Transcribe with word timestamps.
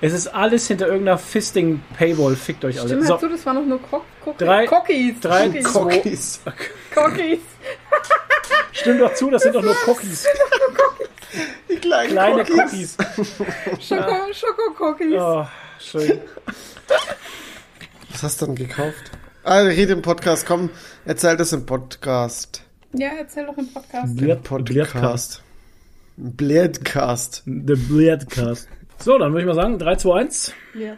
Es 0.00 0.12
ist 0.12 0.28
alles 0.28 0.68
hinter 0.68 0.86
irgendeiner 0.88 1.18
Fisting-Paywall. 1.18 2.36
Fickt 2.36 2.64
euch 2.64 2.78
alle. 2.78 2.88
Stimmt, 2.88 3.06
So, 3.06 3.14
dazu, 3.14 3.28
das 3.28 3.46
waren 3.46 3.56
noch 3.56 3.66
nur 3.66 3.82
Cock 3.82 4.04
Cock 4.22 4.38
Drei- 4.38 4.68
Cookies. 4.68 6.40
Cookies. 6.94 7.40
stimmt 8.72 9.00
doch 9.00 9.14
zu, 9.14 9.30
das 9.30 9.42
sind 9.42 9.54
doch 9.54 9.62
nur 9.62 9.74
Cookies. 9.86 10.26
Die 11.70 11.76
kleinen 11.76 12.10
Kleine 12.12 12.42
Cookies. 12.42 12.96
Cookies. 13.16 13.88
Schoko, 13.88 14.16
Schoko 14.32 14.84
Cookies. 14.90 15.18
Oh, 15.18 15.46
schön. 15.78 16.20
Was 18.10 18.22
hast 18.22 18.42
du 18.42 18.46
denn 18.46 18.54
gekauft? 18.54 19.10
Ah, 19.44 19.60
red 19.60 19.90
im 19.90 20.02
Podcast. 20.02 20.46
Komm, 20.46 20.70
erzähl 21.04 21.36
das 21.36 21.52
im 21.52 21.64
Podcast. 21.66 22.62
Ja, 22.92 23.10
erzähl 23.18 23.46
doch 23.46 23.56
im 23.58 23.72
Podcast. 23.72 24.16
Blerd, 24.16 24.42
Podcast. 24.42 25.42
Blerdcast. 26.16 27.42
The 27.44 27.74
Blerdcast. 27.74 28.68
So, 28.98 29.18
dann 29.18 29.32
würde 29.32 29.42
ich 29.42 29.46
mal 29.46 29.54
sagen, 29.54 29.78
3, 29.78 29.96
2, 29.96 30.20
1. 30.20 30.54
Ja. 30.74 30.96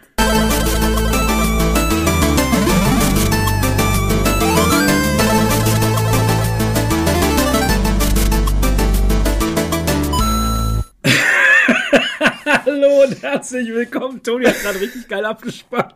Hallo 12.65 13.03
und 13.05 13.23
herzlich 13.23 13.69
willkommen. 13.69 14.23
Toni 14.23 14.47
hat 14.47 14.61
gerade 14.63 14.81
richtig 14.81 15.07
geil 15.09 15.25
abgespannt. 15.25 15.95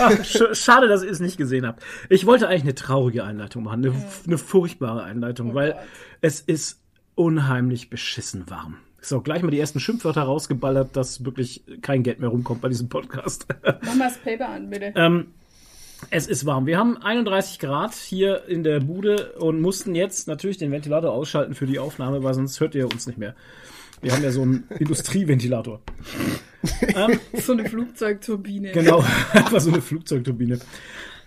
Ach, 0.00 0.24
sch 0.24 0.42
schade, 0.54 0.88
dass 0.88 1.02
ihr 1.04 1.10
es 1.10 1.20
nicht 1.20 1.36
gesehen 1.36 1.66
habt. 1.66 1.82
Ich 2.08 2.26
wollte 2.26 2.48
eigentlich 2.48 2.62
eine 2.62 2.74
traurige 2.74 3.22
Einleitung 3.24 3.62
machen, 3.64 3.84
eine, 3.84 3.94
eine 4.26 4.38
furchtbare 4.38 5.04
Einleitung, 5.04 5.54
weil 5.54 5.76
es 6.20 6.40
ist 6.40 6.82
unheimlich 7.14 7.90
beschissen 7.90 8.50
warm. 8.50 8.78
So, 9.02 9.20
gleich 9.20 9.42
mal 9.42 9.50
die 9.50 9.58
ersten 9.58 9.80
Schimpfwörter 9.80 10.22
rausgeballert, 10.22 10.94
dass 10.96 11.24
wirklich 11.24 11.62
kein 11.82 12.02
Geld 12.02 12.20
mehr 12.20 12.28
rumkommt 12.28 12.60
bei 12.60 12.68
diesem 12.68 12.88
Podcast. 12.88 13.46
Mach 13.82 13.94
mal 13.94 14.08
das 14.08 14.18
Paper 14.18 14.48
an, 14.48 14.68
bitte. 14.70 14.92
ähm, 14.96 15.28
es 16.10 16.26
ist 16.26 16.46
warm. 16.46 16.66
Wir 16.66 16.78
haben 16.78 16.96
31 16.98 17.58
Grad 17.58 17.94
hier 17.94 18.46
in 18.46 18.62
der 18.64 18.80
Bude 18.80 19.32
und 19.38 19.60
mussten 19.60 19.94
jetzt 19.94 20.28
natürlich 20.28 20.56
den 20.58 20.70
Ventilator 20.70 21.12
ausschalten 21.12 21.54
für 21.54 21.66
die 21.66 21.78
Aufnahme, 21.78 22.22
weil 22.22 22.34
sonst 22.34 22.58
hört 22.60 22.74
ihr 22.74 22.86
uns 22.90 23.06
nicht 23.06 23.18
mehr. 23.18 23.34
Wir 24.02 24.12
haben 24.12 24.22
ja 24.22 24.30
so 24.30 24.42
einen 24.42 24.64
Industrieventilator. 24.78 25.80
ähm, 26.94 27.18
So 27.40 27.52
eine 27.52 27.68
Flugzeugturbine. 27.68 28.72
Genau, 28.72 29.04
einfach 29.32 29.60
so 29.60 29.70
eine 29.70 29.82
Flugzeugturbine. 29.82 30.58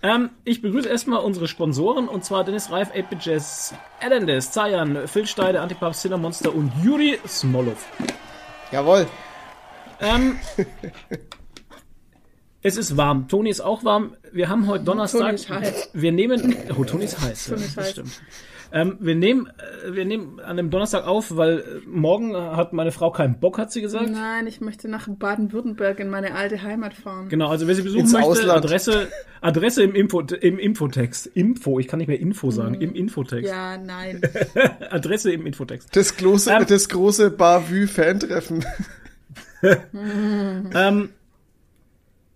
Ähm, 0.04 0.28
ich 0.44 0.60
begrüße 0.60 0.86
erstmal 0.86 1.20
unsere 1.20 1.48
Sponsoren 1.48 2.08
und 2.08 2.26
zwar 2.26 2.44
Dennis 2.44 2.70
Reif, 2.70 2.90
8 2.94 3.24
Jazz, 3.24 3.74
Elendes, 4.00 4.50
Zayan, 4.50 5.08
Phil 5.08 5.26
Steide, 5.26 5.62
Antipap, 5.62 5.94
Monster 6.18 6.54
und 6.54 6.70
Juri 6.82 7.18
Smolov. 7.26 7.86
Jawohl. 8.70 9.06
Ähm, 10.00 10.38
es 12.60 12.76
ist 12.76 12.98
warm. 12.98 13.28
Toni 13.28 13.48
ist 13.48 13.62
auch 13.62 13.82
warm. 13.82 14.14
Wir 14.30 14.50
haben 14.50 14.66
heute 14.66 14.84
Donnerstag. 14.84 15.20
Toni 15.20 15.34
ist 15.36 15.48
heiß. 15.48 15.90
Wir 15.94 16.12
nehmen. 16.12 16.54
Oh, 16.78 16.84
Toni 16.84 17.04
ist 17.04 17.22
heiß. 17.22 17.46
Toni 17.46 17.62
ist 17.62 17.74
das 17.78 17.84
heiß. 17.84 17.92
stimmt. 17.92 18.20
Ähm, 18.74 18.96
wir 18.98 19.14
nehmen, 19.14 19.46
äh, 19.46 19.94
wir 19.94 20.04
nehmen 20.04 20.40
an 20.40 20.56
dem 20.56 20.68
Donnerstag 20.68 21.06
auf, 21.06 21.36
weil 21.36 21.60
äh, 21.60 21.62
morgen 21.86 22.36
hat 22.36 22.72
meine 22.72 22.90
Frau 22.90 23.12
keinen 23.12 23.38
Bock, 23.38 23.56
hat 23.56 23.70
sie 23.70 23.80
gesagt. 23.80 24.10
Nein, 24.10 24.48
ich 24.48 24.60
möchte 24.60 24.88
nach 24.88 25.06
Baden-Württemberg 25.08 26.00
in 26.00 26.10
meine 26.10 26.34
alte 26.34 26.60
Heimat 26.60 26.92
fahren. 26.92 27.28
Genau, 27.28 27.50
also 27.50 27.68
wer 27.68 27.76
sie 27.76 27.82
besuchen 27.82 28.00
Ins 28.00 28.12
möchte, 28.12 28.26
Ausland. 28.26 28.64
Adresse, 28.64 29.08
Adresse 29.40 29.84
im, 29.84 29.94
Info, 29.94 30.22
im 30.22 30.58
Infotext. 30.58 31.28
Info, 31.28 31.78
ich 31.78 31.86
kann 31.86 32.00
nicht 32.00 32.08
mehr 32.08 32.18
Info 32.18 32.50
sagen, 32.50 32.74
im 32.74 32.96
Infotext. 32.96 33.48
Ja, 33.48 33.78
nein. 33.78 34.20
Adresse 34.90 35.30
im 35.30 35.46
Infotext. 35.46 35.94
Das 35.94 36.16
große, 36.16 36.50
Ähm. 36.50 36.66
das 36.68 36.88
große 36.88 37.30
Bavü-Fan-Treffen. 37.30 38.64
Ähm, 40.74 41.08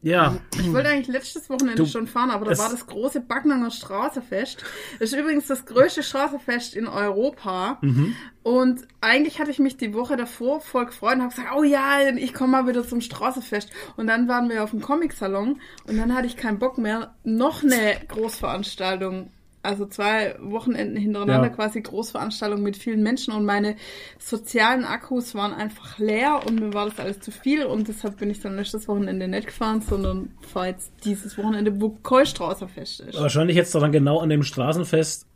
ja, 0.08 0.36
Ich 0.58 0.72
wollte 0.72 0.88
eigentlich 0.88 1.08
letztes 1.08 1.48
Wochenende 1.50 1.82
Du- 1.82 1.86
schon 1.88 2.06
fahren, 2.06 2.30
aber 2.30 2.46
da 2.46 2.58
war 2.58 2.70
das 2.70 2.86
große 2.86 3.20
Backnanger 3.20 3.70
Straßefest. 3.70 4.62
Das 4.98 5.12
ist 5.12 5.18
übrigens 5.18 5.46
das 5.46 5.66
größte 5.66 6.02
Straßefest 6.02 6.74
in 6.74 6.86
Europa. 6.86 7.78
Mhm. 7.82 8.14
Und 8.42 8.88
eigentlich 9.00 9.40
hatte 9.40 9.50
ich 9.50 9.58
mich 9.58 9.76
die 9.76 9.92
Woche 9.94 10.16
davor 10.16 10.60
voll 10.60 10.86
gefreut 10.86 11.16
und 11.16 11.22
habe 11.22 11.34
gesagt, 11.34 11.48
oh 11.56 11.62
ja, 11.64 12.00
ich 12.16 12.32
komme 12.32 12.52
mal 12.52 12.66
wieder 12.66 12.86
zum 12.86 13.00
Straßefest. 13.00 13.70
Und 13.96 14.06
dann 14.06 14.26
waren 14.28 14.48
wir 14.48 14.64
auf 14.64 14.70
dem 14.70 14.80
Comic-Salon 14.80 15.60
und 15.86 15.96
dann 15.98 16.14
hatte 16.14 16.26
ich 16.26 16.36
keinen 16.36 16.58
Bock 16.58 16.78
mehr. 16.78 17.14
Noch 17.24 17.62
eine 17.62 17.96
Großveranstaltung. 18.08 19.30
Also 19.62 19.86
zwei 19.86 20.36
Wochenenden 20.40 20.96
hintereinander 20.96 21.48
Ja. 21.48 21.54
quasi 21.54 21.80
Großveranstaltung 21.80 22.62
mit 22.62 22.76
vielen 22.76 23.02
Menschen 23.02 23.34
und 23.34 23.44
meine 23.44 23.76
sozialen 24.18 24.84
Akkus 24.84 25.34
waren 25.34 25.52
einfach 25.52 25.98
leer 25.98 26.40
und 26.46 26.60
mir 26.60 26.72
war 26.74 26.88
das 26.88 26.98
alles 27.00 27.20
zu 27.20 27.30
viel 27.32 27.64
und 27.64 27.88
deshalb 27.88 28.18
bin 28.18 28.30
ich 28.30 28.40
dann 28.40 28.56
letztes 28.56 28.86
Wochenende 28.88 29.26
nicht 29.26 29.48
gefahren, 29.48 29.80
sondern 29.80 30.30
fahre 30.40 30.68
jetzt 30.68 30.92
dieses 31.04 31.36
Wochenende, 31.38 31.80
wo 31.80 31.90
Keustraßerfest 32.02 33.00
ist. 33.00 33.20
wahrscheinlich 33.20 33.56
jetzt 33.56 33.74
dann 33.74 33.90
genau 33.92 34.20
an 34.20 34.28
dem 34.28 34.42
Straßenfest 34.44 35.26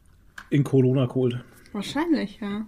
in 0.50 0.64
Corona 0.64 1.06
geholt. 1.06 1.42
Wahrscheinlich, 1.72 2.38
ja. 2.40 2.64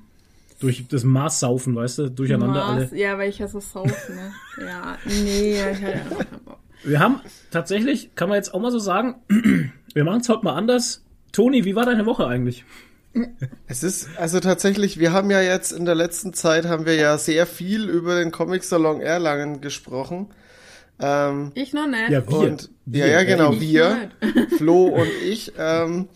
Durch 0.61 0.87
das 0.89 1.05
Maßsaufen, 1.05 1.75
weißt 1.77 1.99
du, 1.99 2.11
durcheinander 2.11 2.67
Maß, 2.67 2.91
alle. 2.93 2.99
Ja, 3.01 3.19
weil 3.19 3.29
ich 3.29 3.39
ja 3.39 3.49
so 3.49 3.61
sauf, 3.61 4.09
ne? 4.09 4.33
Ja, 4.65 4.97
nee, 5.05 5.53
ich 5.55 5.83
hatte 5.83 5.93
einfach 5.93 6.19
keinen 6.19 6.45
Bock. 6.45 6.59
Wir 6.85 7.01
haben 7.01 7.21
tatsächlich, 7.51 8.15
kann 8.15 8.29
man 8.29 8.37
jetzt 8.37 8.55
auch 8.55 8.61
mal 8.61 8.71
so 8.71 8.79
sagen, 8.79 9.17
wir 9.95 10.05
machen 10.05 10.21
es 10.21 10.29
heute 10.29 10.45
mal 10.45 10.55
anders. 10.55 11.04
Toni, 11.35 11.65
wie 11.65 11.75
war 11.75 11.85
deine 11.85 12.07
Woche 12.07 12.27
eigentlich? 12.27 12.65
Es 13.67 13.83
ist, 13.83 14.09
also 14.19 14.41
tatsächlich, 14.41 14.99
wir 14.99 15.13
haben 15.13 15.31
ja 15.31 15.41
jetzt 15.41 15.73
in 15.73 15.85
der 15.85 15.95
letzten 15.95 16.33
Zeit 16.33 16.67
haben 16.67 16.87
wir 16.87 16.95
ja 16.95 17.19
sehr 17.19 17.47
viel 17.47 17.89
über 17.89 18.17
den 18.17 18.31
Comic-Salon 18.31 19.01
Erlangen 19.01 19.61
gesprochen. 19.61 20.29
Ähm, 21.01 21.51
Ich 21.55 21.73
noch 21.73 21.87
nicht. 21.87 22.11
Ja, 22.11 22.27
wir. 22.29 22.39
und, 22.39 22.71
Wir, 22.87 23.07
ja, 23.07 23.13
ja, 23.15 23.21
äh, 23.21 23.25
genau, 23.27 23.53
ich 23.53 23.61
wir, 23.61 24.11
Flo 24.57 24.87
und 24.87 25.09
ich. 25.25 25.53
Ähm, 25.59 26.09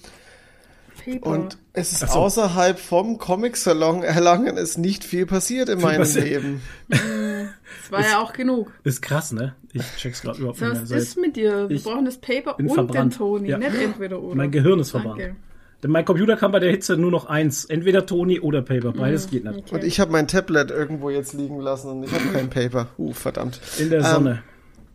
Paper. 1.15 1.27
und 1.31 1.59
es 1.73 1.93
ist 1.93 2.01
so. 2.01 2.07
außerhalb 2.19 2.79
vom 2.79 3.19
Comic-Salon 3.19 4.03
Erlangen 4.03 4.57
ist 4.57 4.79
nicht 4.79 5.05
viel 5.05 5.27
passiert 5.27 5.69
in 5.69 5.81
meinem 5.81 5.99
passiert. 6.01 6.27
Leben. 6.27 6.63
das 6.89 7.91
war 7.91 8.01
ja 8.03 8.19
auch 8.21 8.33
genug. 8.33 8.73
Ist 8.85 9.03
krass, 9.03 9.33
ne? 9.33 9.55
Ich 9.73 9.83
check's 9.97 10.23
gerade 10.23 10.39
überhaupt 10.39 10.59
So, 10.59 10.67
nicht 10.67 10.83
was 10.83 10.89
mehr. 10.91 10.99
ist 10.99 11.19
mit 11.19 11.37
dir? 11.37 11.69
Wir 11.69 11.81
brauchen 11.81 12.05
das 12.05 12.19
Paper 12.19 12.59
und 12.59 12.73
verbrannt. 12.73 13.13
den 13.15 13.19
Toni, 13.19 13.49
Ja. 13.49 13.59
nicht 13.59 13.75
entweder 13.75 14.21
oder. 14.21 14.35
Mein 14.37 14.51
Gehirn 14.51 14.79
ist 14.81 14.91
verbrannt. 14.91 15.21
Danke. 15.21 15.37
Denn 15.83 15.93
mein 15.93 16.05
Computer 16.05 16.37
kann 16.37 16.51
bei 16.51 16.59
der 16.59 16.71
Hitze 16.73 16.97
nur 16.97 17.13
noch 17.13 17.27
eins. 17.27 17.65
Entweder 17.65 18.05
Toni 18.05 18.41
oder 18.41 18.63
Paper. 18.63 18.91
Beides 18.93 19.31
geht 19.31 19.45
nicht. 19.45 19.59
Okay. 19.67 19.75
Und 19.77 19.85
ich 19.85 20.01
habe 20.01 20.11
mein 20.11 20.27
Tablet 20.27 20.71
irgendwo 20.73 21.09
jetzt 21.09 21.35
liegen 21.35 21.61
lassen 21.61 21.89
und 21.91 22.03
ich 22.03 22.13
habe 22.13 22.25
kein 22.33 22.51
Paper. 22.51 22.89
Uh, 22.99 23.13
verdammt. 23.13 23.61
In 23.79 23.89
der 23.91 24.01
Ähm, 24.01 24.05
Sonne. 24.07 24.43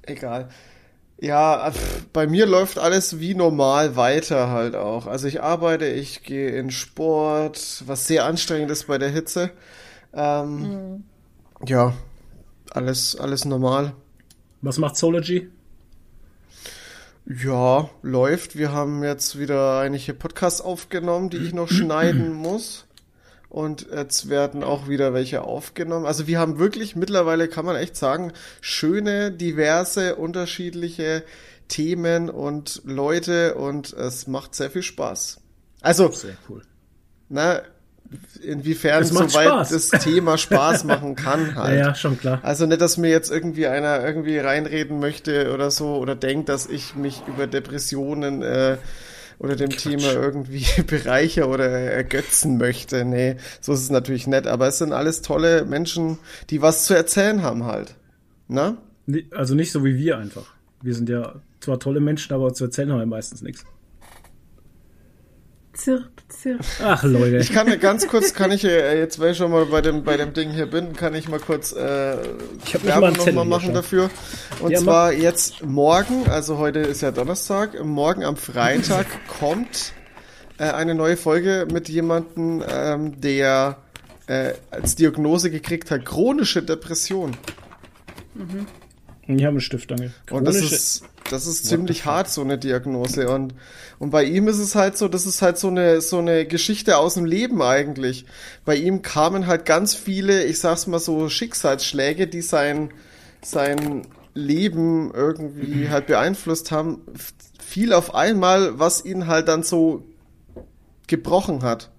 Egal. 0.01 0.50
Ja, 1.24 1.72
pf, 1.72 2.06
bei 2.12 2.28
mir 2.28 2.46
läuft 2.46 2.78
alles 2.78 3.20
wie 3.20 3.34
normal 3.34 3.96
weiter 3.96 4.50
halt 4.50 4.76
auch. 4.76 5.08
Also 5.08 5.28
ich 5.28 5.42
arbeite, 5.42 5.86
ich 5.86 6.24
gehe 6.24 6.50
in 6.52 6.70
Sport, 6.70 7.84
was 7.88 8.08
sehr 8.08 8.26
anstrengend 8.26 8.70
ist 8.72 8.88
bei 8.88 8.98
der 8.98 9.10
Hitze. 9.10 9.52
Ähm, 10.14 11.06
Ja, 11.66 11.94
alles, 12.72 13.16
alles 13.16 13.46
normal. 13.46 13.94
Was 14.62 14.78
macht 14.80 14.98
Sology? 14.98 15.50
Ja, 17.26 17.90
läuft. 18.02 18.58
Wir 18.58 18.74
haben 18.74 19.02
jetzt 19.04 19.40
wieder 19.40 19.80
einige 19.80 20.14
Podcasts 20.14 20.60
aufgenommen, 20.62 21.30
die 21.30 21.38
ich 21.38 21.54
noch 21.54 21.70
schneiden 21.70 22.34
muss. 22.34 22.83
Und 23.53 23.86
jetzt 23.96 24.30
werden 24.30 24.64
auch 24.64 24.90
wieder 24.90 25.14
welche 25.14 25.44
aufgenommen. 25.44 26.08
Also 26.08 26.25
wir 26.25 26.40
haben 26.40 26.58
wirklich 26.58 26.96
mittlerweile, 26.96 27.47
kann 27.47 27.66
man 27.66 27.75
echt 27.75 27.96
sagen, 27.96 28.34
schöne, 28.62 29.31
diverse, 29.31 30.16
unterschiedliche 30.16 31.22
Themen 31.68 32.31
und 32.31 32.81
Leute 32.84 33.53
und 33.53 33.94
es 33.94 34.25
macht 34.25 34.56
sehr 34.56 34.72
viel 34.72 34.81
Spaß. 34.81 35.40
Also, 35.81 36.09
Sehr 36.12 36.34
cool. 36.50 36.63
na, 37.30 37.62
inwiefern 38.42 39.03
Es 39.03 39.12
macht 39.12 39.30
soweit 39.30 39.46
Spaß. 39.68 39.69
das 39.69 39.90
Thema 40.03 40.40
Spaß 40.40 40.84
machen 40.86 41.16
kann 41.16 41.50
Ja, 41.50 41.56
halt. 41.63 41.80
ja, 41.80 41.94
schon 41.96 42.19
klar. 42.19 42.40
Also 42.42 42.66
nicht, 42.66 42.81
dass 42.81 42.97
mir 42.97 43.09
jetzt 43.12 43.30
irgendwie 43.31 43.68
einer 43.68 44.03
irgendwie 44.03 44.40
reinreden 44.40 45.00
möchte 45.00 45.54
oder 45.54 45.69
so 45.69 45.98
oder 45.98 46.16
denkt, 46.16 46.50
dass 46.50 46.66
ich 46.66 46.95
mich 46.95 47.22
über 47.28 47.45
Depressionen 47.45 48.42
äh, 48.42 48.78
oder 49.39 49.56
dem 49.56 49.69
Thema 49.69 50.13
irgendwie 50.13 50.65
bereicher 50.88 51.50
oder 51.50 51.69
ergötzen 51.69 52.57
möchte. 52.57 53.06
Nee, 53.06 53.38
so 53.62 53.74
ist 53.74 53.81
es 53.81 53.89
natürlich 53.89 54.27
nett. 54.27 54.47
Aber 54.47 54.68
es 54.68 54.77
sind 54.77 54.94
alles 54.94 55.21
tolle 55.21 55.65
Menschen, 55.65 56.18
die 56.50 56.62
was 56.62 56.85
zu 56.85 56.94
erzählen 56.94 57.41
haben 57.41 57.65
halt. 57.65 57.95
Na? 58.47 58.77
Also 59.31 59.56
nicht 59.56 59.71
so 59.71 59.83
wie 59.83 59.97
wir 59.97 60.18
einfach. 60.18 60.53
Wir 60.81 60.94
sind 60.94 61.09
ja 61.09 61.41
zwar 61.59 61.80
tolle 61.80 62.00
Menschen, 62.00 62.33
aber 62.33 62.53
zu 62.53 62.65
erzählen 62.65 62.91
haben 62.91 63.00
wir 63.00 63.06
meistens 63.06 63.41
nichts. 63.41 63.65
Zirp, 65.74 66.12
Ach, 66.83 67.03
Leute. 67.03 67.38
Ich 67.38 67.51
kann 67.53 67.80
ganz 67.80 68.07
kurz, 68.07 68.33
kann 68.33 68.51
ich 68.51 68.63
äh, 68.63 69.00
jetzt, 69.00 69.19
weil 69.19 69.31
ich 69.31 69.38
schon 69.38 69.51
mal 69.51 69.65
bei 69.65 69.81
dem 69.81 70.03
bei 70.03 70.18
dem 70.18 70.33
Ding 70.33 70.50
hier 70.51 70.65
bin, 70.65 70.94
kann 70.94 71.15
ich 71.15 71.30
mal 71.30 71.39
kurz 71.39 71.71
äh, 71.71 72.15
Ich 72.65 72.83
Werbung 72.83 73.13
nochmal 73.13 73.45
machen 73.45 73.68
schau. 73.68 73.74
dafür. 73.74 74.09
Und 74.59 74.71
Ja, 74.71 74.80
zwar 74.80 75.13
jetzt 75.13 75.63
morgen, 75.63 76.27
also 76.30 76.57
heute 76.57 76.80
ist 76.80 77.01
ja 77.01 77.12
Donnerstag, 77.12 77.83
morgen 77.83 78.24
am 78.24 78.35
Freitag 78.38 79.06
kommt 79.39 79.94
äh, 80.57 80.65
eine 80.65 80.95
neue 80.95 81.18
Folge 81.18 81.68
mit 81.71 81.89
jemandem, 81.89 82.63
ähm, 82.69 83.19
der 83.21 83.77
äh, 84.27 84.53
als 84.71 84.95
Diagnose 84.95 85.51
gekriegt 85.51 85.91
hat, 85.91 86.06
chronische 86.06 86.63
Depression. 86.63 87.35
Ich 89.25 89.42
habe 89.44 89.50
einen 89.52 89.62
Stift, 89.62 89.90
danke. 89.90 90.12
Und 90.31 90.46
das 90.46 90.58
Chronische- 90.58 90.75
ist, 90.75 91.04
das 91.30 91.48
ist 91.48 91.66
ziemlich 91.66 92.06
hart, 92.06 92.30
so 92.30 92.42
eine 92.42 92.58
Diagnose. 92.58 93.30
Und, 93.30 93.54
und 94.00 94.10
bei 94.10 94.24
ihm 94.25 94.48
ist 94.50 94.60
es 94.60 94.75
halt 94.75 94.98
so, 94.98 95.08
das 95.08 95.25
ist 95.25 95.42
halt 95.42 95.58
so 95.58 95.70
eine, 95.70 96.02
so 96.02 96.18
eine 96.20 96.46
Geschichte 96.46 96.98
aus 96.98 97.14
dem 97.14 97.24
Leben 97.25 97.62
eigentlich. 97.62 98.25
Bei 98.66 98.75
ihm 98.75 99.02
kamen 99.02 99.48
halt 99.48 99.66
ganz 99.66 99.96
viele, 99.96 100.44
ich 100.44 100.60
sag's 100.60 100.88
mal 100.88 101.00
so, 101.00 101.30
Schicksalsschläge, 101.30 102.28
die 102.28 102.42
sein, 102.42 102.92
sein 103.42 104.06
Leben 104.34 105.12
irgendwie 105.14 105.88
halt 105.90 106.08
beeinflusst 106.08 106.72
haben. 106.72 107.02
Viel 107.66 107.94
auf 107.94 108.14
einmal, 108.14 108.78
was 108.78 109.06
ihn 109.06 109.28
halt 109.28 109.48
dann 109.48 109.64
so 109.64 110.04
gebrochen 111.08 111.62
hat 111.64 111.90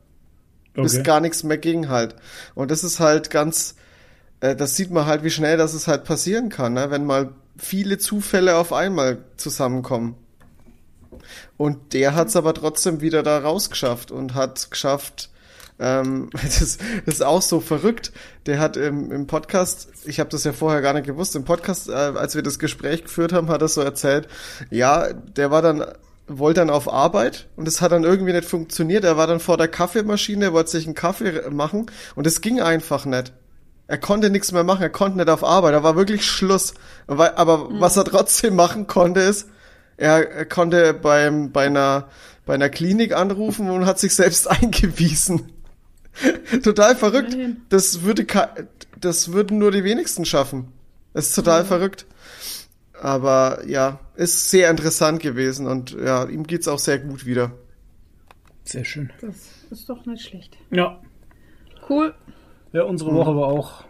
bis 0.74 0.94
Okay. 0.94 1.02
gar 1.04 1.20
nichts 1.20 1.44
mehr 1.44 1.56
ging 1.58 1.88
halt. 1.88 2.16
Und 2.56 2.70
das 2.72 2.82
ist 2.82 2.98
halt 2.98 3.30
ganz, 3.30 3.76
äh, 4.44 4.54
das 4.54 4.76
sieht 4.76 4.90
man 4.90 5.06
halt, 5.06 5.24
wie 5.24 5.30
schnell 5.30 5.56
das 5.56 5.74
es 5.74 5.88
halt 5.88 6.04
passieren 6.04 6.50
kann, 6.50 6.74
ne? 6.74 6.90
wenn 6.90 7.04
mal 7.04 7.30
viele 7.56 7.98
Zufälle 7.98 8.56
auf 8.56 8.72
einmal 8.72 9.24
zusammenkommen. 9.36 10.16
Und 11.56 11.94
der 11.94 12.14
hat 12.14 12.28
es 12.28 12.36
aber 12.36 12.52
trotzdem 12.52 13.00
wieder 13.00 13.22
da 13.22 13.38
rausgeschafft 13.38 14.10
und 14.10 14.34
hat 14.34 14.70
geschafft, 14.70 15.30
ähm, 15.78 16.28
das, 16.42 16.78
das 17.06 17.14
ist 17.14 17.22
auch 17.22 17.40
so 17.40 17.60
verrückt. 17.60 18.12
Der 18.46 18.58
hat 18.58 18.76
im, 18.76 19.10
im 19.10 19.26
Podcast, 19.26 19.88
ich 20.04 20.20
habe 20.20 20.30
das 20.30 20.44
ja 20.44 20.52
vorher 20.52 20.82
gar 20.82 20.92
nicht 20.92 21.06
gewusst, 21.06 21.34
im 21.36 21.44
Podcast, 21.44 21.88
äh, 21.88 21.92
als 21.92 22.34
wir 22.34 22.42
das 22.42 22.58
Gespräch 22.58 23.04
geführt 23.04 23.32
haben, 23.32 23.48
hat 23.48 23.62
er 23.62 23.68
so 23.68 23.80
erzählt, 23.80 24.28
ja, 24.70 25.12
der 25.12 25.50
war 25.50 25.62
dann 25.62 25.84
wollte 26.26 26.60
dann 26.60 26.70
auf 26.70 26.90
Arbeit 26.90 27.48
und 27.54 27.68
es 27.68 27.82
hat 27.82 27.92
dann 27.92 28.02
irgendwie 28.02 28.32
nicht 28.32 28.48
funktioniert. 28.48 29.04
Er 29.04 29.18
war 29.18 29.26
dann 29.26 29.40
vor 29.40 29.58
der 29.58 29.68
Kaffeemaschine, 29.68 30.54
wollte 30.54 30.70
sich 30.70 30.86
einen 30.86 30.94
Kaffee 30.94 31.50
machen 31.50 31.90
und 32.14 32.26
es 32.26 32.40
ging 32.40 32.62
einfach 32.62 33.04
nicht. 33.04 33.34
Er 33.86 33.98
konnte 33.98 34.30
nichts 34.30 34.52
mehr 34.52 34.64
machen, 34.64 34.82
er 34.82 34.90
konnte 34.90 35.18
nicht 35.18 35.28
auf 35.28 35.44
Arbeit, 35.44 35.74
da 35.74 35.82
war 35.82 35.96
wirklich 35.96 36.24
Schluss. 36.24 36.74
Aber, 37.06 37.36
aber 37.38 37.68
was 37.80 37.96
er 37.96 38.04
trotzdem 38.04 38.56
machen 38.56 38.86
konnte, 38.86 39.20
ist, 39.20 39.48
er, 39.96 40.30
er 40.30 40.46
konnte 40.46 40.94
beim, 40.94 41.52
bei, 41.52 41.66
einer, 41.66 42.08
bei 42.46 42.54
einer 42.54 42.70
Klinik 42.70 43.14
anrufen 43.14 43.70
und 43.70 43.86
hat 43.86 43.98
sich 43.98 44.14
selbst 44.14 44.50
eingewiesen. 44.50 45.52
total 46.62 46.96
verrückt. 46.96 47.36
Das 47.68 48.02
würde, 48.02 48.26
das 48.98 49.32
würden 49.32 49.58
nur 49.58 49.70
die 49.70 49.84
wenigsten 49.84 50.24
schaffen. 50.24 50.72
Das 51.12 51.28
ist 51.28 51.34
total 51.34 51.64
verrückt. 51.64 52.06
Aber 53.00 53.62
ja, 53.66 54.00
ist 54.16 54.50
sehr 54.50 54.70
interessant 54.70 55.20
gewesen 55.20 55.66
und 55.66 55.90
ja, 55.92 56.24
ihm 56.24 56.46
geht's 56.46 56.68
auch 56.68 56.78
sehr 56.78 56.98
gut 56.98 57.26
wieder. 57.26 57.52
Sehr 58.64 58.84
schön. 58.84 59.12
Das 59.20 59.34
ist 59.70 59.88
doch 59.88 60.06
nicht 60.06 60.24
schlecht. 60.24 60.56
Ja. 60.70 61.00
Cool. 61.88 62.14
Ja, 62.74 62.82
unsere 62.82 63.14
Woche 63.14 63.36
war 63.36 63.46
auch. 63.46 63.84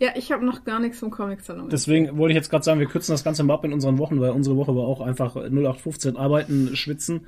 Ja, 0.00 0.10
ich 0.16 0.32
habe 0.32 0.44
noch 0.44 0.64
gar 0.64 0.80
nichts 0.80 0.98
vom 0.98 1.10
Comic-Salon. 1.10 1.68
Deswegen 1.68 2.18
wollte 2.18 2.32
ich 2.32 2.36
jetzt 2.36 2.50
gerade 2.50 2.64
sagen, 2.64 2.80
wir 2.80 2.88
kürzen 2.88 3.12
das 3.12 3.22
Ganze 3.22 3.44
mal 3.44 3.54
ab 3.54 3.64
in 3.64 3.72
unseren 3.72 3.98
Wochen, 3.98 4.20
weil 4.20 4.30
unsere 4.30 4.56
Woche 4.56 4.74
war 4.74 4.88
auch 4.88 5.00
einfach 5.00 5.36
0815 5.36 6.16
arbeiten, 6.16 6.74
schwitzen. 6.74 7.26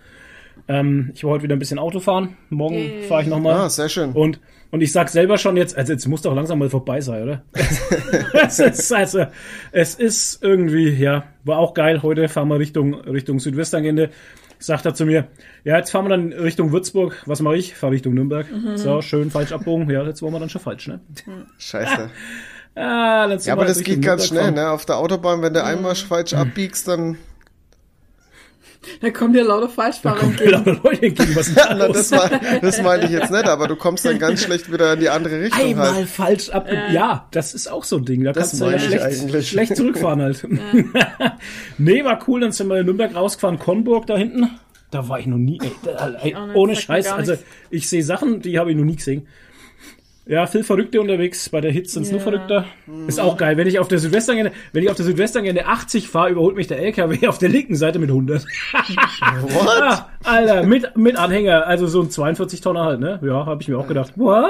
Ähm, 0.66 1.12
ich 1.14 1.22
war 1.22 1.30
heute 1.30 1.44
wieder 1.44 1.54
ein 1.54 1.60
bisschen 1.60 1.78
Auto 1.78 2.00
fahren. 2.00 2.36
Morgen 2.48 2.74
Yay. 2.74 3.02
fahre 3.04 3.22
ich 3.22 3.28
nochmal. 3.28 3.54
Ah, 3.54 3.68
sehr 3.68 3.88
schön. 3.88 4.10
Und, 4.12 4.40
und 4.72 4.80
ich 4.80 4.90
sag 4.90 5.10
selber 5.10 5.38
schon 5.38 5.56
jetzt, 5.56 5.76
also 5.78 5.92
jetzt 5.92 6.08
muss 6.08 6.22
doch 6.22 6.34
langsam 6.34 6.58
mal 6.58 6.68
vorbei 6.68 7.00
sein, 7.00 7.22
oder? 7.22 7.44
es, 8.44 8.58
ist, 8.58 8.92
also, 8.92 9.26
es 9.70 9.94
ist 9.94 10.42
irgendwie, 10.42 10.90
ja, 10.90 11.22
war 11.44 11.58
auch 11.58 11.72
geil. 11.72 12.02
Heute 12.02 12.28
fahren 12.28 12.48
wir 12.48 12.58
Richtung, 12.58 12.94
Richtung 12.94 13.38
Südwestangende. 13.38 14.10
Sagt 14.60 14.84
er 14.86 14.94
zu 14.94 15.06
mir, 15.06 15.26
ja, 15.64 15.78
jetzt 15.78 15.90
fahren 15.90 16.04
wir 16.04 16.10
dann 16.10 16.32
Richtung 16.32 16.70
Würzburg. 16.70 17.22
Was 17.26 17.40
mache 17.40 17.56
ich? 17.56 17.74
Fahre 17.74 17.94
Richtung 17.94 18.14
Nürnberg. 18.14 18.46
So, 18.76 19.00
schön 19.02 19.30
falsch 19.30 19.52
abbogen. 19.52 19.88
Ja, 19.90 20.04
jetzt 20.04 20.22
waren 20.22 20.32
wir 20.32 20.38
dann 20.38 20.50
schon 20.50 20.60
falsch, 20.60 20.86
ne? 20.86 21.00
Scheiße. 21.58 22.10
Ah, 22.76 23.26
Ja, 23.40 23.52
aber 23.54 23.64
das 23.64 23.78
Richtung 23.80 23.96
geht 23.96 24.04
ganz 24.04 24.30
Nürnberg 24.30 24.44
schnell, 24.54 24.54
fahren. 24.54 24.54
ne? 24.54 24.70
Auf 24.70 24.86
der 24.86 24.98
Autobahn, 24.98 25.42
wenn 25.42 25.52
du 25.52 25.62
einmal 25.64 25.96
falsch 25.96 26.34
abbiegst, 26.34 26.86
dann. 26.86 27.18
Da 29.02 29.10
kommt 29.10 29.36
dir 29.36 29.44
lauter 29.44 29.68
Falschfahrer 29.68 30.22
entgegen. 30.22 30.80
Leute 30.82 31.02
entgegen, 31.06 31.36
was 31.36 31.48
ist 31.48 31.56
Na, 31.56 31.72
los? 31.86 32.08
das, 32.08 32.12
war, 32.12 32.30
das 32.62 32.80
meinte 32.82 33.06
ich 33.06 33.12
jetzt 33.12 33.30
nicht, 33.30 33.44
aber 33.44 33.68
du 33.68 33.76
kommst 33.76 34.04
dann 34.06 34.18
ganz 34.18 34.42
schlecht 34.42 34.72
wieder 34.72 34.94
in 34.94 35.00
die 35.00 35.10
andere 35.10 35.40
Richtung 35.40 35.60
Einmal 35.60 35.94
halt. 35.94 36.08
falsch 36.08 36.48
ab. 36.50 36.66
Ja, 36.90 37.26
das 37.30 37.52
ist 37.52 37.70
auch 37.70 37.84
so 37.84 37.96
ein 37.98 38.04
Ding. 38.06 38.24
Da 38.24 38.32
Das 38.32 38.50
kannst 38.50 38.60
du 38.62 38.64
ja 38.64 38.70
meine 38.72 39.12
schlecht, 39.22 39.48
schlecht 39.48 39.76
zurückfahren 39.76 40.22
halt. 40.22 40.46
nee, 41.78 42.04
war 42.04 42.18
cool. 42.26 42.40
Dann 42.40 42.52
sind 42.52 42.68
wir 42.68 42.78
in 42.78 42.86
Nürnberg 42.86 43.14
rausgefahren, 43.14 43.58
Konburg 43.58 44.06
da 44.06 44.16
hinten. 44.16 44.48
Da 44.90 45.08
war 45.08 45.20
ich 45.20 45.26
noch 45.26 45.36
nie. 45.38 45.58
Ey, 45.62 45.72
da, 45.84 46.14
ey, 46.20 46.34
ohne 46.54 46.74
Scheiß. 46.74 47.08
Also 47.12 47.34
ich 47.70 47.88
sehe 47.88 48.02
Sachen, 48.02 48.40
die 48.40 48.58
habe 48.58 48.70
ich 48.70 48.76
noch 48.76 48.84
nie 48.84 48.96
gesehen. 48.96 49.26
Ja, 50.30 50.46
viel 50.46 50.62
Verrückte 50.62 51.00
unterwegs. 51.00 51.48
Bei 51.48 51.60
der 51.60 51.72
Hitze 51.72 51.94
sind's 51.94 52.10
nur 52.12 52.20
Ja. 52.20 52.24
Verrückter. 52.24 52.64
Ist 53.08 53.18
auch 53.18 53.36
geil. 53.36 53.56
Wenn 53.56 53.66
ich 53.66 53.80
auf 53.80 53.88
der 53.88 53.98
Südwestangende, 53.98 54.52
wenn 54.72 54.84
ich 54.84 54.88
auf 54.88 54.94
der 54.96 55.04
Südwestangende 55.04 55.66
80 55.66 56.08
fahre, 56.08 56.30
überholt 56.30 56.54
mich 56.54 56.68
der 56.68 56.78
LKW 56.78 57.26
auf 57.26 57.38
der 57.38 57.48
linken 57.48 57.74
Seite 57.74 57.98
mit 57.98 58.10
100. 58.10 58.44
What? 58.74 59.68
Ah, 59.82 60.06
Alter, 60.22 60.62
mit, 60.62 60.96
mit 60.96 61.16
Anhänger. 61.16 61.66
Also 61.66 61.88
so 61.88 62.02
ein 62.02 62.10
42 62.10 62.60
Tonner 62.60 62.84
halt, 62.84 63.00
ne? 63.00 63.18
Ja, 63.22 63.44
habe 63.46 63.60
ich 63.60 63.68
mir 63.68 63.76
auch 63.78 63.88
gedacht. 63.88 64.12
What? 64.16 64.44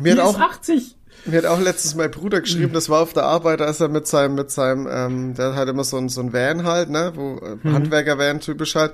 Mir 0.00 0.12
hat 0.12 0.18
Wie 0.18 0.20
auch- 0.22 0.30
ist 0.36 0.40
80? 0.40 0.96
Mir 1.26 1.38
hat 1.38 1.46
auch 1.46 1.60
letztens 1.60 1.94
mein 1.94 2.10
Bruder 2.10 2.40
geschrieben, 2.42 2.74
das 2.74 2.88
war 2.90 3.00
auf 3.00 3.14
der 3.14 3.24
Arbeit, 3.24 3.60
da 3.60 3.64
ist 3.70 3.80
er 3.80 3.88
mit 3.88 4.06
seinem, 4.06 4.34
mit 4.34 4.50
seinem, 4.50 4.86
ähm, 4.90 5.34
der 5.34 5.46
hat 5.50 5.54
halt 5.56 5.68
immer 5.70 5.84
so 5.84 5.96
ein, 5.96 6.08
so 6.10 6.20
ein 6.20 6.32
Van 6.32 6.64
halt, 6.64 6.90
ne, 6.90 7.12
wo, 7.14 7.36
äh, 7.38 7.56
Handwerker-Van 7.72 8.40
typisch 8.40 8.74
halt, 8.74 8.92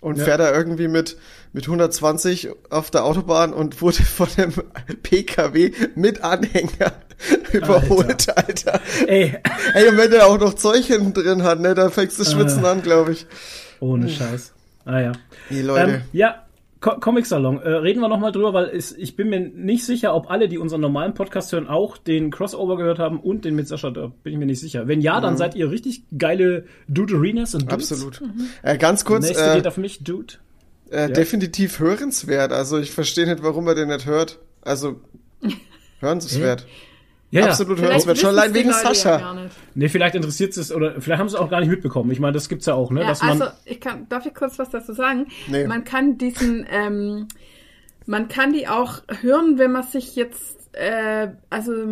und 0.00 0.18
fährt 0.18 0.40
da 0.40 0.54
irgendwie 0.54 0.88
mit, 0.88 1.16
mit 1.52 1.64
120 1.64 2.48
auf 2.70 2.90
der 2.90 3.04
Autobahn 3.04 3.52
und 3.52 3.82
wurde 3.82 4.02
von 4.02 4.28
einem 4.38 4.54
PKW 5.02 5.72
mit 5.94 6.24
Anhänger 6.24 6.92
überholt, 7.52 8.36
Alter. 8.36 8.80
Ey, 9.06 9.36
Ey, 9.74 9.88
und 9.88 9.98
wenn 9.98 10.10
der 10.10 10.26
auch 10.26 10.38
noch 10.38 10.54
Zeug 10.54 10.84
hinten 10.86 11.12
drin 11.12 11.42
hat, 11.42 11.60
ne, 11.60 11.74
da 11.74 11.90
fängst 11.90 12.18
du 12.18 12.24
Schwitzen 12.24 12.64
an, 12.64 12.80
glaube 12.82 13.12
ich. 13.12 13.26
ohne 13.80 14.08
Scheiß. 14.08 14.52
Ah 14.86 15.00
ja. 15.00 15.12
Die 15.50 15.62
Leute. 15.62 15.90
Ähm, 15.90 16.02
ja, 16.12 16.45
Co 16.86 17.00
Comic 17.00 17.26
Salon. 17.26 17.60
Äh, 17.60 17.68
reden 17.68 18.00
wir 18.00 18.08
nochmal 18.08 18.30
drüber, 18.30 18.54
weil 18.54 18.66
es, 18.66 18.92
ich 18.92 19.16
bin 19.16 19.28
mir 19.28 19.40
nicht 19.40 19.84
sicher, 19.84 20.14
ob 20.14 20.30
alle, 20.30 20.48
die 20.48 20.56
unseren 20.56 20.80
normalen 20.80 21.14
Podcast 21.14 21.50
hören, 21.52 21.66
auch 21.66 21.96
den 21.96 22.30
Crossover 22.30 22.76
gehört 22.76 23.00
haben 23.00 23.18
und 23.18 23.44
den 23.44 23.56
mit 23.56 23.66
Sascha. 23.66 23.90
Da 23.90 24.12
bin 24.22 24.32
ich 24.32 24.38
mir 24.38 24.46
nicht 24.46 24.60
sicher. 24.60 24.86
Wenn 24.86 25.00
ja, 25.00 25.20
dann 25.20 25.36
seid 25.36 25.56
ihr 25.56 25.68
richtig 25.68 26.04
geile 26.16 26.64
Dude-Arenas 26.86 27.56
und 27.56 27.72
Dudes. 27.72 27.90
Absolut. 27.90 28.22
Äh, 28.62 28.78
ganz 28.78 29.04
kurz, 29.04 29.26
Nächste 29.26 29.50
äh, 29.50 29.56
geht 29.56 29.66
auf 29.66 29.78
mich, 29.78 30.04
Dude. 30.04 30.34
äh, 30.90 31.10
definitiv 31.10 31.80
hörenswert. 31.80 32.52
Also 32.52 32.78
ich 32.78 32.92
verstehe 32.92 33.26
nicht, 33.26 33.42
warum 33.42 33.66
er 33.66 33.74
den 33.74 33.88
nicht 33.88 34.06
hört. 34.06 34.38
Also 34.62 35.00
hörenswert. 35.98 36.68
Ja, 37.30 37.46
Absolut 37.46 37.78
ja. 37.78 37.86
hörenswert. 37.86 38.18
Schon 38.18 38.30
allein 38.30 38.54
wegen 38.54 38.72
Sascha. 38.72 39.10
Ja 39.10 39.18
gar 39.18 39.34
nicht. 39.34 39.54
Nee, 39.74 39.88
vielleicht 39.88 40.14
interessiert 40.14 40.56
es 40.56 40.72
oder 40.72 41.00
vielleicht 41.00 41.20
haben 41.20 41.28
sie 41.28 41.36
es 41.36 41.40
auch 41.40 41.50
gar 41.50 41.60
nicht 41.60 41.70
mitbekommen. 41.70 42.10
Ich 42.10 42.20
meine, 42.20 42.32
das 42.32 42.48
gibt's 42.48 42.66
ja 42.66 42.74
auch, 42.74 42.90
ne? 42.90 43.00
Ja, 43.00 43.08
dass 43.08 43.20
man, 43.20 43.42
also 43.42 43.46
ich 43.64 43.80
kann, 43.80 44.08
darf 44.08 44.26
ich 44.26 44.34
kurz 44.34 44.58
was 44.58 44.70
dazu 44.70 44.92
sagen? 44.92 45.26
Nee. 45.48 45.66
Man 45.66 45.84
kann 45.84 46.18
diesen, 46.18 46.66
ähm, 46.70 47.28
man 48.06 48.28
kann 48.28 48.52
die 48.52 48.68
auch 48.68 49.02
hören, 49.20 49.58
wenn 49.58 49.72
man 49.72 49.82
sich 49.82 50.14
jetzt, 50.14 50.68
äh, 50.72 51.28
also 51.50 51.72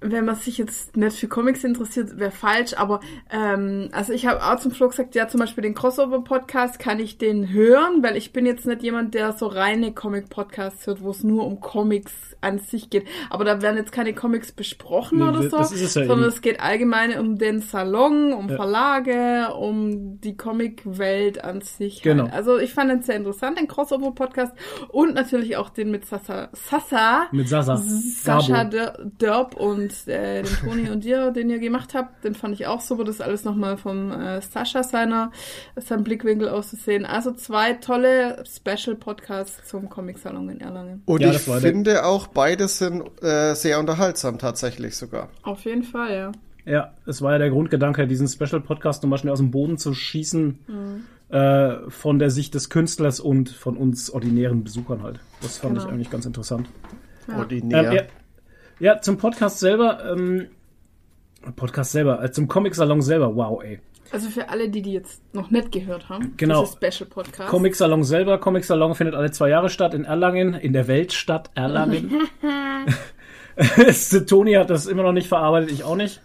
wenn 0.00 0.24
man 0.24 0.36
sich 0.36 0.58
jetzt 0.58 0.96
nicht 0.96 1.16
für 1.16 1.28
Comics 1.28 1.64
interessiert, 1.64 2.18
wäre 2.18 2.30
falsch, 2.30 2.74
aber 2.74 3.00
ähm, 3.30 3.88
also 3.92 4.12
ich 4.12 4.26
habe 4.26 4.42
auch 4.44 4.56
zum 4.58 4.70
Flo 4.70 4.88
gesagt, 4.88 5.14
ja 5.14 5.26
zum 5.28 5.40
Beispiel 5.40 5.62
den 5.62 5.74
Crossover-Podcast 5.74 6.78
kann 6.78 7.00
ich 7.00 7.18
den 7.18 7.48
hören, 7.50 8.02
weil 8.02 8.16
ich 8.16 8.32
bin 8.32 8.44
jetzt 8.46 8.66
nicht 8.66 8.82
jemand, 8.82 9.14
der 9.14 9.32
so 9.32 9.46
reine 9.46 9.92
Comic-Podcasts 9.92 10.86
hört, 10.86 11.02
wo 11.02 11.10
es 11.10 11.24
nur 11.24 11.46
um 11.46 11.60
Comics 11.60 12.12
an 12.42 12.58
sich 12.58 12.90
geht. 12.90 13.06
Aber 13.30 13.44
da 13.44 13.62
werden 13.62 13.76
jetzt 13.76 13.92
keine 13.92 14.12
Comics 14.14 14.52
besprochen 14.52 15.18
Nee, 15.18 15.24
oder 15.24 15.48
so, 15.48 15.58
es 15.58 15.72
ja 15.80 15.88
sondern 15.88 16.20
eben. 16.20 16.28
es 16.28 16.40
geht 16.42 16.60
allgemein 16.60 17.18
um 17.18 17.38
den 17.38 17.60
Salon, 17.60 18.32
um 18.32 18.48
Ja. 18.50 18.56
Verlage, 18.56 19.54
um 19.54 20.20
die 20.20 20.36
Comic-Welt 20.36 21.42
an 21.42 21.62
sich. 21.62 22.02
Genau. 22.02 22.24
Halt. 22.24 22.34
Also 22.34 22.58
ich 22.58 22.74
fand 22.74 22.90
den 22.90 23.02
sehr 23.02 23.16
interessant, 23.16 23.58
den 23.58 23.66
Crossover-Podcast 23.66 24.52
und 24.88 25.14
natürlich 25.14 25.56
auch 25.56 25.70
den 25.70 25.90
mit 25.90 26.04
Sasa, 26.04 26.50
Sasa, 26.52 27.26
mit 27.32 27.48
Sasa. 27.48 27.76
Sascha 27.76 28.64
Dörp 28.64 29.54
und 29.56 29.85
äh, 30.08 30.42
dem 30.42 30.56
Toni 30.56 30.90
und 30.90 31.04
dir, 31.04 31.30
den 31.30 31.50
ihr 31.50 31.58
gemacht 31.58 31.94
habt. 31.94 32.24
Den 32.24 32.34
fand 32.34 32.54
ich 32.54 32.66
auch 32.66 32.80
super. 32.80 33.04
Das 33.04 33.20
alles 33.20 33.44
nochmal 33.44 33.76
vom 33.76 34.10
äh, 34.12 34.40
Sascha 34.40 34.82
seiner, 34.82 35.30
seinem 35.76 36.04
Blickwinkel 36.04 36.48
aus 36.48 36.70
zu 36.70 36.76
sehen. 36.76 37.04
Also 37.04 37.32
zwei 37.32 37.74
tolle 37.74 38.42
Special-Podcasts 38.46 39.68
zum 39.68 39.88
Comic-Salon 39.88 40.48
in 40.50 40.60
Erlangen. 40.60 41.02
Und 41.06 41.20
Ja, 41.20 41.28
ich 41.28 41.34
das 41.34 41.48
war 41.48 41.60
der- 41.60 41.70
finde 41.72 42.04
auch, 42.06 42.26
beide 42.28 42.68
sind 42.68 43.02
äh, 43.22 43.54
sehr 43.54 43.78
unterhaltsam 43.80 44.38
tatsächlich 44.38 44.96
sogar. 44.96 45.28
Auf 45.42 45.64
jeden 45.64 45.82
Fall, 45.82 46.14
ja. 46.14 46.32
Ja, 46.64 46.94
es 47.06 47.22
war 47.22 47.32
ja 47.32 47.38
der 47.38 47.50
Grundgedanke, 47.50 48.06
diesen 48.06 48.26
Special-Podcast 48.26 49.02
nochmal 49.02 49.18
schnell 49.20 49.32
aus 49.32 49.38
dem 49.38 49.50
Boden 49.52 49.78
zu 49.78 49.94
schießen, 49.94 50.58
Mhm. 50.66 51.34
äh, 51.34 51.90
von 51.90 52.18
der 52.18 52.30
Sicht 52.30 52.54
des 52.54 52.70
Künstlers 52.70 53.20
und 53.20 53.48
von 53.50 53.76
uns 53.76 54.10
ordinären 54.10 54.64
Besuchern 54.64 55.02
halt. 55.02 55.20
Das 55.42 55.58
fand 55.58 55.74
Genau. 55.74 55.86
ich 55.86 55.92
eigentlich 55.92 56.10
ganz 56.10 56.26
interessant. 56.26 56.68
Ja. 57.28 57.38
Ordinär. 57.38 57.92
Ähm, 58.02 58.08
ja, 58.78 59.00
zum 59.00 59.18
Podcast 59.18 59.58
selber, 59.58 60.04
ähm, 60.12 60.48
Podcast 61.54 61.92
selber, 61.92 62.22
äh, 62.22 62.30
zum 62.30 62.48
Comic-Salon 62.48 63.02
selber, 63.02 63.34
wow, 63.36 63.62
ey. 63.62 63.80
Also 64.12 64.28
für 64.30 64.48
alle, 64.48 64.68
die 64.68 64.82
die 64.82 64.92
jetzt 64.92 65.22
noch 65.34 65.50
nicht 65.50 65.72
gehört 65.72 66.08
haben, 66.08 66.34
Genau. 66.36 66.62
dieses 66.62 66.76
Special-Podcast. 66.76 67.48
Comic-Salon 67.50 68.04
selber, 68.04 68.38
Comic-Salon 68.38 68.94
findet 68.94 69.14
alle 69.16 69.30
zwei 69.32 69.48
Jahre 69.48 69.68
statt 69.68 69.94
in 69.94 70.04
Erlangen, 70.04 70.54
in 70.54 70.72
der 70.72 70.86
Weltstadt 70.88 71.50
Erlangen. 71.54 72.28
Toni 74.26 74.52
hat 74.54 74.70
das 74.70 74.86
immer 74.86 75.02
noch 75.02 75.12
nicht 75.12 75.28
verarbeitet, 75.28 75.72
ich 75.72 75.84
auch 75.84 75.96
nicht. 75.96 76.20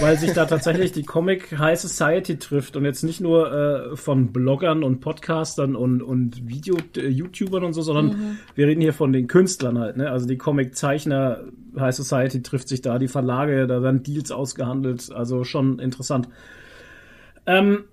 Weil 0.00 0.18
sich 0.18 0.32
da 0.32 0.46
tatsächlich 0.46 0.92
die 0.92 1.02
Comic 1.02 1.58
High 1.58 1.78
Society 1.78 2.38
trifft 2.38 2.76
und 2.76 2.84
jetzt 2.84 3.02
nicht 3.02 3.20
nur 3.20 3.52
äh, 3.52 3.96
von 3.96 4.32
Bloggern 4.32 4.82
und 4.82 5.00
Podcastern 5.00 5.76
und, 5.76 6.02
und 6.02 6.48
Video-YouTubern 6.48 7.64
und 7.64 7.72
so, 7.72 7.82
sondern 7.82 8.06
mhm. 8.06 8.38
wir 8.54 8.66
reden 8.66 8.80
hier 8.80 8.92
von 8.92 9.12
den 9.12 9.26
Künstlern 9.26 9.78
halt, 9.78 9.96
ne? 9.96 10.10
Also 10.10 10.26
die 10.26 10.38
Comic-Zeichner 10.38 11.40
High 11.78 11.94
Society 11.94 12.42
trifft 12.42 12.68
sich 12.68 12.82
da, 12.82 12.98
die 12.98 13.08
Verlage, 13.08 13.66
da 13.66 13.82
werden 13.82 14.02
Deals 14.02 14.30
ausgehandelt, 14.30 15.12
also 15.12 15.44
schon 15.44 15.78
interessant. 15.78 16.28
Ähm, 17.46 17.84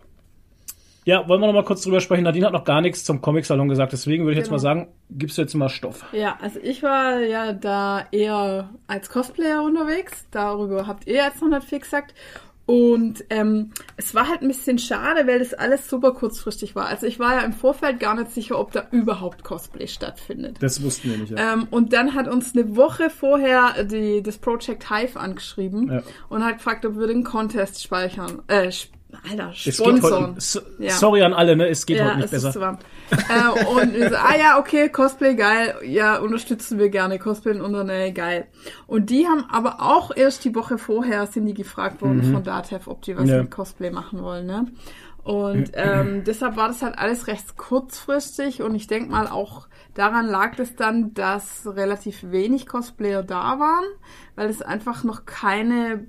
ja, 1.08 1.26
wollen 1.30 1.40
wir 1.40 1.48
noch 1.48 1.54
mal 1.54 1.64
kurz 1.64 1.84
drüber 1.84 2.02
sprechen. 2.02 2.26
Nadine 2.26 2.48
hat 2.48 2.52
noch 2.52 2.66
gar 2.66 2.82
nichts 2.82 3.06
zum 3.06 3.22
Comic-Salon 3.22 3.70
gesagt, 3.70 3.94
deswegen 3.94 4.26
würde 4.26 4.34
ich 4.34 4.44
genau. 4.44 4.58
jetzt 4.58 4.64
mal 4.64 4.70
sagen, 4.70 4.90
gibst 5.10 5.38
du 5.38 5.42
jetzt 5.42 5.54
mal 5.54 5.70
Stoff. 5.70 6.04
Ja, 6.12 6.38
also 6.42 6.60
ich 6.62 6.84
war 6.84 7.22
ja 7.22 7.54
da 7.54 8.06
eher 8.12 8.72
als 8.88 9.10
Cosplayer 9.10 9.64
unterwegs. 9.64 10.28
Darüber 10.32 10.86
habt 10.86 11.08
ihr 11.08 11.14
jetzt 11.14 11.42
noch 11.42 11.48
nicht 11.48 11.64
viel 11.64 11.80
gesagt. 11.80 12.14
Und 12.66 13.24
ähm, 13.30 13.72
es 13.96 14.14
war 14.16 14.28
halt 14.28 14.42
ein 14.42 14.50
bisschen 14.50 14.80
schade, 14.80 15.26
weil 15.28 15.40
das 15.40 15.54
alles 15.54 15.90
super 15.90 16.12
kurzfristig 16.12 16.76
war. 16.76 16.88
Also 16.88 17.08
ich 17.08 17.20
war 17.20 17.36
ja 17.36 17.42
im 17.44 17.54
Vorfeld 17.54 18.02
gar 18.02 18.14
nicht 18.14 18.32
sicher, 18.32 18.60
ob 18.60 18.74
da 18.74 18.88
überhaupt 18.92 19.46
Cosplay 19.46 19.88
stattfindet. 19.88 20.58
Das 20.60 20.84
wussten 20.84 21.10
wir 21.10 21.18
nicht. 21.20 21.32
Ja. 21.32 21.54
Ähm, 21.54 21.68
und 21.72 21.94
dann 21.94 22.16
hat 22.16 22.28
uns 22.28 22.54
eine 22.54 22.76
Woche 22.76 23.10
vorher 23.10 23.86
die, 23.86 24.22
das 24.22 24.40
Project 24.40 24.90
Hive 24.90 25.18
angeschrieben 25.18 25.90
ja. 25.90 26.04
und 26.28 26.44
hat 26.44 26.58
gefragt, 26.58 26.86
ob 26.86 27.00
wir 27.00 27.08
den 27.08 27.24
Contest 27.24 27.82
speichern, 27.82 28.42
äh, 28.50 28.70
Alter, 29.30 29.54
Sponsoren. 29.54 30.36
So, 30.38 30.60
ja. 30.80 30.92
Sorry 30.92 31.24
an 31.24 31.34
alle, 31.34 31.56
ne? 31.56 31.70
Es 31.70 31.86
geht 31.86 31.98
ja, 31.98 32.10
heute 32.10 32.18
nicht 32.18 32.32
besser. 32.32 32.78
äh, 33.12 33.66
und 33.66 34.10
so, 34.10 34.16
ah 34.16 34.36
ja, 34.38 34.60
okay, 34.60 34.90
Cosplay 34.90 35.36
geil, 35.36 35.76
ja, 35.86 36.18
unterstützen 36.20 36.78
wir 36.78 36.90
gerne. 36.90 37.18
Cosplay 37.18 37.54
in 37.54 37.62
unserer 37.62 37.86
Nähe 37.86 38.12
geil. 38.12 38.48
Und 38.86 39.10
die 39.10 39.26
haben 39.26 39.46
aber 39.50 39.78
auch 39.82 40.12
erst 40.16 40.44
die 40.44 40.54
Woche 40.54 40.78
vorher 40.78 41.26
sind 41.28 41.46
die 41.46 41.54
gefragt 41.54 42.02
worden 42.02 42.28
mhm. 42.28 42.34
von 42.34 42.44
Datev, 42.44 42.88
ob 42.88 43.02
die 43.04 43.18
was 43.18 43.30
ja. 43.30 43.42
mit 43.42 43.52
Cosplay 43.52 43.92
machen 43.92 44.22
wollen, 44.22 44.46
ne? 44.46 44.68
Und 45.24 45.72
ähm, 45.74 46.24
deshalb 46.28 46.58
war 46.58 46.68
das 46.68 46.82
halt 46.82 46.98
alles 46.98 47.28
recht 47.28 47.56
kurzfristig 47.58 48.62
und 48.62 48.76
ich 48.76 48.88
denke 48.88 49.12
mal 49.12 49.28
auch 49.28 49.68
daran 49.94 50.28
lag 50.28 50.58
es 50.60 50.76
dann, 50.76 51.14
dass 51.14 51.66
relativ 51.66 52.32
wenig 52.32 52.66
Cosplayer 52.66 53.24
da 53.24 53.60
waren, 53.60 53.86
weil 54.36 54.50
es 54.50 54.62
einfach 54.62 55.04
noch 55.04 55.26
keine 55.26 56.08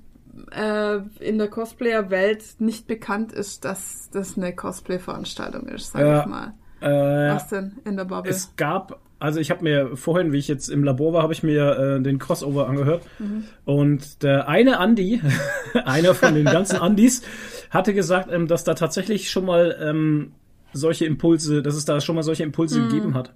äh, 0.51 0.97
in 1.19 1.37
der 1.37 1.47
Cosplayer-Welt 1.47 2.55
nicht 2.59 2.87
bekannt 2.87 3.31
ist, 3.31 3.65
dass 3.65 4.09
das 4.11 4.37
eine 4.37 4.55
Cosplay-Veranstaltung 4.55 5.67
ist, 5.67 5.91
sag 5.91 6.01
ja, 6.01 6.21
ich 6.21 6.25
mal. 6.25 6.53
Äh, 6.81 7.35
Was 7.35 7.47
denn 7.49 7.77
in 7.85 7.97
der 7.97 8.05
Bubble? 8.05 8.31
Es 8.31 8.55
gab, 8.55 8.99
also 9.19 9.39
ich 9.39 9.51
habe 9.51 9.63
mir 9.63 9.97
vorhin, 9.97 10.31
wie 10.31 10.37
ich 10.37 10.47
jetzt 10.47 10.69
im 10.69 10.83
Labor 10.83 11.13
war, 11.13 11.23
habe 11.23 11.33
ich 11.33 11.43
mir 11.43 11.77
äh, 11.77 12.01
den 12.01 12.19
Crossover 12.19 12.67
angehört 12.67 13.03
mhm. 13.19 13.45
und 13.65 14.23
der 14.23 14.47
eine 14.47 14.79
Andi, 14.79 15.21
einer 15.85 16.13
von 16.13 16.33
den 16.33 16.45
ganzen 16.45 16.77
Andis, 16.77 17.23
hatte 17.69 17.93
gesagt, 17.93 18.31
ähm, 18.31 18.47
dass 18.47 18.63
da 18.63 18.73
tatsächlich 18.73 19.29
schon 19.29 19.45
mal 19.45 19.77
ähm, 19.81 20.31
solche 20.73 21.05
Impulse, 21.05 21.61
dass 21.61 21.75
es 21.75 21.85
da 21.85 21.99
schon 22.01 22.15
mal 22.15 22.23
solche 22.23 22.43
Impulse 22.43 22.79
mhm. 22.79 22.89
gegeben 22.89 23.13
hat. 23.13 23.33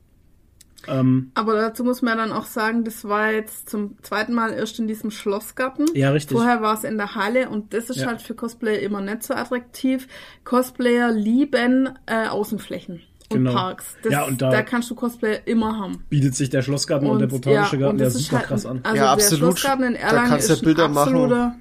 Ähm, 0.88 1.32
Aber 1.34 1.56
dazu 1.56 1.84
muss 1.84 2.02
man 2.02 2.18
dann 2.18 2.32
auch 2.32 2.46
sagen, 2.46 2.84
das 2.84 3.06
war 3.06 3.32
jetzt 3.32 3.70
zum 3.70 3.98
zweiten 4.02 4.34
Mal 4.34 4.54
erst 4.54 4.80
in 4.80 4.88
diesem 4.88 5.12
Schlossgarten. 5.12 5.86
Ja, 5.94 6.12
richtig. 6.12 6.38
Vorher 6.38 6.62
war 6.62 6.76
es 6.76 6.84
in 6.84 6.98
der 6.98 7.16
Halle 7.16 7.50
und 7.50 7.74
das 7.74 7.90
ist 7.90 7.98
ja. 7.98 8.08
halt 8.08 8.22
für 8.22 8.34
Cosplayer 8.34 8.80
immer 8.80 9.02
nicht 9.02 9.24
so 9.24 9.34
attraktiv. 9.34 10.08
Cosplayer 10.44 11.12
lieben 11.12 11.90
äh, 12.06 12.28
Außenflächen 12.28 13.02
und 13.30 13.38
genau. 13.38 13.54
Parks. 13.54 13.96
Das, 14.04 14.12
ja, 14.12 14.24
und 14.24 14.42
da, 14.42 14.52
da, 14.52 14.62
kannst 14.62 14.90
du 14.90 14.96
Cosplayer 14.96 15.40
immer 15.46 15.78
haben. 15.80 16.04
Bietet 16.10 16.36
sich 16.36 16.50
der 16.50 16.62
Schlossgarten 16.62 17.08
und, 17.08 17.14
und 17.16 17.20
der 17.20 17.28
Botanische 17.28 17.78
ja, 17.78 17.82
Garten 17.82 18.00
ja 18.00 18.10
super 18.10 18.38
halt, 18.38 18.48
krass 18.48 18.66
an. 18.66 18.80
Also 18.84 18.98
ja, 18.98 19.12
absolut. 19.14 19.32
Der 19.32 19.38
Schlossgarten 19.48 19.84
in 19.86 19.96
Erlangen 19.96 20.30
da 20.30 20.38
kannst 20.38 20.50
du 20.50 20.66
Bilder 20.66 20.88
machen 20.88 21.54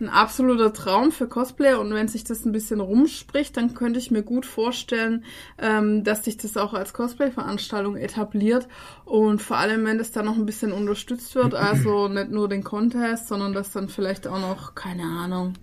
ein 0.00 0.08
absoluter 0.08 0.72
Traum 0.72 1.12
für 1.12 1.26
Cosplayer 1.26 1.80
und 1.80 1.92
wenn 1.92 2.08
sich 2.08 2.24
das 2.24 2.44
ein 2.44 2.52
bisschen 2.52 2.80
rumspricht, 2.80 3.56
dann 3.56 3.74
könnte 3.74 3.98
ich 3.98 4.10
mir 4.10 4.22
gut 4.22 4.46
vorstellen, 4.46 5.24
ähm, 5.58 6.04
dass 6.04 6.24
sich 6.24 6.36
das 6.36 6.56
auch 6.56 6.74
als 6.74 6.92
Cosplay-Veranstaltung 6.92 7.96
etabliert 7.96 8.68
und 9.04 9.42
vor 9.42 9.58
allem, 9.58 9.84
wenn 9.84 9.98
das 9.98 10.12
dann 10.12 10.24
noch 10.24 10.36
ein 10.36 10.46
bisschen 10.46 10.72
unterstützt 10.72 11.34
wird, 11.34 11.54
also 11.54 12.08
nicht 12.08 12.30
nur 12.30 12.48
den 12.48 12.64
Contest, 12.64 13.28
sondern 13.28 13.52
dass 13.52 13.72
dann 13.72 13.88
vielleicht 13.88 14.26
auch 14.26 14.40
noch, 14.40 14.74
keine 14.74 15.04
Ahnung, 15.04 15.54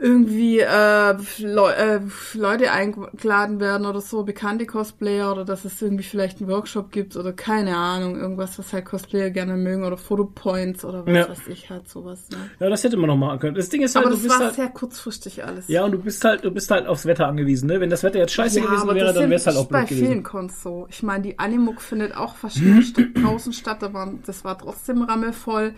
irgendwie 0.00 0.60
äh, 0.60 1.16
Le 1.38 1.74
äh, 1.76 2.00
Leute 2.34 2.70
eingeladen 2.70 3.58
werden 3.58 3.84
oder 3.84 4.00
so, 4.00 4.22
bekannte 4.22 4.64
Cosplayer 4.64 5.32
oder 5.32 5.44
dass 5.44 5.64
es 5.64 5.82
irgendwie 5.82 6.04
vielleicht 6.04 6.40
einen 6.40 6.48
Workshop 6.48 6.92
gibt 6.92 7.16
oder 7.16 7.32
keine 7.32 7.76
Ahnung, 7.76 8.16
irgendwas, 8.16 8.56
was 8.60 8.72
halt 8.72 8.84
Cosplayer 8.84 9.30
gerne 9.30 9.56
mögen 9.56 9.84
oder 9.84 9.96
Fotopoints 9.96 10.84
oder 10.84 11.04
was 11.04 11.14
ja. 11.14 11.28
weiß 11.28 11.48
ich 11.48 11.68
halt 11.68 11.88
sowas. 11.88 12.28
Ne? 12.30 12.36
Ja, 12.60 12.70
das 12.70 12.84
hätte 12.84 12.96
man 12.96 13.08
noch 13.08 13.16
machen 13.16 13.40
können. 13.40 13.54
Das 13.56 13.68
Ding 13.70 13.82
ist 13.82 13.96
halt, 13.96 14.06
aber 14.06 14.14
das 14.14 14.22
du 14.22 14.28
bist 14.28 14.38
war 14.38 14.46
halt, 14.46 14.54
sehr 14.54 14.68
kurzfristig 14.68 15.44
alles. 15.44 15.66
Ja, 15.66 15.84
und 15.84 15.90
du 15.90 15.98
bist 15.98 16.24
halt, 16.24 16.44
du 16.44 16.52
bist 16.52 16.70
halt 16.70 16.86
aufs 16.86 17.04
Wetter 17.04 17.26
angewiesen, 17.26 17.66
ne? 17.66 17.80
Wenn 17.80 17.90
das 17.90 18.04
Wetter 18.04 18.20
jetzt 18.20 18.34
scheiße 18.34 18.60
ja, 18.60 18.66
gewesen 18.66 18.94
wäre, 18.94 19.12
dann 19.12 19.24
wäre 19.24 19.34
es 19.34 19.46
halt 19.48 19.56
auch 19.56 19.66
blöd 19.66 19.80
bei 19.80 19.84
gewesen. 19.86 20.06
vielen 20.06 20.22
Cons 20.22 20.62
so. 20.62 20.86
Ich 20.90 21.02
meine, 21.02 21.24
die 21.24 21.40
Animuk 21.40 21.80
findet 21.80 22.16
auch 22.16 22.36
wahrscheinlich 22.40 22.92
draußen 23.14 23.52
statt, 23.52 23.78
da 23.82 23.92
waren, 23.92 24.22
das 24.24 24.44
war 24.44 24.56
trotzdem 24.56 25.02
rammelvoll. 25.02 25.74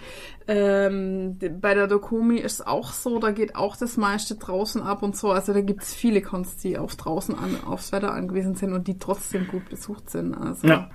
Ähm, 0.46 1.38
bei 1.60 1.74
der 1.74 1.86
Dokumi 1.86 2.38
ist 2.38 2.66
auch 2.66 2.92
so, 2.92 3.20
da 3.20 3.30
geht 3.30 3.54
auch 3.54 3.76
das 3.76 3.96
meiste 4.10 4.34
draußen 4.34 4.82
ab 4.82 5.02
und 5.02 5.16
so. 5.16 5.30
Also 5.30 5.52
da 5.52 5.60
gibt 5.60 5.82
es 5.82 5.94
viele 5.94 6.22
Cons, 6.22 6.56
die 6.56 6.78
auf 6.78 6.96
draußen 6.96 7.34
an, 7.34 7.56
aufs 7.64 7.92
Wetter 7.92 8.12
angewiesen 8.12 8.54
sind 8.54 8.72
und 8.72 8.88
die 8.88 8.98
trotzdem 8.98 9.46
gut 9.48 9.68
besucht 9.68 10.10
sind. 10.10 10.34
Also 10.34 10.66
ja. 10.66 10.90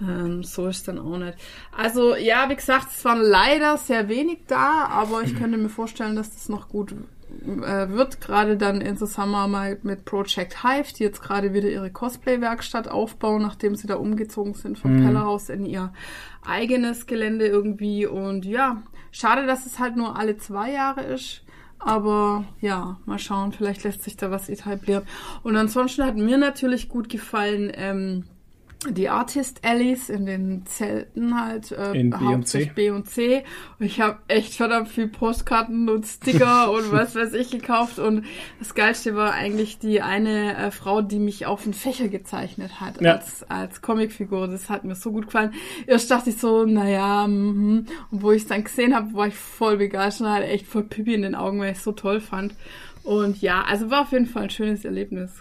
ähm, 0.00 0.44
so 0.44 0.66
ist 0.68 0.86
dann 0.88 0.98
auch 0.98 1.18
nicht. 1.18 1.36
Also 1.76 2.14
ja, 2.16 2.48
wie 2.48 2.56
gesagt, 2.56 2.88
es 2.90 3.04
waren 3.04 3.20
leider 3.20 3.76
sehr 3.76 4.08
wenig 4.08 4.40
da, 4.46 4.86
aber 4.90 5.22
ich 5.22 5.36
könnte 5.36 5.58
mir 5.58 5.68
vorstellen, 5.68 6.16
dass 6.16 6.32
das 6.32 6.48
noch 6.48 6.68
gut 6.68 6.94
äh, 7.46 7.88
wird, 7.90 8.20
gerade 8.20 8.56
dann 8.56 8.80
in 8.80 8.96
Zusammenarbeit 8.96 9.84
mit 9.84 10.04
Project 10.04 10.62
Hive, 10.62 10.92
die 10.94 11.02
jetzt 11.02 11.22
gerade 11.22 11.52
wieder 11.52 11.68
ihre 11.68 11.90
Cosplay-Werkstatt 11.90 12.88
aufbauen, 12.88 13.42
nachdem 13.42 13.74
sie 13.74 13.86
da 13.86 13.96
umgezogen 13.96 14.54
sind 14.54 14.78
vom 14.78 14.96
mhm. 14.96 15.04
Kellerhaus 15.04 15.48
in 15.48 15.66
ihr 15.66 15.92
eigenes 16.46 17.06
Gelände 17.06 17.46
irgendwie. 17.46 18.06
Und 18.06 18.44
ja, 18.44 18.82
schade, 19.10 19.46
dass 19.46 19.66
es 19.66 19.78
halt 19.78 19.96
nur 19.96 20.16
alle 20.16 20.36
zwei 20.38 20.72
Jahre 20.72 21.02
ist. 21.02 21.42
Aber 21.78 22.44
ja, 22.60 22.98
mal 23.06 23.18
schauen, 23.18 23.52
vielleicht 23.52 23.84
lässt 23.84 24.02
sich 24.02 24.16
da 24.16 24.30
was 24.30 24.48
etablieren. 24.48 25.04
Und 25.42 25.56
ansonsten 25.56 26.04
hat 26.04 26.16
mir 26.16 26.38
natürlich 26.38 26.88
gut 26.88 27.08
gefallen, 27.08 27.70
ähm, 27.74 28.24
die 28.86 29.08
Artist 29.08 29.64
Alleys 29.64 30.08
in 30.08 30.24
den 30.24 30.64
Zelten 30.66 31.40
halt, 31.40 31.72
äh, 31.72 31.92
in 31.94 32.10
B 32.10 32.24
und 32.26 32.46
C. 32.46 32.70
B 32.72 32.90
und 32.90 33.10
C. 33.10 33.42
Und 33.78 33.86
ich 33.86 34.00
habe 34.00 34.18
echt 34.28 34.54
verdammt 34.54 34.88
viel 34.88 35.08
Postkarten 35.08 35.88
und 35.88 36.06
Sticker 36.06 36.70
und 36.72 36.92
was 36.92 37.16
weiß 37.16 37.32
ich 37.34 37.50
gekauft. 37.50 37.98
Und 37.98 38.24
das 38.60 38.76
Geilste 38.76 39.16
war 39.16 39.32
eigentlich 39.32 39.80
die 39.80 40.00
eine 40.00 40.56
äh, 40.56 40.70
Frau, 40.70 41.02
die 41.02 41.18
mich 41.18 41.44
auf 41.46 41.64
den 41.64 41.74
Fächer 41.74 42.06
gezeichnet 42.06 42.80
hat 42.80 43.00
ja. 43.00 43.16
als, 43.16 43.42
als 43.50 43.82
Comicfigur. 43.82 44.46
Das 44.46 44.70
hat 44.70 44.84
mir 44.84 44.94
so 44.94 45.10
gut 45.10 45.26
gefallen. 45.26 45.54
Erst 45.88 46.08
dachte 46.12 46.30
ich 46.30 46.38
so, 46.38 46.64
naja, 46.64 47.26
mhm. 47.26 47.86
und 48.12 48.22
wo 48.22 48.30
ich 48.30 48.42
es 48.42 48.48
dann 48.48 48.62
gesehen 48.62 48.94
habe, 48.94 49.12
war 49.12 49.26
ich 49.26 49.34
voll 49.34 49.78
begeistert 49.78 50.28
und 50.28 50.32
hatte 50.32 50.46
echt 50.46 50.68
voll 50.68 50.84
Pipi 50.84 51.14
in 51.14 51.22
den 51.22 51.34
Augen, 51.34 51.58
weil 51.58 51.72
ich 51.72 51.78
es 51.78 51.84
so 51.84 51.92
toll 51.92 52.20
fand. 52.20 52.54
Und 53.02 53.40
ja, 53.40 53.62
also 53.62 53.90
war 53.90 54.02
auf 54.02 54.12
jeden 54.12 54.26
Fall 54.26 54.44
ein 54.44 54.50
schönes 54.50 54.84
Erlebnis. 54.84 55.32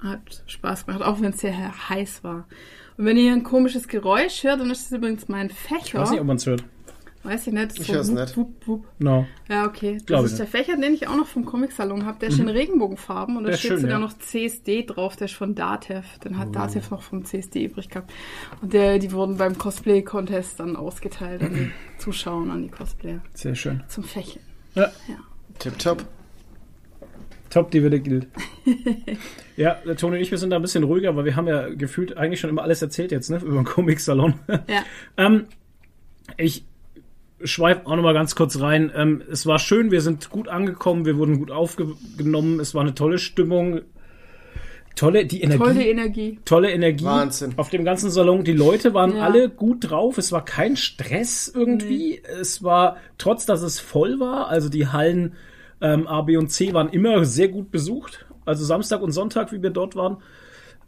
Hat 0.00 0.42
Spaß 0.46 0.84
gemacht, 0.84 1.02
auch 1.02 1.20
wenn 1.20 1.30
es 1.30 1.40
sehr 1.40 1.88
heiß 1.88 2.22
war. 2.24 2.46
Und 2.96 3.06
wenn 3.06 3.16
ihr 3.16 3.32
ein 3.32 3.42
komisches 3.42 3.88
Geräusch 3.88 4.44
hört, 4.44 4.60
dann 4.60 4.70
ist 4.70 4.84
das 4.84 4.98
übrigens 4.98 5.28
mein 5.28 5.50
Fächer. 5.50 5.84
Ich 5.84 5.94
weiß 5.94 6.10
nicht, 6.10 6.20
ob 6.20 6.26
man 6.26 6.36
es 6.36 6.46
hört. 6.46 6.64
Weiß 7.24 7.46
ich 7.46 7.52
nicht. 7.52 7.78
Ich 7.78 7.92
höre 7.92 8.00
es 8.00 8.10
nicht. 8.10 8.36
Wupp, 8.36 8.66
wupp. 8.66 8.84
No. 8.98 9.26
Ja, 9.48 9.64
okay. 9.66 9.94
Das 9.94 10.06
Glaube 10.06 10.26
ist 10.26 10.38
der 10.40 10.46
Fächer, 10.46 10.76
den 10.76 10.92
ich 10.92 11.06
auch 11.06 11.14
noch 11.14 11.26
vom 11.26 11.44
Comic-Salon 11.44 12.04
habe. 12.04 12.18
Der 12.18 12.30
ist 12.30 12.38
mhm. 12.38 12.48
in 12.48 12.54
Regenbogenfarben 12.56 13.36
und 13.36 13.44
da 13.44 13.52
steht 13.52 13.70
schön, 13.72 13.80
sogar 13.80 14.00
ja. 14.00 14.04
noch 14.04 14.18
CSD 14.18 14.82
drauf. 14.82 15.14
Der 15.14 15.26
ist 15.26 15.34
von 15.34 15.54
Datev. 15.54 16.04
Den 16.24 16.36
hat 16.36 16.48
oh. 16.48 16.52
Datev 16.52 16.90
noch 16.90 17.02
vom 17.02 17.24
CSD 17.24 17.66
übrig 17.66 17.88
gehabt. 17.88 18.12
Und 18.60 18.72
der, 18.72 18.98
die 18.98 19.12
wurden 19.12 19.36
beim 19.36 19.56
Cosplay-Contest 19.56 20.58
dann 20.58 20.74
ausgeteilt 20.74 21.42
an 21.42 21.54
die 21.54 21.70
Zuschauer 21.98 22.42
und 22.42 22.50
an 22.50 22.62
die 22.62 22.70
Cosplayer. 22.70 23.20
Sehr 23.34 23.54
schön. 23.54 23.84
Zum 23.86 24.02
Fächeln. 24.02 24.44
Ja. 24.74 24.90
ja. 25.06 25.16
Tipptopp. 25.60 26.04
Top, 27.52 27.70
die 27.70 27.84
wieder 27.84 27.98
gilt. 27.98 28.28
ja, 29.58 29.74
Toni 29.98 30.16
und 30.16 30.22
ich, 30.22 30.30
wir 30.30 30.38
sind 30.38 30.48
da 30.48 30.56
ein 30.56 30.62
bisschen 30.62 30.84
ruhiger, 30.84 31.14
weil 31.16 31.26
wir 31.26 31.36
haben 31.36 31.46
ja 31.46 31.68
gefühlt 31.68 32.16
eigentlich 32.16 32.40
schon 32.40 32.48
immer 32.48 32.62
alles 32.62 32.80
erzählt 32.80 33.12
jetzt, 33.12 33.28
ne, 33.28 33.40
über 33.44 33.56
den 33.56 33.64
Comic-Salon. 33.64 34.32
Ja. 34.48 34.84
ähm, 35.18 35.44
ich 36.38 36.64
schweife 37.44 37.86
auch 37.86 37.94
noch 37.94 38.02
mal 38.02 38.14
ganz 38.14 38.36
kurz 38.36 38.58
rein. 38.58 38.90
Ähm, 38.96 39.22
es 39.30 39.44
war 39.44 39.58
schön, 39.58 39.90
wir 39.90 40.00
sind 40.00 40.30
gut 40.30 40.48
angekommen, 40.48 41.04
wir 41.04 41.18
wurden 41.18 41.38
gut 41.38 41.50
aufgenommen, 41.50 42.58
es 42.58 42.74
war 42.74 42.80
eine 42.80 42.94
tolle 42.94 43.18
Stimmung. 43.18 43.82
Tolle, 44.96 45.26
die 45.26 45.42
Energie. 45.42 45.58
Tolle 45.58 45.86
Energie. 45.86 46.38
Tolle 46.46 46.70
Energie. 46.70 47.04
Wahnsinn. 47.04 47.52
Auf 47.58 47.68
dem 47.68 47.84
ganzen 47.84 48.10
Salon. 48.10 48.44
Die 48.44 48.52
Leute 48.54 48.94
waren 48.94 49.16
ja. 49.16 49.24
alle 49.24 49.50
gut 49.50 49.90
drauf. 49.90 50.16
Es 50.16 50.32
war 50.32 50.44
kein 50.44 50.76
Stress 50.76 51.52
irgendwie. 51.54 52.20
Nee. 52.22 52.40
Es 52.40 52.62
war, 52.62 52.96
trotz 53.18 53.44
dass 53.44 53.60
es 53.60 53.78
voll 53.78 54.20
war, 54.20 54.48
also 54.48 54.70
die 54.70 54.88
Hallen 54.88 55.34
ähm, 55.82 56.06
A, 56.06 56.22
B 56.22 56.36
und 56.38 56.48
C 56.48 56.72
waren 56.72 56.88
immer 56.88 57.24
sehr 57.24 57.48
gut 57.48 57.70
besucht. 57.70 58.24
Also 58.44 58.64
Samstag 58.64 59.02
und 59.02 59.12
Sonntag, 59.12 59.52
wie 59.52 59.62
wir 59.62 59.70
dort 59.70 59.94
waren, 59.94 60.18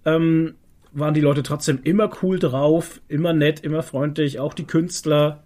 ähm, 0.07 0.55
waren 0.93 1.15
die 1.15 1.21
Leute 1.21 1.43
trotzdem 1.43 1.81
immer 1.83 2.11
cool 2.23 2.39
drauf, 2.39 3.01
immer 3.09 3.33
nett, 3.33 3.61
immer 3.61 3.83
freundlich. 3.83 4.39
Auch 4.39 4.55
die 4.55 4.67
Künstler 4.67 5.45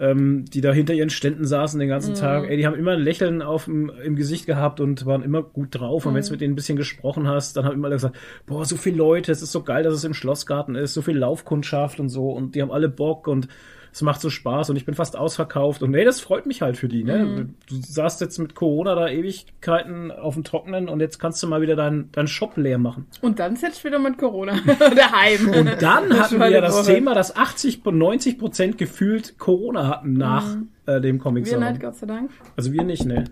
ähm, 0.00 0.46
die 0.46 0.62
da 0.62 0.72
hinter 0.72 0.94
ihren 0.94 1.10
Ständen 1.10 1.44
saßen 1.44 1.78
den 1.78 1.88
ganzen 1.88 2.14
Tag. 2.14 2.48
Ey, 2.48 2.56
die 2.56 2.66
haben 2.66 2.74
immer 2.74 2.92
ein 2.92 3.00
Lächeln 3.00 3.42
auf 3.42 3.66
dem, 3.66 3.92
im 4.02 4.16
Gesicht 4.16 4.46
gehabt 4.46 4.80
und 4.80 5.04
waren 5.04 5.22
immer 5.22 5.42
gut 5.42 5.68
drauf. 5.72 6.06
Und 6.06 6.14
wenn 6.14 6.24
du 6.24 6.30
mit 6.30 6.40
denen 6.40 6.54
ein 6.54 6.56
bisschen 6.56 6.78
gesprochen 6.78 7.28
hast, 7.28 7.56
dann 7.56 7.66
haben 7.66 7.74
immer 7.74 7.88
alle 7.88 7.96
gesagt, 7.96 8.16
boah, 8.46 8.64
so 8.64 8.76
viele 8.76 8.96
Leute, 8.96 9.30
es 9.30 9.42
ist 9.42 9.52
so 9.52 9.62
geil, 9.62 9.82
dass 9.82 9.92
es 9.92 10.04
im 10.04 10.14
Schlossgarten 10.14 10.74
ist, 10.74 10.94
so 10.94 11.02
viel 11.02 11.18
Laufkundschaft 11.18 12.00
und 12.00 12.08
so 12.08 12.30
und 12.30 12.54
die 12.54 12.62
haben 12.62 12.70
alle 12.70 12.88
Bock 12.88 13.28
und 13.28 13.48
es 13.92 14.02
macht 14.02 14.20
so 14.20 14.30
Spaß 14.30 14.70
und 14.70 14.76
ich 14.76 14.84
bin 14.84 14.94
fast 14.94 15.16
ausverkauft 15.16 15.82
und 15.82 15.90
nee, 15.90 16.04
das 16.04 16.20
freut 16.20 16.46
mich 16.46 16.62
halt 16.62 16.76
für 16.76 16.88
die, 16.88 17.02
ne? 17.04 17.48
Du 17.68 17.74
saßt 17.74 18.20
jetzt 18.20 18.38
mit 18.38 18.54
Corona 18.54 18.94
da 18.94 19.08
Ewigkeiten 19.08 20.10
auf 20.12 20.34
dem 20.34 20.44
Trockenen 20.44 20.88
und 20.88 21.00
jetzt 21.00 21.18
kannst 21.18 21.42
du 21.42 21.48
mal 21.48 21.60
wieder 21.60 21.76
deinen 21.76 22.12
deinen 22.12 22.28
Shop 22.28 22.56
leer 22.56 22.78
machen. 22.78 23.06
Und 23.20 23.38
dann 23.38 23.56
sitzt 23.56 23.84
wieder 23.84 23.98
mit 23.98 24.18
Corona 24.18 24.52
daheim. 24.78 25.48
Und 25.50 25.82
dann 25.82 26.18
hatten 26.18 26.38
wir 26.38 26.48
die 26.48 26.60
das 26.60 26.74
Woche. 26.74 26.94
Thema, 26.94 27.14
dass 27.14 27.34
80 27.34 27.82
bis 27.82 27.92
90 27.92 28.38
Prozent 28.38 28.78
gefühlt 28.78 29.38
Corona 29.38 29.88
hatten 29.88 30.12
nach 30.12 30.56
äh, 30.86 31.00
dem 31.00 31.18
comic 31.18 31.46
Wir 31.46 31.58
nicht, 31.58 31.80
Gott 31.80 31.96
sei 31.96 32.06
Dank. 32.06 32.30
Also 32.56 32.72
wir 32.72 32.84
nicht, 32.84 33.04
ne. 33.04 33.24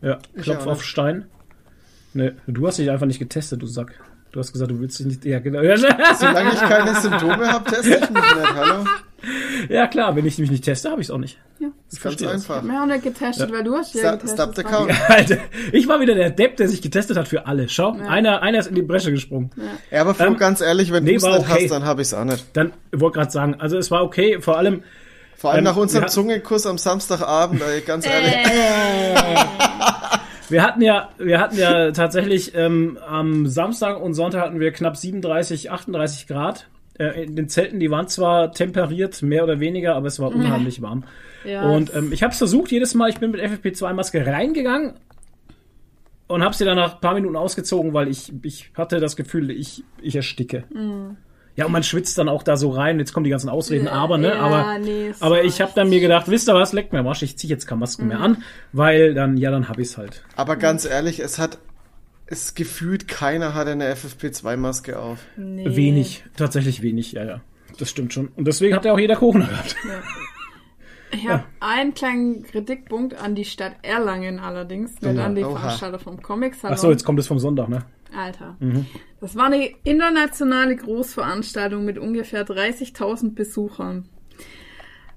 Ja, 0.00 0.18
Klopf 0.36 0.66
auch 0.66 0.72
auf. 0.72 0.84
Stein. 0.84 1.26
Ne, 2.14 2.36
du 2.46 2.66
hast 2.66 2.78
dich 2.78 2.90
einfach 2.90 3.06
nicht 3.06 3.18
getestet, 3.18 3.62
du 3.62 3.66
Sack. 3.66 3.98
Du 4.32 4.40
hast 4.40 4.50
gesagt, 4.50 4.70
du 4.70 4.80
willst 4.80 4.98
dich 4.98 5.06
nicht. 5.06 5.24
Ja, 5.26 5.40
genau. 5.40 5.60
Ja, 5.60 5.76
Solange 6.18 6.54
ich 6.54 6.60
keine 6.60 6.94
Symptome 6.94 7.52
habe, 7.52 7.70
teste 7.70 7.96
ich 7.96 8.00
mich 8.00 8.10
nicht. 8.10 8.54
Hallo? 8.54 8.84
ja 9.68 9.86
klar, 9.86 10.16
wenn 10.16 10.24
ich 10.24 10.38
mich 10.38 10.50
nicht 10.50 10.64
teste, 10.64 10.90
habe 10.90 11.02
ich 11.02 11.08
es 11.08 11.10
auch 11.10 11.18
nicht. 11.18 11.38
Ja. 11.60 11.68
Das 11.90 11.98
ist 11.98 12.02
ganz 12.02 12.22
einfach. 12.22 12.64
Wir 12.64 12.72
haben 12.72 12.88
nicht 12.88 13.02
getestet, 13.04 13.52
weil 13.52 13.62
du 13.62 13.76
hast 13.76 13.94
ja 13.94 14.12
getestet. 14.12 14.40
stop 14.40 14.56
the 14.56 14.62
count. 14.62 14.90
Alter, 15.10 15.36
ich 15.72 15.86
war 15.86 16.00
wieder 16.00 16.14
der 16.14 16.30
Depp, 16.30 16.56
der 16.56 16.66
sich 16.68 16.80
getestet 16.80 17.18
hat 17.18 17.28
für 17.28 17.46
alle. 17.46 17.68
Schau, 17.68 17.92
einer, 17.92 18.40
einer 18.40 18.58
ist 18.60 18.68
in 18.68 18.74
die 18.74 18.82
Bresche 18.82 19.10
gesprungen. 19.10 19.50
Ja, 19.90 20.00
aber 20.00 20.14
Flo, 20.14 20.24
Ähm, 20.28 20.38
ganz 20.38 20.62
ehrlich, 20.62 20.90
wenn 20.92 21.04
nee, 21.04 21.10
du 21.10 21.16
es 21.18 21.24
nicht 21.24 21.38
okay. 21.38 21.64
hast, 21.64 21.70
dann 21.70 21.84
habe 21.84 22.00
ich 22.00 22.08
es 22.08 22.14
auch 22.14 22.24
nicht. 22.24 22.46
Dann 22.54 22.72
wollte 22.90 23.18
gerade 23.18 23.30
sagen, 23.30 23.56
also 23.58 23.76
es 23.76 23.90
war 23.90 24.02
okay, 24.02 24.40
vor 24.40 24.56
allem, 24.56 24.82
Vor 25.36 25.50
allem 25.50 25.58
Ähm, 25.58 25.64
nach 25.64 25.76
unserem 25.76 26.08
Zungenkuss 26.08 26.66
am 26.66 26.78
Samstagabend, 26.78 27.60
ey, 27.60 27.82
ganz 27.82 28.06
ehrlich. 28.06 28.34
wir 30.52 30.62
hatten 30.62 30.82
ja, 30.82 31.08
wir 31.18 31.40
hatten 31.40 31.58
ja 31.58 31.90
tatsächlich 31.90 32.54
ähm, 32.54 32.98
am 33.06 33.46
Samstag 33.46 34.00
und 34.00 34.14
Sonntag 34.14 34.42
hatten 34.42 34.60
wir 34.60 34.70
knapp 34.72 34.96
37, 34.96 35.70
38 35.70 36.26
Grad. 36.28 36.68
Äh, 36.98 37.24
in 37.24 37.34
den 37.36 37.48
Zelten, 37.48 37.80
die 37.80 37.90
waren 37.90 38.06
zwar 38.08 38.52
temperiert, 38.52 39.22
mehr 39.22 39.44
oder 39.44 39.58
weniger, 39.58 39.96
aber 39.96 40.06
es 40.06 40.20
war 40.20 40.28
unheimlich 40.34 40.82
warm. 40.82 41.04
Ja, 41.44 41.68
Und 41.68 41.94
ähm, 41.94 42.12
ich 42.12 42.22
habe 42.22 42.32
es 42.32 42.38
versucht, 42.38 42.70
jedes 42.70 42.94
Mal, 42.94 43.08
ich 43.08 43.18
bin 43.18 43.30
mit 43.30 43.40
FFP2-Maske 43.40 44.26
reingegangen 44.26 44.94
und 46.28 46.42
habe 46.44 46.54
sie 46.54 46.64
dann 46.64 46.76
nach 46.76 46.94
ein 46.94 47.00
paar 47.00 47.14
Minuten 47.14 47.36
ausgezogen, 47.36 47.94
weil 47.94 48.08
ich, 48.08 48.32
ich 48.42 48.70
hatte 48.76 49.00
das 49.00 49.16
Gefühl, 49.16 49.50
ich, 49.50 49.82
ich 50.00 50.14
ersticke. 50.14 50.64
Ja, 51.54 51.66
und 51.66 51.72
man 51.72 51.82
schwitzt 51.82 52.16
dann 52.16 52.28
auch 52.30 52.42
da 52.42 52.56
so 52.56 52.70
rein. 52.70 52.98
Jetzt 52.98 53.12
kommen 53.12 53.24
die 53.24 53.30
ganzen 53.30 53.48
Ausreden, 53.50 53.86
Ja, 53.86 53.92
aber, 53.92 54.16
ne? 54.16 54.28
ja, 54.28 54.40
aber 54.40 54.78
nee, 54.78 55.12
aber 55.20 55.44
ich 55.44 55.60
habe 55.60 55.72
dann 55.74 55.90
mir 55.90 56.00
gedacht, 56.00 56.28
wisst 56.28 56.48
ihr 56.48 56.54
was, 56.54 56.72
leckt 56.72 56.92
mir 56.94 57.04
Arsch, 57.04 57.22
ich 57.22 57.36
zieh 57.36 57.46
jetzt 57.48 57.66
keine 57.66 57.80
Masken 57.80 58.08
mehr 58.08 58.20
an, 58.20 58.42
weil 58.72 59.12
dann, 59.14 59.36
ja, 59.36 59.50
dann 59.50 59.68
hab 59.68 59.78
ich's 59.78 59.98
halt. 59.98 60.24
Aber 60.36 60.56
ganz 60.56 60.86
ehrlich, 60.86 61.20
es 61.20 61.38
hat, 61.38 61.58
es 62.26 62.54
gefühlt 62.54 63.06
keiner 63.06 63.54
hatte 63.54 63.72
eine 63.72 63.92
FFP2-Maske 63.94 64.98
auf. 64.98 65.18
nee. 65.36 65.76
Wenig, 65.76 66.24
tatsächlich 66.36 66.80
wenig, 66.80 67.12
ja, 67.12 67.24
ja. 67.24 67.40
Das 67.78 67.90
stimmt 67.90 68.12
schon. 68.14 68.28
Und 68.36 68.46
deswegen 68.46 68.74
hat 68.74 68.84
ja 68.84 68.92
auch 68.92 68.98
jeder 68.98 69.16
Corona 69.16 69.46
gehabt. 69.46 69.76
Ich 71.14 71.28
habe 71.28 71.44
einen 71.60 71.94
kleinen 71.94 72.42
Kritikpunkt 72.42 73.14
an 73.14 73.34
die 73.34 73.44
Stadt 73.44 73.74
Erlangen 73.82 74.38
allerdings, 74.38 75.00
nicht 75.00 75.18
an 75.18 75.34
die 75.34 75.44
Oha. 75.44 75.58
Veranstalter 75.58 75.98
vom 75.98 76.22
Comic 76.22 76.54
Salon. 76.54 76.74
Ach 76.74 76.80
so, 76.80 76.90
jetzt 76.90 77.04
kommt 77.04 77.18
es 77.18 77.26
vom 77.26 77.38
Sonntag, 77.38 77.68
ne? 77.68 77.84
Alter. 78.16 78.56
Das 79.20 79.36
war 79.36 79.46
eine 79.46 79.70
internationale 79.84 80.76
Großveranstaltung 80.76 81.84
mit 81.84 81.98
ungefähr 81.98 82.46
30.000 82.46 83.34
Besuchern. 83.34 84.08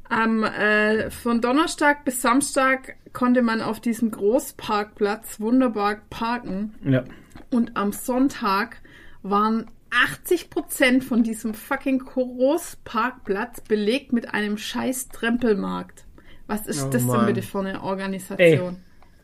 Am, 0.07 0.43
äh, 0.43 1.09
von 1.09 1.41
Donnerstag 1.41 2.05
bis 2.05 2.21
Samstag 2.21 2.95
konnte 3.11 3.41
man 3.41 3.61
auf 3.61 3.79
diesem 3.79 4.11
Großparkplatz 4.11 5.39
wunderbar 5.39 5.97
parken. 6.09 6.75
Ja. 6.83 7.03
Und 7.49 7.75
am 7.75 7.91
Sonntag 7.91 8.81
waren 9.23 9.65
80 10.03 10.49
Prozent 10.49 11.03
von 11.03 11.23
diesem 11.23 11.53
fucking 11.53 11.99
Großparkplatz 11.99 13.61
belegt 13.61 14.13
mit 14.13 14.33
einem 14.33 14.57
scheiß 14.57 15.09
Trempelmarkt. 15.09 16.05
Was 16.47 16.67
ist 16.67 16.83
Oh 16.83 16.89
das 16.89 17.01
Mann. 17.03 17.25
denn 17.25 17.33
bitte 17.35 17.47
für 17.47 17.59
eine 17.59 17.81
Organisation? 17.81 18.77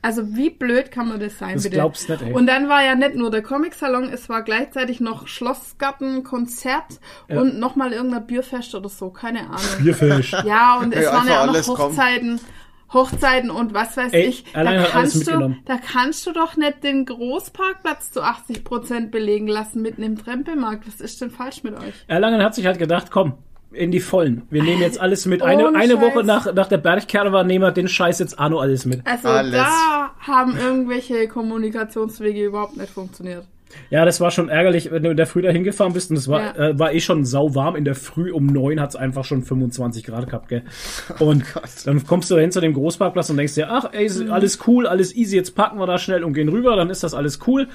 Also 0.04 0.36
wie 0.36 0.50
blöd 0.50 0.90
kann 0.92 1.10
man 1.10 1.20
das 1.20 1.38
sein, 1.38 1.54
Das 1.54 1.64
bitte? 1.64 1.76
glaubst 1.76 2.10
nicht, 2.10 2.24
ey. 2.24 2.34
Und 2.34 2.48
dann 2.48 2.68
war 2.70 2.84
ja 2.84 2.96
nicht 2.96 3.14
nur 3.14 3.30
der 3.30 3.44
Comic-Salon, 3.44 4.06
es 4.12 4.30
war 4.30 4.42
gleichzeitig 4.42 5.00
noch 5.00 5.28
Schlossgarten, 5.28 6.24
Konzert 6.24 7.00
und 7.30 7.60
nochmal 7.60 7.94
irgendein 7.94 8.26
Bierfest 8.26 8.74
oder 8.74 8.90
so, 8.90 9.12
keine 9.12 9.42
Ahnung. 9.42 9.60
Bierfisch. 9.84 10.32
Ja, 10.44 10.80
und 10.80 10.96
es 10.96 11.04
Ja, 11.06 11.14
waren 11.14 11.28
ja 11.28 11.42
auch 11.42 11.46
noch 11.46 11.54
alles 11.54 11.68
kommen. 11.68 11.96
Hochzeiten, 12.94 13.50
und 13.50 13.74
was 13.74 13.96
weiß 13.96 14.14
Ey, 14.14 14.26
ich. 14.26 14.44
Da 14.54 14.84
kannst, 14.86 15.28
du, 15.28 15.56
da 15.66 15.78
kannst 15.78 16.28
du 16.28 16.34
doch 16.34 16.58
nicht 16.58 16.84
den 16.84 17.06
Großparkplatz 17.06 18.12
zu 18.12 18.22
80 18.22 18.64
Prozent 18.64 19.12
belegen 19.12 19.48
lassen 19.48 19.82
mitten 19.82 20.04
im 20.04 20.18
Trempelmarkt. 20.18 20.88
Was 20.88 21.00
ist 21.00 21.22
denn 21.22 21.32
falsch 21.32 21.64
mit 21.64 21.76
euch? 21.76 21.94
Erlangen 22.08 22.44
hat 22.44 22.56
sich 22.56 22.66
halt 22.66 22.80
gedacht, 22.80 23.12
komm, 23.12 23.36
in 23.72 23.92
die 23.92 24.00
Vollen. 24.00 24.44
Wir 24.50 24.64
nehmen 24.64 24.82
jetzt 24.82 25.00
alles 25.00 25.26
mit. 25.26 25.42
Eine, 25.42 25.68
Ohne 25.68 25.80
eine 25.80 25.94
Scheiß. 25.94 26.02
Woche 26.02 26.24
nach, 26.24 26.54
nach 26.54 26.68
der 26.68 26.78
Bergkerwa 26.78 27.44
nehmen 27.44 27.64
wir 27.64 27.72
den 27.72 27.88
Scheiß 27.88 28.20
jetzt 28.20 28.38
Arno 28.38 28.60
alles 28.60 28.86
mit. 28.86 29.06
Also 29.08 29.30
Alles. 29.30 29.54
da 29.54 30.12
haben 30.20 30.58
irgendwelche 30.58 31.28
Kommunikationswege 31.28 32.46
überhaupt 32.46 32.78
nicht 32.78 32.92
funktioniert. 32.92 33.46
Ja, 33.90 34.06
das 34.06 34.22
war 34.22 34.32
schon 34.32 34.50
ärgerlich, 34.50 34.92
wenn 34.92 35.04
du 35.04 35.10
in 35.12 35.18
der 35.18 35.28
Früh 35.28 35.42
da 35.42 35.50
hingefahren 35.50 35.94
bist 35.94 36.10
und 36.12 36.18
es 36.18 36.28
war, 36.28 36.58
Ja. 36.58 36.70
äh, 36.70 36.80
war 36.80 36.94
eh 36.94 37.00
schon 37.00 37.26
sauwarm. 37.26 37.76
In 37.76 37.86
der 37.86 37.96
Früh 37.96 38.32
um 38.32 38.46
neun 38.48 38.80
hat 38.80 38.90
es 38.92 38.96
einfach 38.96 39.26
schon 39.26 39.44
25 39.44 40.04
Grad 40.06 40.28
gehabt, 40.28 40.50
gell? 40.50 40.64
Und 41.20 41.44
dann 41.86 42.06
kommst 42.06 42.30
du 42.32 42.36
dahin 42.36 42.52
zu 42.52 42.62
dem 42.62 42.74
Großparkplatz 42.74 43.30
und 43.30 43.38
denkst 43.38 43.56
dir, 43.56 43.70
ach, 43.72 43.86
ey, 43.94 44.10
Mhm. 44.10 44.32
alles 44.32 44.60
cool, 44.68 44.88
alles 44.88 45.16
easy, 45.16 45.36
jetzt 45.36 45.56
parken 45.56 45.80
wir 45.80 45.88
da 45.88 45.98
schnell 45.98 46.24
und 46.24 46.34
gehen 46.34 46.50
rüber, 46.50 46.76
dann 46.76 46.90
ist 46.90 47.04
das 47.04 47.14
alles 47.14 47.40
cool. 47.48 47.68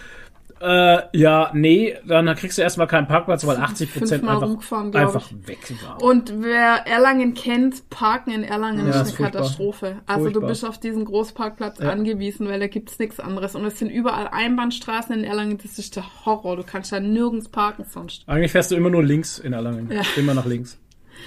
Äh, 0.59 1.03
ja, 1.13 1.51
nee, 1.53 1.97
dann 2.07 2.35
kriegst 2.35 2.57
du 2.57 2.63
erstmal 2.63 2.87
keinen 2.87 3.07
Parkplatz, 3.07 3.47
weil 3.47 3.59
80 3.59 3.93
Prozent 3.93 4.27
einfach, 4.27 4.49
einfach 4.95 5.31
weg 5.45 5.59
waren. 5.85 6.01
Und 6.01 6.33
wer 6.43 6.87
Erlangen 6.87 7.35
kennt, 7.35 7.91
Parken 7.91 8.31
in 8.31 8.43
Erlangen 8.43 8.87
Ja, 8.87 8.91
ist 8.91 8.97
ist 8.97 9.01
eine 9.03 9.11
furchtbar. 9.17 9.31
Katastrophe. 9.43 9.97
Also 10.07 10.25
du 10.27 10.31
Furchtbar. 10.33 10.49
bist 10.49 10.65
auf 10.65 10.79
diesen 10.81 11.05
Großparkplatz 11.05 11.79
Ja. 11.79 11.91
angewiesen, 11.91 12.49
weil 12.49 12.59
da 12.59 12.69
gibt's 12.69 12.99
nichts 12.99 13.21
anderes. 13.21 13.55
Und 13.55 13.67
es 13.67 13.79
sind 13.79 13.91
überall 13.91 14.29
Einbahnstraßen 14.29 15.15
in 15.15 15.25
Erlangen, 15.25 15.59
das 15.63 15.79
ist 15.79 15.95
der 15.97 16.05
Horror. 16.25 16.57
Du 16.57 16.63
kannst 16.63 16.91
da 16.91 17.01
nirgends 17.01 17.49
parken 17.49 17.85
sonst. 17.93 18.23
Eigentlich 18.27 18.53
fährst 18.53 18.71
du 18.71 18.77
immer 18.77 18.89
nur 18.91 19.05
links 19.05 19.39
in 19.39 19.53
Erlangen. 19.53 19.91
Ja. 19.93 20.03
Immer 20.17 20.33
nach 20.33 20.47
links. 20.47 20.79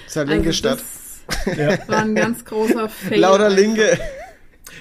Das 0.04 0.08
ist 0.08 0.14
ja 0.16 0.22
linke 0.22 0.48
Also 0.48 0.52
Stadt. 0.58 0.78
das 0.78 1.56
Ja. 1.56 1.78
war 1.88 1.98
ein 2.02 2.16
ganz 2.16 2.44
großer 2.44 2.88
Fail. 2.88 3.20
Lauter 3.20 3.48
Linke. 3.50 3.96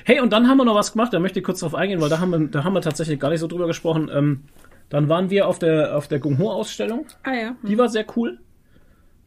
Hey, 0.10 0.22
und 0.22 0.34
dann 0.34 0.48
haben 0.48 0.58
wir 0.58 0.66
noch 0.66 0.74
was 0.74 0.94
gemacht, 0.94 1.14
da 1.14 1.20
möchte 1.20 1.38
ich 1.38 1.46
kurz 1.46 1.60
drauf 1.60 1.76
eingehen, 1.76 2.02
weil 2.02 2.10
da 2.10 2.20
haben 2.20 2.32
wir, 2.32 2.40
da 2.48 2.64
haben 2.64 2.74
wir 2.74 2.82
tatsächlich 2.82 3.20
gar 3.20 3.30
nicht 3.30 3.42
so 3.42 3.46
drüber 3.46 3.68
gesprochen. 3.68 4.10
Ähm, 4.12 4.42
dann 4.90 5.08
waren 5.08 5.30
wir 5.30 5.48
auf 5.48 5.60
der, 5.60 5.96
auf 5.96 6.08
der 6.08 6.18
Gung 6.18 6.40
Ho-Ausstellung. 6.40 7.06
Ah 7.22 7.34
ja. 7.34 7.56
Die 7.62 7.78
war 7.78 7.90
sehr 7.90 8.08
cool. 8.16 8.40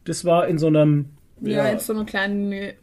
Das 0.03 0.25
war 0.25 0.45
in 0.45 0.57
so 0.57 0.67
einem, 0.67 1.05
Ja, 1.39 1.63
ja, 1.63 1.71
jetzt 1.71 1.87
so 1.87 1.93
eine 1.93 2.03
kleine 2.03 2.73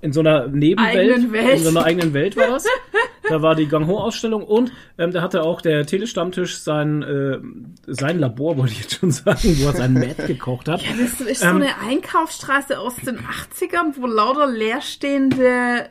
in 0.00 0.12
so 0.12 0.18
einer 0.18 0.48
Nebenwelt. 0.48 1.30
Welt. 1.30 1.58
In 1.58 1.62
so 1.62 1.68
einer 1.68 1.84
eigenen 1.84 2.12
Welt 2.12 2.36
war 2.36 2.48
das. 2.48 2.66
da 3.28 3.40
war 3.40 3.54
die 3.54 3.68
Gang 3.68 3.86
Ho-Ausstellung 3.86 4.42
und 4.42 4.72
ähm, 4.98 5.12
da 5.12 5.22
hatte 5.22 5.44
auch 5.44 5.60
der 5.60 5.86
Telestammtisch 5.86 6.58
sein, 6.58 7.02
äh, 7.04 7.38
sein 7.86 8.18
Labor, 8.18 8.56
wollte 8.56 8.72
ich 8.72 8.80
jetzt 8.80 8.94
schon 8.94 9.12
sagen, 9.12 9.58
wo 9.60 9.68
er 9.68 9.74
sein 9.74 9.94
Matt 9.94 10.26
gekocht 10.26 10.66
hat. 10.66 10.82
Das 10.98 11.20
ist 11.20 11.44
Ähm, 11.44 11.50
so 11.50 11.54
eine 11.54 11.78
Einkaufsstraße 11.88 12.80
aus 12.80 12.96
den 12.96 13.20
80ern, 13.20 13.94
wo 13.96 14.06
lauter 14.08 14.48
leerstehende 14.48 15.88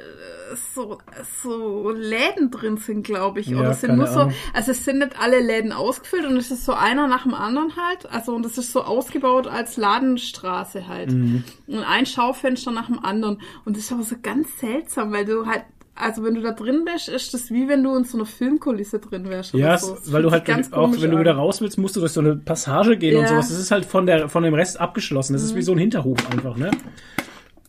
so, 0.73 0.97
so 1.43 1.91
Läden 1.91 2.51
drin 2.51 2.77
sind, 2.77 3.03
glaube 3.03 3.39
ich. 3.39 3.47
Ja, 3.47 3.59
Oder 3.59 3.73
sind 3.73 3.97
nur 3.97 4.07
so, 4.07 4.21
Ahnung. 4.21 4.33
also 4.53 4.71
es 4.71 4.83
sind 4.85 4.99
nicht 4.99 5.19
alle 5.21 5.39
Läden 5.39 5.71
ausgefüllt 5.71 6.25
und 6.25 6.37
es 6.37 6.51
ist 6.51 6.65
so 6.65 6.73
einer 6.73 7.07
nach 7.07 7.23
dem 7.23 7.33
anderen 7.33 7.71
halt. 7.75 8.11
Also 8.11 8.33
und 8.35 8.45
es 8.45 8.57
ist 8.57 8.71
so 8.71 8.83
ausgebaut 8.83 9.47
als 9.47 9.77
Ladenstraße 9.77 10.87
halt. 10.87 11.11
Mhm. 11.11 11.43
Und 11.67 11.83
ein 11.83 12.05
Schaufenster 12.05 12.71
nach 12.71 12.87
dem 12.87 13.03
anderen. 13.03 13.41
Und 13.65 13.77
das 13.77 13.85
ist 13.85 13.91
aber 13.91 14.03
so 14.03 14.15
ganz 14.21 14.59
seltsam, 14.59 15.11
weil 15.11 15.25
du 15.25 15.45
halt 15.45 15.63
also 15.93 16.23
wenn 16.23 16.35
du 16.35 16.41
da 16.41 16.51
drin 16.51 16.85
bist, 16.85 17.09
ist 17.09 17.33
das 17.33 17.51
wie 17.51 17.67
wenn 17.67 17.83
du 17.83 17.95
in 17.95 18.05
so 18.05 18.17
einer 18.17 18.25
Filmkulisse 18.25 18.99
drin 18.99 19.29
wärst. 19.29 19.53
Ja, 19.53 19.77
so. 19.77 19.97
weil 20.07 20.23
du 20.23 20.31
halt 20.31 20.49
auch, 20.73 20.91
wenn 20.99 21.11
du 21.11 21.19
wieder 21.19 21.33
raus 21.35 21.61
willst, 21.61 21.77
musst 21.77 21.95
du 21.95 21.99
durch 21.99 22.13
so 22.13 22.21
eine 22.21 22.35
Passage 22.35 22.97
gehen 22.97 23.17
und 23.17 23.23
Ja. 23.23 23.27
sowas. 23.29 23.49
Das 23.49 23.59
ist 23.59 23.71
halt 23.71 23.85
von 23.85 24.05
der 24.05 24.29
von 24.29 24.41
dem 24.43 24.53
Rest 24.53 24.79
abgeschlossen. 24.79 25.33
Das 25.33 25.43
ist 25.43 25.53
wie 25.55 25.61
so 25.61 25.73
ein 25.73 25.77
Hinterhof 25.77 26.17
einfach, 26.31 26.55
ne? 26.57 26.71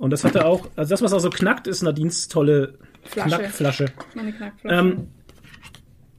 Und 0.02 0.10
das 0.10 0.24
hatte 0.24 0.46
auch, 0.46 0.68
also 0.74 0.90
das, 0.90 1.00
was 1.00 1.12
auch 1.12 1.20
so 1.20 1.30
knackt, 1.30 1.68
ist 1.68 1.80
Nadines 1.80 2.26
tolle 2.26 2.74
Flasche. 3.04 3.36
Knackflasche. 3.36 3.86
Meine 4.16 4.32
Knackflasche. 4.32 4.76
Ähm, 4.76 5.06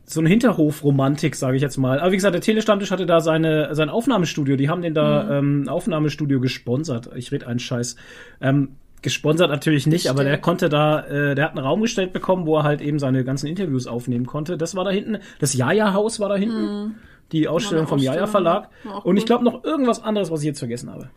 so 0.06 0.22
eine 0.22 0.30
Hinterhof-Romantik, 0.30 1.36
sage 1.36 1.58
ich 1.58 1.62
jetzt 1.62 1.76
mal. 1.76 2.00
Aber 2.00 2.14
wie 2.14 2.16
gesagt, 2.16 2.34
der 2.34 2.40
Telestammtisch 2.40 2.92
hatte 2.92 3.06
da 3.06 3.20
seine, 3.20 3.76
sein 3.76 3.90
Aufnahmestudio. 3.90 4.56
Die 4.56 4.70
haben 4.70 4.82
den 4.82 4.94
da 4.94 5.38
ähm, 5.38 5.68
Aufnahmestudio 5.68 6.40
gesponsert. 6.40 7.10
Ich 7.16 7.34
rede 7.34 7.46
einen 7.46 7.60
Scheiß. 7.60 7.98
Ähm, 8.40 8.78
gesponsert 9.02 9.50
natürlich 9.50 9.86
nicht, 9.86 10.10
aber 10.10 10.24
der 10.24 10.38
konnte 10.38 10.70
da, 10.70 11.02
äh, 11.02 11.36
der 11.36 11.44
hat 11.44 11.52
einen 11.58 11.66
Raum 11.66 11.82
gestellt 11.82 12.14
bekommen, 12.14 12.46
wo 12.46 12.56
er 12.56 12.64
halt 12.64 12.80
eben 12.80 13.00
seine 13.00 13.26
ganzen 13.26 13.48
Interviews 13.48 13.86
aufnehmen 13.86 14.28
konnte. 14.28 14.58
Das 14.58 14.76
war 14.76 14.86
da 14.86 14.92
hinten. 14.92 15.18
Das 15.40 15.56
Jaja-Haus 15.56 16.22
war 16.22 16.30
da 16.30 16.38
hinten. 16.38 16.96
Die 17.34 17.50
Ausstellung 17.50 17.88
vom 17.88 17.98
Ausstellung. 17.98 18.16
Jaja-Verlag. 18.16 18.70
War 18.86 18.96
auch 18.96 19.04
Und 19.04 19.18
ich 19.18 19.26
glaube 19.26 19.44
noch 19.44 19.66
irgendwas 19.66 20.02
anderes, 20.02 20.32
was 20.32 20.40
ich 20.40 20.46
jetzt 20.46 20.60
vergessen 20.60 20.90
habe. 20.90 21.10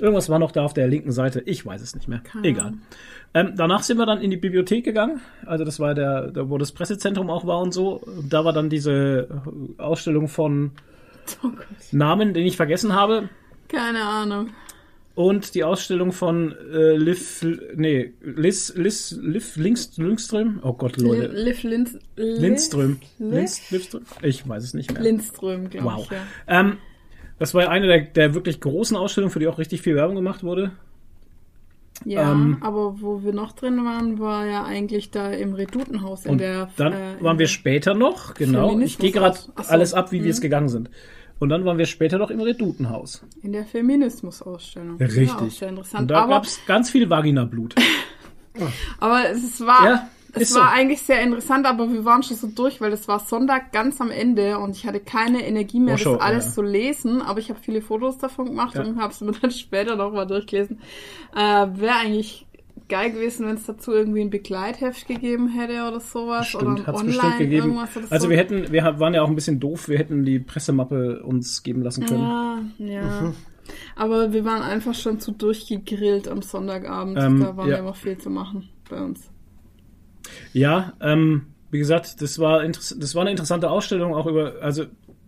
Irgendwas 0.00 0.28
war 0.28 0.38
noch 0.38 0.52
da 0.52 0.64
auf 0.64 0.72
der 0.74 0.88
linken 0.88 1.12
Seite. 1.12 1.42
Ich 1.46 1.64
weiß 1.66 1.80
es 1.82 1.94
nicht 1.94 2.08
mehr. 2.08 2.20
Keine 2.20 2.48
Egal. 2.48 2.72
Ähm, 3.34 3.52
danach 3.56 3.82
sind 3.82 3.98
wir 3.98 4.06
dann 4.06 4.20
in 4.20 4.30
die 4.30 4.36
Bibliothek 4.36 4.84
gegangen. 4.84 5.20
Also 5.46 5.64
das 5.64 5.78
war 5.78 5.94
der, 5.94 6.28
da 6.32 6.48
wo 6.50 6.58
das 6.58 6.72
Pressezentrum 6.72 7.30
auch 7.30 7.46
war 7.46 7.60
und 7.60 7.72
so. 7.72 8.00
Da 8.28 8.44
war 8.44 8.52
dann 8.52 8.68
diese 8.70 9.28
Ausstellung 9.78 10.28
von 10.28 10.72
Oh. 11.44 11.48
Namen, 11.92 12.34
den 12.34 12.44
ich 12.44 12.56
vergessen 12.56 12.92
habe. 12.94 13.28
Keine 13.68 14.02
Ahnung. 14.02 14.48
Und 15.14 15.54
die 15.54 15.62
Ausstellung 15.62 16.10
von 16.12 16.56
äh, 16.72 16.96
Liv, 16.96 17.46
nee, 17.76 18.14
Liz, 18.22 18.72
Liz, 18.74 19.16
Liv 19.20 19.54
Links, 19.56 19.96
Lindström. 19.96 20.60
Oh 20.64 20.72
Gott, 20.72 20.96
Leute. 20.96 21.26
Liv 21.28 21.62
Linz, 21.62 21.96
Lindström. 22.16 22.98
Liv- 23.18 23.30
Linz, 23.32 23.70
Lindström? 23.70 24.02
Ich 24.22 24.48
weiß 24.48 24.64
es 24.64 24.74
nicht 24.74 24.92
mehr. 24.92 25.02
Lindström, 25.02 25.68
glaube 25.70 25.86
Wow. 25.86 26.04
ich. 26.06 26.10
Ja. 26.10 26.18
Ähm, 26.60 26.78
das 27.40 27.52
war 27.54 27.68
eine 27.68 27.88
der, 27.88 28.00
der 28.02 28.34
wirklich 28.34 28.60
großen 28.60 28.96
Ausstellungen, 28.96 29.32
für 29.32 29.40
die 29.40 29.48
auch 29.48 29.58
richtig 29.58 29.82
viel 29.82 29.96
Werbung 29.96 30.14
gemacht 30.14 30.44
wurde. 30.44 30.70
Ja, 32.04 32.32
Ähm, 32.32 32.58
aber 32.62 33.00
wo 33.02 33.22
wir 33.24 33.32
noch 33.34 33.52
drin 33.52 33.84
waren, 33.84 34.18
war 34.20 34.46
ja 34.46 34.64
eigentlich 34.64 35.10
da 35.10 35.30
im 35.32 35.52
Redutenhaus 35.52 36.24
in 36.24 36.32
Und 36.32 36.38
der. 36.38 36.70
dann 36.76 36.92
äh, 36.94 37.16
waren 37.20 37.38
wir 37.38 37.46
später 37.48 37.92
noch, 37.94 38.32
genau. 38.34 38.78
Ich 38.78 38.96
gehe 38.98 39.10
gerade 39.10 39.36
so. 39.36 39.52
alles 39.68 39.92
ab, 39.92 40.10
wie 40.12 40.22
wir 40.22 40.30
es 40.30 40.38
Mhm. 40.38 40.42
gegangen 40.42 40.68
sind. 40.70 40.90
Und 41.40 41.48
dann 41.50 41.64
waren 41.64 41.76
wir 41.78 41.86
später 41.86 42.18
noch 42.18 42.30
im 42.30 42.40
Redutenhaus. 42.40 43.22
In 43.42 43.52
der 43.52 43.64
Feminismus-Ausstellung. 43.64 44.96
Richtig. 44.98 45.28
Ja, 45.28 45.36
auch 45.36 45.50
sehr 45.50 45.68
Und 45.68 45.74
interessant. 45.78 46.10
da 46.10 46.22
Aber, 46.22 46.34
gab's 46.34 46.60
ganz 46.66 46.90
viel 46.90 47.08
Vaginablut. 47.10 47.74
aber 49.00 49.30
es 49.30 49.60
war, 49.60 49.84
Ja, 49.84 50.08
es 50.34 50.50
ist 50.50 50.54
war 50.56 50.64
so. 50.64 50.68
eigentlich 50.74 51.02
sehr 51.02 51.20
interessant, 51.22 51.66
aber 51.66 51.90
wir 51.92 52.04
waren 52.04 52.22
schon 52.22 52.36
so 52.36 52.46
durch, 52.46 52.80
weil 52.80 52.92
es 52.92 53.08
war 53.08 53.20
Sonntag 53.20 53.72
ganz 53.72 54.00
am 54.00 54.10
Ende 54.10 54.58
und 54.58 54.76
ich 54.76 54.86
hatte 54.86 55.00
keine 55.00 55.46
Energie 55.46 55.80
mehr, 55.80 55.98
schon, 55.98 56.14
das 56.14 56.22
alles 56.22 56.44
ja. 56.46 56.50
zu 56.52 56.62
lesen. 56.62 57.22
Aber 57.22 57.38
ich 57.40 57.48
habe 57.50 57.60
viele 57.60 57.82
Fotos 57.82 58.18
davon 58.18 58.46
gemacht 58.46 58.74
Ja. 58.74 58.82
und 58.84 59.00
habe 59.00 59.12
es 59.12 59.20
mir 59.20 59.32
dann 59.40 59.50
später 59.50 59.96
noch 59.96 60.12
mal 60.12 60.26
durchgelesen. 60.26 60.80
Äh, 61.34 61.38
Wäre 61.74 61.94
eigentlich 61.96 62.46
geil 62.88 63.12
gewesen, 63.12 63.46
wenn 63.46 63.54
es 63.54 63.66
dazu 63.66 63.92
irgendwie 63.92 64.20
ein 64.20 64.30
Begleitheft 64.30 65.06
gegeben 65.06 65.48
hätte 65.48 65.86
oder 65.88 66.00
sowas. 66.00 66.54
oder 66.54 66.72
Stimmt, 66.72 66.86
hat's 66.86 67.00
online 67.00 67.38
gegeben. 67.38 67.66
irgendwas 67.68 67.96
oder 67.96 68.06
Also 68.10 68.24
so. 68.24 68.30
wir 68.30 68.36
hätten, 68.36 68.72
wir 68.72 68.82
waren 68.98 69.14
ja 69.14 69.22
auch 69.22 69.28
ein 69.28 69.34
bisschen 69.36 69.60
doof, 69.60 69.88
wir 69.88 69.96
hätten 69.98 70.24
die 70.24 70.38
Pressemappe 70.40 71.22
uns 71.22 71.62
geben 71.62 71.82
lassen 71.82 72.04
können. 72.06 72.22
Ja, 72.22 72.58
ja. 72.78 73.20
Mhm. 73.22 73.34
Aber 73.94 74.32
wir 74.32 74.44
waren 74.44 74.62
einfach 74.62 74.94
schon 74.94 75.20
zu 75.20 75.30
durchgegrillt 75.30 76.26
am 76.26 76.42
Sonntagabend. 76.42 77.16
Ähm, 77.20 77.40
da 77.40 77.56
war 77.56 77.68
ja. 77.68 77.76
immer 77.76 77.94
viel 77.94 78.18
zu 78.18 78.28
machen 78.28 78.68
bei 78.88 79.00
uns. 79.00 79.30
Ja, 80.52 80.92
ähm, 81.00 81.46
wie 81.70 81.78
gesagt, 81.78 82.20
das 82.20 82.38
war 82.38 82.64
das 82.66 83.14
war 83.14 83.22
eine 83.22 83.30
interessante 83.30 83.70
Ausstellung 83.70 84.14
auch 84.14 84.26
über 84.26 84.54
also 84.60 84.84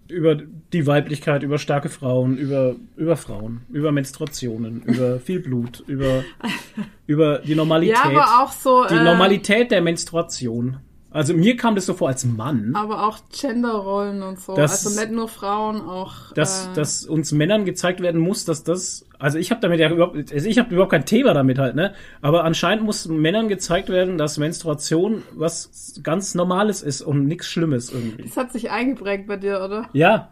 über 0.09 0.35
die 0.35 0.87
Weiblichkeit, 0.87 1.43
über 1.43 1.59
starke 1.59 1.89
Frauen, 1.89 2.37
über 2.37 2.75
über 2.97 3.17
Frauen, 3.17 3.63
über 3.71 3.93
Menstruationen, 3.93 4.83
über 4.83 5.21
viel 5.21 5.41
Blut, 5.41 5.83
über 5.87 6.25
über 7.07 7.39
die 7.39 7.55
Normalität, 7.55 7.97
Ja, 7.97 8.11
aber 8.11 8.43
auch 8.45 8.53
so. 8.53 8.85
die 8.89 8.95
äh, 8.95 9.05
Normalität 9.05 9.71
der 9.71 9.81
Menstruation. 9.83 10.79
Also 11.11 11.35
mir 11.35 11.57
kam 11.59 11.75
das 11.75 11.85
so 11.85 11.93
vor 11.93 12.09
als 12.09 12.25
Mann, 12.25 12.75
Aber 12.75 13.07
auch 13.07 13.19
Genderrollen 13.39 14.23
und 14.23 14.41
so. 14.41 14.55
Das- 14.55 14.87
also 14.87 14.99
nicht 14.99 15.13
nur 15.13 15.29
Frauen, 15.29 15.81
auch. 15.83 16.33
dass 16.35 16.67
äh, 16.69 16.75
dass 16.75 17.05
uns 17.05 17.33
Männern 17.33 17.65
gezeigt 17.67 18.01
werden 18.01 18.21
muss, 18.21 18.45
dass 18.47 18.65
das 18.65 19.07
also 19.23 19.39
ich 19.39 19.51
habe 19.51 19.61
damit 19.61 19.81
ja 19.81 19.89
überhaupt 19.91 20.17
also 20.33 20.49
ich 20.49 20.59
habe 20.59 20.75
überhaupt 20.75 20.91
kein 20.93 21.07
Thema 21.07 21.33
damit 21.33 21.59
halt, 21.59 21.75
ne? 21.77 21.95
Aber 22.21 22.45
anscheinend 22.45 22.85
muss 22.85 23.07
Männern 23.07 23.49
gezeigt 23.49 23.89
werden, 23.89 24.19
dass 24.19 24.37
Menstruation 24.37 25.23
was 25.35 26.01
ganz 26.03 26.35
normales 26.35 26.83
ist 26.83 27.03
und 27.03 27.27
nichts 27.27 27.47
schlimmes 27.47 27.91
irgendwie. 27.93 28.25
Das 28.25 28.37
hat 28.37 28.53
sich 28.53 28.71
eingeprägt 28.71 29.27
bei 29.29 29.37
dir, 29.37 29.63
oder? 29.65 29.89
Ja. 29.93 30.29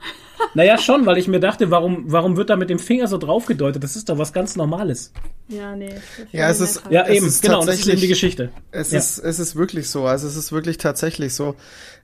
Naja, 0.55 0.79
schon, 0.79 1.07
weil 1.07 1.18
ich 1.18 1.29
mir 1.29 1.38
dachte, 1.40 1.70
warum, 1.70 2.05
warum 2.07 2.37
wird 2.37 2.50
da 2.50 2.57
mit 2.57 2.70
dem 2.70 2.79
Finger 2.79 3.07
so 3.07 3.18
drauf 3.18 3.46
gedeutet? 3.46 3.83
Das 3.85 3.94
ist 3.96 4.09
doch 4.09 4.18
was 4.18 4.33
ganz 4.33 4.57
Normales. 4.57 5.12
Ja, 5.48 5.74
nee. 5.76 5.94
Ja, 6.33 6.48
es 6.48 6.61
ist- 6.61 6.83
Ja, 6.90 7.00
haben. 7.00 7.11
Es 7.11 7.16
eben, 7.16 7.26
ist 7.26 7.42
genau, 7.42 7.64
das 7.64 7.81
ist 7.81 7.88
eben 7.88 8.00
die 8.00 8.09
Geschichte. 8.09 8.50
Es 8.70 8.92
Ja. 8.92 8.98
ist, 8.98 9.18
es 9.18 9.38
ist 9.38 9.57
wirklich 9.57 9.88
so. 9.88 10.05
Also 10.05 10.26
es 10.26 10.37
ist 10.37 10.50
wirklich 10.53 10.79
tatsächlich 10.79 11.35
so, 11.35 11.57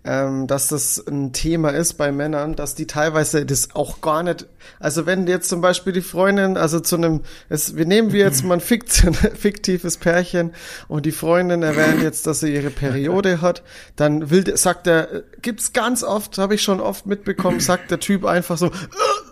ähm, 0.06 0.46
dass 0.46 0.68
das 0.68 1.04
ein 1.06 1.32
Thema 1.32 1.70
ist 1.70 1.94
bei 1.94 2.12
Männern, 2.12 2.54
dass 2.54 2.74
die 2.74 2.86
teilweise 2.86 3.44
das 3.44 3.74
auch 3.74 4.00
gar 4.00 4.22
nicht. 4.22 4.46
Also 4.78 5.04
wenn 5.04 5.26
jetzt 5.26 5.48
zum 5.48 5.60
Beispiel 5.60 5.92
die 5.92 6.02
Freundin, 6.02 6.56
also 6.56 6.80
zu 6.80 6.96
einem, 6.96 7.22
es, 7.48 7.76
wir 7.76 7.86
nehmen 7.86 8.12
wir 8.12 8.24
jetzt 8.24 8.44
mal 8.44 8.54
ein 8.54 8.60
Fikt, 8.60 8.92
fiktives 9.34 9.96
Pärchen 9.96 10.54
und 10.86 11.06
die 11.06 11.12
Freundin 11.12 11.62
erwähnt 11.62 12.02
jetzt, 12.02 12.26
dass 12.26 12.40
sie 12.40 12.54
ihre 12.54 12.70
Periode 12.70 13.40
hat, 13.40 13.62
dann 13.96 14.30
will, 14.30 14.56
sagt 14.56 14.86
der, 14.86 15.12
äh, 15.12 15.22
gibt's 15.42 15.72
ganz 15.72 16.04
oft, 16.04 16.38
habe 16.38 16.54
ich 16.54 16.62
schon 16.62 16.80
oft 16.80 17.06
mitbekommen, 17.06 17.58
sagt 17.60 17.90
der 17.90 17.98
Typ 17.98 18.24
einfach 18.24 18.58
so, 18.58 18.66
äh, 18.66 18.70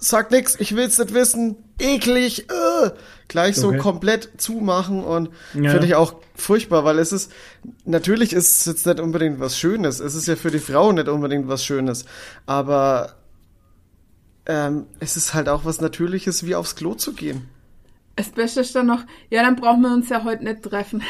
sag 0.00 0.32
nix, 0.32 0.56
ich 0.58 0.74
will's 0.74 0.98
nicht 0.98 1.14
wissen, 1.14 1.56
eklig, 1.78 2.50
äh, 2.50 2.90
gleich 3.34 3.56
so 3.56 3.68
Okay. 3.68 3.78
komplett 3.78 4.28
zumachen 4.38 5.02
und 5.02 5.28
Ja. 5.54 5.70
finde 5.72 5.86
ich 5.88 5.94
auch 5.96 6.14
furchtbar, 6.36 6.84
weil 6.84 6.98
es 7.00 7.12
ist, 7.12 7.32
natürlich 7.84 8.32
ist 8.32 8.60
es 8.60 8.64
jetzt 8.66 8.86
nicht 8.86 9.00
unbedingt 9.00 9.40
was 9.40 9.58
Schönes, 9.58 9.98
es 9.98 10.14
ist 10.14 10.26
ja 10.28 10.36
für 10.36 10.50
die 10.52 10.60
Frau 10.60 10.92
nicht 10.92 11.08
unbedingt 11.08 11.48
was 11.48 11.64
Schönes, 11.64 12.04
aber 12.46 13.14
ähm, 14.46 14.86
es 15.00 15.16
ist 15.16 15.34
halt 15.34 15.48
auch 15.48 15.64
was 15.64 15.80
Natürliches, 15.80 16.46
wie 16.46 16.54
aufs 16.54 16.76
Klo 16.76 16.94
zu 16.94 17.12
gehen. 17.12 17.48
Das 18.16 18.28
Beste 18.28 18.60
ist 18.60 18.74
dann 18.76 18.86
noch, 18.86 19.00
ja, 19.30 19.42
dann 19.42 19.56
brauchen 19.56 19.80
wir 19.82 19.92
uns 19.92 20.08
ja 20.08 20.22
heute 20.22 20.44
nicht 20.44 20.62
treffen. 20.62 21.02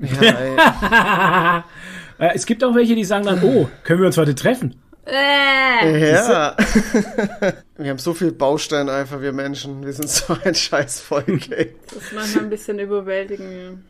Ja, 0.00 0.22
ey. 0.22 1.62
Äh, 2.18 2.32
es 2.34 2.44
gibt 2.46 2.62
auch 2.62 2.74
welche, 2.74 2.94
die 2.94 3.04
sagen 3.04 3.24
dann, 3.24 3.42
oh, 3.42 3.68
können 3.84 4.00
wir 4.00 4.06
uns 4.06 4.16
heute 4.18 4.34
treffen? 4.34 4.76
Äh. 5.04 6.12
ja. 6.12 6.56
wir 7.76 7.90
haben 7.90 7.98
so 7.98 8.14
viel 8.14 8.32
Baustein 8.32 8.88
einfach, 8.88 9.20
wir 9.20 9.32
Menschen, 9.32 9.84
wir 9.84 9.92
sind 9.92 10.08
so 10.08 10.36
ein 10.44 10.54
scheiß 10.54 11.00
Volk, 11.00 11.50
ey. 11.50 11.74
Das 11.86 12.04
ist 12.04 12.12
manchmal 12.12 12.44
ein 12.44 12.50
bisschen 12.50 12.78
überwältigend. 12.78 13.84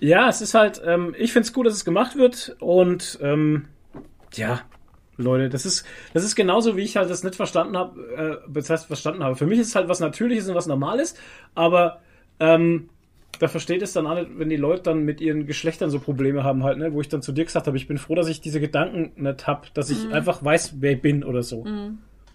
Ja, 0.00 0.28
es 0.28 0.40
ist 0.40 0.54
halt, 0.54 0.80
ähm, 0.84 1.14
ich 1.16 1.32
find's 1.32 1.52
gut, 1.52 1.66
dass 1.66 1.74
es 1.74 1.84
gemacht 1.84 2.16
wird 2.16 2.56
und 2.60 3.18
ähm, 3.22 3.66
ja, 4.34 4.62
Leute, 5.16 5.48
das 5.48 5.66
ist, 5.66 5.84
das 6.14 6.24
ist 6.24 6.36
genauso, 6.36 6.76
wie 6.76 6.82
ich 6.82 6.96
halt 6.96 7.10
das 7.10 7.24
nicht 7.24 7.34
verstanden 7.34 7.76
habe, 7.76 8.42
äh, 8.46 8.50
das 8.52 8.70
heißt 8.70 8.86
verstanden 8.86 9.24
habe. 9.24 9.34
Für 9.34 9.46
mich 9.46 9.58
ist 9.58 9.68
es 9.68 9.74
halt 9.74 9.88
was 9.88 10.00
Natürliches 10.00 10.48
und 10.48 10.54
was 10.54 10.66
Normales, 10.66 11.14
aber 11.54 12.00
ähm, 12.38 12.88
da 13.38 13.48
versteht 13.48 13.82
es 13.82 13.92
dann 13.92 14.06
auch 14.06 14.14
nicht, 14.14 14.30
wenn 14.38 14.48
die 14.48 14.56
Leute 14.56 14.82
dann 14.84 15.04
mit 15.04 15.20
ihren 15.20 15.46
Geschlechtern 15.46 15.90
so 15.90 15.98
Probleme 16.00 16.44
haben 16.44 16.64
halt, 16.64 16.78
ne, 16.78 16.92
wo 16.92 17.00
ich 17.00 17.08
dann 17.08 17.22
zu 17.22 17.32
dir 17.32 17.44
gesagt 17.44 17.66
habe, 17.66 17.76
ich 17.76 17.86
bin 17.88 17.98
froh, 17.98 18.14
dass 18.14 18.28
ich 18.28 18.40
diese 18.40 18.60
Gedanken 18.60 19.12
nicht 19.22 19.46
hab, 19.46 19.72
dass 19.74 19.90
ich 19.90 20.12
einfach 20.12 20.42
weiß, 20.44 20.74
wer 20.80 20.92
ich 20.92 21.02
bin 21.02 21.22
oder 21.24 21.42
so. 21.42 21.64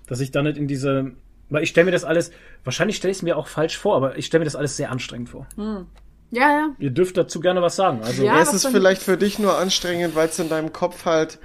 Dass 0.07 0.19
ich 0.19 0.31
da 0.31 0.41
nicht 0.41 0.57
in 0.57 0.67
diese, 0.67 1.11
weil 1.49 1.63
ich 1.63 1.69
stelle 1.69 1.85
mir 1.85 1.91
das 1.91 2.03
alles, 2.03 2.31
wahrscheinlich 2.63 2.97
stelle 2.97 3.11
ich 3.11 3.17
es 3.17 3.23
mir 3.23 3.37
auch 3.37 3.47
falsch 3.47 3.77
vor, 3.77 3.95
aber 3.95 4.17
ich 4.17 4.25
stelle 4.25 4.39
mir 4.41 4.45
das 4.45 4.55
alles 4.55 4.77
sehr 4.77 4.91
anstrengend 4.91 5.29
vor. 5.29 5.47
Ja, 5.57 6.41
ja. 6.49 6.69
Ihr 6.79 6.89
dürft 6.89 7.15
dazu 7.17 7.39
gerne 7.39 7.61
was 7.61 7.75
sagen. 7.75 8.01
Also, 8.03 8.23
Ja. 8.23 8.39
Es 8.41 8.47
was 8.47 8.55
ist 8.55 8.65
dann- 8.65 8.71
vielleicht 8.71 9.03
für 9.03 9.17
dich 9.17 9.37
nur 9.39 9.57
anstrengend, 9.57 10.15
weil 10.15 10.29
es 10.29 10.39
in 10.39 10.49
deinem 10.49 10.73
Kopf 10.73 11.05
halt, 11.05 11.37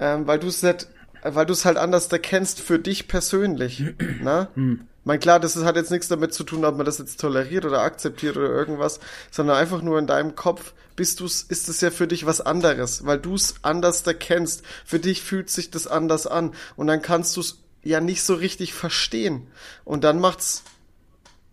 ähm, 0.00 0.26
weil 0.26 0.38
du 0.40 0.48
es 0.48 0.62
nicht, 0.64 0.88
weil 1.22 1.46
du 1.46 1.52
es 1.52 1.64
halt 1.64 1.76
anders 1.76 2.06
erkennst 2.08 2.60
für 2.60 2.78
dich 2.78 3.06
persönlich. 3.08 3.84
Na? 4.22 4.48
Hm. 4.54 4.80
Mein 5.04 5.20
klar, 5.20 5.40
das 5.40 5.56
hat 5.56 5.76
jetzt 5.76 5.90
nichts 5.90 6.08
damit 6.08 6.34
zu 6.34 6.44
tun, 6.44 6.64
ob 6.64 6.76
man 6.76 6.84
das 6.84 6.98
jetzt 6.98 7.20
toleriert 7.20 7.64
oder 7.64 7.80
akzeptiert 7.80 8.36
oder 8.36 8.50
irgendwas, 8.50 9.00
sondern 9.30 9.56
einfach 9.56 9.80
nur 9.82 9.98
in 9.98 10.06
deinem 10.06 10.34
Kopf 10.34 10.74
bist 10.94 11.20
du's, 11.20 11.42
ist 11.42 11.70
es 11.70 11.80
ja 11.80 11.90
für 11.90 12.06
dich 12.06 12.26
was 12.26 12.42
anderes, 12.42 13.06
weil 13.06 13.18
du 13.18 13.34
es 13.34 13.54
anders 13.62 14.06
erkennst. 14.06 14.62
Für 14.84 14.98
dich 14.98 15.22
fühlt 15.22 15.48
sich 15.48 15.70
das 15.70 15.86
anders 15.86 16.26
an 16.26 16.52
und 16.76 16.88
dann 16.88 17.00
kannst 17.00 17.36
du 17.36 17.40
es 17.40 17.58
ja 17.82 18.00
nicht 18.00 18.22
so 18.22 18.34
richtig 18.34 18.74
verstehen 18.74 19.46
und 19.84 20.04
dann 20.04 20.20
macht's 20.20 20.62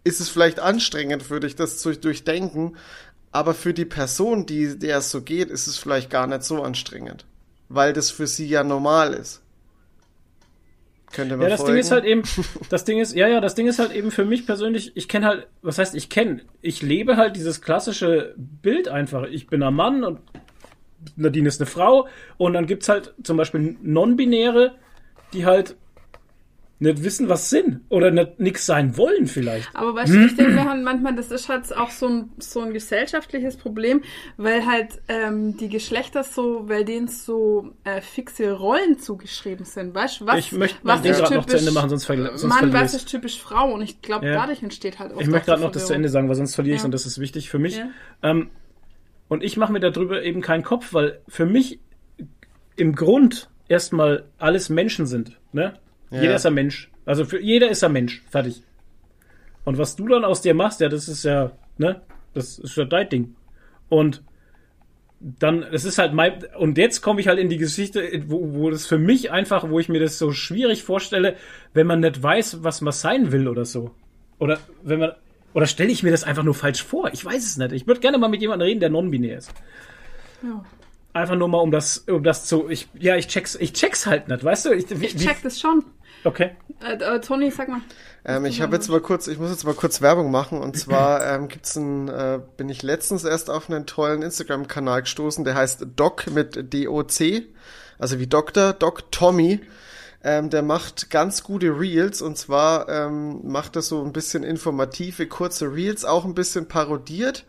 ist 0.03 0.21
es 0.21 0.29
vielleicht 0.29 0.59
anstrengend 0.59 1.23
für 1.23 1.39
dich, 1.39 1.55
das 1.55 1.79
zu 1.79 1.93
durchdenken, 1.95 2.77
aber 3.31 3.53
für 3.53 3.73
die 3.73 3.85
Person, 3.85 4.45
die 4.45 4.77
der 4.79 4.99
es 4.99 5.11
so 5.11 5.21
geht, 5.21 5.49
ist 5.49 5.67
es 5.67 5.77
vielleicht 5.77 6.09
gar 6.09 6.27
nicht 6.27 6.43
so 6.43 6.63
anstrengend, 6.63 7.25
weil 7.69 7.93
das 7.93 8.09
für 8.09 8.27
sie 8.27 8.47
ja 8.47 8.63
normal 8.63 9.13
ist. 9.13 9.41
Könnte 11.11 11.37
man 11.37 11.43
Ja, 11.43 11.49
das 11.49 11.61
folgen? 11.61 11.73
Ding 11.75 11.79
ist 11.81 11.91
halt 11.91 12.05
eben, 12.05 12.23
das 12.69 12.83
Ding 12.85 12.99
ist, 12.99 13.15
ja, 13.15 13.27
ja, 13.27 13.39
das 13.41 13.55
Ding 13.55 13.67
ist 13.67 13.79
halt 13.79 13.93
eben 13.93 14.11
für 14.11 14.25
mich 14.25 14.45
persönlich, 14.45 14.91
ich 14.95 15.07
kenne 15.07 15.25
halt, 15.25 15.47
was 15.61 15.77
heißt 15.77 15.95
ich 15.95 16.09
kenne, 16.09 16.41
ich 16.61 16.81
lebe 16.81 17.17
halt 17.17 17.35
dieses 17.35 17.61
klassische 17.61 18.33
Bild 18.37 18.87
einfach. 18.87 19.23
Ich 19.23 19.47
bin 19.47 19.63
ein 19.63 19.73
Mann 19.73 20.03
und 20.03 20.19
Nadine 21.15 21.47
ist 21.47 21.61
eine 21.61 21.67
Frau 21.69 22.07
und 22.37 22.53
dann 22.53 22.65
gibt's 22.65 22.89
halt 22.89 23.13
zum 23.23 23.37
Beispiel 23.37 23.77
Non-Binäre, 23.81 24.75
die 25.33 25.45
halt 25.45 25.75
nicht 26.79 27.03
wissen, 27.03 27.27
was 27.27 27.49
sind 27.49 27.81
oder 27.89 28.11
nicht 28.11 28.39
nix 28.39 28.65
sein 28.67 28.97
wollen 28.97 29.25
vielleicht. 29.25 29.69
Aber 29.73 29.95
weißt 29.95 30.13
du, 30.13 30.25
ich 30.25 30.35
denke 30.35 30.63
halt 30.63 30.83
manchmal, 30.83 31.15
das 31.15 31.31
ist 31.31 31.49
halt 31.49 31.75
auch 31.75 31.89
so 31.89 32.07
ein, 32.07 32.29
so 32.37 32.61
ein 32.61 32.71
gesellschaftliches 32.71 33.57
Problem, 33.57 34.03
weil 34.37 34.65
halt 34.65 35.01
ähm, 35.07 35.57
die 35.57 35.69
Geschlechter 35.69 36.23
so, 36.23 36.69
weil 36.69 36.85
denen 36.85 37.07
so 37.07 37.73
äh, 37.83 38.01
fixe 38.01 38.51
Rollen 38.51 38.99
zugeschrieben 38.99 39.65
sind. 39.65 39.95
Weißt 39.95 40.21
du, 40.21 40.27
was, 40.27 40.37
ich 40.37 40.51
möchte 40.51 40.77
was 40.83 41.03
ist 41.03 41.17
gerade 41.17 41.35
noch 41.35 41.45
zu 41.45 41.47
typisch 41.47 41.59
Ende 41.61 41.71
machen, 41.71 41.89
sonst, 41.89 42.05
verli 42.05 42.29
sonst 42.35 42.43
Mann, 42.61 42.73
was 42.73 42.93
ist 42.93 43.07
typisch 43.07 43.41
Frau? 43.41 43.73
Und 43.73 43.81
ich 43.81 44.01
glaube, 44.03 44.27
Ja. 44.27 44.33
dadurch 44.33 44.61
entsteht 44.61 44.99
halt 44.99 45.13
auch 45.13 45.19
Ich 45.19 45.27
möchte 45.27 45.47
gerade 45.47 45.61
noch 45.63 45.71
das 45.71 45.87
zu. 45.87 45.93
Ende 45.93 46.09
sagen, 46.09 46.27
weil 46.29 46.35
sonst 46.35 46.53
verliere 46.53 46.75
ich 46.75 46.81
Ja. 46.81 46.85
und 46.85 46.91
das 46.91 47.07
ist 47.07 47.17
wichtig 47.19 47.49
für 47.49 47.57
mich. 47.59 47.77
Ja. 47.77 47.87
Ähm, 48.21 48.51
und 49.29 49.43
ich 49.43 49.57
mache 49.57 49.73
mir 49.73 49.79
darüber 49.79 50.21
eben 50.21 50.41
keinen 50.41 50.63
Kopf, 50.63 50.93
weil 50.93 51.21
für 51.27 51.45
mich 51.45 51.79
im 52.75 52.93
Grund 52.95 53.49
erstmal 53.67 54.25
alles 54.37 54.69
Menschen 54.69 55.07
sind. 55.07 55.39
Ne? 55.51 55.73
Ja. 56.11 56.21
Jeder 56.21 56.35
ist 56.35 56.45
ein 56.45 56.53
Mensch. 56.53 56.89
Also 57.05 57.25
für 57.25 57.41
jeder 57.41 57.69
ist 57.69 57.83
ein 57.83 57.93
Mensch. 57.93 58.23
Fertig. 58.29 58.63
Und 59.65 59.77
was 59.77 59.95
du 59.95 60.07
dann 60.07 60.23
aus 60.23 60.41
dir 60.41 60.53
machst, 60.53 60.79
ja, 60.79 60.89
das 60.89 61.07
ist 61.07 61.23
ja, 61.23 61.51
ne, 61.77 62.01
das 62.33 62.59
ist 62.59 62.77
ja 62.77 62.85
dein 62.85 63.09
Ding. 63.09 63.35
Und 63.89 64.23
dann, 65.19 65.63
es 65.63 65.83
ist 65.83 65.97
halt 65.97 66.13
mein, 66.13 66.43
und 66.57 66.77
jetzt 66.77 67.01
komme 67.01 67.19
ich 67.21 67.27
halt 67.27 67.39
in 67.39 67.49
die 67.49 67.57
Geschichte, 67.57 68.23
wo, 68.27 68.53
wo 68.53 68.69
das 68.69 68.85
für 68.85 68.99
mich 68.99 69.31
einfach, 69.31 69.69
wo 69.69 69.79
ich 69.79 69.89
mir 69.89 69.99
das 69.99 70.19
so 70.19 70.31
schwierig 70.31 70.83
vorstelle, 70.83 71.35
wenn 71.73 71.87
man 71.87 72.01
nicht 72.01 72.21
weiß, 72.21 72.63
was 72.63 72.81
man 72.81 72.93
sein 72.93 73.31
will 73.31 73.47
oder 73.47 73.65
so. 73.65 73.91
Oder 74.39 74.59
wenn 74.83 74.99
man, 74.99 75.11
oder 75.53 75.65
stelle 75.65 75.91
ich 75.91 76.03
mir 76.03 76.11
das 76.11 76.23
einfach 76.23 76.43
nur 76.43 76.53
falsch 76.53 76.83
vor? 76.83 77.09
Ich 77.13 77.25
weiß 77.25 77.43
es 77.43 77.57
nicht. 77.57 77.71
Ich 77.71 77.87
würde 77.87 77.99
gerne 77.99 78.19
mal 78.19 78.27
mit 78.27 78.41
jemandem 78.41 78.67
reden, 78.67 78.79
der 78.79 78.89
non-binär 78.89 79.39
ist. 79.39 79.51
Ja. 80.43 80.63
Einfach 81.13 81.35
nur 81.35 81.47
mal, 81.47 81.59
um 81.59 81.71
das, 81.71 81.97
um 82.07 82.23
das 82.23 82.45
zu, 82.45 82.69
ich, 82.69 82.87
ja, 82.99 83.15
ich 83.15 83.27
check's, 83.27 83.55
ich 83.55 83.73
check's 83.73 84.05
halt 84.05 84.27
nicht, 84.27 84.43
weißt 84.43 84.67
du? 84.67 84.73
Ich, 84.73 84.87
wie, 84.99 85.07
Ich 85.07 85.15
check 85.15 85.41
das 85.41 85.59
schon. 85.59 85.83
Okay. 86.23 86.51
Äh, 86.81 86.95
äh, 86.95 87.21
Toni, 87.21 87.51
sag 87.51 87.69
mal. 87.69 87.81
Ähm, 88.25 88.45
ich 88.45 88.61
habe 88.61 88.75
jetzt 88.75 88.89
mal 88.89 88.99
kurz, 88.99 89.27
ich 89.27 89.39
muss 89.39 89.49
jetzt 89.49 89.63
mal 89.63 89.73
kurz 89.73 90.01
Werbung 90.01 90.31
machen 90.31 90.59
und 90.59 90.77
zwar 90.77 91.25
ähm, 91.35 91.47
gibt's 91.47 91.75
ein, 91.75 92.07
äh, 92.09 92.39
bin 92.57 92.69
ich 92.69 92.83
letztens 92.83 93.23
erst 93.23 93.49
auf 93.49 93.69
einen 93.69 93.85
tollen 93.85 94.21
Instagram-Kanal 94.21 95.01
gestoßen, 95.01 95.45
der 95.45 95.55
heißt 95.55 95.87
Doc 95.95 96.29
mit 96.29 96.73
D-O-C, 96.73 97.47
also 97.97 98.19
wie 98.19 98.27
Doktor, 98.27 98.73
Doc 98.73 99.11
Tommy. 99.11 99.61
Ähm, 100.23 100.49
der 100.49 100.63
macht 100.63 101.11
ganz 101.11 101.43
gute 101.43 101.79
Reels 101.79 102.21
und 102.21 102.37
zwar 102.37 102.89
ähm, 102.89 103.39
macht 103.43 103.75
er 103.75 103.83
so 103.83 104.03
ein 104.03 104.13
bisschen 104.13 104.43
informative, 104.43 105.27
kurze 105.27 105.71
Reels, 105.71 106.05
auch 106.05 106.25
ein 106.25 106.33
bisschen 106.33 106.67
parodiert. 106.67 107.45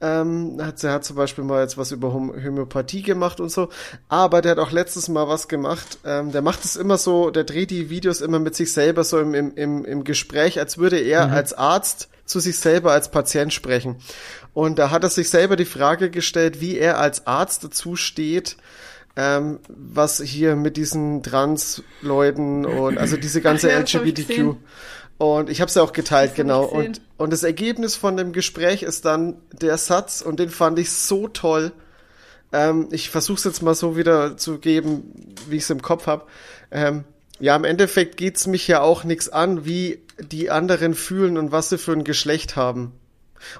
Ähm, 0.00 0.58
hat, 0.60 0.84
er 0.84 0.92
hat 0.92 1.04
zum 1.04 1.16
Beispiel 1.16 1.44
mal 1.44 1.62
jetzt 1.62 1.78
was 1.78 1.90
über 1.90 2.12
Hom 2.12 2.32
Homöopathie 2.32 3.02
gemacht 3.02 3.40
und 3.40 3.50
so. 3.50 3.70
Aber 4.08 4.42
der 4.42 4.52
hat 4.52 4.58
auch 4.58 4.70
letztes 4.70 5.08
Mal 5.08 5.26
was 5.28 5.48
gemacht. 5.48 5.98
Ähm, 6.04 6.32
der 6.32 6.42
macht 6.42 6.64
es 6.64 6.76
immer 6.76 6.98
so, 6.98 7.30
der 7.30 7.44
dreht 7.44 7.70
die 7.70 7.88
Videos 7.88 8.20
immer 8.20 8.38
mit 8.38 8.54
sich 8.54 8.72
selber 8.72 9.04
so 9.04 9.18
im, 9.18 9.32
im, 9.32 9.54
im, 9.54 9.84
im 9.84 10.04
Gespräch, 10.04 10.58
als 10.58 10.76
würde 10.76 10.98
er 10.98 11.32
als 11.32 11.54
Arzt 11.54 12.08
zu 12.26 12.40
sich 12.40 12.58
selber 12.58 12.92
als 12.92 13.10
Patient 13.10 13.52
sprechen. 13.52 13.96
Und 14.52 14.78
da 14.78 14.90
hat 14.90 15.04
er 15.04 15.10
sich 15.10 15.30
selber 15.30 15.56
die 15.56 15.64
Frage 15.64 16.10
gestellt, 16.10 16.60
wie 16.60 16.76
er 16.76 16.98
als 16.98 17.26
Arzt 17.26 17.64
dazu 17.64 17.96
steht, 17.96 18.56
ähm, 19.16 19.60
was 19.68 20.20
hier 20.20 20.56
mit 20.56 20.76
diesen 20.76 21.22
Trans-Leuten 21.22 22.66
und 22.66 22.98
also 22.98 23.16
diese 23.16 23.40
ganze 23.40 23.70
LGBTQ. 23.70 24.56
Und 25.18 25.48
ich 25.48 25.60
habe 25.60 25.68
es 25.68 25.74
ja 25.74 25.82
auch 25.82 25.92
geteilt, 25.92 26.34
genau. 26.34 26.64
Und, 26.64 27.00
und 27.16 27.32
das 27.32 27.42
Ergebnis 27.42 27.96
von 27.96 28.16
dem 28.16 28.32
Gespräch 28.32 28.82
ist 28.82 29.04
dann 29.04 29.36
der 29.50 29.78
Satz, 29.78 30.20
und 30.20 30.38
den 30.38 30.50
fand 30.50 30.78
ich 30.78 30.90
so 30.90 31.28
toll. 31.28 31.72
Ähm, 32.52 32.88
ich 32.90 33.10
versuche 33.10 33.38
es 33.38 33.44
jetzt 33.44 33.62
mal 33.62 33.74
so 33.74 33.96
wieder 33.96 34.36
zu 34.36 34.58
geben, 34.58 35.34
wie 35.48 35.56
ich 35.56 35.62
es 35.62 35.70
im 35.70 35.80
Kopf 35.80 36.06
habe. 36.06 36.26
Ähm, 36.70 37.04
ja, 37.38 37.56
im 37.56 37.64
Endeffekt 37.64 38.16
geht's 38.16 38.46
mich 38.46 38.68
ja 38.68 38.80
auch 38.80 39.04
nichts 39.04 39.28
an, 39.28 39.64
wie 39.64 40.02
die 40.18 40.50
anderen 40.50 40.94
fühlen 40.94 41.38
und 41.38 41.52
was 41.52 41.70
sie 41.70 41.78
für 41.78 41.92
ein 41.92 42.04
Geschlecht 42.04 42.56
haben. 42.56 42.92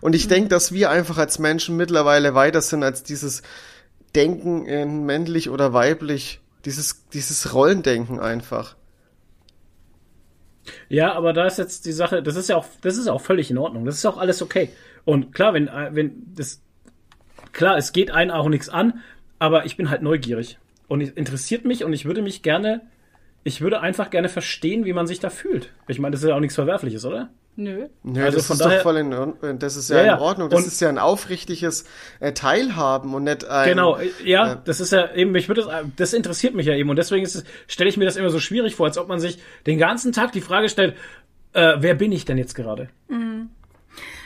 Und 0.00 0.14
ich 0.14 0.28
denk, 0.28 0.48
dass 0.50 0.72
wir 0.72 0.90
einfach 0.90 1.18
als 1.18 1.38
Menschen 1.38 1.76
mittlerweile 1.76 2.34
weiter 2.34 2.62
sind 2.62 2.82
als 2.82 3.02
dieses 3.02 3.42
Denken 4.14 4.66
in 4.66 5.04
männlich 5.04 5.50
oder 5.50 5.72
weiblich, 5.72 6.40
dieses, 6.64 7.06
dieses 7.12 7.52
Rollendenken 7.52 8.18
einfach. 8.18 8.76
Ja, 10.88 11.12
aber 11.12 11.32
da 11.32 11.46
ist 11.46 11.58
jetzt 11.58 11.86
die 11.86 11.92
Sache, 11.92 12.22
das 12.22 12.36
ist 12.36 12.48
ja 12.48 12.56
auch, 12.56 12.66
das 12.82 12.96
ist 12.96 13.08
auch 13.08 13.20
völlig 13.20 13.50
in 13.50 13.58
Ordnung. 13.58 13.84
Das 13.84 13.96
ist 13.96 14.06
auch 14.06 14.18
alles 14.18 14.42
okay. 14.42 14.70
Und 15.04 15.32
klar, 15.32 15.54
wenn, 15.54 15.68
äh, 15.68 15.90
wenn 15.92 16.34
das, 16.34 16.62
klar, 17.52 17.76
es 17.76 17.92
geht 17.92 18.10
einen 18.10 18.30
auch 18.30 18.48
nichts 18.48 18.68
an, 18.68 19.02
aber 19.38 19.66
ich 19.66 19.76
bin 19.76 19.90
halt 19.90 20.02
neugierig. 20.02 20.58
Und 20.88 21.00
es 21.00 21.10
interessiert 21.10 21.64
mich 21.64 21.84
und 21.84 21.92
ich 21.92 22.04
würde 22.04 22.22
mich 22.22 22.42
gerne, 22.42 22.82
ich 23.44 23.60
würde 23.60 23.80
einfach 23.80 24.10
gerne 24.10 24.28
verstehen, 24.28 24.84
wie 24.84 24.92
man 24.92 25.06
sich 25.06 25.20
da 25.20 25.30
fühlt. 25.30 25.72
Ich 25.88 25.98
meine, 25.98 26.12
das 26.12 26.22
ist 26.22 26.28
ja 26.28 26.34
auch 26.34 26.40
nichts 26.40 26.54
Verwerfliches, 26.54 27.04
oder? 27.04 27.30
Nö. 27.58 27.86
Ja, 28.04 28.24
Also 28.26 28.36
das 28.38 28.46
von 28.46 28.54
ist 28.54 28.60
daher- 28.64 28.76
doch 28.76 28.82
voll 28.82 28.96
in 28.98 29.14
Ordnung. 29.14 29.58
Das 29.58 29.76
ist 29.76 29.88
ja, 29.88 30.04
Ja, 30.04 30.14
in 30.16 30.20
Ordnung. 30.20 30.50
Das 30.50 30.60
Und- 30.60 30.66
ist 30.66 30.80
ja 30.80 30.90
ein 30.90 30.98
aufrichtiges 30.98 31.84
äh, 32.20 32.32
Teilhaben 32.32 33.14
und 33.14 33.24
nicht 33.24 33.46
ein. 33.48 33.68
Genau, 33.70 33.96
äh, 33.96 34.10
ja, 34.24 34.52
äh, 34.52 34.56
das 34.64 34.80
ist 34.80 34.92
ja 34.92 35.12
eben, 35.14 35.34
ich 35.36 35.48
würde 35.48 35.62
das, 35.62 35.84
das 35.96 36.12
interessiert 36.12 36.54
mich 36.54 36.66
ja 36.66 36.74
eben 36.74 36.90
und 36.90 36.96
deswegen 36.96 37.24
ist 37.24 37.34
es, 37.34 37.44
stelle 37.66 37.88
ich 37.88 37.96
mir 37.96 38.04
das 38.04 38.16
immer 38.16 38.28
so 38.30 38.40
schwierig 38.40 38.76
vor, 38.76 38.86
als 38.86 38.98
ob 38.98 39.08
man 39.08 39.20
sich 39.20 39.38
den 39.66 39.78
ganzen 39.78 40.12
Tag 40.12 40.32
die 40.32 40.42
Frage 40.42 40.68
stellt, 40.68 40.96
äh, 41.54 41.76
wer 41.78 41.94
bin 41.94 42.12
ich 42.12 42.26
denn 42.26 42.36
jetzt 42.36 42.54
gerade? 42.54 42.88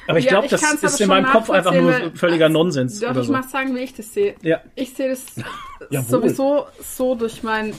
Aber 0.06 0.18
ich 0.18 0.24
Ja, 0.24 0.30
glaube, 0.40 0.48
das 0.48 0.62
ist 0.82 1.00
in 1.00 1.08
meinem 1.08 1.26
Kopf 1.26 1.50
einfach 1.50 1.72
nur 1.74 2.12
völliger 2.14 2.48
Nonsens 2.48 2.98
Darf 3.00 3.12
oder 3.12 3.20
ich 3.20 3.26
so. 3.26 3.32
mal 3.32 3.42
sagen, 3.44 3.74
wie 3.74 3.80
ich 3.80 3.94
das 3.94 4.12
sehe? 4.12 4.34
Ja. 4.42 4.60
Ich 4.74 4.94
sehe 4.94 5.08
das 5.08 5.26
sowieso 6.08 6.66
so 6.82 7.14
durch 7.14 7.42
mein, 7.42 7.74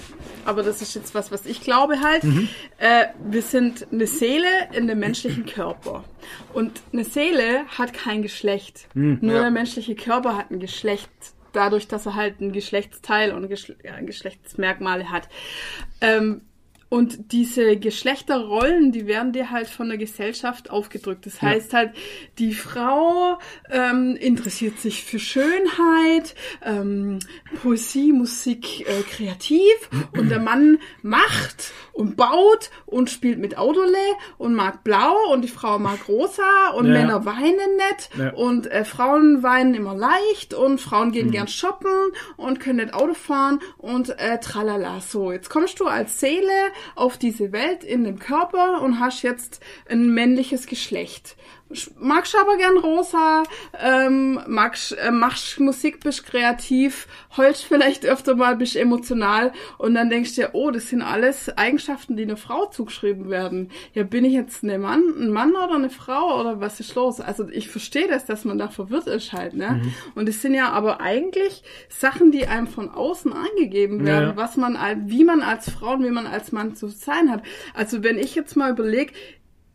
aber 0.45 0.63
das 0.63 0.81
ist 0.81 0.95
jetzt 0.95 1.13
was, 1.15 1.31
was 1.31 1.45
ich 1.45 1.61
glaube 1.61 1.99
halt. 2.01 2.23
Mhm. 2.23 2.47
Äh, 2.77 3.05
wir 3.29 3.41
sind 3.41 3.87
eine 3.91 4.07
Seele 4.07 4.47
in 4.73 4.87
dem 4.87 4.99
menschlichen 4.99 5.45
Körper. 5.45 6.03
Und 6.53 6.81
eine 6.93 7.03
Seele 7.03 7.65
hat 7.77 7.93
kein 7.93 8.21
Geschlecht. 8.21 8.87
Mhm. 8.93 9.19
Nur 9.21 9.35
Ja. 9.35 9.41
der 9.41 9.51
menschliche 9.51 9.95
Körper 9.95 10.37
hat 10.37 10.51
ein 10.51 10.59
Geschlecht. 10.59 11.09
Dadurch, 11.53 11.89
dass 11.89 12.05
er 12.05 12.15
halt 12.15 12.39
ein 12.39 12.53
Geschlechtsteil 12.53 13.33
und 13.33 13.49
Geschle 13.49 13.75
Geschlechtsmerkmale 14.05 15.11
hat. 15.11 15.27
Ähm, 15.99 16.41
und 16.91 17.31
diese 17.31 17.77
Geschlechterrollen, 17.77 18.91
die 18.91 19.07
werden 19.07 19.31
dir 19.31 19.49
halt 19.49 19.67
von 19.67 19.87
der 19.87 19.97
Gesellschaft 19.97 20.69
aufgedrückt. 20.69 21.25
Das 21.25 21.41
heißt 21.41 21.73
halt, 21.73 21.93
die 22.37 22.53
Frau 22.53 23.39
ähm, 23.71 24.17
interessiert 24.19 24.77
sich 24.77 25.01
für 25.05 25.17
Schönheit, 25.17 26.35
ähm, 26.65 27.19
Poesie, 27.61 28.11
Musik, 28.11 28.81
äh, 28.89 29.03
kreativ 29.03 29.89
und 30.17 30.29
der 30.29 30.39
Mann 30.41 30.79
macht 31.01 31.71
und 31.93 32.17
baut 32.17 32.69
und 32.85 33.09
spielt 33.09 33.39
mit 33.39 33.57
Autole 33.57 33.97
und 34.37 34.53
mag 34.53 34.83
blau 34.83 35.15
und 35.31 35.43
die 35.43 35.47
Frau 35.47 35.79
mag 35.79 36.09
rosa 36.09 36.71
und 36.75 36.87
Ja. 36.87 36.91
Männer 36.93 37.23
weinen 37.25 37.77
nicht 37.77 38.09
Ja. 38.17 38.33
und 38.33 38.67
äh, 38.67 38.83
Frauen 38.83 39.43
weinen 39.43 39.75
immer 39.75 39.95
leicht 39.95 40.53
und 40.53 40.81
Frauen 40.81 41.13
gehen 41.13 41.27
Mhm. 41.27 41.31
gern 41.31 41.47
shoppen 41.47 42.11
und 42.35 42.59
können 42.59 42.79
nicht 42.79 42.93
Auto 42.93 43.13
fahren 43.13 43.61
und 43.77 44.09
äh, 44.19 44.39
tralala. 44.41 44.99
So, 44.99 45.31
jetzt 45.31 45.49
kommst 45.49 45.79
du 45.79 45.85
als 45.85 46.19
Seele 46.19 46.51
auf 46.95 47.17
diese 47.17 47.51
Welt 47.51 47.83
in 47.83 48.03
dem 48.03 48.19
Körper 48.19 48.81
und 48.81 48.99
hast 48.99 49.21
jetzt 49.21 49.61
ein 49.89 50.13
männliches 50.13 50.67
Geschlecht. 50.67 51.35
Magst 51.99 52.35
aber 52.35 52.57
gern 52.57 52.77
rosa, 52.77 53.43
ähm, 53.79 54.39
magst, 54.47 54.97
äh, 54.97 55.11
machst 55.11 55.59
Musik, 55.59 55.99
bist 56.01 56.25
kreativ, 56.25 57.07
heulst 57.37 57.63
vielleicht 57.63 58.05
öfter 58.05 58.35
mal, 58.35 58.55
bist 58.55 58.75
emotional 58.75 59.51
und 59.77 59.93
dann 59.95 60.09
denkst 60.09 60.35
du 60.35 60.41
dir, 60.41 60.49
oh, 60.53 60.71
das 60.71 60.89
sind 60.89 61.01
alles 61.01 61.55
Eigenschaften, 61.57 62.15
die 62.17 62.23
einer 62.23 62.37
Frau 62.37 62.65
zugeschrieben 62.67 63.29
werden. 63.29 63.69
Ja, 63.93 64.03
bin 64.03 64.25
ich 64.25 64.33
jetzt 64.33 64.63
ein 64.63 64.81
Mann, 64.81 65.01
ein 65.19 65.29
Mann 65.31 65.51
oder 65.55 65.75
eine 65.75 65.89
Frau 65.89 66.39
oder 66.39 66.59
was 66.59 66.79
ist 66.79 66.95
los? 66.95 67.19
Also 67.21 67.47
ich 67.49 67.69
verstehe 67.69 68.07
das, 68.07 68.25
dass 68.25 68.45
man 68.45 68.57
da 68.57 68.67
verwirrt 68.69 69.07
ist 69.07 69.33
halt, 69.33 69.53
ne? 69.53 69.81
Und 70.15 70.27
es 70.29 70.41
sind 70.41 70.53
ja 70.53 70.69
aber 70.71 71.01
eigentlich 71.01 71.63
Sachen, 71.89 72.31
die 72.31 72.47
einem 72.47 72.67
von 72.67 72.89
außen 72.89 73.33
angegeben 73.33 74.05
werden, 74.05 74.29
Ja. 74.29 74.35
was 74.37 74.57
man, 74.57 74.75
al- 74.75 75.01
wie 75.05 75.23
man 75.23 75.41
als 75.41 75.69
Frau 75.69 75.93
und 75.93 76.03
wie 76.03 76.09
man 76.11 76.27
als 76.27 76.51
Mann 76.51 76.75
zu 76.75 76.87
sein 76.87 77.31
hat. 77.31 77.43
Also 77.73 78.03
wenn 78.03 78.17
ich 78.17 78.35
jetzt 78.35 78.55
mal 78.55 78.71
überlege, 78.71 79.13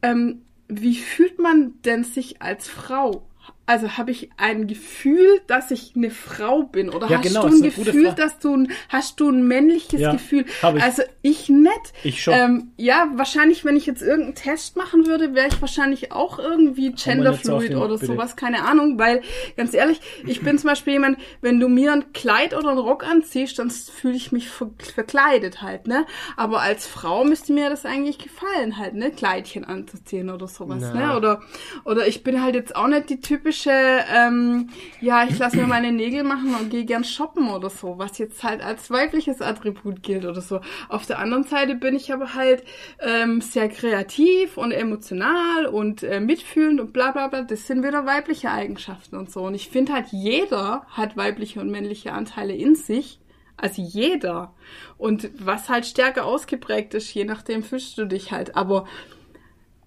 ähm, 0.03 0.43
wie 0.69 0.97
fühlt 0.97 1.39
man 1.39 1.81
denn 1.83 2.05
sich 2.05 2.43
als 2.43 2.69
Frau? 2.69 3.29
Also 3.67 3.97
habe 3.99 4.13
ich 4.13 4.31
ein 4.37 4.67
Gefühl, 4.69 5.41
dass 5.49 5.71
ich 5.73 5.93
eine 5.97 6.11
Frau 6.11 6.63
bin 6.63 6.89
oder 6.89 7.09
Ja, 7.09 7.19
hast 7.19 7.27
genau, 7.27 7.49
du 7.49 7.57
ein 7.57 7.63
Gefühl, 7.63 8.13
dass 8.15 8.39
du 8.39 8.57
ein, 8.57 8.73
hast 8.89 9.19
du 9.19 9.29
ein 9.29 9.47
männliches 9.47 10.01
Ja, 10.01 10.13
Gefühl? 10.13 10.45
ich. 10.47 10.65
Also 10.83 11.03
ich 11.23 11.49
nicht. 11.49 11.93
Ich 12.05 12.23
schon. 12.23 12.35
Ähm, 12.35 12.73
ja, 12.77 13.09
wahrscheinlich, 13.15 13.65
wenn 13.65 13.77
ich 13.77 13.87
jetzt 13.87 14.03
irgendeinen 14.03 14.37
Test 14.37 14.77
machen 14.77 15.07
würde, 15.07 15.35
wäre 15.35 15.49
ich 15.49 15.61
wahrscheinlich 15.61 16.13
auch 16.13 16.39
irgendwie 16.39 16.93
genderfluid 16.93 17.75
oder 17.75 17.95
bitte. 17.95 18.07
sowas, 18.07 18.37
keine 18.37 18.63
Ahnung, 18.65 18.99
weil 18.99 19.23
ganz 19.57 19.75
ehrlich, 19.75 20.01
ich 20.27 20.43
bin 20.43 20.59
zum 20.59 20.69
Beispiel 20.71 20.93
jemand, 20.93 21.19
wenn 21.41 21.59
du 21.59 21.69
mir 21.69 21.93
ein 21.93 22.13
Kleid 22.13 22.55
oder 22.57 22.69
einen 22.71 22.79
Rock 22.79 23.05
anziehst, 23.05 23.59
dann 23.59 23.71
fühle 23.71 24.15
ich 24.15 24.31
mich 24.31 24.49
ver 24.49 24.71
verkleidet 24.95 25.63
halt, 25.63 25.87
ne? 25.89 26.07
Aber 26.37 26.61
als 26.61 26.87
Frau 26.87 27.25
müsste 27.25 27.53
mir 27.53 27.69
das 27.71 27.85
eigentlich 27.85 28.19
gefallen 28.19 28.79
halt, 28.79 28.95
ne? 28.95 29.11
Kleidchen 29.11 29.65
anzuziehen 29.65 30.31
oder 30.31 30.47
sowas, 30.47 30.85
Na. 30.95 31.09
ne? 31.13 31.17
Oder 31.17 31.41
oder 31.85 32.07
ich 32.07 32.23
bin 32.23 32.43
halt 32.43 32.55
jetzt 32.55 32.77
auch 32.77 32.87
nicht 32.87 33.11
die 33.11 33.21
typische, 33.21 33.56
ähm, 33.67 34.69
ja, 35.01 35.25
ich 35.25 35.39
lasse 35.39 35.57
mir 35.57 35.67
meine 35.67 35.93
Nägel 35.93 36.25
machen 36.25 36.55
und 36.55 36.71
gehe 36.71 36.85
gern 36.85 37.05
shoppen 37.05 37.49
oder 37.49 37.71
so, 37.71 37.99
was 37.99 38.19
jetzt 38.19 38.43
halt 38.43 38.63
als 38.63 38.91
weibliches 38.91 39.41
Attribut 39.41 40.03
gilt 40.03 40.25
oder 40.25 40.41
so. 40.41 40.61
Auf 40.89 41.07
der 41.07 41.19
anderen 41.19 41.45
Seite 41.45 41.75
bin 41.75 41.97
ich 41.97 42.13
aber 42.13 42.35
halt 42.35 42.65
ähm, 43.01 43.41
sehr 43.41 43.69
kreativ 43.69 44.57
und 44.57 44.73
emotional 44.73 45.67
und 45.67 46.03
äh, 46.03 46.21
mitfühlend 46.21 46.81
und 46.81 46.93
bla 46.93 47.13
bla 47.13 47.29
bla. 47.29 47.43
Das 47.43 47.67
sind 47.67 47.83
wieder 47.83 48.05
weibliche 48.05 48.51
Eigenschaften 48.51 49.17
und 49.17 49.31
so. 49.31 49.45
Und 49.45 49.55
ich 49.55 49.69
finde 49.69 49.93
halt, 49.93 50.09
jeder 50.11 50.87
hat 50.91 51.17
weibliche 51.17 51.61
und 51.61 51.71
männliche 51.71 52.13
Anteile 52.13 52.55
in 52.55 52.75
sich. 52.75 53.21
Also 53.57 53.81
jeder. 53.81 54.55
Und 54.99 55.31
was 55.39 55.69
halt 55.69 55.87
stärker 55.87 56.27
ausgeprägt 56.27 56.95
ist, 56.95 57.13
je 57.15 57.25
nachdem 57.25 57.63
fühlst 57.63 57.97
du 57.97 58.05
dich 58.05 58.33
halt. 58.33 58.55
Aber 58.57 58.87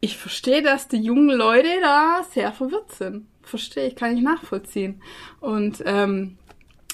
ich 0.02 0.18
verstehe, 0.18 0.62
dass 0.62 0.88
die 0.88 1.02
jungen 1.02 1.30
Leute 1.30 1.70
da 1.82 2.24
sehr 2.32 2.52
verwirrt 2.52 2.92
sind. 2.94 3.28
Verstehe 3.50 3.88
ich, 3.88 3.96
kann 3.96 4.16
ich 4.16 4.22
nachvollziehen. 4.24 5.02
Und 5.40 5.82
ähm, 5.86 6.38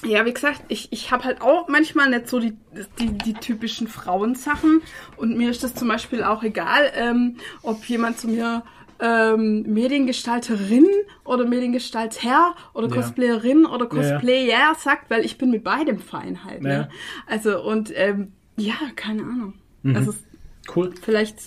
ja, 0.04 0.24
wie 0.26 0.32
gesagt, 0.32 0.62
ich, 0.68 0.92
ich 0.92 1.10
habe 1.10 1.24
halt 1.24 1.40
auch 1.40 1.68
manchmal 1.68 2.10
nicht 2.10 2.28
so 2.28 2.38
die, 2.38 2.56
die, 2.98 3.12
die 3.12 3.34
typischen 3.34 3.88
Frauensachen. 3.88 4.82
Und 5.16 5.36
mir 5.36 5.50
ist 5.50 5.62
das 5.64 5.74
zum 5.74 5.88
Beispiel 5.88 6.22
auch 6.22 6.42
egal, 6.42 6.92
ähm, 6.94 7.36
ob 7.62 7.84
jemand 7.84 8.18
zu 8.18 8.28
mir 8.28 8.62
ähm, 9.00 9.62
Mediengestalterin 9.62 10.86
oder 11.24 11.44
Mediengestalter 11.46 12.54
oder 12.72 12.88
Ja. 12.88 12.94
Cosplayerin 12.94 13.66
oder 13.66 13.88
Ja, 13.92 14.02
ja. 14.02 14.12
Cosplayer 14.12 14.74
sagt, 14.78 15.10
weil 15.10 15.24
ich 15.24 15.36
bin 15.38 15.50
mit 15.50 15.64
beidem 15.64 15.98
fein 15.98 16.44
halt. 16.44 16.62
Ne? 16.62 16.88
Also 17.26 17.62
und 17.62 17.92
ähm, 17.94 18.32
ja, 18.56 18.74
keine 18.96 19.22
Ahnung. 19.22 19.54
Mhm. 19.82 19.96
Also 19.96 20.14
Cool. 20.74 20.94
vielleicht 21.02 21.38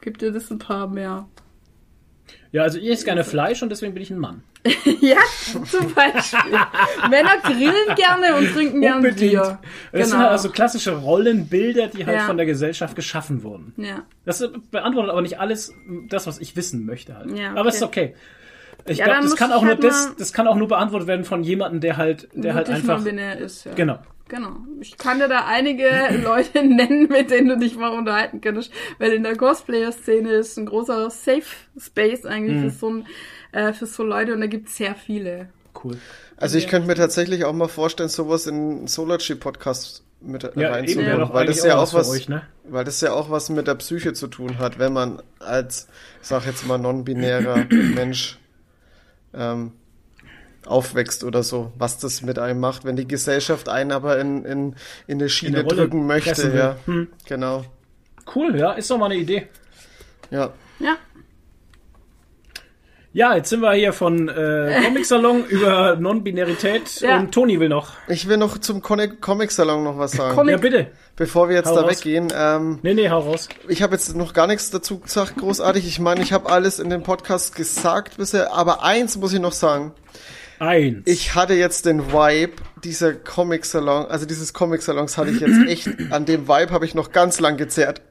gibt 0.00 0.22
dir 0.22 0.32
das 0.32 0.50
ein 0.50 0.58
paar 0.58 0.88
mehr. 0.88 1.28
Ja, 2.52 2.62
also 2.62 2.78
ich 2.78 2.88
esse 2.88 3.04
gerne 3.04 3.24
Fleisch 3.24 3.62
und 3.62 3.68
deswegen 3.70 3.92
bin 3.94 4.02
ich 4.02 4.10
ein 4.10 4.18
Mann. 4.18 4.42
ja, 5.00 5.16
zum 5.64 5.92
Beispiel. 5.94 6.58
Männer 7.10 7.36
grillen 7.42 7.94
gerne 7.96 8.36
und 8.36 8.52
trinken 8.52 8.80
gerne 8.80 9.12
Bier. 9.12 9.58
Das 9.92 10.10
sind 10.10 10.18
halt 10.18 10.30
also 10.30 10.50
klassische 10.50 10.92
Rollenbilder, 10.96 11.88
die 11.88 12.06
halt 12.06 12.16
Ja. 12.18 12.26
von 12.26 12.36
der 12.36 12.46
Gesellschaft 12.46 12.96
geschaffen 12.96 13.42
wurden. 13.42 13.74
Ja. 13.76 14.02
Das 14.24 14.42
beantwortet 14.70 15.10
aber 15.12 15.22
nicht 15.22 15.38
alles 15.40 15.72
das, 16.08 16.26
was 16.26 16.38
ich 16.38 16.56
wissen 16.56 16.86
möchte 16.86 17.16
halt. 17.16 17.36
Ja, 17.36 17.54
Aber 17.54 17.68
es 17.68 17.76
ist 17.76 17.82
okay. 17.82 18.14
okay. 18.14 18.90
Ich 18.92 18.98
Ja, 18.98 19.06
glaube, 19.06 19.22
das 19.22 19.36
kann 19.36 19.52
auch 19.52 19.62
nur 19.62 19.70
halt 19.70 19.82
das, 19.84 20.08
mal- 20.08 20.14
das 20.18 20.32
kann 20.32 20.46
auch 20.46 20.54
nur 20.56 20.68
beantwortet 20.68 21.08
werden 21.08 21.24
von 21.24 21.42
jemandem, 21.42 21.80
der 21.80 21.96
halt, 21.96 22.28
der 22.34 22.54
halt 22.54 22.70
einfach. 22.70 23.04
ist, 23.04 23.64
ja. 23.64 23.74
Genau. 23.74 23.98
Genau. 24.28 24.56
Ich 24.80 24.96
kann 24.98 25.18
dir 25.20 25.28
da 25.28 25.44
einige 25.46 25.88
Leute 26.22 26.64
nennen, 26.64 27.08
mit 27.08 27.30
denen 27.30 27.48
du 27.48 27.58
dich 27.58 27.76
mal 27.76 27.90
unterhalten 27.96 28.40
könntest, 28.40 28.72
weil 28.98 29.12
in 29.12 29.22
der 29.22 29.36
Cosplayer-Szene 29.36 30.30
ist 30.32 30.56
ein 30.58 30.66
großer 30.66 31.10
Safe 31.10 31.42
Space 31.78 32.24
eigentlich 32.24 32.56
Mhm. 32.56 32.62
für 32.62 32.70
so 32.70 32.88
ein, 32.90 33.06
äh, 33.52 33.72
für 33.72 33.86
so 33.86 34.02
Leute 34.02 34.34
und 34.34 34.40
da 34.40 34.46
gibt 34.46 34.68
es 34.68 34.76
sehr 34.76 34.94
viele. 34.94 35.48
Cool. 35.84 35.98
Also 36.36 36.58
ich 36.58 36.68
könnte 36.68 36.88
mir 36.88 36.94
tatsächlich 36.96 37.44
auch 37.44 37.52
mal 37.52 37.68
vorstellen, 37.68 38.08
sowas 38.08 38.46
in 38.46 38.86
Solarchi 38.88 39.34
Podcast 39.36 40.02
mit 40.20 40.42
Ja, 40.56 40.70
reinzunehmen, 40.70 41.28
weil 41.32 41.46
das 41.46 41.62
ja 41.62 41.76
auch 41.76 41.92
was 41.94 42.10
euch, 42.10 42.28
ne? 42.28 42.42
weil 42.64 42.84
das 42.84 43.00
ja 43.02 43.12
auch 43.12 43.30
was 43.30 43.48
mit 43.50 43.66
der 43.68 43.74
Psyche 43.76 44.12
zu 44.14 44.26
tun 44.26 44.58
hat, 44.58 44.78
wenn 44.78 44.92
man 44.92 45.22
als, 45.38 45.88
ich 46.20 46.26
sag 46.28 46.46
jetzt 46.46 46.66
mal, 46.66 46.78
non-binärer 46.78 47.66
Mensch 47.70 48.38
ähm, 49.34 49.72
aufwächst 50.66 51.24
oder 51.24 51.42
so, 51.42 51.72
was 51.78 51.98
das 51.98 52.22
mit 52.22 52.38
einem 52.38 52.60
macht, 52.60 52.84
wenn 52.84 52.96
die 52.96 53.06
Gesellschaft 53.08 53.68
einen 53.68 53.92
aber 53.92 54.18
in, 54.18 54.44
in, 54.44 54.74
in 55.06 55.18
eine 55.20 55.28
Schiene 55.28 55.62
Rolle 55.62 55.76
drücken 55.76 56.06
möchte, 56.06 56.52
ja. 56.56 56.76
Hm. 56.86 57.08
Genau. 57.26 57.64
Cool, 58.34 58.58
ja, 58.58 58.72
ist 58.72 58.90
doch 58.90 58.98
mal 58.98 59.06
eine 59.06 59.16
Idee. 59.16 59.46
Ja. 60.30 60.50
Ja. 60.80 60.96
Ja, 63.12 63.34
jetzt 63.34 63.48
sind 63.48 63.60
wir 63.60 63.72
hier 63.72 63.94
von 63.94 64.28
äh, 64.28 64.82
Comic-Salon 64.84 65.46
über 65.46 65.96
Non-Binarität 65.96 67.00
Ja. 67.00 67.18
und 67.18 67.32
Toni 67.32 67.58
will 67.58 67.70
noch. 67.70 67.92
Ich 68.08 68.28
will 68.28 68.36
noch 68.36 68.58
zum 68.58 68.82
Comic- 68.82 69.22
Comic-Salon 69.22 69.82
noch 69.84 69.96
was 69.96 70.12
sagen. 70.12 70.34
Comic- 70.36 70.52
Ja, 70.52 70.58
bitte. 70.58 70.86
Bevor 71.16 71.48
wir 71.48 71.56
jetzt 71.56 71.68
Hau 71.70 71.76
da 71.76 71.80
raus. 71.82 71.90
weggehen, 71.92 72.28
ähm, 72.36 72.78
Nee, 72.82 72.92
nee, 72.92 73.08
hau 73.08 73.20
raus. 73.20 73.48
ich 73.68 73.80
habe 73.82 73.94
jetzt 73.94 74.14
noch 74.14 74.34
gar 74.34 74.46
nichts 74.46 74.68
dazu 74.70 74.98
gesagt, 74.98 75.36
großartig. 75.38 75.86
Ich 75.88 75.98
meine, 75.98 76.20
ich 76.20 76.34
habe 76.34 76.50
alles 76.50 76.78
in 76.78 76.90
dem 76.90 77.04
Podcast 77.04 77.54
gesagt 77.56 78.18
bisher, 78.18 78.52
aber 78.52 78.84
eins 78.84 79.16
muss 79.16 79.32
ich 79.32 79.40
noch 79.40 79.52
sagen. 79.52 79.92
Eins. 80.58 81.02
Ich 81.06 81.34
hatte 81.34 81.54
jetzt 81.54 81.86
den 81.86 82.12
Vibe 82.12 82.52
dieser 82.84 83.12
Comic-Salon, 83.14 84.06
also 84.06 84.26
dieses 84.26 84.52
Comic-Salons 84.52 85.18
hatte 85.18 85.30
ich 85.30 85.40
jetzt 85.40 85.68
echt, 85.68 85.88
an 86.12 86.24
dem 86.24 86.48
Vibe 86.48 86.70
habe 86.72 86.84
ich 86.84 86.94
noch 86.94 87.12
ganz 87.12 87.40
lang 87.40 87.56
gezerrt. 87.56 88.02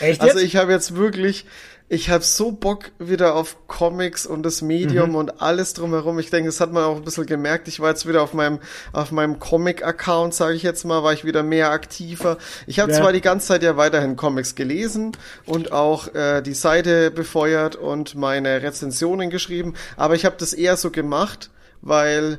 Echt 0.00 0.20
Also 0.20 0.38
jetzt? 0.38 0.46
ich 0.46 0.56
habe 0.56 0.70
jetzt 0.72 0.94
wirklich, 0.96 1.44
ich 1.88 2.08
habe 2.08 2.22
so 2.24 2.52
Bock 2.52 2.92
wieder 2.98 3.34
auf 3.34 3.66
Comics 3.66 4.26
und 4.26 4.44
das 4.44 4.62
Medium 4.62 5.10
Mhm. 5.10 5.14
und 5.16 5.42
alles 5.42 5.74
drumherum. 5.74 6.18
Ich 6.20 6.30
denke, 6.30 6.48
das 6.48 6.60
hat 6.60 6.72
man 6.72 6.84
auch 6.84 6.96
ein 6.96 7.04
bisschen 7.04 7.26
gemerkt. 7.26 7.66
Ich 7.68 7.80
war 7.80 7.90
jetzt 7.90 8.08
wieder 8.08 8.22
auf 8.22 8.32
meinem 8.32 8.60
auf 8.92 9.10
meinem 9.12 9.38
Comic-Account, 9.40 10.32
sage 10.34 10.54
ich 10.54 10.62
jetzt 10.62 10.84
mal, 10.84 11.02
war 11.02 11.12
ich 11.12 11.24
wieder 11.24 11.42
mehr 11.42 11.70
aktiver. 11.70 12.38
Ich 12.66 12.78
habe 12.80 12.92
Ja. 12.92 12.98
zwar 12.98 13.12
die 13.12 13.20
ganze 13.20 13.48
Zeit 13.48 13.62
ja 13.62 13.76
weiterhin 13.76 14.16
Comics 14.16 14.54
gelesen 14.54 15.12
und 15.44 15.72
auch 15.72 16.14
äh, 16.14 16.40
die 16.42 16.54
Seite 16.54 17.10
befeuert 17.10 17.76
und 17.76 18.14
meine 18.14 18.62
Rezensionen 18.62 19.28
geschrieben, 19.28 19.74
aber 19.96 20.14
ich 20.14 20.24
habe 20.24 20.36
das 20.38 20.52
eher 20.54 20.76
so 20.76 20.90
gemacht, 20.92 21.50
weil 21.82 22.38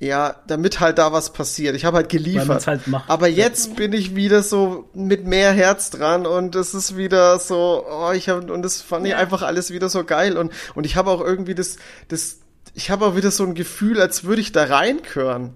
ja, 0.00 0.36
damit 0.46 0.80
halt 0.80 0.96
da 0.96 1.12
was 1.12 1.34
passiert. 1.34 1.76
Ich 1.76 1.84
habe 1.84 1.98
halt 1.98 2.08
geliefert. 2.08 2.66
halt 2.66 2.86
macht. 2.86 3.08
Aber 3.10 3.28
jetzt 3.28 3.76
bin 3.76 3.92
ich 3.92 4.16
wieder 4.16 4.42
so 4.42 4.88
mit 4.94 5.26
mehr 5.26 5.52
Herz 5.52 5.90
dran 5.90 6.26
und 6.26 6.56
es 6.56 6.72
ist 6.72 6.96
wieder 6.96 7.38
so, 7.38 7.84
oh, 7.86 8.10
ich 8.12 8.30
habe 8.30 8.50
und 8.50 8.62
das 8.62 8.80
fand 8.80 9.06
ich 9.06 9.14
einfach 9.14 9.42
alles 9.42 9.70
wieder 9.70 9.90
so 9.90 10.04
geil 10.04 10.38
und 10.38 10.52
und 10.74 10.86
ich 10.86 10.96
habe 10.96 11.10
auch 11.10 11.20
irgendwie 11.20 11.54
das 11.54 11.76
das 12.08 12.38
ich 12.72 12.90
habe 12.90 13.04
auch 13.04 13.14
wieder 13.14 13.30
so 13.30 13.44
ein 13.44 13.54
Gefühl, 13.54 14.00
als 14.00 14.24
würde 14.24 14.40
ich 14.40 14.52
da 14.52 14.64
reinkören. 14.64 15.54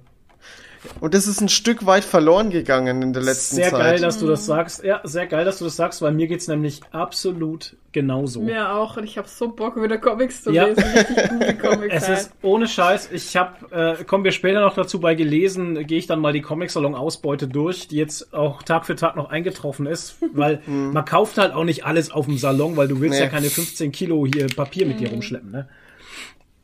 Und 1.01 1.15
das 1.15 1.27
ist 1.27 1.41
ein 1.41 1.49
Stück 1.49 1.87
weit 1.87 2.05
verloren 2.05 2.51
gegangen 2.51 3.01
in 3.03 3.13
der 3.13 3.23
letzten 3.23 3.57
Sehr 3.57 3.71
Zeit. 3.71 3.81
geil, 3.81 4.01
dass 4.01 4.19
du 4.19 4.27
das 4.27 4.45
sagst. 4.47 4.85
Ja, 4.85 5.01
sehr 5.05 5.27
geil, 5.27 5.45
dass 5.45 5.59
du 5.59 5.65
das 5.65 5.77
sagst, 5.77 6.03
weil 6.03 6.13
mir 6.13 6.27
geht's 6.27 6.47
nämlich 6.49 6.81
absolut 6.93 7.77
genauso. 7.93 8.41
Mir 8.43 8.73
auch 8.75 8.97
und 8.97 9.05
ich 9.05 9.17
habe 9.17 9.29
so 9.29 9.49
Bock 9.49 9.81
wieder 9.83 9.99
Comics 9.99 10.43
zu 10.43 10.51
Ja. 10.51 10.67
lesen, 10.67 10.83
richtig 10.85 11.29
gute 11.31 11.55
Comics. 11.59 11.95
Es 11.95 12.09
halt. 12.09 12.19
ist 12.19 12.31
ohne 12.43 12.67
Scheiß, 12.69 13.11
ich 13.13 13.37
habe, 13.37 13.97
äh, 14.01 14.05
kommen 14.05 14.25
wir 14.25 14.33
später 14.33 14.61
noch 14.61 14.75
dazu, 14.75 15.01
bei 15.01 15.15
gelesen, 15.15 15.87
gehe 15.87 15.99
ich 15.99 16.07
dann 16.07 16.21
mal 16.21 16.33
die 16.33 16.43
Comic-Salon-Ausbeute 16.43 17.49
durch, 17.49 17.89
die 17.89 17.97
jetzt 17.97 18.35
auch 18.35 18.63
Tag 18.63 18.85
für 18.87 18.97
Tag 18.97 19.17
noch 19.17 19.31
eingetroffen 19.31 19.87
ist, 19.87 20.17
weil 20.33 20.61
man 20.67 21.05
kauft 21.05 21.39
halt 21.39 21.53
auch 21.55 21.65
nicht 21.65 21.85
alles 21.87 22.11
auf 22.11 22.27
dem 22.27 22.37
Salon, 22.39 22.77
weil 22.77 22.89
du 22.89 23.01
willst 23.01 23.19
Nee. 23.19 23.25
ja 23.25 23.31
keine 23.31 23.49
15 23.49 23.93
Kilo 23.93 24.27
hier 24.27 24.47
Papier 24.49 24.87
mit 24.87 25.01
dir 25.01 25.11
rumschleppen, 25.11 25.51
ne? 25.51 25.69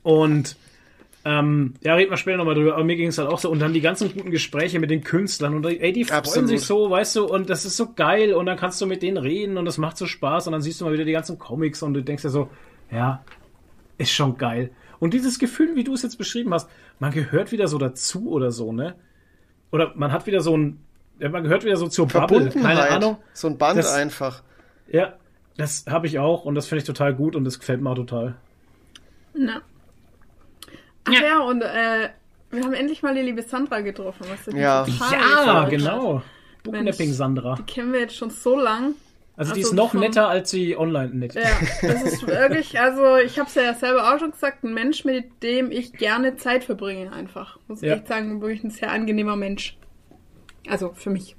Und 0.02 0.56
ähm, 1.24 1.74
ja, 1.82 1.94
reden 1.94 2.10
wir 2.10 2.16
später 2.16 2.38
nochmal 2.38 2.54
drüber, 2.54 2.74
aber 2.74 2.84
mir 2.84 2.96
ging 2.96 3.08
es 3.08 3.18
halt 3.18 3.28
auch 3.28 3.38
so. 3.38 3.50
Und 3.50 3.58
dann 3.58 3.72
die 3.74 3.80
ganzen 3.82 4.12
guten 4.14 4.30
Gespräche 4.30 4.78
mit 4.80 4.90
den 4.90 5.02
Künstlern 5.04 5.54
und 5.54 5.66
ey, 5.66 5.92
die 5.92 6.04
freuen 6.04 6.18
Absolut. 6.18 6.48
sich 6.48 6.62
so, 6.62 6.88
weißt 6.90 7.16
du, 7.16 7.26
und 7.26 7.50
das 7.50 7.64
ist 7.64 7.76
so 7.76 7.92
geil 7.92 8.32
und 8.32 8.46
dann 8.46 8.56
kannst 8.56 8.80
du 8.80 8.86
mit 8.86 9.02
denen 9.02 9.18
reden 9.18 9.58
und 9.58 9.64
das 9.66 9.76
macht 9.78 9.98
so 9.98 10.06
Spaß 10.06 10.46
und 10.46 10.52
dann 10.52 10.62
siehst 10.62 10.80
du 10.80 10.86
mal 10.86 10.92
wieder 10.94 11.04
die 11.04 11.12
ganzen 11.12 11.38
Comics 11.38 11.82
und 11.82 11.94
du 11.94 12.02
denkst 12.02 12.22
dir 12.22 12.30
so, 12.30 12.48
ja, 12.90 13.22
ist 13.98 14.12
schon 14.12 14.38
geil. 14.38 14.70
Und 14.98 15.12
dieses 15.14 15.38
Gefühl, 15.38 15.76
wie 15.76 15.84
du 15.84 15.92
es 15.94 16.02
jetzt 16.02 16.16
beschrieben 16.16 16.52
hast, 16.54 16.68
man 16.98 17.10
gehört 17.12 17.52
wieder 17.52 17.68
so 17.68 17.78
dazu 17.78 18.30
oder 18.30 18.50
so, 18.50 18.72
ne? 18.72 18.94
Oder 19.72 19.92
man 19.96 20.12
hat 20.12 20.26
wieder 20.26 20.40
so 20.40 20.56
ein, 20.56 20.80
ja, 21.18 21.28
man 21.28 21.42
gehört 21.42 21.64
wieder 21.64 21.76
so 21.76 21.86
zur 21.88 22.08
Bubble, 22.08 22.48
keine 22.50 22.88
Ahnung. 22.88 23.18
so 23.34 23.46
ein 23.48 23.56
Band 23.58 23.78
Das- 23.78 23.92
einfach. 23.92 24.42
Ja, 24.90 25.14
das 25.56 25.84
habe 25.88 26.06
ich 26.06 26.18
auch 26.18 26.44
und 26.46 26.54
das 26.54 26.66
finde 26.66 26.80
ich 26.80 26.86
total 26.86 27.14
gut 27.14 27.36
und 27.36 27.44
das 27.44 27.58
gefällt 27.58 27.80
mir 27.82 27.90
auch 27.90 27.94
total. 27.94 28.36
Ja. 29.34 29.60
Ach 31.16 31.20
ja, 31.22 31.38
und 31.40 31.62
äh, 31.62 32.08
wir 32.50 32.62
haben 32.64 32.72
endlich 32.74 33.02
mal 33.02 33.14
die 33.14 33.22
liebe 33.22 33.42
Sandra 33.42 33.80
getroffen. 33.80 34.26
Was 34.28 34.46
ich 34.48 34.54
Ja. 34.54 34.86
Ja, 35.12 35.68
genau. 35.68 36.22
Booknapping 36.64 37.12
Sandra. 37.12 37.54
Die 37.56 37.62
kennen 37.62 37.92
wir 37.92 38.00
jetzt 38.00 38.16
schon 38.16 38.30
so 38.30 38.56
lang. 38.58 38.94
Also 39.36 39.54
die 39.54 39.60
Also 39.60 39.70
ist 39.70 39.76
noch 39.76 39.92
von- 39.92 40.00
netter, 40.00 40.28
als 40.28 40.50
sie 40.50 40.76
online 40.76 41.14
nett 41.14 41.34
Ja, 41.34 41.42
das 41.80 42.02
ist 42.02 42.26
wirklich, 42.26 42.78
also 42.80 43.16
ich 43.16 43.38
habe 43.38 43.48
es 43.48 43.54
ja 43.54 43.72
selber 43.72 44.12
auch 44.12 44.18
schon 44.18 44.32
gesagt, 44.32 44.64
ein 44.64 44.74
Mensch, 44.74 45.04
mit 45.06 45.42
dem 45.42 45.70
ich 45.70 45.92
gerne 45.94 46.36
Zeit 46.36 46.64
verbringe 46.64 47.10
einfach. 47.12 47.58
Muss 47.66 47.80
ich 47.82 47.88
Ja. 47.88 47.94
echt 47.94 48.08
sagen, 48.08 48.42
wirklich 48.42 48.62
ein 48.64 48.70
sehr 48.70 48.90
angenehmer 48.92 49.36
Mensch. 49.36 49.78
Also 50.68 50.92
für 50.94 51.08
mich. 51.08 51.36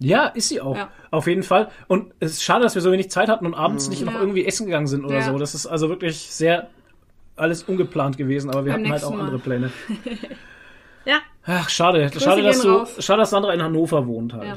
Ja, 0.00 0.26
ist 0.26 0.48
sie 0.48 0.60
auch. 0.60 0.76
Ja. 0.76 0.90
Auf 1.12 1.28
jeden 1.28 1.44
Fall. 1.44 1.70
Und 1.86 2.12
es 2.18 2.32
ist 2.32 2.42
schade, 2.42 2.64
dass 2.64 2.74
wir 2.74 2.82
so 2.82 2.90
wenig 2.90 3.10
Zeit 3.10 3.28
hatten 3.28 3.46
und 3.46 3.54
abends 3.54 3.88
nicht 3.88 4.04
noch 4.04 4.14
Ja. 4.14 4.20
irgendwie 4.20 4.44
essen 4.44 4.66
gegangen 4.66 4.88
sind 4.88 5.04
oder 5.04 5.14
Ja. 5.18 5.22
so. 5.22 5.38
Das 5.38 5.54
ist 5.54 5.66
also 5.66 5.88
wirklich 5.88 6.18
sehr 6.18 6.68
alles 7.36 7.62
ungeplant 7.64 8.16
gewesen, 8.16 8.50
aber 8.50 8.64
wir 8.64 8.72
Beim 8.72 8.82
hatten 8.82 8.92
halt 8.92 9.04
auch 9.04 9.10
Mal. 9.14 9.20
andere 9.20 9.38
Pläne. 9.38 9.70
Ja, 11.06 11.18
Ach, 11.44 11.68
schade. 11.68 12.10
schade, 12.18 12.42
dass 12.42 12.62
du, 12.62 12.68
raus. 12.70 12.96
schade, 12.98 13.20
dass 13.20 13.28
Sandra 13.28 13.52
in 13.52 13.60
Hannover 13.62 14.06
wohnt 14.06 14.32
halt. 14.32 14.44
Ja. 14.44 14.56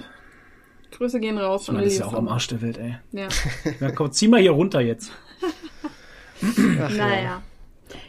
Grüße 0.91 1.19
gehen 1.19 1.37
raus 1.37 1.65
von 1.65 1.75
das 1.75 1.87
ist 1.87 1.99
ja 1.99 2.05
auch 2.05 2.13
am 2.13 2.29
Arsch 2.29 2.47
der 2.47 2.61
Welt, 2.61 2.77
ey. 2.77 2.95
Ja. 3.11 3.27
Ja, 3.81 3.91
komm, 3.91 4.13
zieh 4.13 4.29
mal 4.29 4.39
hier 4.39 4.51
runter 4.51 4.79
jetzt. 4.79 5.11
Naja. 6.41 7.41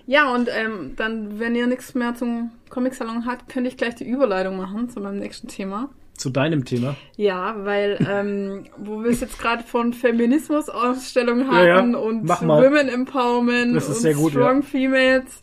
Ja, 0.06 0.32
und 0.32 0.48
ähm, 0.52 0.94
dann, 0.96 1.38
wenn 1.40 1.54
ihr 1.54 1.66
nichts 1.66 1.94
mehr 1.94 2.14
zum 2.14 2.50
Comic-Salon 2.70 3.26
habt, 3.26 3.48
könnte 3.48 3.68
ich 3.70 3.76
gleich 3.76 3.94
die 3.94 4.08
Überleitung 4.08 4.56
machen 4.56 4.88
zu 4.88 5.00
meinem 5.00 5.18
nächsten 5.18 5.48
Thema. 5.48 5.88
Zu 6.18 6.30
deinem 6.30 6.64
Thema. 6.66 6.96
Ja, 7.16 7.54
weil, 7.64 7.96
ähm, 8.10 8.66
wo 8.76 9.02
wir 9.02 9.10
es 9.10 9.20
jetzt 9.20 9.38
gerade 9.38 9.62
von 9.64 9.94
Feminismus-Ausstellungen 9.94 11.50
Ja, 11.50 11.64
ja. 11.64 11.76
hatten 11.76 11.94
und 11.94 12.24
Mach 12.24 12.42
mal. 12.42 12.62
Women 12.62 12.88
Empowerment 12.88 13.74
Das 13.74 13.84
ist 13.88 13.96
und 13.96 14.02
sehr 14.02 14.14
gut, 14.14 14.32
Strong 14.32 14.62
ja. 14.62 14.66
Females. 14.68 15.42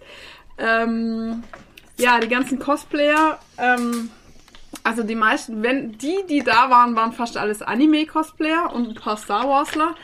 Ähm, 0.57 1.43
ja, 1.97 2.19
die 2.19 2.27
ganzen 2.27 2.59
Cosplayer, 2.59 3.39
ähm, 3.57 4.09
also 4.83 5.03
die 5.03 5.15
meisten, 5.15 5.63
wenn 5.63 5.97
die, 5.97 6.17
die 6.29 6.43
da 6.43 6.69
waren, 6.69 6.95
waren 6.95 7.11
fast 7.13 7.37
alles 7.37 7.61
Anime-Cosplayer 7.61 8.71
und 8.73 8.89
ein 8.89 8.95
paar 8.95 9.17
Star 9.17 9.47
Warsler. 9.49 9.95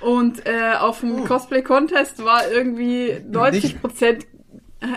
Und 0.00 0.46
äh, 0.46 0.74
auf 0.80 1.00
dem 1.00 1.24
Cosplay-Contest 1.24 2.24
war 2.24 2.50
irgendwie 2.50 3.20
90 3.28 3.80
Prozent. 3.80 4.26
Hä? 4.80 4.88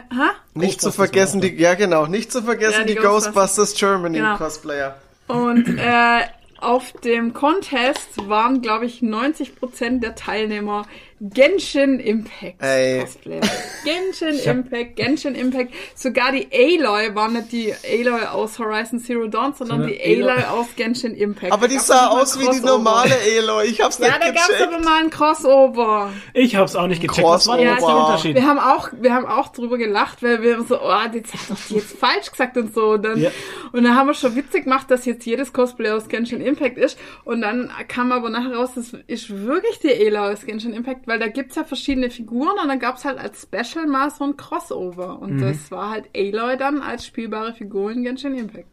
Nicht 0.56 0.82
zu 0.82 0.88
Ghostbusters 0.88 0.96
vergessen, 0.96 1.42
die, 1.42 1.56
ja 1.58 1.76
genau, 1.76 2.08
nicht 2.08 2.32
zu 2.32 2.42
vergessen 2.42 2.80
Ja, 2.80 2.86
die 2.86 2.94
die, 2.96 3.00
Ghostbusters, 3.00 3.34
Ghostbusters. 3.34 3.76
Germany 3.80 4.18
Genau. 4.18 4.38
Cosplayer. 4.38 4.96
Und 5.28 5.78
äh, 5.78 6.22
auf 6.60 6.94
dem 6.94 7.34
Contest 7.34 8.28
waren, 8.28 8.62
glaube 8.62 8.86
ich, 8.86 9.02
90% 9.02 10.00
der 10.00 10.16
Teilnehmer 10.16 10.88
Genshin 11.22 12.00
Impact 12.02 12.62
Ey. 12.62 13.06
Genshin 13.86 14.38
Impact, 14.46 14.96
Genshin 14.98 15.34
Impact. 15.36 15.74
Sogar 15.96 16.32
die 16.34 16.48
Aloy 16.52 17.16
war 17.16 17.30
nicht 17.30 17.52
die 17.54 17.74
Aloy 17.74 18.22
aus 18.26 18.60
Horizon 18.60 19.00
Zero 19.00 19.28
Dawn, 19.28 19.54
sondern 19.54 19.80
Sondern 19.82 19.88
die 19.98 20.02
Aloy 20.02 20.32
Aloy- 20.32 20.48
aus 20.50 20.68
Genshin 20.76 21.16
Impact. 21.16 21.54
Aber 21.54 21.68
die 21.70 21.80
sah 21.80 22.10
nicht 22.10 22.22
aus 22.22 22.36
wie 22.38 22.44
die 22.44 22.48
Crossover. 22.50 22.68
normale 22.70 23.16
Aloy. 23.40 23.66
Ich 23.68 23.82
hab's 23.82 23.98
Ja, 24.00 24.08
nicht 24.08 24.22
da 24.24 24.32
gab's 24.32 24.48
gecheckt. 24.50 24.68
aber 24.74 24.84
mal 24.84 25.04
ein 25.04 25.10
Crossover. 25.10 26.12
Ich 26.34 26.56
hab's 26.58 26.76
auch 26.76 26.88
nicht 26.88 27.02
gecheckt. 27.02 27.26
Was 27.26 27.48
war 27.48 27.58
der 27.58 27.76
Crossover. 27.76 28.06
Unterschied? 28.08 28.36
Wir 28.36 28.46
haben 28.46 28.60
auch, 28.60 28.90
wir 29.00 29.14
haben 29.14 29.26
auch 29.26 29.48
drüber 29.50 29.78
gelacht, 29.78 30.22
weil 30.22 30.42
wir 30.42 30.64
so, 30.64 30.82
oh, 30.82 30.94
jetzt 31.14 31.34
hat 31.34 31.40
doch 31.50 31.56
die 31.70 31.76
jetzt 31.76 31.98
falsch 31.98 32.30
gesagt 32.32 32.58
und 32.58 32.74
so. 32.74 32.92
Und 32.92 33.04
dann, 33.04 33.22
Ja. 33.22 33.32
und 33.72 33.84
dann 33.84 33.96
haben 33.96 34.08
wir 34.08 34.14
schon 34.16 34.36
witzig 34.36 34.66
gemacht, 34.66 34.92
dass 34.92 35.06
jetzt 35.06 35.26
jedes 35.26 35.54
Cosplay 35.54 35.92
aus 35.92 36.10
Genshin 36.10 36.42
Impact 36.42 36.78
ist. 36.78 36.98
Und 37.24 37.40
dann 37.42 37.72
kam 37.88 38.12
aber 38.12 38.30
nachher 38.30 38.54
raus, 38.56 38.72
das 38.76 38.94
ist 39.08 39.30
wirklich 39.46 39.80
die 39.80 39.94
Ela 39.94 40.32
aus 40.32 40.46
Genshin 40.46 40.74
Impact, 40.74 41.05
weil 41.06 41.20
da 41.20 41.28
gibt's 41.28 41.56
ja 41.56 41.64
verschiedene 41.64 42.10
Figuren 42.10 42.58
und 42.62 42.68
dann 42.68 42.80
gab's 42.80 43.06
halt 43.06 43.18
als 43.18 43.44
Special 43.44 43.88
mal 43.88 44.10
so 44.10 44.24
ein 44.24 44.38
Crossover. 44.38 45.20
Und 45.20 45.40
das 45.40 45.72
war 45.72 45.90
halt 45.92 46.10
Aloy 46.16 46.58
dann 46.58 46.82
als 46.82 47.06
spielbare 47.06 47.54
Figur 47.54 47.92
in 47.92 48.04
Genshin 48.04 48.36
Impact. 48.36 48.68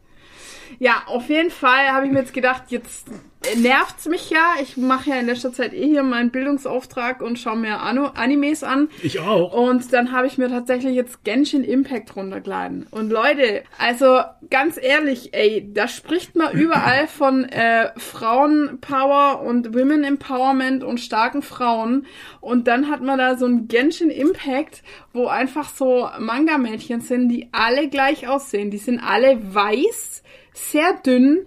Ja, 0.79 1.03
auf 1.07 1.29
jeden 1.29 1.51
Fall 1.51 1.89
habe 1.89 2.05
ich 2.05 2.11
mir 2.11 2.19
jetzt 2.19 2.33
gedacht, 2.33 2.63
jetzt 2.69 3.09
nervt's 3.57 4.07
mich 4.07 4.29
ja. 4.29 4.55
Ich 4.61 4.77
mache 4.77 5.09
ja 5.09 5.19
in 5.19 5.25
letzter 5.25 5.51
Zeit 5.51 5.73
eh 5.73 5.87
hier 5.87 6.03
meinen 6.03 6.31
Bildungsauftrag 6.31 7.21
und 7.21 7.37
schaue 7.37 7.57
mir 7.57 7.81
Ano 7.81 8.07
Animes 8.15 8.63
an. 8.63 8.89
Ich 9.01 9.19
auch. 9.19 9.53
Und 9.53 9.91
dann 9.93 10.11
habe 10.11 10.27
ich 10.27 10.37
mir 10.37 10.49
tatsächlich 10.49 10.95
jetzt 10.95 11.23
Genshin 11.23 11.63
Impact 11.63 12.15
runtergeladen. 12.15 12.87
Und 12.91 13.11
Leute, 13.11 13.63
also 13.77 14.19
ganz 14.49 14.79
ehrlich, 14.81 15.33
ey, 15.33 15.69
da 15.73 15.87
spricht 15.87 16.35
man 16.35 16.53
überall 16.53 17.07
von 17.13 17.45
äh, 17.45 17.91
Frauenpower 17.97 19.41
und 19.41 19.73
Women 19.73 20.03
Empowerment 20.03 20.83
und 20.83 20.99
starken 20.99 21.41
Frauen. 21.41 22.05
Und 22.39 22.67
dann 22.67 22.89
hat 22.89 23.01
man 23.01 23.17
da 23.17 23.37
so 23.37 23.45
ein 23.45 23.67
Genshin 23.67 24.09
Impact, 24.09 24.83
wo 25.11 25.27
einfach 25.27 25.69
so 25.69 26.09
Manga-Mädchen 26.19 27.01
sind, 27.01 27.29
die 27.29 27.49
alle 27.51 27.89
gleich 27.89 28.27
aussehen. 28.27 28.71
Die 28.71 28.77
sind 28.77 28.99
alle 28.99 29.39
weiß, 29.53 30.22
sehr 30.53 30.93
dünn, 31.05 31.45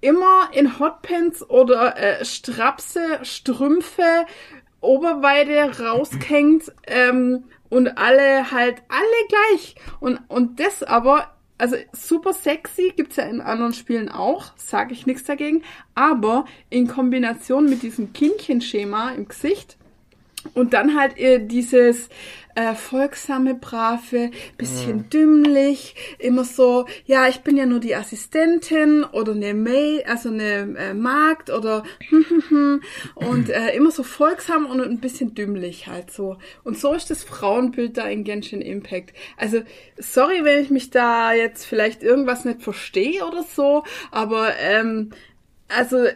immer 0.00 0.50
in 0.52 0.78
Hotpants 0.78 1.48
oder 1.48 1.96
äh, 1.96 2.24
Strapse, 2.24 3.20
Strümpfe, 3.22 4.26
Oberweite 4.80 5.82
raushängt 5.82 6.72
ähm, 6.86 7.44
und 7.68 7.98
alle 7.98 8.50
halt 8.50 8.82
alle 8.88 9.28
gleich. 9.28 9.74
Und, 10.00 10.18
und 10.28 10.58
das 10.58 10.82
aber, 10.82 11.34
also 11.58 11.76
super 11.92 12.32
sexy, 12.32 12.92
gibt's 12.96 13.16
ja 13.16 13.24
in 13.24 13.40
anderen 13.40 13.74
Spielen 13.74 14.08
auch, 14.08 14.52
sage 14.56 14.94
ich 14.94 15.06
nichts 15.06 15.24
dagegen, 15.24 15.62
aber 15.94 16.46
in 16.70 16.88
Kombination 16.88 17.68
mit 17.68 17.82
diesem 17.82 18.12
Kindchenschema 18.12 19.10
im 19.10 19.28
Gesicht 19.28 19.76
und 20.54 20.72
dann 20.72 20.98
halt 20.98 21.18
äh, 21.18 21.44
dieses 21.44 22.08
äh, 22.54 22.74
folgsame, 22.74 23.54
brave, 23.54 24.30
bisschen 24.56 25.08
dümmlich, 25.08 25.94
immer 26.18 26.44
so, 26.44 26.86
ja, 27.06 27.28
ich 27.28 27.40
bin 27.40 27.56
ja 27.56 27.66
nur 27.66 27.80
die 27.80 27.94
Assistentin 27.94 29.04
oder 29.04 29.32
eine 29.32 29.54
Maid, 29.54 30.06
also 30.06 30.30
eine 30.30 30.76
äh, 30.78 30.94
Magd 30.94 31.50
oder 31.50 31.84
und 33.14 33.50
äh, 33.50 33.74
immer 33.74 33.90
so 33.90 34.02
folgsam 34.02 34.66
und 34.66 34.80
ein 34.80 35.00
bisschen 35.00 35.34
dümmlich 35.34 35.86
halt 35.86 36.10
so. 36.10 36.38
Und 36.64 36.78
so 36.78 36.92
ist 36.92 37.10
das 37.10 37.22
Frauenbild 37.22 37.96
da 37.96 38.08
in 38.08 38.24
Genshin 38.24 38.62
Impact. 38.62 39.14
Also, 39.36 39.62
sorry, 39.98 40.44
wenn 40.44 40.62
ich 40.62 40.70
mich 40.70 40.90
da 40.90 41.32
jetzt 41.32 41.64
vielleicht 41.64 42.02
irgendwas 42.02 42.44
nicht 42.44 42.62
verstehe 42.62 43.24
oder 43.24 43.44
so, 43.44 43.84
aber 44.10 44.56
ähm, 44.58 45.10
also 45.68 46.06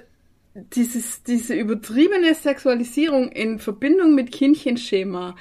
dieses, 0.55 1.23
diese 1.25 1.55
übertriebene 1.55 2.35
Sexualisierung 2.35 3.31
in 3.31 3.59
Verbindung 3.59 4.15
mit 4.15 4.33
Kindchenschema. 4.33 5.35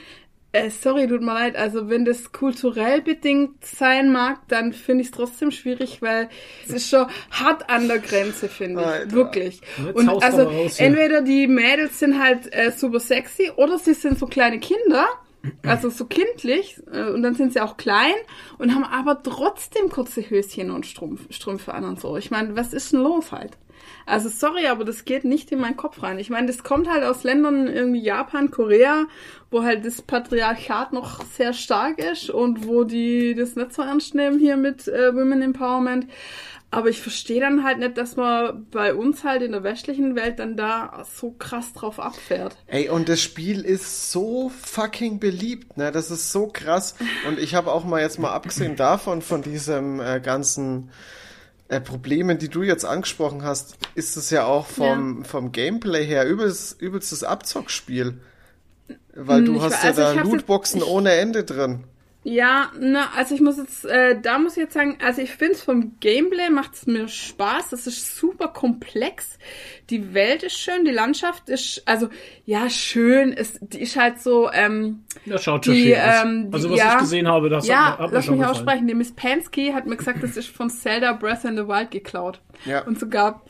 Äh, 0.52 0.70
sorry, 0.70 1.08
tut 1.08 1.22
mir 1.22 1.34
leid. 1.34 1.56
Also 1.56 1.90
wenn 1.90 2.06
das 2.06 2.32
kulturell 2.32 3.02
bedingt 3.02 3.66
sein 3.66 4.12
mag, 4.12 4.48
dann 4.50 4.74
finde 4.74 5.02
ich 5.02 5.08
es 5.08 5.12
trotzdem 5.12 5.50
schwierig, 5.50 6.02
weil 6.02 6.30
es 6.66 6.74
ist 6.74 6.90
schon 6.90 7.08
hart 7.32 7.70
an 7.70 7.88
der 7.88 8.00
Grenze, 8.00 8.50
finde 8.50 8.82
ich. 8.82 8.88
Alter. 8.88 9.12
Wirklich. 9.12 9.62
Jetzt 9.84 9.96
Und 9.96 10.10
also 10.10 10.44
raus 10.44 10.80
entweder 10.80 11.22
die 11.22 11.48
Mädels 11.48 12.00
sind 12.00 12.22
halt 12.22 12.54
äh, 12.54 12.72
super 12.72 13.00
sexy 13.00 13.52
oder 13.56 13.80
sie 13.80 13.94
sind 13.94 14.20
so 14.20 14.28
kleine 14.28 14.60
Kinder. 14.60 15.08
Also 15.62 15.90
so 15.90 16.06
kindlich 16.06 16.82
äh, 16.92 17.10
und 17.10 17.22
dann 17.22 17.36
sind 17.36 17.52
sie 17.52 17.60
auch 17.60 17.76
klein 17.76 18.14
und 18.60 18.74
haben 18.74 18.86
aber 18.86 19.22
trotzdem 19.24 19.90
kurze 19.90 20.22
Höschen 20.30 20.72
und 20.72 20.86
Strumpf, 20.86 21.22
Strümpfe 21.32 21.74
an 21.74 21.84
und 21.84 22.00
so. 22.00 22.16
Ich 22.16 22.32
meine, 22.32 22.56
was 22.56 22.74
ist 22.74 22.94
denn 22.94 23.02
los 23.02 23.32
halt? 23.34 23.58
Also 24.06 24.30
sorry, 24.30 24.68
aber 24.68 24.86
das 24.86 25.06
geht 25.06 25.24
nicht 25.24 25.52
in 25.52 25.60
meinen 25.60 25.78
Kopf 25.78 26.04
rein. 26.04 26.20
Ich 26.20 26.30
meine, 26.30 26.48
das 26.48 26.64
kommt 26.64 26.90
halt 26.90 27.04
aus 27.04 27.24
Ländern 27.24 27.68
irgendwie 27.68 28.02
Japan, 28.02 28.52
Korea, 28.52 29.06
wo 29.52 29.64
halt 29.64 29.86
das 29.86 30.02
Patriarchat 30.02 30.94
noch 30.94 31.24
sehr 31.26 31.54
stark 31.54 32.00
ist 32.00 32.30
und 32.30 32.68
wo 32.68 32.84
die 32.84 33.36
das 33.36 33.56
nicht 33.56 33.74
so 33.74 33.82
ernst 33.82 34.16
nehmen 34.16 34.40
hier 34.40 34.58
mit 34.58 34.88
äh, 34.88 35.14
Women 35.14 35.42
Empowerment. 35.42 36.08
Aber 36.74 36.90
ich 36.90 37.02
verstehe 37.02 37.40
dann 37.40 37.64
halt 37.64 37.78
nicht, 37.78 38.00
dass 38.00 38.16
man 38.16 38.66
bei 38.72 38.96
uns 38.96 39.24
halt 39.24 39.44
in 39.44 39.52
der 39.52 39.62
westlichen 39.62 40.16
Welt 40.16 40.40
dann 40.40 40.58
da 40.58 41.04
so 41.04 41.30
krass 41.30 41.72
drauf 41.74 42.00
abfährt. 42.00 42.58
Ey, 42.66 42.90
und 42.90 43.10
das 43.10 43.22
Spiel 43.22 43.62
ist 43.62 44.12
so 44.12 44.50
fucking 44.50 45.20
beliebt, 45.20 45.78
ne? 45.78 45.92
Das 45.92 46.10
ist 46.10 46.32
so 46.32 46.48
krass. 46.48 46.96
Und 47.28 47.38
ich 47.38 47.54
habe 47.54 47.72
auch 47.72 47.86
mal 47.86 48.02
jetzt 48.02 48.18
mal 48.18 48.32
abgesehen 48.32 48.76
davon, 48.76 49.22
von 49.22 49.44
diesem 49.44 50.00
äh, 50.00 50.20
ganzen 50.20 50.90
Problemen, 51.80 52.38
die 52.38 52.50
du 52.50 52.64
jetzt 52.64 52.86
angesprochen 52.86 53.44
hast, 53.44 53.78
ist 53.96 54.18
es 54.18 54.30
ja 54.30 54.46
auch 54.46 54.68
vom, 54.68 55.26
vom 55.26 55.52
Gameplay 55.52 56.06
her 56.06 56.28
übelst, 56.28 56.82
übelstes 56.82 57.24
Abzockspiel. 57.24 58.20
Weil 59.16 59.40
Hm, 59.40 59.46
du 59.46 59.56
ich 59.56 59.62
hast 59.62 59.72
we- 59.74 59.78
ja 59.78 59.84
also 59.90 60.02
da 60.02 60.12
Lootboxen 60.22 60.84
ohne 60.84 61.12
Ende 61.14 61.44
drin. 61.44 61.84
Ja, 62.26 62.72
na, 62.80 63.10
also 63.18 63.36
ich 63.36 63.42
muss 63.42 63.58
jetzt, 63.58 63.84
äh, 63.86 64.20
da 64.22 64.40
muss 64.40 64.54
ich 64.54 64.64
jetzt 64.64 64.74
sagen, 64.74 64.98
also 65.04 65.22
ich 65.22 65.32
finde 65.32 65.54
es 65.56 65.62
vom 65.62 66.00
Gameplay 66.00 66.50
macht 66.50 66.74
es 66.74 66.86
mir 66.86 67.08
Spaß. 67.10 67.70
Das 67.70 67.86
ist 67.86 68.16
super 68.16 68.48
komplex. 68.48 69.38
Die 69.90 70.14
Welt 70.14 70.42
ist 70.44 70.58
schön, 70.58 70.86
die 70.86 70.92
Landschaft 70.92 71.50
ist, 71.50 71.84
also 71.86 72.08
ja, 72.46 72.70
schön. 72.70 73.34
Es, 73.34 73.60
die 73.62 73.82
ist 73.82 73.98
halt 73.98 74.20
so, 74.22 74.50
ähm, 74.54 75.04
Das 75.26 75.44
schaut 75.44 75.66
schon 75.66 75.74
die, 75.74 75.88
schön 75.94 75.96
aus. 76.00 76.24
ähm, 76.24 76.48
die- 76.50 76.54
Also 76.54 76.70
was 76.72 76.80
ja. 76.80 76.94
ich 76.94 77.00
gesehen 77.00 77.28
habe, 77.28 77.50
das 77.50 77.68
ja, 77.68 77.92
hat, 77.94 78.00
hat 78.00 78.10
mir 78.12 78.16
lass 78.16 78.26
schon 78.26 78.36
mich 78.36 78.42
gefallen. 78.48 78.58
aussprechen. 78.58 78.88
Die 78.88 78.96
Miss 78.96 79.12
Pansky 79.12 79.72
hat 79.74 79.86
mir 79.86 79.98
gesagt, 79.98 80.24
das 80.24 80.38
ist 80.38 80.48
von 80.48 80.70
Zelda 80.70 81.12
Breath 81.14 81.44
in 81.44 81.58
the 81.58 81.68
Wild 81.68 81.92
geklaut. 81.92 82.40
Ja. 82.66 82.84
Und 82.86 83.00
sogar 83.00 83.44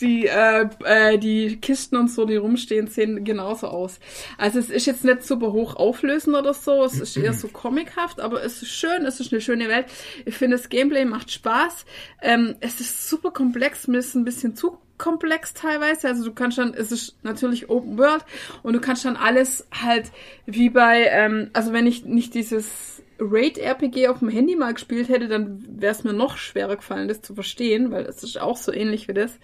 die, 0.00 0.26
äh, 0.26 0.68
äh, 0.84 1.18
die 1.18 1.58
Kisten 1.60 1.96
und 1.96 2.10
so, 2.10 2.24
die 2.24 2.36
rumstehen, 2.36 2.86
sehen 2.86 3.24
genauso 3.24 3.68
aus. 3.68 3.98
Also 4.38 4.58
es 4.58 4.70
ist 4.70 4.86
jetzt 4.86 5.04
nicht 5.04 5.22
super 5.22 5.52
hoch 5.52 5.76
auflösend 5.76 6.36
oder 6.36 6.54
so, 6.54 6.84
es 6.84 7.00
ist 7.00 7.16
eher 7.16 7.32
so 7.32 7.48
comichaft, 7.48 8.20
aber 8.20 8.42
es 8.42 8.62
ist 8.62 8.70
schön, 8.70 9.04
es 9.04 9.20
ist 9.20 9.32
eine 9.32 9.40
schöne 9.40 9.68
Welt. 9.68 9.86
Ich 10.24 10.36
finde, 10.36 10.56
das 10.56 10.68
Gameplay 10.68 11.04
macht 11.04 11.30
Spaß. 11.30 11.84
Ähm, 12.22 12.56
es 12.60 12.80
ist 12.80 13.08
super 13.08 13.30
komplex, 13.30 13.86
mir 13.88 13.98
ist 13.98 14.14
ein 14.14 14.24
bisschen 14.24 14.56
zu 14.56 14.78
komplex 14.98 15.54
teilweise. 15.54 16.08
Also 16.08 16.24
du 16.24 16.32
kannst 16.32 16.58
dann, 16.58 16.74
es 16.74 16.92
ist 16.92 17.16
natürlich 17.22 17.68
Open 17.68 17.98
World 17.98 18.24
und 18.62 18.72
du 18.72 18.80
kannst 18.80 19.04
dann 19.04 19.16
alles 19.16 19.66
halt 19.72 20.10
wie 20.46 20.70
bei, 20.70 21.04
ähm, 21.10 21.50
also 21.52 21.72
wenn 21.72 21.86
ich 21.86 22.04
nicht 22.04 22.34
dieses 22.34 23.02
Raid-RPG 23.18 24.08
auf 24.08 24.18
dem 24.18 24.28
Handy 24.28 24.56
mal 24.56 24.74
gespielt 24.74 25.08
hätte, 25.08 25.28
dann 25.28 25.64
wäre 25.68 25.92
es 25.92 26.04
mir 26.04 26.12
noch 26.12 26.36
schwerer 26.36 26.76
gefallen, 26.76 27.08
das 27.08 27.22
zu 27.22 27.34
verstehen, 27.34 27.90
weil 27.90 28.04
es 28.04 28.22
ist 28.22 28.40
auch 28.40 28.56
so 28.56 28.72
ähnlich 28.72 29.08
wie 29.08 29.14
das. 29.14 29.38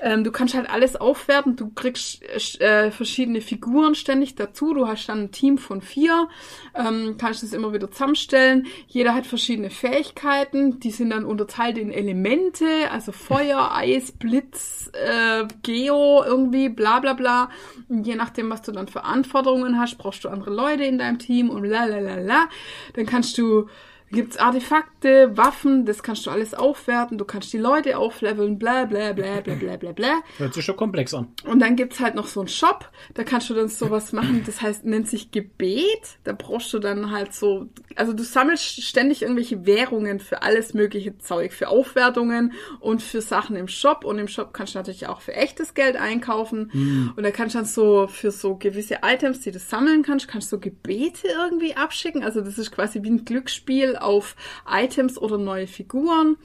Ähm, 0.00 0.24
du 0.24 0.30
kannst 0.30 0.54
halt 0.54 0.70
alles 0.70 0.96
aufwerten, 0.96 1.56
du 1.56 1.70
kriegst 1.70 2.22
äh, 2.60 2.90
verschiedene 2.90 3.40
Figuren 3.40 3.94
ständig 3.94 4.34
dazu, 4.34 4.74
du 4.74 4.86
hast 4.86 5.08
dann 5.08 5.24
ein 5.24 5.32
Team 5.32 5.58
von 5.58 5.80
vier, 5.80 6.28
ähm, 6.74 7.16
kannst 7.18 7.42
es 7.42 7.52
immer 7.52 7.72
wieder 7.72 7.90
zusammenstellen. 7.90 8.66
Jeder 8.86 9.14
hat 9.14 9.26
verschiedene 9.26 9.70
Fähigkeiten, 9.70 10.80
die 10.80 10.90
sind 10.90 11.10
dann 11.10 11.24
unterteilt 11.24 11.78
in 11.78 11.90
Elemente, 11.90 12.90
also 12.90 13.12
Feuer, 13.12 13.70
Eis, 13.74 14.12
Blitz, 14.12 14.90
äh, 14.92 15.46
Geo, 15.62 16.22
irgendwie, 16.24 16.68
bla 16.68 17.00
bla 17.00 17.14
bla. 17.14 17.50
Und 17.88 18.06
je 18.06 18.14
nachdem, 18.14 18.50
was 18.50 18.62
du 18.62 18.72
dann 18.72 18.88
für 18.88 19.04
Anforderungen 19.04 19.78
hast, 19.78 19.98
brauchst 19.98 20.24
du 20.24 20.28
andere 20.28 20.54
Leute 20.54 20.84
in 20.84 20.98
deinem 20.98 21.18
Team 21.18 21.50
und 21.50 21.64
la 21.64 21.84
la 21.84 21.98
la 21.98 22.16
la. 22.16 22.48
Dann 22.94 23.06
kannst 23.06 23.38
du 23.38 23.68
gibt's 24.10 24.36
Artefakte, 24.36 25.36
Waffen, 25.36 25.84
das 25.86 26.02
kannst 26.02 26.26
du 26.26 26.30
alles 26.30 26.54
aufwerten, 26.54 27.18
du 27.18 27.24
kannst 27.24 27.52
die 27.52 27.58
Leute 27.58 27.98
aufleveln, 27.98 28.58
bla 28.58 28.84
bla 28.84 29.12
bla 29.12 29.40
bla 29.40 29.54
bla 29.54 29.76
bla 29.76 29.92
bla. 29.92 30.20
Hört 30.38 30.54
sich 30.54 30.64
schon 30.64 30.76
komplex 30.76 31.14
an. 31.14 31.28
Und 31.44 31.60
dann 31.60 31.76
gibt's 31.76 32.00
halt 32.00 32.14
noch 32.14 32.26
so 32.26 32.40
einen 32.40 32.48
Shop, 32.48 32.90
da 33.14 33.24
kannst 33.24 33.50
du 33.50 33.54
dann 33.54 33.68
sowas 33.68 34.12
machen, 34.12 34.42
das 34.46 34.60
heißt, 34.60 34.84
nennt 34.84 35.08
sich 35.08 35.30
Gebet. 35.30 36.18
Da 36.24 36.32
brauchst 36.32 36.72
du 36.72 36.78
dann 36.78 37.10
halt 37.10 37.34
so, 37.34 37.68
also 37.96 38.12
du 38.12 38.24
sammelst 38.24 38.82
ständig 38.82 39.22
irgendwelche 39.22 39.66
Währungen 39.66 40.20
für 40.20 40.42
alles 40.42 40.74
mögliche 40.74 41.18
Zeug, 41.18 41.52
für 41.52 41.68
Aufwertungen 41.68 42.52
und 42.80 43.02
für 43.02 43.20
Sachen 43.20 43.56
im 43.56 43.68
Shop. 43.68 44.04
Und 44.04 44.18
im 44.18 44.28
Shop 44.28 44.52
kannst 44.52 44.74
du 44.74 44.78
natürlich 44.78 45.06
auch 45.06 45.20
für 45.20 45.34
echtes 45.34 45.74
Geld 45.74 45.96
einkaufen. 45.96 47.12
Und 47.16 47.22
da 47.22 47.30
kannst 47.30 47.54
du 47.54 47.58
dann 47.58 47.66
so 47.66 48.06
für 48.08 48.30
so 48.30 48.56
gewisse 48.56 48.98
Items, 49.02 49.40
die 49.40 49.50
du 49.50 49.58
sammeln 49.58 50.02
kannst, 50.02 50.28
kannst 50.28 50.50
du 50.52 50.56
so 50.56 50.60
Gebete 50.60 51.28
irgendwie 51.28 51.76
abschicken. 51.76 52.22
Also 52.22 52.40
das 52.40 52.58
ist 52.58 52.70
quasi 52.70 53.02
wie 53.02 53.10
ein 53.10 53.24
Glücksspiel 53.24 53.96
auf 54.02 54.36
Items 54.68 55.18
oder 55.18 55.38
neue 55.38 55.66
Figuren. 55.66 56.36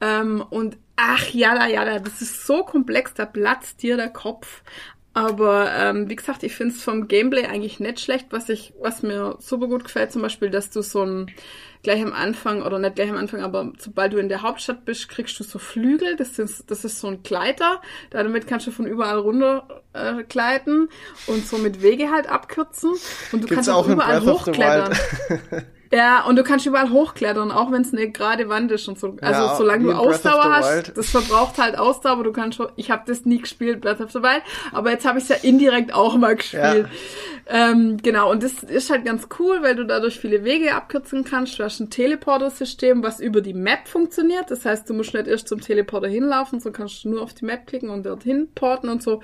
Ähm, 0.00 0.44
und 0.50 0.78
Ach, 0.96 1.28
ja, 1.28 1.66
ja, 1.66 1.98
das 1.98 2.22
ist 2.22 2.46
so 2.46 2.64
komplex, 2.64 3.12
da 3.12 3.26
platzt 3.26 3.82
dir 3.82 3.98
der 3.98 4.08
Kopf. 4.08 4.62
Aber 5.12 5.72
ähm, 5.74 6.10
wie 6.10 6.16
gesagt, 6.16 6.42
ich 6.42 6.54
finde 6.54 6.74
es 6.74 6.82
vom 6.82 7.08
Gameplay 7.08 7.46
eigentlich 7.46 7.80
nicht 7.80 8.00
schlecht. 8.00 8.26
Was 8.30 8.50
ich, 8.50 8.74
was 8.80 9.02
mir 9.02 9.36
super 9.38 9.66
gut 9.66 9.84
gefällt, 9.84 10.12
zum 10.12 10.20
Beispiel, 10.20 10.50
dass 10.50 10.68
du 10.68 10.82
so 10.82 11.02
ein 11.02 11.30
gleich 11.82 12.02
am 12.02 12.12
Anfang, 12.12 12.62
oder 12.62 12.78
nicht 12.78 12.96
gleich 12.96 13.08
am 13.08 13.16
Anfang, 13.16 13.42
aber 13.42 13.72
sobald 13.78 14.12
du 14.12 14.18
in 14.18 14.28
der 14.28 14.42
Hauptstadt 14.42 14.84
bist, 14.84 15.08
kriegst 15.08 15.38
du 15.40 15.44
so 15.44 15.58
Flügel. 15.58 16.16
Das 16.16 16.38
ist, 16.38 16.70
das 16.70 16.84
ist 16.84 17.00
so 17.00 17.08
ein 17.08 17.22
Gleiter. 17.22 17.80
Damit 18.10 18.46
kannst 18.46 18.66
du 18.66 18.70
von 18.72 18.86
überall 18.86 19.18
runter 19.18 19.82
äh, 19.94 20.22
gleiten 20.24 20.88
und 21.26 21.46
so 21.46 21.56
mit 21.56 21.80
Wege 21.80 22.10
halt 22.10 22.28
abkürzen. 22.28 22.90
Und 22.90 23.00
du 23.32 23.38
Gibt's 23.38 23.54
kannst 23.54 23.70
auch 23.70 23.88
überall 23.88 24.20
hochklettern. 24.20 24.98
Ja, 25.92 26.24
und 26.24 26.36
du 26.36 26.42
kannst 26.42 26.66
überall 26.66 26.90
hochklettern, 26.90 27.50
auch 27.50 27.70
wenn 27.70 27.82
es 27.82 27.92
eine 27.92 28.10
gerade 28.10 28.48
Wand 28.48 28.72
ist 28.72 28.88
und 28.88 28.98
so. 28.98 29.16
Also 29.20 29.42
Ja, 29.42 29.56
solange 29.56 29.84
du 29.84 29.92
Ausdauer 29.92 30.44
hast, 30.44 30.96
das 30.96 31.10
verbraucht 31.10 31.58
halt 31.58 31.78
Ausdauer, 31.78 32.12
aber 32.12 32.24
du 32.24 32.32
kannst 32.32 32.56
schon, 32.56 32.68
ich 32.76 32.90
habe 32.90 33.02
das 33.06 33.24
nie 33.24 33.38
gespielt, 33.38 33.80
Breath 33.80 34.00
of 34.00 34.10
the 34.10 34.22
Wild, 34.22 34.42
aber 34.72 34.90
jetzt 34.90 35.06
habe 35.06 35.18
ich 35.18 35.24
es 35.24 35.30
ja 35.30 35.36
indirekt 35.36 35.94
auch 35.94 36.16
mal 36.16 36.36
gespielt. 36.36 36.88
Ähm, 37.48 37.98
genau, 38.02 38.30
und 38.30 38.42
das 38.42 38.64
ist 38.64 38.90
halt 38.90 39.04
ganz 39.04 39.28
cool, 39.38 39.62
weil 39.62 39.76
du 39.76 39.84
dadurch 39.84 40.18
viele 40.18 40.42
Wege 40.42 40.74
abkürzen 40.74 41.22
kannst. 41.22 41.58
Du 41.58 41.62
hast 41.62 41.78
ein 41.78 41.90
Teleporter-System, 41.90 43.04
was 43.04 43.20
über 43.20 43.40
die 43.40 43.54
Map 43.54 43.86
funktioniert. 43.86 44.50
Das 44.50 44.64
heißt, 44.64 44.90
du 44.90 44.94
musst 44.94 45.14
nicht 45.14 45.28
erst 45.28 45.46
zum 45.46 45.60
Teleporter 45.60 46.08
hinlaufen, 46.08 46.58
so 46.58 46.72
kannst 46.72 47.04
du 47.04 47.10
nur 47.10 47.22
auf 47.22 47.34
die 47.34 47.44
Map 47.44 47.66
klicken 47.66 47.90
und 47.90 48.04
dorthin 48.04 48.48
porten 48.54 48.88
und 48.88 49.02
so. 49.02 49.22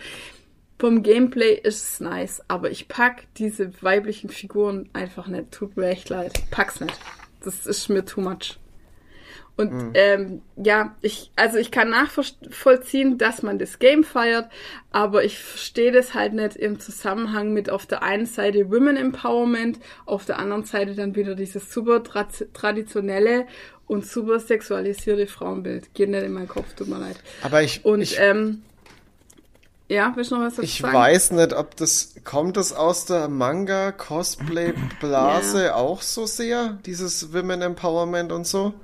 Vom 0.83 1.05
Gameplay 1.05 1.55
ist 1.55 1.85
es 1.85 2.01
nice, 2.01 2.43
aber 2.49 2.73
ich 2.73 2.89
pack 2.89 3.29
diese 3.37 3.71
weiblichen 3.85 4.29
Figuren 4.29 4.91
einfach 4.93 5.29
nicht. 5.29 5.53
Tut 5.53 5.77
mir 5.77 5.87
echt 5.87 6.09
leid. 6.09 6.33
Pack's 6.51 6.81
nicht. 6.81 6.99
Das 7.45 7.67
ist 7.69 7.89
mir 7.89 8.05
too 8.05 8.21
much. 8.21 8.59
Und 9.57 9.93
ähm, 9.95 10.43
ja, 10.57 10.97
ich, 11.01 11.31
also 11.37 11.59
ich 11.59 11.71
kann 11.71 11.91
nachvollziehen, 11.91 13.17
dass 13.17 13.45
man 13.45 13.61
das 13.61 13.79
Game 13.79 14.03
feiert, 14.03 14.49
aber 14.91 15.23
ich 15.23 15.39
verstehe 15.39 15.93
das 15.93 16.15
halt 16.15 16.33
nicht 16.33 16.57
im 16.57 16.81
Zusammenhang 16.81 17.53
mit 17.53 17.71
auf 17.71 17.87
der 17.87 18.03
einen 18.03 18.27
Seite 18.27 18.69
Women 18.69 18.97
Empowerment, 18.97 19.79
auf 20.05 20.25
der 20.25 20.41
anderen 20.41 20.65
Seite 20.65 20.97
dann 20.97 21.15
wieder 21.15 21.37
dieses 21.37 21.73
super 21.73 22.03
tra 22.03 22.27
traditionelle 22.55 23.47
und 23.87 24.05
super 24.05 24.41
sexualisierte 24.41 25.29
Frauenbild. 25.29 25.95
Geht 25.95 26.09
nicht 26.09 26.25
in 26.25 26.33
meinen 26.33 26.49
Kopf, 26.49 26.75
tut 26.75 26.89
mir 26.89 26.99
leid. 26.99 27.21
Aber 27.43 27.63
ich, 27.63 27.85
Und 27.85 28.01
ich, 28.01 28.17
ähm, 28.19 28.63
ja, 29.93 30.13
willst 30.15 30.31
du 30.31 30.37
noch 30.37 30.45
was 30.45 30.55
dazu 30.55 30.63
ich 30.65 30.79
sagen? 30.79 30.95
weiß 30.97 31.33
nicht, 31.33 31.53
ob 31.53 31.77
das, 31.77 32.15
kommt 32.25 32.57
das 32.57 32.73
aus 32.73 33.05
der 33.07 33.27
Manga-Cosplay-Blase 33.29 35.65
Ja. 35.67 35.75
auch 35.75 36.03
so 36.03 36.27
sehr? 36.27 36.79
Dieses 36.87 37.33
Women 37.33 37.63
Empowerment 37.63 38.31
und 38.33 38.47
so? 38.47 38.75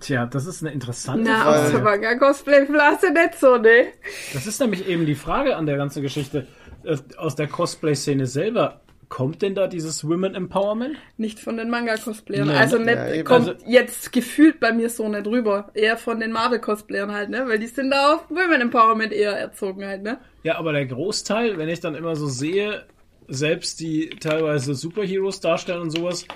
Tja, 0.00 0.26
das 0.26 0.46
ist 0.46 0.62
eine 0.62 0.72
interessante 0.72 1.24
Na, 1.28 1.44
Weil- 1.46 1.64
aus 1.64 1.70
der 1.72 1.82
Frage. 1.82 2.06
Manga-Cosplay-Blase 2.06 3.10
nicht 3.12 3.34
so, 3.38 3.56
ne? 3.56 3.86
Das 4.32 4.46
ist 4.46 4.60
nämlich 4.60 4.86
eben 4.86 5.06
die 5.06 5.16
Frage 5.16 5.56
an 5.56 5.66
der 5.66 5.76
ganzen 5.76 6.02
Geschichte. 6.02 6.46
Äh, 6.84 6.96
Aus 7.16 7.34
der 7.34 7.48
Cosplay-Szene 7.48 8.26
selber, 8.26 8.80
kommt 9.08 9.42
denn 9.42 9.54
da 9.54 9.66
dieses 9.66 10.06
Women 10.06 10.34
Empowerment? 10.34 10.96
Nicht 11.16 11.40
von 11.40 11.56
den 11.56 11.70
Manga-Cosplayern. 11.70 12.50
Also 12.50 12.78
nicht, 12.78 12.96
Ja, 12.96 13.22
kommt 13.22 13.48
Also- 13.48 13.54
jetzt 13.66 14.12
gefühlt 14.12 14.60
bei 14.60 14.72
mir 14.72 14.90
so 14.90 15.08
nicht 15.08 15.26
rüber. 15.26 15.70
Eher 15.74 15.96
von 15.96 16.20
den 16.20 16.32
Marvel-Cosplayern 16.32 17.12
halt, 17.12 17.30
ne? 17.30 17.44
Weil 17.48 17.58
die 17.58 17.66
sind 17.68 17.90
da 17.90 18.14
auf 18.14 18.28
Women 18.30 18.60
Empowerment 18.60 19.12
eher 19.12 19.32
erzogen 19.32 19.84
halt, 19.86 20.02
ne? 20.02 20.18
Ja, 20.42 20.56
aber 20.58 20.72
der 20.72 20.86
Großteil, 20.86 21.56
wenn 21.58 21.68
ich 21.68 21.80
dann 21.80 21.94
immer 21.94 22.16
so 22.16 22.26
sehe, 22.26 22.84
selbst 23.28 23.80
die 23.80 24.10
teilweise 24.20 24.74
Superheroes 24.74 25.40
darstellen 25.40 25.82
und 25.82 25.90
sowas, 25.90 26.26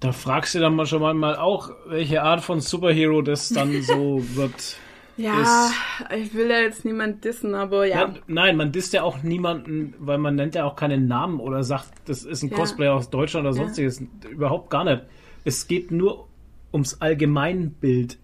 da 0.00 0.12
fragst 0.12 0.54
du 0.54 0.58
dann 0.58 0.74
mal 0.74 0.86
schon 0.86 1.00
mal 1.18 1.36
auch, 1.36 1.70
welche 1.86 2.22
Art 2.22 2.40
von 2.42 2.60
Superhero 2.60 3.22
das 3.22 3.48
dann 3.48 3.82
so 3.82 4.22
wird. 4.34 4.76
Ja, 5.16 5.70
ich 6.16 6.34
will 6.34 6.48
ja 6.50 6.60
jetzt 6.60 6.84
niemand 6.84 7.24
dissen, 7.24 7.54
aber 7.54 7.86
ja. 7.86 8.00
Ja, 8.08 8.14
nein, 8.26 8.56
man 8.56 8.72
disst 8.72 8.92
ja 8.94 9.02
auch 9.02 9.22
niemanden, 9.22 9.94
weil 9.98 10.18
man 10.18 10.34
nennt 10.36 10.54
ja 10.54 10.64
auch 10.64 10.74
keinen 10.76 11.06
Namen 11.06 11.38
oder 11.38 11.62
sagt, 11.64 11.90
das 12.06 12.24
ist 12.24 12.42
ein 12.42 12.50
Ja. 12.50 12.56
Cosplayer 12.56 12.94
aus 12.94 13.10
Deutschland 13.10 13.46
oder 13.46 13.54
Ja. 13.56 13.62
sonstiges. 13.64 14.02
Überhaupt 14.30 14.70
gar 14.70 14.84
nicht. 14.84 15.02
Es 15.44 15.66
geht 15.68 15.90
nur 15.90 16.28
ums 16.72 17.00
Allgemeinbild. 17.00 18.18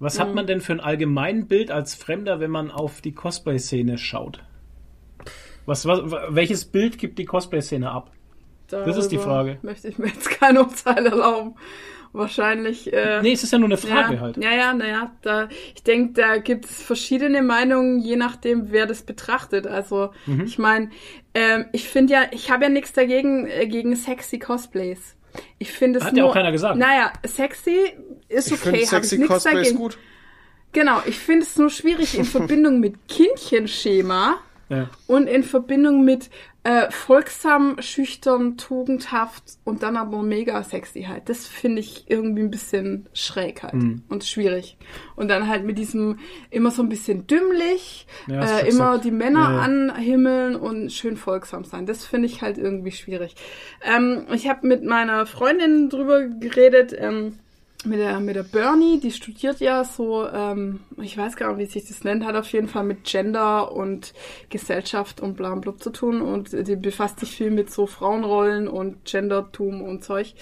Was 0.00 0.16
Mhm. 0.18 0.22
hat 0.22 0.34
man 0.34 0.46
denn 0.46 0.60
für 0.60 0.72
ein 0.74 0.80
Allgemeinbild 0.80 1.70
als 1.70 1.94
Fremder, 1.94 2.40
wenn 2.40 2.50
man 2.50 2.70
auf 2.70 3.00
die 3.00 3.12
Cosplay-Szene 3.12 3.96
schaut? 3.96 4.42
Was, 5.66 5.86
was, 5.86 6.00
welches 6.28 6.66
Bild 6.66 6.98
gibt 6.98 7.18
die 7.18 7.24
Cosplay-Szene 7.24 7.90
ab? 7.90 8.10
Das 8.68 8.96
ist 8.96 9.08
die 9.08 9.16
Darüber 9.16 9.30
Frage. 9.30 9.58
Möchte 9.62 9.88
ich 9.88 9.98
mir 9.98 10.08
jetzt 10.08 10.28
kein 10.30 10.58
Urteil 10.58 11.06
erlauben. 11.06 11.54
Wahrscheinlich. 12.14 12.92
Äh, 12.92 13.20
Nee, 13.22 13.32
es 13.32 13.42
ist 13.42 13.52
ja 13.52 13.58
nur 13.58 13.66
eine 13.68 13.76
Frage 13.76 14.14
ja, 14.14 14.20
halt. 14.20 14.36
Ja, 14.36 14.52
ja, 14.52 14.72
naja, 14.72 15.10
da, 15.22 15.48
ich 15.74 15.82
denke, 15.82 16.12
da 16.12 16.36
gibt 16.38 16.64
es 16.66 16.80
verschiedene 16.80 17.42
Meinungen, 17.42 17.98
je 17.98 18.14
nachdem, 18.16 18.70
wer 18.70 18.86
das 18.86 19.02
betrachtet. 19.02 19.66
Also, 19.66 20.10
Mhm. 20.26 20.44
ich 20.46 20.56
meine, 20.56 20.90
ähm, 21.34 21.66
ich 21.72 21.88
finde 21.88 22.12
ja, 22.12 22.22
ich 22.30 22.52
habe 22.52 22.64
ja 22.64 22.70
nichts 22.70 22.92
dagegen, 22.92 23.48
äh, 23.48 23.66
gegen 23.66 23.96
sexy 23.96 24.38
Cosplays. 24.38 25.16
Ich 25.58 25.72
finde 25.72 25.98
es 25.98 26.04
Hat 26.04 26.12
nur, 26.12 26.18
ja 26.22 26.24
auch 26.30 26.34
keiner 26.34 26.52
gesagt. 26.52 26.76
Naja, 26.78 27.12
sexy 27.26 27.80
ist 28.28 28.46
Ich 28.52 28.64
okay, 28.64 28.86
habe 28.86 29.04
ich 29.04 29.12
nichts 29.18 29.42
dagegen. 29.42 29.76
gut. 29.76 29.98
Genau, 30.72 31.02
ich 31.06 31.18
finde 31.18 31.42
es 31.42 31.56
nur 31.56 31.70
schwierig 31.70 32.16
in 32.16 32.24
Verbindung 32.36 32.78
mit 32.78 32.94
Kindchenschema 33.08 34.36
Ja. 34.68 34.88
und 35.08 35.26
in 35.26 35.42
Verbindung 35.42 36.04
mit 36.04 36.30
äh, 36.64 36.90
folgsam, 36.90 37.76
schüchtern, 37.80 38.56
tugendhaft 38.56 39.44
und 39.64 39.82
dann 39.82 39.96
aber 39.98 40.22
mega 40.22 40.62
sexy 40.62 41.02
halt. 41.02 41.28
Das 41.28 41.46
finde 41.46 41.80
ich 41.80 42.06
irgendwie 42.08 42.40
ein 42.42 42.50
bisschen 42.50 43.06
schräg 43.12 43.62
halt 43.62 43.74
Mhm. 43.74 44.02
und 44.08 44.24
schwierig. 44.24 44.78
Und 45.14 45.28
dann 45.28 45.46
halt 45.48 45.64
mit 45.64 45.76
diesem 45.78 46.18
immer 46.50 46.70
so 46.70 46.82
ein 46.82 46.88
bisschen 46.88 47.26
dümmlich, 47.26 48.06
Ja, 48.26 48.60
äh, 48.60 48.68
immer 48.68 48.98
die 48.98 49.10
Männer 49.10 49.40
ja. 49.40 49.58
anhimmeln 49.60 50.56
und 50.56 50.90
schön 50.90 51.16
folgsam 51.18 51.64
sein. 51.64 51.84
Das 51.84 52.06
finde 52.06 52.26
ich 52.26 52.40
halt 52.40 52.56
irgendwie 52.56 52.92
schwierig. 52.92 53.34
Ähm, 53.82 54.26
ich 54.32 54.48
habe 54.48 54.66
mit 54.66 54.84
meiner 54.84 55.26
Freundin 55.26 55.90
drüber 55.90 56.22
geredet, 56.26 56.94
ähm, 56.98 57.38
mit 57.84 57.98
der, 57.98 58.20
mit 58.20 58.36
der 58.36 58.42
Bernie, 58.42 59.00
die 59.00 59.10
studiert 59.10 59.60
ja 59.60 59.84
so, 59.84 60.26
ähm, 60.28 60.80
ich 61.00 61.16
weiß 61.16 61.36
gar 61.36 61.54
nicht, 61.54 61.74
wie 61.74 61.78
sich 61.78 61.88
das 61.88 62.04
nennt, 62.04 62.24
hat 62.24 62.36
auf 62.36 62.50
jeden 62.52 62.68
Fall 62.68 62.84
mit 62.84 63.04
Gender 63.04 63.72
und 63.72 64.14
Gesellschaft 64.50 65.20
und 65.20 65.36
bla 65.36 65.54
blub 65.54 65.82
zu 65.82 65.90
tun 65.90 66.22
und 66.22 66.52
die 66.52 66.76
befasst 66.76 67.20
sich 67.20 67.36
viel 67.36 67.50
mit 67.50 67.70
so 67.70 67.86
Frauenrollen 67.86 68.68
und 68.68 69.04
Gendertum 69.04 69.82
und 69.82 70.04
Zeug. 70.04 70.34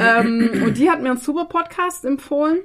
ähm, 0.00 0.62
und 0.64 0.78
die 0.78 0.90
hat 0.90 1.02
mir 1.02 1.10
einen 1.10 1.20
super 1.20 1.44
Podcast 1.44 2.04
empfohlen. 2.04 2.60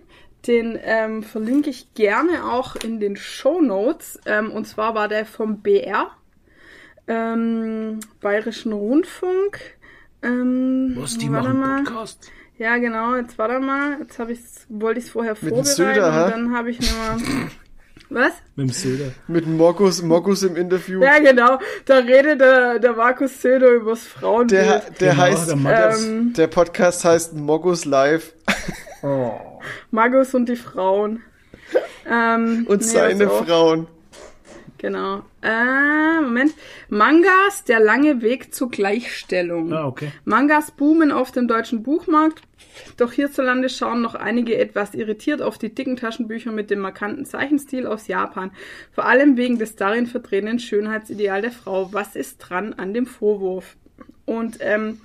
Den 0.47 0.79
ähm, 0.81 1.21
verlinke 1.21 1.69
ich 1.69 1.93
gerne 1.93 2.45
auch 2.45 2.77
in 2.77 2.99
den 2.99 3.17
Show 3.17 3.61
Notes. 3.61 4.19
Ähm, 4.25 4.51
und 4.51 4.65
zwar 4.65 4.95
war 4.95 5.09
der 5.09 5.25
vom 5.25 5.61
BR, 5.61 6.11
ähm, 7.07 7.99
Bayerischen 8.21 8.71
Rundfunk. 8.71 9.59
Ähm, 10.21 10.95
Was, 10.97 11.17
die 11.17 11.31
warte 11.31 11.49
machen 11.49 11.59
mal. 11.59 11.83
Podcast? 11.83 12.31
Ja, 12.59 12.77
genau, 12.77 13.15
jetzt 13.15 13.37
warte 13.37 13.59
mal. 13.59 13.97
Jetzt 14.01 14.19
habe 14.19 14.33
ich 14.33 14.39
wollte 14.69 14.99
ich 14.99 15.05
es 15.05 15.11
vorher 15.11 15.33
Mit 15.33 15.41
dem 15.43 15.49
vorbereiten 15.65 15.75
Söder, 15.75 16.13
hä? 16.13 16.23
und 16.25 16.31
dann 16.31 16.55
habe 16.57 16.69
ich 16.69 16.79
nur 16.79 16.89
Was? 18.11 18.33
Mit 18.55 18.67
dem 18.69 18.73
Söder. 18.73 19.11
Mit 19.27 19.47
Mogus, 19.47 20.01
Mogus 20.01 20.43
im 20.43 20.55
Interview. 20.55 21.01
Ja, 21.01 21.19
genau. 21.19 21.59
Da 21.85 21.97
redet 21.99 22.41
der, 22.41 22.79
der 22.79 22.93
Markus 22.93 23.41
Söder 23.41 23.69
übers 23.71 24.05
Frauenbild. 24.07 24.61
Der, 24.61 24.79
der 24.99 25.11
Genau, 25.11 25.21
heißt, 25.23 25.49
der 25.51 25.95
ähm, 25.97 26.33
der 26.33 26.47
Podcast 26.47 27.05
heißt 27.05 27.33
Mogus 27.35 27.85
Live 27.85 28.33
Oh. 29.03 29.31
Magus 29.91 30.33
und 30.33 30.49
die 30.49 30.55
Frauen. 30.57 31.21
ähm, 32.09 32.65
und 32.67 32.81
nee, 32.81 32.87
seine 32.87 33.29
auf. 33.29 33.45
Frauen. 33.47 33.87
Genau. 34.79 35.21
Äh, 35.41 36.19
Moment. 36.21 36.53
Mangas, 36.89 37.63
der 37.67 37.79
lange 37.79 38.21
Weg 38.21 38.53
zur 38.53 38.69
Gleichstellung. 38.71 39.71
Ah, 39.71 39.85
okay. 39.85 40.11
Mangas 40.25 40.71
boomen 40.71 41.11
auf 41.11 41.31
dem 41.31 41.47
deutschen 41.47 41.83
Buchmarkt, 41.83 42.41
doch 42.97 43.11
hierzulande 43.11 43.69
schauen 43.69 44.01
noch 44.01 44.15
einige 44.15 44.57
etwas 44.57 44.93
irritiert 44.93 45.41
auf 45.41 45.57
die 45.57 45.73
dicken 45.73 45.95
Taschenbücher 45.95 46.51
mit 46.51 46.69
dem 46.69 46.79
markanten 46.79 47.25
Zeichenstil 47.25 47.87
aus 47.87 48.07
Japan. 48.07 48.51
Vor 48.91 49.05
allem 49.05 49.37
wegen 49.37 49.59
des 49.59 49.75
darin 49.75 50.07
vertretenen 50.07 50.59
Schönheitsideal 50.59 51.41
der 51.41 51.51
Frau. 51.51 51.93
Was 51.93 52.15
ist 52.15 52.37
dran 52.37 52.73
an 52.73 52.93
dem 52.93 53.05
Vorwurf? 53.05 53.77
Und 54.25 54.57
ähm, 54.61 55.01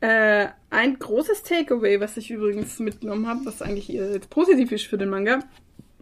äh, 0.00 0.48
ein 0.70 0.98
großes 0.98 1.42
Takeaway, 1.42 2.00
was 2.00 2.16
ich 2.16 2.30
übrigens 2.30 2.78
mitgenommen 2.78 3.26
habe, 3.26 3.40
was 3.44 3.62
eigentlich 3.62 3.90
äh, 3.90 4.14
jetzt 4.14 4.30
positiv 4.30 4.72
ist 4.72 4.86
für 4.86 4.98
den 4.98 5.10
Manga 5.10 5.40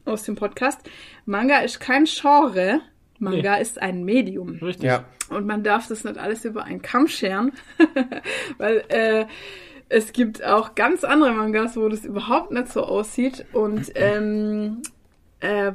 aus 0.04 0.22
dem 0.22 0.36
Podcast. 0.36 0.80
Manga 1.26 1.58
ist 1.60 1.80
kein 1.80 2.04
Genre. 2.04 2.80
Manga 3.18 3.56
ist 3.56 3.80
ein 3.80 4.04
Medium. 4.04 4.58
Richtig. 4.62 4.84
Ja. 4.84 5.04
Und 5.28 5.46
man 5.46 5.62
darf 5.62 5.86
das 5.86 6.04
nicht 6.04 6.18
alles 6.18 6.44
über 6.44 6.64
einen 6.64 6.82
Kamm 6.82 7.06
scheren, 7.06 7.52
weil 8.58 8.84
äh, 8.88 9.26
es 9.90 10.12
gibt 10.12 10.42
auch 10.44 10.74
ganz 10.76 11.04
andere 11.04 11.32
Mangas, 11.32 11.76
wo 11.76 11.88
das 11.88 12.04
überhaupt 12.04 12.52
nicht 12.52 12.68
so 12.68 12.84
aussieht. 12.84 13.44
Und 13.52 13.90
ähm, 13.94 14.82
äh, 15.40 15.72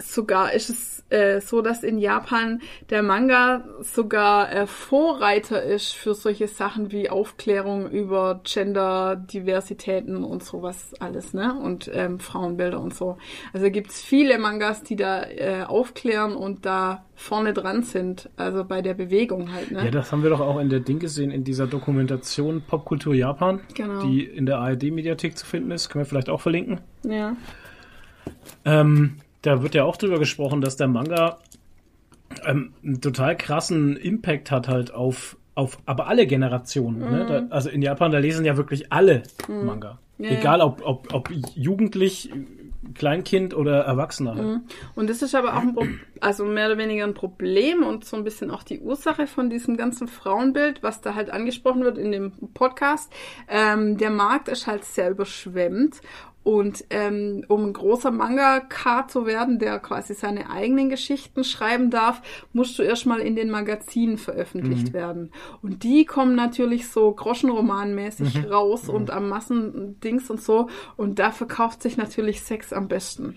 sogar 0.00 0.52
ist 0.52 0.70
es 0.70 1.04
äh, 1.10 1.40
so, 1.40 1.60
dass 1.62 1.82
in 1.82 1.98
Japan 1.98 2.60
der 2.88 3.02
Manga 3.02 3.64
sogar 3.82 4.52
äh, 4.52 4.66
Vorreiter 4.66 5.62
ist 5.62 5.92
für 5.92 6.14
solche 6.14 6.48
Sachen 6.48 6.92
wie 6.92 7.10
Aufklärung 7.10 7.90
über 7.90 8.40
Gender-Diversitäten 8.44 10.24
und 10.24 10.42
sowas 10.44 10.94
alles, 11.00 11.34
ne? 11.34 11.54
Und 11.60 11.90
ähm, 11.92 12.20
Frauenbilder 12.20 12.80
und 12.80 12.94
so. 12.94 13.18
Also 13.52 13.70
gibt's 13.70 14.00
viele 14.02 14.38
Mangas, 14.38 14.82
die 14.82 14.96
da 14.96 15.22
äh, 15.24 15.64
aufklären 15.66 16.34
und 16.34 16.64
da 16.64 17.04
vorne 17.14 17.52
dran 17.52 17.82
sind, 17.82 18.30
also 18.36 18.64
bei 18.64 18.80
der 18.80 18.94
Bewegung 18.94 19.52
halt, 19.52 19.70
ne? 19.70 19.84
Ja, 19.84 19.90
das 19.90 20.10
haben 20.12 20.22
wir 20.22 20.30
doch 20.30 20.40
auch 20.40 20.58
in 20.58 20.70
der 20.70 20.80
Ding 20.80 20.98
gesehen, 21.00 21.30
in 21.30 21.44
dieser 21.44 21.66
Dokumentation 21.66 22.62
Popkultur 22.62 23.14
Japan, 23.14 23.60
Genau. 23.74 24.02
die 24.02 24.24
in 24.24 24.46
der 24.46 24.58
ARD-Mediathek 24.58 25.36
zu 25.36 25.44
finden 25.44 25.70
ist. 25.70 25.88
Können 25.90 26.04
wir 26.04 26.08
vielleicht 26.08 26.30
auch 26.30 26.40
verlinken. 26.40 26.80
ja. 27.04 27.36
Ähm, 28.64 29.16
da 29.42 29.62
wird 29.62 29.74
ja 29.74 29.84
auch 29.84 29.96
drüber 29.96 30.18
gesprochen, 30.18 30.60
dass 30.60 30.76
der 30.76 30.88
Manga 30.88 31.38
ähm, 32.44 32.72
einen 32.84 33.00
total 33.00 33.36
krassen 33.36 33.96
Impact 33.96 34.50
hat 34.50 34.68
halt 34.68 34.92
auf, 34.92 35.36
auf 35.54 35.78
aber 35.86 36.06
alle 36.06 36.26
Generationen. 36.26 36.98
Ne? 36.98 37.26
Da, 37.26 37.54
also 37.54 37.68
in 37.70 37.82
Japan, 37.82 38.12
da 38.12 38.18
lesen 38.18 38.44
ja 38.44 38.56
wirklich 38.56 38.92
alle 38.92 39.22
Manga. 39.48 39.98
Ja, 40.18 40.30
Egal 40.30 40.60
ob, 40.60 40.82
ob, 40.84 41.14
ob 41.14 41.30
jugendlich, 41.54 42.30
Kleinkind 42.94 43.54
oder 43.54 43.80
Erwachsener. 43.82 44.34
Halt. 44.34 44.60
Und 44.94 45.10
das 45.10 45.22
ist 45.22 45.34
aber 45.34 45.56
auch 45.56 45.60
ein 45.60 45.74
Pro 45.74 45.84
also 46.20 46.44
mehr 46.44 46.66
oder 46.66 46.78
weniger 46.78 47.04
ein 47.04 47.14
Problem 47.14 47.82
und 47.82 48.04
so 48.04 48.16
ein 48.16 48.24
bisschen 48.24 48.50
auch 48.50 48.62
die 48.62 48.80
Ursache 48.80 49.26
von 49.26 49.48
diesem 49.48 49.76
ganzen 49.76 50.06
Frauenbild, 50.06 50.82
was 50.82 51.00
da 51.00 51.14
halt 51.14 51.30
angesprochen 51.30 51.82
wird 51.82 51.96
in 51.96 52.12
dem 52.12 52.32
Podcast. 52.52 53.10
Ähm, 53.48 53.96
der 53.96 54.10
Markt 54.10 54.48
ist 54.48 54.66
halt 54.66 54.84
sehr 54.84 55.10
überschwemmt. 55.10 56.00
Und 56.42 56.84
ähm, 56.88 57.44
um 57.48 57.66
ein 57.66 57.72
großer 57.74 58.10
Mangaka 58.10 59.06
zu 59.06 59.26
werden, 59.26 59.58
der 59.58 59.78
quasi 59.78 60.14
seine 60.14 60.48
eigenen 60.50 60.88
Geschichten 60.88 61.44
schreiben 61.44 61.90
darf, 61.90 62.22
musst 62.54 62.78
du 62.78 62.82
erstmal 62.82 63.20
in 63.20 63.36
den 63.36 63.50
Magazinen 63.50 64.16
veröffentlicht 64.16 64.94
werden. 64.94 65.32
Und 65.62 65.82
die 65.82 66.06
kommen 66.06 66.34
natürlich 66.34 66.88
so 66.88 67.12
Groschenromanmäßig 67.12 68.50
raus 68.50 68.88
und 68.88 69.10
am 69.10 69.28
Massendings 69.28 70.30
und 70.30 70.40
so. 70.40 70.68
Und 70.96 71.18
da 71.18 71.30
verkauft 71.30 71.82
sich 71.82 71.96
natürlich 71.98 72.40
Sex 72.40 72.72
am 72.72 72.88
besten. 72.88 73.36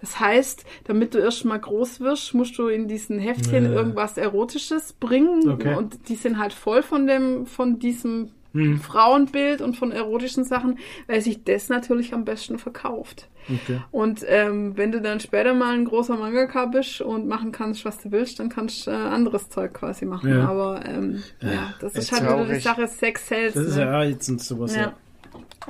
Das 0.00 0.20
heißt, 0.20 0.64
damit 0.84 1.14
du 1.14 1.18
erstmal 1.18 1.58
groß 1.58 2.00
wirst, 2.00 2.34
musst 2.34 2.58
du 2.58 2.68
in 2.68 2.88
diesen 2.88 3.18
Heftchen 3.18 3.64
Ja. 3.64 3.70
irgendwas 3.72 4.16
Erotisches 4.18 4.92
bringen. 4.92 5.48
Okay. 5.50 5.74
Und 5.74 6.08
die 6.08 6.14
sind 6.14 6.38
halt 6.38 6.52
voll 6.52 6.82
von 6.82 7.06
dem, 7.06 7.46
von 7.46 7.78
diesem 7.78 8.30
Hm. 8.54 8.80
Frauenbild 8.80 9.60
und 9.60 9.76
von 9.76 9.92
erotischen 9.92 10.44
Sachen, 10.44 10.78
weil 11.08 11.20
sich 11.20 11.44
das 11.44 11.68
natürlich 11.68 12.14
am 12.14 12.24
besten 12.24 12.58
verkauft. 12.58 13.28
Okay. 13.52 13.80
Und 13.90 14.24
ähm, 14.26 14.76
wenn 14.76 14.92
du 14.92 15.00
dann 15.00 15.20
später 15.20 15.54
mal 15.54 15.74
ein 15.74 15.84
großer 15.84 16.16
Mangaka 16.16 16.66
bist 16.66 17.00
und 17.00 17.26
machen 17.26 17.52
kannst, 17.52 17.84
was 17.84 17.98
du 17.98 18.12
willst, 18.12 18.38
dann 18.38 18.48
kannst 18.48 18.86
du 18.86 18.92
äh, 18.92 18.94
anderes 18.94 19.50
Zeug 19.50 19.74
quasi 19.74 20.06
machen. 20.06 20.30
Ja. 20.30 20.48
Aber 20.48 20.80
ähm, 20.86 21.22
ja, 21.40 21.74
das 21.80 21.94
ist 21.94 22.12
echt 22.12 22.12
halt 22.12 22.22
wieder 22.22 22.36
die 22.36 22.44
traurig. 22.44 22.62
Sache 22.62 22.88
Sex 22.88 23.28
sells. 23.28 23.54
Das 23.54 23.66
ist 23.66 23.76
ne? 23.76 23.82
ja 23.82 24.02
jetzt 24.04 24.26
sind 24.26 24.40
sowas. 24.40 24.74
Ja. 24.74 24.82
Ja. 24.82 24.94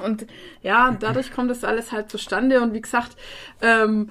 Und 0.04 0.26
ja, 0.62 0.96
dadurch 0.98 1.32
kommt 1.32 1.50
das 1.50 1.64
alles 1.64 1.90
halt 1.90 2.10
zustande. 2.10 2.60
Und 2.60 2.74
wie 2.74 2.80
gesagt, 2.80 3.16
ähm, 3.62 4.08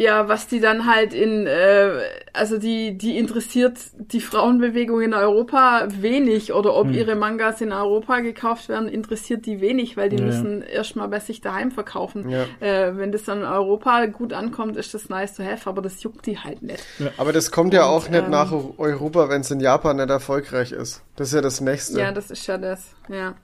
ja, 0.00 0.28
was 0.28 0.48
die 0.48 0.60
dann 0.60 0.86
halt 0.86 1.12
in, 1.12 1.46
äh, 1.46 1.90
also 2.32 2.56
die, 2.56 2.96
die 2.96 3.18
interessiert 3.18 3.76
die 3.98 4.22
Frauenbewegung 4.22 5.02
in 5.02 5.12
Europa 5.12 5.88
wenig 5.90 6.54
oder 6.54 6.74
ob 6.74 6.86
Hm. 6.86 6.94
ihre 6.94 7.16
Mangas 7.16 7.60
in 7.60 7.70
Europa 7.70 8.20
gekauft 8.20 8.70
werden, 8.70 8.88
interessiert 8.88 9.44
die 9.44 9.60
wenig, 9.60 9.98
weil 9.98 10.08
die 10.08 10.16
Ja, 10.16 10.22
ja. 10.22 10.26
müssen 10.28 10.62
erstmal 10.62 11.08
bei 11.08 11.20
sich 11.20 11.42
daheim 11.42 11.70
verkaufen. 11.70 12.30
Ja. 12.30 12.44
Äh, 12.60 12.96
wenn 12.96 13.12
das 13.12 13.24
dann 13.24 13.40
in 13.40 13.44
Europa 13.44 14.06
gut 14.06 14.32
ankommt, 14.32 14.78
ist 14.78 14.94
das 14.94 15.10
nice 15.10 15.34
to 15.36 15.42
have, 15.44 15.68
aber 15.68 15.82
das 15.82 16.02
juckt 16.02 16.24
die 16.24 16.38
halt 16.38 16.62
nicht. 16.62 16.82
Aber 17.18 17.34
das 17.34 17.50
kommt 17.50 17.74
ja 17.74 17.84
Und, 17.84 17.90
auch 17.90 18.08
nicht 18.08 18.24
ähm, 18.24 18.30
nach 18.30 18.52
Eu- 18.52 18.72
Europa, 18.78 19.28
wenn 19.28 19.42
es 19.42 19.50
in 19.50 19.60
Japan 19.60 19.98
nicht 19.98 20.08
erfolgreich 20.08 20.72
ist. 20.72 21.02
Das 21.16 21.28
ist 21.28 21.34
ja 21.34 21.42
das 21.42 21.60
Nächste. 21.60 22.00
Ja, 22.00 22.10
das 22.10 22.30
ist 22.30 22.46
ja 22.46 22.56
das, 22.56 22.94
ja. 23.10 23.34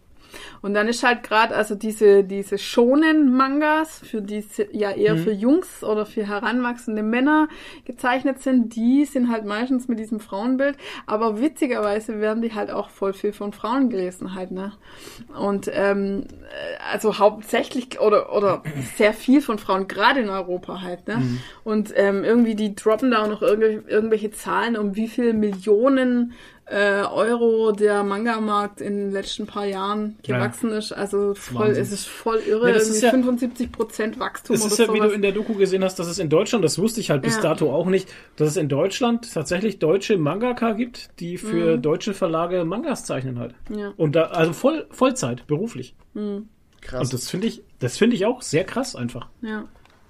Und 0.62 0.74
dann 0.74 0.89
ist 0.89 1.03
halt 1.03 1.22
gerade, 1.22 1.55
also 1.55 1.74
diese, 1.74 2.24
diese 2.24 2.59
Shonen-Mangas, 2.59 4.01
für 4.05 4.22
die 4.22 4.45
ja 4.72 4.91
eher 4.91 5.16
für 5.16 5.33
Jungs 5.33 5.85
oder 5.85 6.07
für 6.07 6.27
heranwachsende 6.27 7.03
Männer 7.03 7.49
gezeichnet 7.85 8.43
sind, 8.43 8.74
die 8.74 9.05
sind 9.05 9.31
halt 9.31 9.45
meistens 9.45 9.89
mit 9.89 9.99
diesem 9.99 10.20
Frauenbild. 10.20 10.77
Aber 11.07 11.41
witzigerweise 11.41 12.20
werden 12.20 12.43
die 12.43 12.55
halt 12.55 12.70
auch 12.70 12.91
voll 12.91 13.12
viel 13.12 13.33
von 13.33 13.53
Frauen 13.53 13.91
gelesen 13.91 14.35
halt, 14.35 14.51
ne? 14.51 14.72
Und 15.39 15.70
ähm, 15.72 16.24
äh, 16.43 16.93
also 16.93 17.18
hauptsächlich 17.18 18.01
oder, 18.01 18.35
oder 18.35 18.62
sehr 18.97 19.12
viel 19.12 19.41
von 19.41 19.59
Frauen, 19.59 19.89
gerade 19.89 20.20
in 20.20 20.29
Europa 20.29 20.83
halt, 20.83 21.07
ne? 21.09 21.22
Und 21.64 21.93
ähm, 21.97 22.24
irgendwie 22.24 22.55
die 22.55 22.74
droppen 22.74 23.11
da 23.11 23.22
auch 23.22 23.29
noch 23.29 23.43
irgendwelche, 23.43 23.89
irgendwelche 23.89 24.31
Zahlen, 24.31 24.77
um 24.77 24.97
wie 24.97 25.09
viel 25.09 25.33
Millionen 25.33 26.33
äh, 26.69 27.03
Euro 27.03 27.71
der 27.71 28.03
Manga-Markt 28.03 28.81
in 28.81 28.97
den 28.97 29.11
letzten 29.12 29.47
paar 29.47 29.67
Jahren 29.67 30.17
Ja. 30.27 30.37
gewachsen 30.39 30.71
ist. 30.73 30.93
Also 30.93 31.35
voll, 31.35 31.69
Wahnsinn. 31.69 31.83
es 31.83 31.93
ist 31.93 32.07
voll 32.09 32.39
irre. 32.39 32.69
Ja, 32.69 32.75
das 32.75 32.89
ist 32.89 33.03
irgendwie 33.03 33.05
ja- 33.07 33.11
75 33.12 33.71
Prozent 33.73 34.19
Wachstum 34.19 34.57
Es 34.57 34.62
oder 34.62 34.73
ist 34.73 34.79
ja, 34.79 34.93
wie 34.93 34.97
sowas. 34.99 35.09
du 35.11 35.14
in 35.14 35.23
der 35.23 35.31
Doku 35.33 35.55
gesehen 35.55 35.85
hast, 35.85 35.99
dass 36.01 36.09
es 36.09 36.19
in 36.19 36.29
Deutschland, 36.29 36.64
das 36.64 36.79
wusste 36.79 36.99
ich 37.01 37.11
halt 37.11 37.23
bis 37.23 37.37
Ja. 37.37 37.43
dato 37.43 37.73
auch 37.73 37.87
nicht, 37.87 38.09
dass 38.35 38.49
es 38.49 38.57
in 38.57 38.69
Deutschland 38.69 39.33
tatsächlich 39.33 39.79
deutsche 39.79 40.19
Mangaka 40.19 40.73
gibt, 40.73 41.11
die 41.21 41.39
für 41.39 41.79
deutsche 41.79 42.14
Verlage 42.14 42.64
Mangas 42.64 43.05
zeichnen 43.05 43.39
halt. 43.39 43.55
Mhm. 43.69 43.79
Ja. 43.79 43.93
Und 43.97 44.17
da, 44.17 44.25
also 44.25 44.53
voll, 44.53 44.87
Vollzeit, 44.91 45.47
beruflich. 45.47 45.95
Krass. 46.81 47.01
Und 47.03 47.12
das 47.12 47.31
finde 47.31 47.47
ich, 47.47 47.62
das 47.79 47.97
finde 47.97 48.17
ich 48.17 48.27
auch 48.27 48.43
sehr 48.43 48.64
krass 48.64 48.97
einfach. 48.97 49.29
ja. 49.41 49.64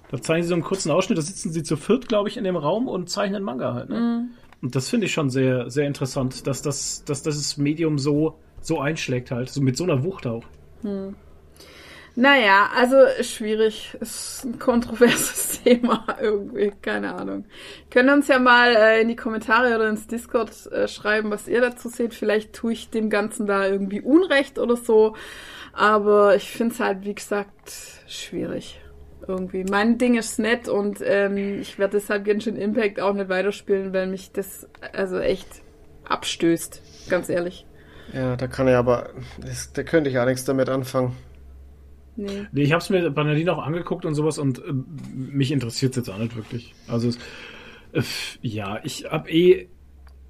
Da 0.09 0.21
zeichnen 0.21 0.43
sie 0.43 0.47
so 0.47 0.53
einen 0.55 0.63
kurzen 0.63 0.89
Ausschnitt, 0.89 1.17
da 1.17 1.21
sitzen 1.21 1.51
sie 1.51 1.63
zu 1.63 1.75
viert, 1.75 2.07
glaube 2.07 2.29
ich, 2.29 2.37
in 2.37 2.45
dem 2.45 2.55
Raum 2.55 2.87
und 2.87 3.09
zeichnen 3.09 3.43
Manga 3.43 3.73
halt. 3.73 3.89
Ne? 3.89 3.99
Mhm. 3.99 4.29
Und 4.61 4.75
das 4.75 4.89
finde 4.89 5.05
ich 5.05 5.13
schon 5.13 5.29
sehr, 5.29 5.69
sehr 5.69 5.85
interessant, 5.85 6.47
dass 6.47 6.61
das, 6.61 7.03
dass 7.05 7.23
das 7.23 7.57
Medium 7.57 7.99
so, 7.99 8.39
so 8.61 8.79
einschlägt 8.79 9.31
halt, 9.31 9.49
so 9.49 9.61
mit 9.61 9.77
so 9.77 9.83
einer 9.83 10.03
Wucht 10.03 10.25
auch. 10.25 10.45
Naja, 12.19 12.71
also 12.75 12.95
schwierig. 13.21 13.95
Ist 13.99 14.43
ein 14.43 14.57
kontroverses 14.57 15.61
Thema 15.63 16.03
irgendwie. 16.19 16.73
Keine 16.81 17.13
Ahnung. 17.13 17.45
Könnt 17.91 18.09
ihr 18.09 18.13
uns 18.13 18.27
ja 18.27 18.39
mal 18.39 18.75
äh, 18.75 19.01
in 19.01 19.07
die 19.07 19.15
Kommentare 19.15 19.75
oder 19.75 19.87
ins 19.87 20.07
Discord 20.07 20.49
äh, 20.71 20.87
schreiben, 20.87 21.29
was 21.29 21.47
ihr 21.47 21.61
dazu 21.61 21.89
seht. 21.89 22.15
Vielleicht 22.15 22.53
tue 22.53 22.73
ich 22.73 22.89
dem 22.89 23.11
Ganzen 23.11 23.45
da 23.45 23.67
irgendwie 23.67 24.01
Unrecht 24.01 24.57
oder 24.57 24.75
so. 24.75 25.15
Aber 25.73 26.35
ich 26.35 26.49
finde 26.49 26.73
es 26.73 26.79
halt, 26.79 27.05
wie 27.05 27.13
gesagt, 27.13 27.71
schwierig. 28.07 28.79
Irgendwie. 29.27 29.63
Mein 29.63 29.97
Ding 29.97 30.17
ist 30.17 30.39
nett 30.39 30.69
und 30.69 30.99
ähm, 31.03 31.59
ich 31.59 31.77
werde 31.77 31.97
deshalb 31.97 32.25
Genshin 32.25 32.55
Impact 32.55 32.99
auch 32.99 33.13
nicht 33.13 33.29
weiterspielen, 33.29 33.93
weil 33.93 34.07
mich 34.07 34.31
das 34.31 34.67
also 34.93 35.19
echt 35.19 35.47
abstößt. 36.05 37.09
Ganz 37.09 37.29
ehrlich. 37.29 37.65
Ja, 38.13 38.35
da 38.35 38.47
kann 38.47 38.67
ich 38.67 38.75
aber, 38.75 39.09
das, 39.41 39.73
da 39.73 39.83
könnte 39.83 40.09
ich 40.09 40.17
auch 40.17 40.25
nichts 40.25 40.45
damit 40.45 40.69
anfangen. 40.69 41.15
Nee. 42.15 42.47
Nee, 42.51 42.63
ich 42.63 42.71
habe 42.71 42.81
es 42.81 42.89
mir 42.89 43.09
bei 43.11 43.23
Nadine 43.23 43.53
auch 43.53 43.63
angeguckt 43.63 44.05
und 44.05 44.15
sowas 44.15 44.39
und 44.39 44.59
äh, 44.59 44.73
mich 45.13 45.51
interessiert 45.51 45.95
jetzt 45.95 46.09
auch 46.09 46.17
nicht 46.17 46.35
wirklich. 46.35 46.73
Also 46.87 47.09
es, 47.09 47.17
äh, 47.93 48.01
ja, 48.41 48.79
ich 48.83 49.05
hab 49.05 49.29
eh, 49.29 49.67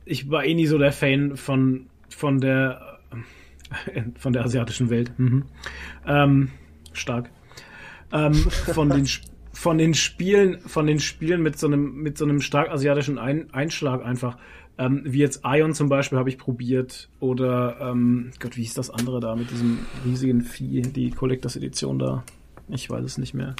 ich 0.05 0.29
war 0.29 0.43
eh 0.43 0.53
nie 0.53 0.67
so 0.67 0.77
der 0.77 0.91
Fan 0.91 1.37
von 1.37 1.87
von 2.09 2.41
der 2.41 2.99
äh, 3.93 4.01
von 4.19 4.33
der 4.33 4.43
asiatischen 4.43 4.89
Welt. 4.89 5.11
Mhm. 5.17 5.45
Ähm, 6.05 6.49
stark. 6.93 7.29
Ähm, 8.11 8.33
von 8.33 8.89
den 8.89 9.07
von 9.51 9.77
den 9.77 9.93
Spielen, 9.95 10.61
von 10.61 10.85
den 10.85 10.99
Spielen 10.99 11.41
mit 11.41 11.57
so 11.57 11.67
einem 11.67 11.95
mit 11.95 12.17
so 12.17 12.25
einem 12.25 12.41
stark 12.41 12.69
asiatischen 12.69 13.17
Ein 13.17 13.53
Einschlag 13.53 14.05
einfach. 14.05 14.37
Ähm, 14.77 15.01
wie 15.05 15.19
jetzt 15.19 15.41
Ion 15.43 15.73
zum 15.73 15.89
Beispiel 15.89 16.19
habe 16.19 16.29
ich 16.29 16.37
probiert 16.37 17.09
oder 17.19 17.77
ähm, 17.81 18.31
Gott, 18.39 18.55
wie 18.57 18.61
hieß 18.61 18.75
das 18.75 18.91
andere 18.91 19.19
da 19.19 19.35
mit 19.35 19.49
diesem 19.49 19.79
riesigen 20.05 20.41
Vieh, 20.41 20.83
die 20.83 21.09
Collectors 21.09 21.55
Edition 21.55 21.97
da? 21.97 22.23
Ich 22.69 22.87
weiß 22.87 23.03
es 23.03 23.17
nicht 23.17 23.33
mehr. 23.33 23.55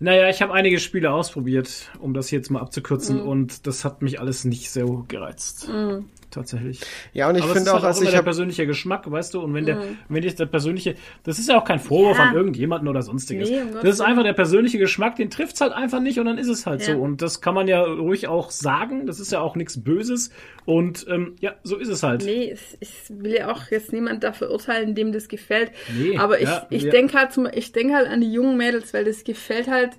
Naja, 0.00 0.28
ich 0.28 0.42
habe 0.42 0.52
einige 0.52 0.80
Spiele 0.80 1.12
ausprobiert, 1.12 1.92
um 2.00 2.12
das 2.12 2.32
jetzt 2.32 2.50
mal 2.50 2.58
abzukürzen, 2.58 3.20
und 3.20 3.68
das 3.68 3.84
hat 3.84 4.02
mich 4.02 4.18
alles 4.18 4.44
nicht 4.44 4.72
so 4.72 5.04
gereizt. 5.06 5.68
Tatsächlich. 6.32 6.80
Ja, 7.12 7.28
und 7.28 7.36
ich 7.36 7.44
finde 7.44 7.60
ist 7.60 7.68
auch, 7.68 7.74
halt 7.74 7.84
also 7.84 8.00
immer 8.00 8.08
ich 8.08 8.16
der 8.16 8.22
persönliche 8.22 8.66
Geschmack, 8.66 9.08
weißt 9.10 9.34
du, 9.34 9.42
und 9.42 9.52
wenn 9.52 9.66
der, 9.66 9.82
wenn 10.08 10.22
dich 10.22 10.34
der 10.34 10.46
persönliche, 10.46 10.94
das 11.24 11.38
ist 11.38 11.48
ja 11.50 11.58
auch 11.60 11.64
kein 11.64 11.78
Vorwurf 11.78 12.16
Ja. 12.16 12.24
an 12.30 12.34
irgendjemanden 12.34 12.88
oder 12.88 13.02
sonstiges. 13.02 13.50
Nee, 13.50 13.60
um 13.60 13.72
das 13.74 13.84
ist 13.94 14.00
einfach 14.00 14.22
der 14.22 14.32
persönliche 14.32 14.78
Geschmack, 14.78 15.16
den 15.16 15.28
trifft's 15.28 15.60
halt 15.60 15.72
einfach 15.74 16.00
nicht 16.00 16.18
und 16.18 16.24
dann 16.24 16.38
ist 16.38 16.48
es 16.48 16.64
halt 16.66 16.80
Ja. 16.86 16.94
so. 16.94 17.00
Und 17.02 17.20
das 17.20 17.42
kann 17.42 17.54
man 17.54 17.68
ja 17.68 17.82
ruhig 17.82 18.28
auch 18.28 18.50
sagen, 18.50 19.06
das 19.06 19.20
ist 19.20 19.30
ja 19.30 19.40
auch 19.40 19.56
nichts 19.56 19.84
Böses. 19.84 20.30
Und 20.64 21.06
ähm, 21.10 21.36
ja, 21.40 21.54
so 21.64 21.76
ist 21.76 21.88
es 21.88 22.02
halt. 22.02 22.24
Nee, 22.24 22.56
ich 22.80 22.90
will 23.10 23.34
ja 23.34 23.52
auch 23.52 23.70
jetzt 23.70 23.92
niemand 23.92 24.24
dafür 24.24 24.50
urteilen, 24.50 24.94
dem 24.94 25.12
das 25.12 25.28
gefällt. 25.28 25.70
Nee, 25.94 26.16
Aber 26.16 26.40
ich, 26.40 26.48
ja, 26.48 26.66
ich 26.70 26.84
ja. 26.84 26.90
denke 26.90 27.18
halt 27.18 27.32
zum, 27.32 27.46
ich 27.52 27.72
denke 27.72 27.94
halt 27.94 28.08
an 28.08 28.22
die 28.22 28.32
jungen 28.32 28.56
Mädels, 28.56 28.94
weil 28.94 29.04
das 29.04 29.22
gefällt 29.24 29.68
halt 29.68 29.90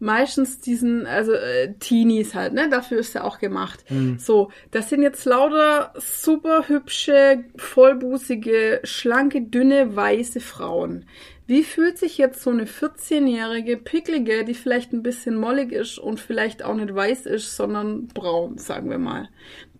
meistens 0.00 0.60
diesen, 0.60 1.06
also 1.06 1.32
äh, 1.32 1.74
Teenies 1.78 2.34
halt, 2.34 2.54
ne? 2.54 2.68
Dafür 2.68 2.98
ist 2.98 3.14
ja 3.14 3.22
auch 3.22 3.38
gemacht. 3.38 3.84
Hm. 3.86 4.18
So, 4.18 4.50
das 4.70 4.88
sind 4.88 5.02
jetzt 5.02 5.24
lauter 5.26 5.92
super 5.96 6.68
hübsche, 6.68 7.44
vollbusige, 7.56 8.80
schlanke, 8.82 9.42
dünne, 9.42 9.94
weiße 9.94 10.40
Frauen. 10.40 11.04
Wie 11.46 11.64
fühlt 11.64 11.98
sich 11.98 12.16
jetzt 12.16 12.42
so 12.42 12.50
eine 12.50 12.64
14-jährige 12.64 13.76
Picklige, 13.76 14.44
die 14.44 14.54
vielleicht 14.54 14.92
ein 14.92 15.02
bisschen 15.02 15.36
mollig 15.36 15.72
ist 15.72 15.98
und 15.98 16.20
vielleicht 16.20 16.62
auch 16.64 16.74
nicht 16.74 16.94
weiß 16.94 17.26
ist, 17.26 17.56
sondern 17.56 18.06
braun, 18.08 18.56
sagen 18.56 18.88
wir 18.88 18.98
mal, 18.98 19.28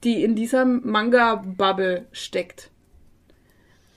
die 0.05 0.23
in 0.23 0.35
dieser 0.35 0.65
Manga-Bubble 0.65 2.07
steckt? 2.13 2.71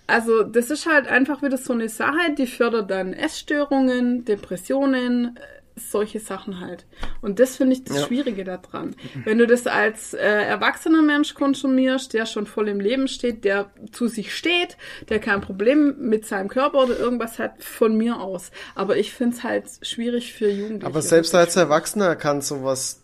Also, 0.06 0.44
das 0.44 0.70
ist 0.70 0.86
halt 0.86 1.08
einfach 1.08 1.42
wieder 1.42 1.58
so 1.58 1.74
eine 1.74 1.90
Sache, 1.90 2.36
die 2.38 2.46
fördert 2.46 2.92
dann 2.92 3.14
Essstörungen, 3.14 4.26
Depressionen, 4.26 5.40
solche 5.76 6.20
Sachen 6.20 6.60
halt. 6.60 6.86
Und 7.22 7.40
das 7.40 7.56
finde 7.58 7.74
ich 7.74 7.84
das 7.84 7.98
ja. 7.98 8.08
Schwierige 8.08 8.44
daran. 8.44 8.96
Wenn 9.26 9.38
du 9.38 9.48
das 9.48 9.68
als 9.68 10.14
äh, 10.14 10.20
erwachsener 10.20 11.02
Mensch 11.02 11.34
konsumierst, 11.34 12.14
der 12.14 12.26
schon 12.26 12.46
voll 12.46 12.68
im 12.68 12.80
Leben 12.80 13.08
steht, 13.08 13.44
der 13.44 13.72
zu 13.92 14.08
sich 14.08 14.36
steht, 14.36 14.78
der 15.10 15.20
kein 15.20 15.42
Problem 15.42 15.96
mit 16.00 16.26
seinem 16.26 16.48
Körper 16.48 16.84
oder 16.84 16.98
irgendwas 16.98 17.40
hat, 17.40 17.64
von 17.64 17.98
mir 17.98 18.20
aus. 18.20 18.52
Aber 18.76 18.98
ich 18.98 19.14
finde 19.14 19.36
es 19.38 19.44
halt 19.44 19.66
schwierig 19.82 20.34
für 20.34 20.50
Jugendliche. 20.50 20.86
Aber 20.86 21.02
selbst 21.02 21.34
als 21.34 21.56
Erwachsener 21.56 22.16
kann 22.16 22.42
sowas. 22.42 23.02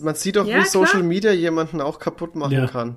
Man 0.00 0.14
sieht 0.14 0.36
doch, 0.36 0.46
ja, 0.46 0.58
wie 0.58 0.62
klar. 0.62 0.86
Social 0.86 1.02
Media 1.02 1.32
jemanden 1.32 1.80
auch 1.80 1.98
kaputt 1.98 2.34
machen 2.34 2.52
ja. 2.52 2.66
kann. 2.66 2.96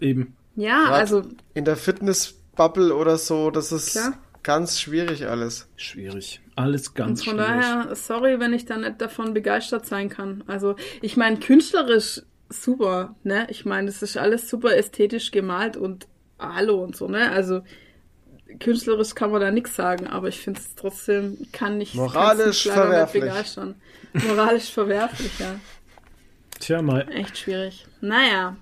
Eben. 0.00 0.36
Ja, 0.54 0.84
Grad 0.84 1.00
also. 1.00 1.22
In 1.54 1.64
der 1.64 1.76
Fitnessbubble 1.76 2.94
oder 2.94 3.18
so, 3.18 3.50
das 3.50 3.72
ist 3.72 3.92
klar. 3.92 4.12
Ganz 4.42 4.80
schwierig 4.80 5.26
alles. 5.26 5.68
Schwierig. 5.76 6.40
Alles 6.56 6.94
ganz 6.94 7.20
Und 7.20 7.26
von 7.26 7.38
schwierig. 7.38 7.62
daher, 7.62 7.94
sorry, 7.94 8.40
wenn 8.40 8.52
ich 8.52 8.64
da 8.66 8.76
nicht 8.76 9.00
davon 9.00 9.34
begeistert 9.34 9.86
sein 9.86 10.08
kann. 10.08 10.44
Also, 10.46 10.76
ich 11.00 11.16
meine, 11.16 11.38
künstlerisch 11.38 12.22
super, 12.48 13.14
ne? 13.22 13.46
Ich 13.50 13.64
meine, 13.64 13.86
das 13.86 14.02
ist 14.02 14.16
alles 14.16 14.48
super 14.48 14.76
ästhetisch 14.76 15.30
gemalt 15.30 15.76
und 15.76 16.06
hallo 16.38 16.82
und 16.82 16.96
so, 16.96 17.08
ne? 17.08 17.30
Also, 17.30 17.62
künstlerisch 18.58 19.14
kann 19.14 19.30
man 19.30 19.40
da 19.40 19.50
nichts 19.50 19.76
sagen, 19.76 20.06
aber 20.08 20.28
ich 20.28 20.40
finde 20.40 20.60
es 20.60 20.74
trotzdem, 20.74 21.38
kann 21.52 21.78
nicht 21.78 21.94
moralisch 21.94 22.64
verwerflich. 22.64 23.22
begeistern. 23.24 23.74
Moralisch 24.12 24.70
verwerflich, 24.72 25.38
ja. 25.38 25.54
Tja, 26.58 26.82
mal. 26.82 27.06
Echt 27.10 27.38
schwierig. 27.38 27.86
Naja. 28.00 28.56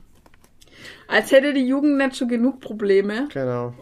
Als 1.09 1.33
hätte 1.33 1.53
die 1.55 1.67
Jugend 1.67 1.97
nicht 1.97 2.17
schon 2.17 2.29
genug 2.29 2.61
Probleme. 2.61 3.29
Genau 3.33 3.75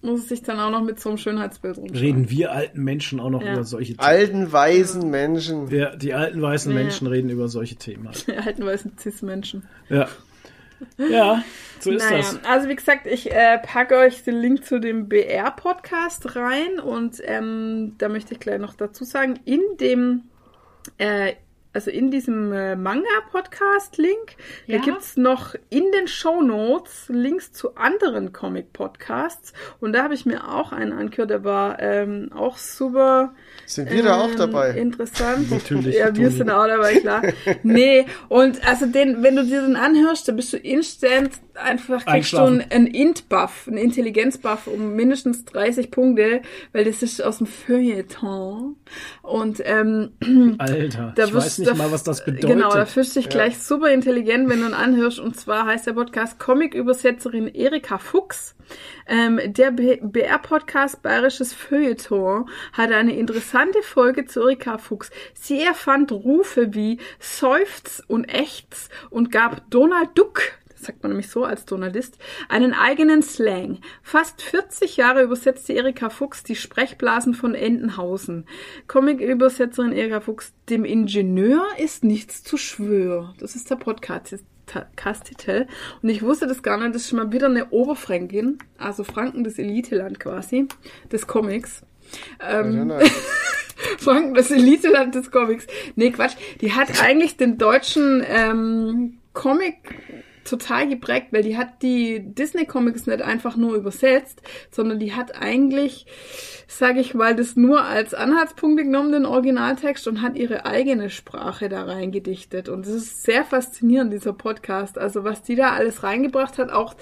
muss 0.00 0.20
es 0.20 0.28
sich 0.28 0.42
dann 0.42 0.60
auch 0.60 0.70
noch 0.70 0.82
mit 0.82 1.00
so 1.00 1.08
einem 1.08 1.18
Schönheitsbild 1.18 1.78
rumschauen. 1.78 1.98
Reden 1.98 2.30
wir 2.30 2.52
alten 2.52 2.84
Menschen 2.84 3.18
auch 3.20 3.30
noch 3.30 3.42
ja. 3.42 3.54
über 3.54 3.64
solche 3.64 3.94
Themen. 3.96 4.06
Alten, 4.06 4.52
weisen 4.52 5.10
Menschen. 5.10 5.68
Ja, 5.70 5.96
die 5.96 6.14
alten, 6.14 6.40
weißen 6.40 6.72
ja. 6.72 6.78
Menschen 6.78 7.06
reden 7.08 7.30
über 7.30 7.48
solche 7.48 7.76
Themen. 7.76 8.08
Die 8.26 8.36
alten, 8.36 8.64
weißen 8.64 8.96
Cis-Menschen. 8.98 9.64
Ja. 9.88 10.08
Ja, 10.96 11.42
so 11.80 11.90
ist 11.90 12.04
naja, 12.04 12.18
das. 12.18 12.44
Also 12.44 12.68
wie 12.68 12.76
gesagt, 12.76 13.08
ich 13.08 13.32
äh, 13.32 13.58
packe 13.58 13.96
euch 13.96 14.22
den 14.22 14.36
Link 14.36 14.64
zu 14.64 14.78
dem 14.78 15.08
BR-Podcast 15.08 16.36
rein 16.36 16.78
und 16.78 17.20
ähm, 17.24 17.96
da 17.98 18.08
möchte 18.08 18.34
ich 18.34 18.40
gleich 18.40 18.60
noch 18.60 18.74
dazu 18.74 19.02
sagen, 19.02 19.40
in 19.44 19.60
dem 19.80 20.22
äh, 20.98 21.32
also 21.72 21.90
in 21.90 22.10
diesem 22.10 22.52
äh, 22.52 22.76
Manga-Podcast-Link, 22.76 24.36
ja? 24.66 24.78
da 24.78 24.84
gibt's 24.84 25.16
noch 25.16 25.54
in 25.70 25.84
den 25.92 26.08
Show 26.08 26.42
Notes 26.42 27.04
Links 27.08 27.52
zu 27.52 27.76
anderen 27.76 28.32
Comic-Podcasts. 28.32 29.52
Und 29.80 29.92
da 29.92 30.02
habe 30.02 30.14
ich 30.14 30.24
mir 30.24 30.48
auch 30.48 30.72
einen 30.72 30.92
angehört, 30.92 31.30
der 31.30 31.44
war 31.44 31.80
ähm, 31.80 32.30
auch 32.34 32.56
super. 32.56 33.34
Sind 33.66 33.90
wir 33.90 33.98
ähm, 33.98 34.04
da 34.04 34.20
auch 34.20 34.30
ähm, 34.30 34.36
dabei? 34.36 34.70
Interessant. 34.70 35.50
Natürlich. 35.50 35.96
Ja, 35.96 36.14
wir 36.16 36.30
sind 36.30 36.50
auch 36.50 36.66
dabei, 36.66 37.00
klar. 37.00 37.22
nee, 37.62 38.06
und 38.28 38.66
also 38.66 38.86
den, 38.86 39.22
wenn 39.22 39.36
du 39.36 39.44
dir 39.44 39.60
den 39.62 39.76
anhörst, 39.76 40.26
dann 40.28 40.36
bist 40.36 40.52
du 40.52 40.56
instant 40.56 41.32
einfach 41.58 42.04
kriegst 42.04 42.32
du 42.32 42.38
einen 42.38 42.86
Int-Buff, 42.86 43.66
einen 43.66 43.78
Intelligenz-Buff 43.78 44.66
um 44.66 44.94
mindestens 44.94 45.44
30 45.46 45.90
Punkte, 45.90 46.42
weil 46.72 46.84
das 46.84 47.02
ist 47.02 47.22
aus 47.22 47.38
dem 47.38 47.46
Feuilleton. 47.46 48.76
Und 49.22 49.62
ähm, 49.64 50.12
Alter, 50.58 51.12
da 51.16 51.24
ich 51.24 51.57
weiß 51.58 51.66
nicht 51.68 51.78
mal, 51.78 51.92
was 51.92 52.02
das 52.02 52.24
bedeutet. 52.24 52.48
Genau, 52.48 52.72
da 52.72 52.86
fühlst 52.86 53.14
du 53.14 53.20
dich 53.20 53.26
ja. 53.26 53.30
gleich 53.30 53.58
super 53.58 53.90
intelligent, 53.90 54.48
wenn 54.48 54.60
du 54.60 54.66
ihn 54.66 54.74
anhörst. 54.74 55.18
Und 55.18 55.38
zwar 55.38 55.66
heißt 55.66 55.86
der 55.86 55.92
Podcast 55.92 56.38
Comic-Übersetzerin 56.38 57.48
Erika 57.48 57.98
Fuchs. 57.98 58.54
Ähm, 59.06 59.40
der 59.46 59.70
BR-Podcast 59.70 61.02
Bayerisches 61.02 61.52
Feuilleton 61.52 62.48
hat 62.72 62.92
eine 62.92 63.16
interessante 63.16 63.82
Folge 63.82 64.26
zu 64.26 64.40
Erika 64.42 64.78
Fuchs. 64.78 65.10
Sie 65.34 65.62
erfand 65.62 66.12
Rufe 66.12 66.74
wie 66.74 66.98
Seufz 67.18 68.02
und 68.06 68.24
Ächz 68.24 68.88
und 69.10 69.32
gab 69.32 69.70
Donald 69.70 70.10
Duck 70.14 70.42
sagt 70.88 71.02
man 71.02 71.12
nämlich 71.12 71.28
so 71.28 71.44
als 71.44 71.64
Journalist, 71.68 72.18
einen 72.48 72.72
eigenen 72.72 73.22
Slang. 73.22 73.78
Fast 74.02 74.40
40 74.42 74.96
Jahre 74.96 75.22
übersetzte 75.22 75.74
Erika 75.74 76.08
Fuchs 76.08 76.42
die 76.42 76.56
Sprechblasen 76.56 77.34
von 77.34 77.54
Entenhausen. 77.54 78.46
Comic-Übersetzerin 78.86 79.92
Erika 79.92 80.20
Fuchs, 80.20 80.54
dem 80.70 80.84
Ingenieur 80.84 81.64
ist 81.78 82.04
nichts 82.04 82.42
zu 82.42 82.56
schwör. 82.56 83.34
Das 83.38 83.54
ist 83.54 83.70
der 83.70 83.76
Podcast. 83.76 84.44
Titel. 85.24 85.66
Und 86.02 86.10
ich 86.10 86.22
wusste 86.22 86.46
das 86.46 86.62
gar 86.62 86.76
nicht, 86.76 86.94
das 86.94 87.02
ist 87.02 87.08
schon 87.08 87.18
mal 87.18 87.32
wieder 87.32 87.46
eine 87.46 87.70
Oberfränkin, 87.70 88.58
also 88.76 89.02
Franken 89.02 89.42
das 89.42 89.58
Eliteland 89.58 90.20
quasi, 90.20 90.68
des 91.10 91.26
Comics. 91.26 91.82
Ähm, 92.46 92.92
Franken 93.98 94.34
das 94.34 94.50
Eliteland 94.50 95.14
des 95.14 95.30
Comics. 95.30 95.66
Nee, 95.96 96.10
Quatsch. 96.10 96.34
Die 96.60 96.72
hat 96.72 97.02
eigentlich 97.02 97.38
den 97.38 97.56
deutschen 97.56 98.22
ähm, 98.28 99.20
Comic 99.32 99.76
total 100.48 100.88
geprägt, 100.88 101.28
weil 101.30 101.42
die 101.42 101.56
hat 101.56 101.82
die 101.82 102.20
Disney-Comics 102.20 103.06
nicht 103.06 103.22
einfach 103.22 103.56
nur 103.56 103.74
übersetzt, 103.74 104.42
sondern 104.70 104.98
die 104.98 105.14
hat 105.14 105.40
eigentlich, 105.40 106.06
sage 106.66 107.00
ich 107.00 107.14
mal, 107.14 107.34
das 107.34 107.56
nur 107.56 107.84
als 107.84 108.14
Anhaltspunkt 108.14 108.78
genommen, 108.78 109.12
den 109.12 109.26
Originaltext, 109.26 110.08
und 110.08 110.22
hat 110.22 110.36
ihre 110.36 110.66
eigene 110.66 111.10
Sprache 111.10 111.68
da 111.68 111.84
reingedichtet. 111.84 112.68
Und 112.68 112.86
das 112.86 112.94
ist 112.94 113.22
sehr 113.22 113.44
faszinierend, 113.44 114.12
dieser 114.12 114.32
Podcast. 114.32 114.98
Also 114.98 115.24
was 115.24 115.42
die 115.42 115.54
da 115.54 115.72
alles 115.72 116.02
reingebracht 116.02 116.58
hat, 116.58 116.70
auch, 116.70 116.94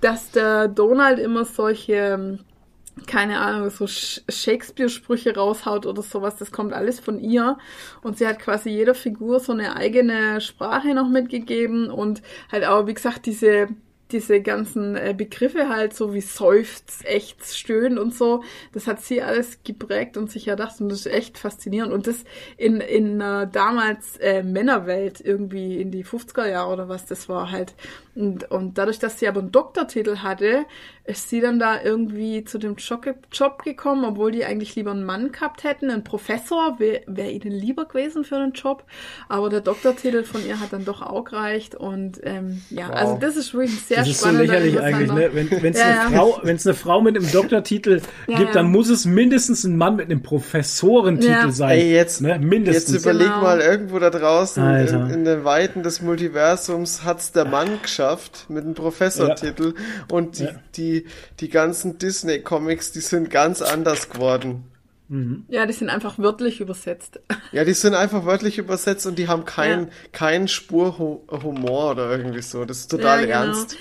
dass 0.00 0.30
der 0.30 0.68
Donald 0.68 1.18
immer 1.18 1.44
solche 1.44 2.38
keine 3.06 3.40
Ahnung, 3.40 3.70
so 3.70 3.86
Shakespeare-Sprüche 3.86 5.34
raushaut 5.34 5.86
oder 5.86 6.02
sowas, 6.02 6.36
das 6.36 6.52
kommt 6.52 6.72
alles 6.72 7.00
von 7.00 7.18
ihr. 7.18 7.58
Und 8.02 8.18
sie 8.18 8.26
hat 8.26 8.38
quasi 8.38 8.70
jeder 8.70 8.94
Figur 8.94 9.40
so 9.40 9.52
eine 9.52 9.76
eigene 9.76 10.40
Sprache 10.40 10.94
noch 10.94 11.08
mitgegeben 11.08 11.90
und 11.90 12.22
halt 12.50 12.64
auch, 12.64 12.86
wie 12.86 12.94
gesagt, 12.94 13.26
diese 13.26 13.68
diese 14.12 14.40
ganzen 14.40 14.96
äh, 14.96 15.14
Begriffe 15.16 15.68
halt, 15.68 15.94
so 15.94 16.14
wie 16.14 16.20
Seufz, 16.20 17.02
Ächz, 17.04 17.56
Stöhnen 17.56 17.98
und 17.98 18.14
so, 18.14 18.44
das 18.72 18.86
hat 18.86 19.00
sie 19.00 19.22
alles 19.22 19.62
geprägt 19.64 20.16
und 20.16 20.30
sich 20.30 20.46
erdacht 20.46 20.80
und 20.80 20.88
das 20.88 21.00
ist 21.00 21.12
echt 21.12 21.38
faszinierend. 21.38 21.92
Und 21.92 22.06
das 22.06 22.24
in, 22.56 22.80
in 22.80 23.20
äh, 23.20 23.48
damals 23.50 24.16
äh, 24.18 24.42
Männerwelt 24.42 25.20
irgendwie 25.20 25.80
in 25.80 25.90
die 25.90 26.04
50er 26.04 26.46
Jahre 26.48 26.72
oder 26.72 26.88
was 26.88 27.06
das 27.06 27.28
war 27.28 27.50
halt. 27.50 27.74
Und, 28.16 28.50
und 28.50 28.78
dadurch, 28.78 28.98
dass 28.98 29.18
sie 29.18 29.26
aber 29.26 29.40
einen 29.40 29.50
Doktortitel 29.50 30.18
hatte, 30.18 30.66
ist 31.04 31.28
sie 31.28 31.40
dann 31.40 31.58
da 31.58 31.82
irgendwie 31.82 32.44
zu 32.44 32.58
dem 32.58 32.76
Job 32.76 33.62
gekommen, 33.62 34.04
obwohl 34.04 34.30
die 34.30 34.44
eigentlich 34.44 34.74
lieber 34.76 34.92
einen 34.92 35.04
Mann 35.04 35.32
gehabt 35.32 35.64
hätten. 35.64 35.90
Ein 35.90 36.04
Professor 36.04 36.78
wäre 36.78 37.02
wär 37.06 37.30
ihnen 37.32 37.50
lieber 37.50 37.86
gewesen 37.86 38.24
für 38.24 38.36
einen 38.36 38.52
Job. 38.52 38.84
Aber 39.28 39.50
der 39.50 39.60
Doktortitel 39.60 40.22
von 40.22 40.46
ihr 40.46 40.60
hat 40.60 40.72
dann 40.72 40.84
doch 40.84 41.02
auch 41.02 41.24
gereicht. 41.24 41.74
Und 41.74 42.20
ähm, 42.22 42.62
ja, 42.70 42.88
wow. 42.88 42.94
also 42.94 43.18
das 43.20 43.36
ist 43.36 43.52
wirklich 43.52 43.80
sehr 43.80 43.98
das 43.98 44.08
ist 44.08 44.20
so 44.20 44.30
lächerlich 44.30 44.80
eigentlich, 44.80 45.12
ne? 45.12 45.30
Wenn 45.32 45.72
es 45.72 45.78
ja, 45.78 45.84
eine, 45.84 46.14
ja. 46.14 46.20
Frau, 46.20 46.40
eine 46.40 46.74
Frau 46.74 47.00
mit 47.00 47.16
einem 47.16 47.30
Doktortitel 47.30 48.00
ja, 48.28 48.38
gibt, 48.38 48.54
dann 48.54 48.70
muss 48.70 48.88
es 48.88 49.04
mindestens 49.04 49.64
ein 49.64 49.76
Mann 49.76 49.96
mit 49.96 50.06
einem 50.06 50.22
Professorentitel 50.22 51.50
sein. 51.50 51.78
Ey, 51.78 51.92
jetzt, 51.92 52.20
ne? 52.20 52.38
Mindestens. 52.38 52.94
Jetzt 52.94 53.04
überleg 53.04 53.26
genau. 53.26 53.42
mal, 53.42 53.60
irgendwo 53.60 53.98
da 53.98 54.10
draußen 54.10 54.62
in, 54.62 55.10
in, 55.10 55.24
den 55.24 55.44
Weiten 55.44 55.82
des 55.82 56.00
Multiversums 56.00 57.04
hat's 57.04 57.32
der 57.32 57.44
Mann 57.44 57.82
geschafft 57.82 58.03
mit 58.48 58.64
einem 58.64 58.74
Professortitel 58.74 59.74
und 60.10 60.38
die, 60.38 60.48
die, 60.76 61.06
die 61.40 61.48
ganzen 61.48 61.98
Disney-Comics, 61.98 62.92
die 62.92 63.00
sind 63.00 63.30
ganz 63.30 63.62
anders 63.62 64.10
geworden. 64.10 64.64
Mhm. 65.08 65.44
Ja, 65.48 65.66
die 65.66 65.72
sind 65.72 65.90
einfach 65.90 66.18
wörtlich 66.18 66.60
übersetzt. 66.60 67.20
Ja, 67.52 67.64
die 67.64 67.74
sind 67.74 67.94
einfach 67.94 68.24
wörtlich 68.24 68.58
übersetzt 68.58 69.06
und 69.06 69.18
die 69.18 69.28
haben 69.28 69.44
keinen 69.44 69.86
ja. 69.86 69.92
kein 70.12 70.48
Spur 70.48 70.98
Humor 70.98 71.90
oder 71.92 72.10
irgendwie 72.10 72.42
so. 72.42 72.64
Das 72.64 72.78
ist 72.78 72.90
total 72.90 73.28
ja, 73.28 73.40
genau. 73.42 73.54
ernst. 73.54 73.76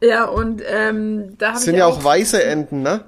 Ja, 0.00 0.24
und 0.26 0.62
ähm, 0.66 1.36
da 1.38 1.48
habe 1.48 1.58
ich. 1.58 1.64
Sind 1.64 1.76
ja 1.76 1.86
auch, 1.86 1.98
auch 1.98 2.04
weiße 2.04 2.42
Enten, 2.44 2.82
ne? 2.82 3.04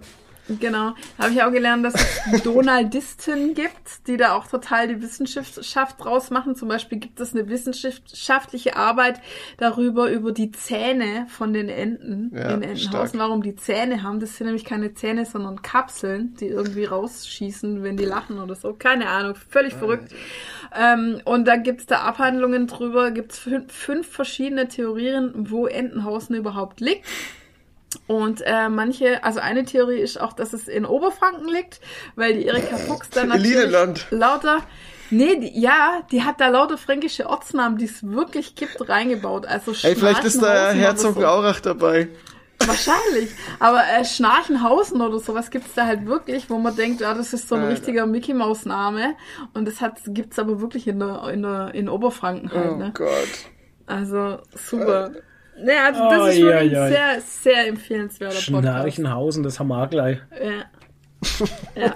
Genau. 0.59 0.95
Habe 1.19 1.33
ich 1.33 1.43
auch 1.43 1.53
gelernt, 1.53 1.85
dass 1.85 1.95
es 1.95 2.43
Donaldisten 2.43 3.55
gibt, 3.55 4.07
die 4.07 4.17
da 4.17 4.35
auch 4.35 4.47
total 4.47 4.89
die 4.89 5.03
Wissenschaft 5.03 5.95
draus 5.99 6.31
machen. 6.31 6.57
Zum 6.57 6.69
Beispiel 6.69 6.99
gibt 6.99 7.21
es 7.21 7.35
eine 7.35 7.49
wissenschaftliche 7.49 8.77
Arbeit 8.77 9.21
darüber, 9.59 10.11
über 10.11 10.33
die 10.33 10.51
Zähne 10.51 11.27
von 11.29 11.53
den 11.53 11.69
Enten 11.69 12.31
ja, 12.35 12.55
in 12.55 12.63
Entenhausen, 12.63 12.79
stark. 12.79 13.15
warum 13.15 13.43
die 13.43 13.57
Zähne 13.57 14.03
haben. 14.03 14.21
Das 14.21 14.37
sind 14.37 14.47
nämlich 14.47 14.65
keine 14.65 14.95
Zähne, 14.95 15.25
sondern 15.27 15.63
Kapseln, 15.63 16.35
die 16.41 16.47
irgendwie 16.47 16.85
rausschießen, 16.85 17.83
wenn 17.83 17.97
die 17.97 18.05
lachen 18.05 18.39
oder 18.41 18.55
so. 18.55 18.73
Keine 18.73 19.09
Ahnung, 19.09 19.35
völlig 19.49 19.75
verrückt. 19.75 20.13
Ähm, 20.77 21.21
und 21.25 21.47
da 21.47 21.57
gibt's 21.57 21.87
da 21.87 22.01
Abhandlungen 22.01 22.67
drüber, 22.67 23.11
gibt's 23.11 23.39
fünf, 23.39 23.73
fünf 23.73 24.09
verschiedene 24.09 24.69
Theorien, 24.69 25.33
wo 25.51 25.67
Entenhausen 25.67 26.37
überhaupt 26.37 26.81
liegt. 26.81 27.05
Und 28.07 28.43
äh, 28.45 28.69
manche, 28.69 29.25
also 29.25 29.41
eine 29.41 29.65
Theorie 29.65 29.99
ist 29.99 30.21
auch, 30.21 30.33
dass 30.33 30.53
es 30.53 30.69
in 30.69 30.85
Oberfranken 30.85 31.49
liegt, 31.49 31.81
weil 32.15 32.35
die 32.35 32.47
Erika 32.47 32.77
Fuchs 32.77 33.11
dann 33.11 33.29
natürlich 33.29 34.11
lauter, 34.11 34.59
nee, 35.11 35.37
die, 35.37 35.61
ja, 35.61 36.03
die 36.11 36.23
hat 36.23 36.41
da 36.41 36.49
lauter 36.49 36.79
fränkische 36.79 37.29
Ortsnamen, 37.29 37.79
die 37.79 37.87
es 37.87 38.07
wirklich 38.07 38.55
gibt, 38.55 38.89
reingebaut. 38.89 39.47
Also 39.47 39.73
Ey, 39.83 39.97
vielleicht 39.97 40.25
ist 40.25 40.41
da 40.43 40.71
Herzog 40.73 41.17
so. 41.17 41.27
Aurach 41.27 41.61
dabei. 41.61 42.09
Wahrscheinlich. 42.67 43.31
Aber 43.59 43.83
äh, 43.83 44.05
Schnarchenhausen 44.05 45.01
oder 45.01 45.19
sowas 45.19 45.51
gibt's 45.51 45.75
da 45.75 45.87
halt 45.87 46.07
wirklich, 46.07 46.51
wo 46.51 46.59
man 46.59 46.77
denkt, 46.77 47.01
ja, 47.01 47.15
das 47.15 47.33
ist 47.33 47.49
so 47.49 47.55
ein 47.55 47.63
Alter. 47.63 47.73
richtiger 47.73 48.07
Mickey 48.07 48.35
Maus 48.35 48.67
Name. 48.67 49.15
Und 49.55 49.67
das 49.67 49.81
hat, 49.81 49.99
gibt's 50.07 50.39
aber 50.39 50.61
wirklich 50.61 50.87
in 50.87 51.01
der, 51.01 51.29
in 51.33 51.43
der, 51.43 51.75
in 51.75 51.89
Oberfranken 51.89 52.53
halt, 52.53 52.71
Oh 52.73 52.77
ne? 52.77 52.91
Gott. 52.95 53.09
Also, 53.87 54.39
super. 54.55 55.11
Ja, 55.65 55.87
also 55.87 56.01
das 56.09 56.21
Oh, 56.21 56.27
ist 56.27 56.39
ja, 56.39 56.45
wirklich 56.47 56.73
ja. 56.73 56.83
ein 56.85 56.91
sehr, 56.93 57.21
sehr 57.21 57.67
empfehlenswerter 57.69 58.35
Podcast. 58.35 58.47
Schnarchenhausen, 58.47 59.43
das 59.43 59.59
haben 59.61 59.69
wir 59.69 59.83
auch 59.83 59.91
gleich. 59.91 60.19
Ja. 60.43 60.65
Ja, 61.77 61.95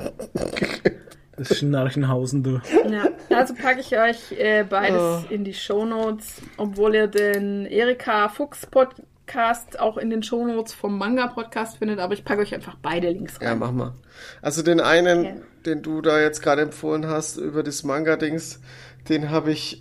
Das 1.37 1.59
Schnarchenhausen, 1.59 2.43
du. 2.45 2.61
ja. 2.89 3.09
Also 3.35 3.55
packe 3.55 3.81
ich 3.81 3.99
euch 3.99 4.33
äh, 4.39 4.65
beides 4.69 5.01
Oh. 5.01 5.25
in 5.33 5.45
die 5.45 5.55
Shownotes, 5.55 6.43
obwohl 6.59 6.95
ihr 6.95 7.07
den 7.09 7.67
Erika 7.67 8.29
Fuchs 8.29 8.67
Podcast 8.67 9.81
auch 9.81 9.97
in 9.97 10.11
den 10.11 10.23
Shownotes 10.23 10.75
vom 10.75 10.97
Manga 10.97 11.27
Podcast 11.27 11.79
findet, 11.79 11.99
aber 11.99 12.15
ich 12.15 12.25
packe 12.25 12.43
euch 12.43 12.55
einfach 12.55 12.77
beide 12.81 13.09
Links 13.11 13.41
rein. 13.41 13.49
Ja, 13.49 13.55
mach 13.57 13.73
mal. 13.73 13.95
Also 14.43 14.63
den 14.63 14.81
einen, 14.81 15.25
Ja. 15.25 15.31
den 15.67 15.83
du 15.83 16.01
da 16.03 16.21
jetzt 16.21 16.41
gerade 16.43 16.63
empfohlen 16.63 17.07
hast 17.09 17.37
über 17.37 17.63
das 17.65 17.83
Manga-Dings, 17.83 18.61
den 19.09 19.31
habe 19.31 19.51
ich. 19.51 19.81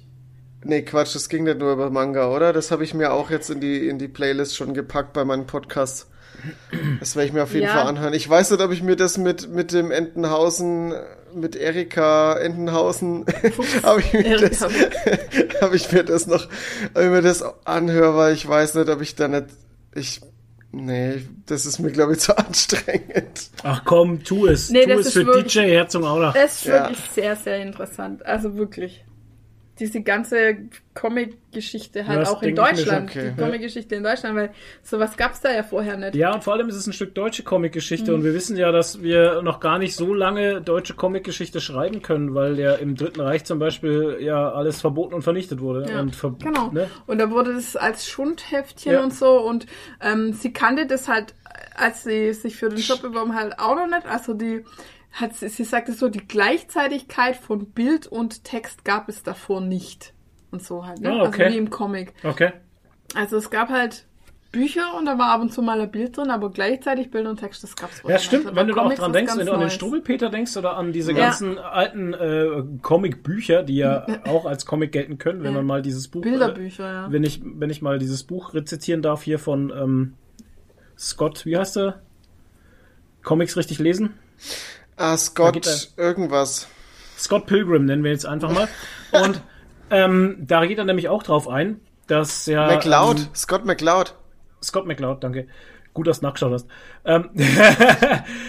Nee, 0.63 0.81
Quatsch, 0.83 1.15
das 1.15 1.29
ging 1.29 1.43
nicht 1.43 1.59
nur 1.59 1.73
über 1.73 1.89
Manga, 1.89 2.29
oder? 2.29 2.53
Das 2.53 2.71
habe 2.71 2.83
ich 2.83 2.93
mir 2.93 3.11
auch 3.13 3.29
jetzt 3.29 3.49
in 3.49 3.59
die, 3.59 3.87
in 3.87 3.99
die 3.99 4.07
Playlist 4.07 4.55
schon 4.55 4.73
gepackt 4.73 5.13
bei 5.13 5.25
meinem 5.25 5.45
Podcast. 5.45 6.07
Das 6.99 7.15
werde 7.15 7.27
ich 7.27 7.33
mir 7.33 7.43
auf 7.43 7.53
jeden 7.53 7.65
Ja. 7.67 7.73
Fall 7.73 7.87
anhören. 7.87 8.13
Ich 8.13 8.29
weiß 8.29 8.51
nicht, 8.51 8.61
ob 8.61 8.71
ich 8.71 8.81
mir 8.83 8.95
das 8.95 9.17
mit, 9.17 9.49
mit 9.53 9.71
dem 9.71 9.91
Entenhausen, 9.91 10.93
mit 11.33 11.55
Erika 11.55 12.37
Entenhausen, 12.37 13.25
habe 13.83 14.01
ich, 14.01 14.13
mir 14.13 14.37
das- 14.37 14.61
hab 15.61 15.73
ich 15.73 15.91
mir 15.91 16.03
das 16.03 16.27
noch, 16.27 16.47
ob 16.93 17.01
ich 17.01 17.09
mir 17.09 17.21
das 17.21 17.43
anhöre, 17.65 18.15
weil 18.17 18.33
ich 18.33 18.47
weiß 18.47 18.75
nicht, 18.75 18.89
ob 18.89 19.01
ich 19.01 19.15
da 19.15 19.27
nicht, 19.27 19.45
ich, 19.95 20.21
nee, 20.71 21.21
das 21.45 21.65
ist 21.65 21.79
mir, 21.79 21.91
glaube 21.91 22.13
ich, 22.13 22.19
zu 22.19 22.37
anstrengend. 22.37 23.49
Ach 23.63 23.83
komm, 23.85 24.23
tu 24.23 24.47
es. 24.47 24.69
Nee, 24.69 24.83
tu 24.83 24.89
das 24.89 24.99
es 25.01 25.05
ist 25.07 25.13
für 25.13 25.25
wirklich- 25.27 25.53
DJ 25.53 25.59
Herzog 25.71 26.03
Aurach. 26.03 26.35
Es 26.35 26.55
ist 26.57 26.65
Ja. 26.65 26.89
wirklich 26.89 26.99
sehr, 27.13 27.35
sehr 27.35 27.57
interessant. 27.61 28.25
Also 28.25 28.55
wirklich. 28.55 29.05
Diese 29.79 30.01
ganze 30.03 30.57
Comic-Geschichte 30.93 32.05
halt 32.07 32.21
das 32.21 32.29
auch 32.29 32.43
in 32.43 32.55
Deutschland. 32.55 33.09
okay. 33.09 33.33
Die 33.35 33.41
Comic-Geschichte 33.41 33.95
in 33.95 34.03
Deutschland, 34.03 34.35
weil 34.35 34.51
sowas 34.83 35.17
gab's 35.17 35.41
da 35.41 35.51
ja 35.51 35.63
vorher 35.63 35.97
nicht. 35.97 36.15
Ja, 36.15 36.33
und 36.33 36.43
vor 36.43 36.53
allem 36.53 36.69
ist 36.69 36.75
es 36.75 36.85
ein 36.87 36.93
Stück 36.93 37.15
deutsche 37.15 37.43
Comic-Geschichte 37.43 38.11
Mhm. 38.11 38.17
und 38.19 38.23
wir 38.23 38.33
wissen 38.33 38.55
ja, 38.57 38.71
dass 38.71 39.01
wir 39.01 39.41
noch 39.41 39.59
gar 39.59 39.79
nicht 39.79 39.95
so 39.95 40.13
lange 40.13 40.61
deutsche 40.61 40.93
Comic-Geschichte 40.93 41.59
schreiben 41.61 42.01
können, 42.01 42.33
weil 42.35 42.59
ja 42.59 42.73
im 42.75 42.95
Dritten 42.95 43.21
Reich 43.21 43.45
zum 43.45 43.59
Beispiel 43.59 44.17
ja 44.19 44.51
alles 44.51 44.81
verboten 44.81 45.13
und 45.15 45.21
vernichtet 45.23 45.59
wurde. 45.59 45.89
Ja, 45.89 46.01
und 46.01 46.15
ver 46.15 46.35
genau. 46.41 46.69
Ne? 46.71 46.89
Und 47.07 47.17
da 47.19 47.31
wurde 47.31 47.53
das 47.53 47.75
als 47.75 48.07
Schundheftchen 48.07 48.93
Ja. 48.93 49.03
und 49.03 49.13
so 49.13 49.39
und 49.41 49.65
ähm, 50.01 50.33
sie 50.33 50.53
kannte 50.53 50.85
das 50.85 51.07
halt, 51.07 51.33
als 51.75 52.03
sie 52.03 52.33
sich 52.33 52.55
für 52.57 52.69
den 52.69 52.79
Job 52.79 53.01
beworben 53.01 53.35
halt 53.35 53.57
auch 53.59 53.75
noch 53.75 53.87
nicht. 53.87 54.05
Also 54.07 54.33
die 54.33 54.63
hat 55.13 55.35
sie, 55.35 55.47
sie 55.49 55.63
sagte 55.63 55.93
so, 55.93 56.09
die 56.09 56.25
Gleichzeitigkeit 56.27 57.35
von 57.37 57.65
Bild 57.67 58.07
und 58.07 58.43
Text 58.43 58.83
gab 58.83 59.07
es 59.09 59.23
davor 59.23 59.61
nicht. 59.61 60.13
Und 60.51 60.63
so 60.63 60.85
halt, 60.85 61.01
ne? 61.01 61.09
Ah, 61.11 61.23
okay. 61.27 61.43
Also 61.45 61.53
wie 61.55 61.57
im 61.57 61.69
Comic. 61.69 62.13
Okay. 62.23 62.51
Also 63.15 63.37
es 63.37 63.49
gab 63.49 63.69
halt 63.69 64.05
Bücher 64.51 64.95
und 64.97 65.05
da 65.05 65.17
war 65.17 65.31
ab 65.31 65.41
und 65.41 65.51
zu 65.51 65.63
mal 65.63 65.81
ein 65.81 65.89
Bild 65.89 66.15
drin, 66.15 66.29
aber 66.29 66.51
gleichzeitig 66.51 67.09
Bild 67.09 67.25
und 67.25 67.39
Text, 67.39 67.63
das 67.63 67.75
gab's 67.75 68.03
wohl 68.03 68.11
Ja, 68.11 68.17
nicht. 68.17 68.25
stimmt. 68.25 68.45
Also 68.45 68.55
Wenn 68.55 68.67
du 68.67 68.75
da 68.75 68.81
auch 68.83 68.93
dran 68.93 69.13
denkst, 69.13 69.35
wenn 69.35 69.45
du 69.47 69.51
an 69.51 69.59
den 69.59 69.67
Neues. 69.67 69.73
Struwelpeter 69.73 70.29
denkst 70.29 70.55
oder 70.57 70.77
an 70.77 70.93
diese 70.93 71.11
Ja. 71.11 71.17
ganzen 71.25 71.57
alten 71.57 72.13
äh, 72.13 72.63
Comic-Bücher, 72.83 73.63
die 73.63 73.77
ja 73.77 74.05
auch 74.25 74.45
als 74.45 74.65
Comic 74.67 74.91
gelten 74.91 75.17
können, 75.17 75.39
wenn 75.39 75.51
Ja. 75.53 75.57
man 75.57 75.65
mal 75.65 75.81
dieses 75.81 76.07
Buch, 76.07 76.21
Bilderbücher, 76.21 76.85
ja. 76.91 77.07
äh, 77.07 77.11
wenn 77.11 77.23
ich 77.23 77.41
wenn 77.43 77.69
ich 77.71 77.81
mal 77.81 77.97
dieses 77.97 78.23
Buch 78.23 78.53
rezitieren 78.53 79.01
darf 79.01 79.23
hier 79.23 79.39
von 79.39 79.71
ähm, 79.75 80.13
Scott, 80.97 81.45
wie 81.47 81.57
heißt 81.57 81.77
er? 81.77 82.01
Comics 83.23 83.57
richtig 83.57 83.79
lesen? 83.79 84.13
Ah, 84.97 85.17
Scott, 85.17 85.89
irgendwas. 85.97 86.67
Scott 87.17 87.45
Pilgrim 87.45 87.85
nennen 87.85 88.03
wir 88.03 88.11
jetzt 88.11 88.25
einfach 88.25 88.51
mal. 88.51 88.67
Und 89.11 89.41
ähm, 89.89 90.37
da 90.39 90.65
geht 90.65 90.77
er 90.77 90.85
nämlich 90.85 91.09
auch 91.09 91.23
drauf 91.23 91.47
ein, 91.47 91.79
dass 92.07 92.45
ja 92.45 92.67
McLeod, 92.67 93.19
Ähm, 93.19 93.27
Scott 93.35 93.65
McLeod. 93.65 94.15
Scott 94.61 94.85
McLeod, 94.85 95.23
danke. 95.23 95.47
Gut, 95.93 96.07
dass 96.07 96.19
du 96.21 96.25
nachgeschaut 96.25 96.53
hast. 96.53 96.67
Ähm, 97.05 97.29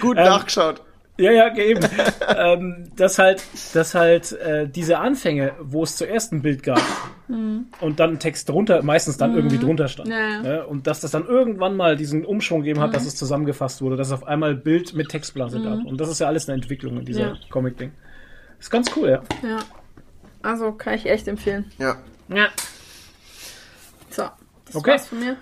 Gut 0.00 0.16
Ähm, 0.18 0.24
nachgeschaut. 0.24 0.82
Ja, 1.16 1.30
ja, 1.30 1.56
eben. 1.56 1.80
ähm, 2.36 2.90
dass 2.96 3.18
halt, 3.18 3.44
dass 3.72 3.94
halt 3.94 4.32
äh, 4.32 4.68
diese 4.68 4.98
Anfänge, 4.98 5.52
wo 5.60 5.84
es 5.84 5.96
zuerst 5.96 6.32
ein 6.32 6.42
Bild 6.42 6.62
gab 6.62 6.82
und 7.28 8.00
dann 8.00 8.10
ein 8.10 8.18
Text 8.18 8.48
drunter, 8.48 8.82
meistens 8.82 9.16
dann 9.16 9.34
irgendwie 9.34 9.58
drunter 9.58 9.88
stand. 9.88 10.08
Ja, 10.08 10.18
ja. 10.18 10.42
Ne? 10.42 10.66
Und 10.66 10.86
dass 10.86 11.00
das 11.00 11.12
dann 11.12 11.24
irgendwann 11.26 11.76
mal 11.76 11.96
diesen 11.96 12.24
Umschwung 12.24 12.60
gegeben 12.60 12.80
hat, 12.80 12.94
dass 12.94 13.06
es 13.06 13.16
zusammengefasst 13.16 13.80
wurde, 13.80 13.96
dass 13.96 14.08
es 14.08 14.12
auf 14.12 14.26
einmal 14.26 14.54
Bild 14.54 14.92
mit 14.94 15.08
Textblase 15.08 15.62
gab. 15.62 15.84
Und 15.84 16.00
das 16.00 16.08
ist 16.08 16.18
ja 16.18 16.26
alles 16.26 16.48
eine 16.48 16.56
Entwicklung 16.56 16.98
in 16.98 17.04
dieser 17.04 17.20
Ja. 17.28 17.34
Comic-Ding. 17.48 17.92
Ist 18.58 18.70
ganz 18.70 18.90
cool, 18.96 19.08
ja. 19.08 19.22
Ja. 19.48 19.58
Also 20.42 20.72
kann 20.72 20.94
ich 20.94 21.06
echt 21.06 21.28
empfehlen. 21.28 21.70
Ja. 21.78 21.96
ja. 22.28 22.48
So, 24.10 24.24
das 24.66 24.76
Okay. 24.76 24.90
war's 24.90 25.08
von 25.08 25.20
mir. 25.20 25.36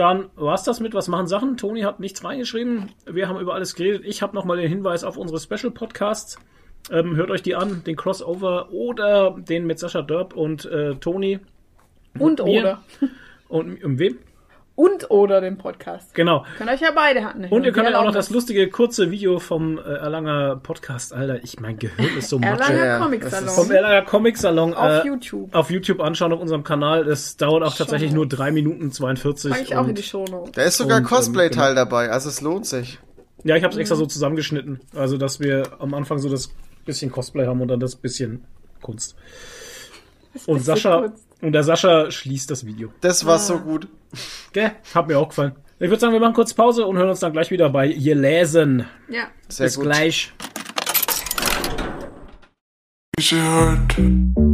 Dann 0.00 0.30
war's 0.34 0.64
das 0.64 0.80
mit 0.80 0.94
Was 0.94 1.08
machen 1.08 1.26
Sachen. 1.26 1.58
Toni 1.58 1.82
hat 1.82 2.00
nichts 2.00 2.24
reingeschrieben. 2.24 2.88
Wir 3.04 3.28
haben 3.28 3.38
über 3.38 3.52
alles 3.52 3.74
geredet. 3.74 4.00
Ich 4.06 4.22
habe 4.22 4.34
nochmal 4.34 4.56
den 4.56 4.66
Hinweis 4.66 5.04
auf 5.04 5.18
unsere 5.18 5.38
Special 5.38 5.70
Podcasts. 5.70 6.38
Ähm, 6.90 7.16
hört 7.16 7.30
euch 7.30 7.42
die 7.42 7.54
an, 7.54 7.84
den 7.84 7.96
Crossover 7.96 8.72
oder 8.72 9.36
den 9.38 9.66
mit 9.66 9.78
Sascha 9.78 10.00
Dörp 10.00 10.34
und 10.34 10.64
äh, 10.64 10.94
Toni. 10.94 11.40
Und 12.18 12.42
mir. 12.42 12.60
oder. 12.62 12.82
Und 13.48 13.84
um 13.84 13.98
wem? 13.98 14.18
Und 14.80 15.10
oder 15.10 15.42
den 15.42 15.58
Podcast. 15.58 16.14
Genau. 16.14 16.46
Könnt 16.56 16.70
euch 16.70 16.80
ja 16.80 16.90
beide 16.94 17.22
hatten. 17.22 17.44
Und 17.44 17.64
ihr 17.64 17.72
könnt 17.72 17.90
Die 17.90 17.94
auch 17.94 18.04
noch 18.04 18.14
das 18.14 18.30
lustige 18.30 18.70
kurze 18.70 19.10
Video 19.10 19.38
vom 19.38 19.76
äh, 19.76 19.82
Erlanger 19.82 20.56
Podcast, 20.56 21.12
Alter. 21.12 21.44
Ich 21.44 21.60
mein 21.60 21.78
Gehirn 21.78 22.16
ist 22.16 22.30
so 22.30 22.36
Erlanger 22.38 22.58
matsche. 22.60 22.74
Ja, 22.76 22.98
Comic 22.98 23.20
das 23.20 23.30
Salon. 23.32 23.48
Vom 23.50 23.70
Erlanger 23.70 24.02
Comic 24.06 24.38
Salon 24.38 24.72
auf 24.72 25.04
äh, 25.04 25.06
YouTube. 25.06 25.54
auf 25.54 25.70
YouTube 25.70 26.00
anschauen 26.00 26.32
auf 26.32 26.40
unserem 26.40 26.64
Kanal. 26.64 27.04
Das 27.04 27.36
dauert 27.36 27.62
auch 27.62 27.72
Schon. 27.76 27.76
tatsächlich 27.84 28.12
nur 28.12 28.26
3 28.26 28.52
Minuten 28.52 28.90
42. 28.90 29.50
Packe 29.50 29.62
ich 29.64 29.76
auch 29.76 29.82
und- 29.82 29.90
in 29.90 29.94
die 29.96 30.02
Shownotes. 30.02 30.52
Da 30.52 30.62
ist 30.62 30.78
sogar 30.78 30.96
Und, 30.96 31.02
ähm, 31.02 31.08
Cosplay-Teil 31.10 31.74
dabei, 31.74 32.08
also 32.08 32.30
es 32.30 32.40
lohnt 32.40 32.64
sich. 32.64 32.98
Ja, 33.44 33.56
ich 33.56 33.64
habe 33.64 33.74
es 33.74 33.78
extra 33.78 33.96
so 33.96 34.06
zusammengeschnitten. 34.06 34.80
Also, 34.94 35.18
dass 35.18 35.40
wir 35.40 35.64
am 35.80 35.92
Anfang 35.92 36.20
so 36.20 36.30
das 36.30 36.50
bisschen 36.86 37.12
Cosplay 37.12 37.44
haben 37.46 37.60
und 37.60 37.68
dann 37.68 37.80
das 37.80 37.96
bisschen 37.96 38.44
Kunst. 38.80 39.14
Und 40.46 40.56
bisschen 40.56 40.60
Sascha, 40.64 41.00
Kunst. 41.08 41.26
Und 41.42 41.52
der 41.52 41.62
Sascha 41.62 42.10
schließt 42.10 42.50
das 42.50 42.64
Video. 42.66 42.92
Das 43.00 43.24
war 43.24 43.38
so 43.38 43.58
gut. 43.58 43.88
Gell? 44.52 44.72
Hat 44.94 45.08
mir 45.08 45.18
auch 45.18 45.28
gefallen. 45.28 45.52
Ich 45.78 45.88
würde 45.88 46.00
sagen, 46.00 46.12
wir 46.12 46.20
machen 46.20 46.34
kurz 46.34 46.52
Pause 46.52 46.84
und 46.86 46.98
hören 46.98 47.08
uns 47.08 47.20
dann 47.20 47.32
gleich 47.32 47.50
wieder 47.50 47.70
bei 47.70 47.86
Ihr 47.86 48.14
Lesen. 48.14 48.84
Ja. 49.08 49.28
Sehr 49.48 49.66
Bis 49.66 49.76
gut. 49.76 49.84
gleich. 49.84 50.32
Easy 53.18 54.49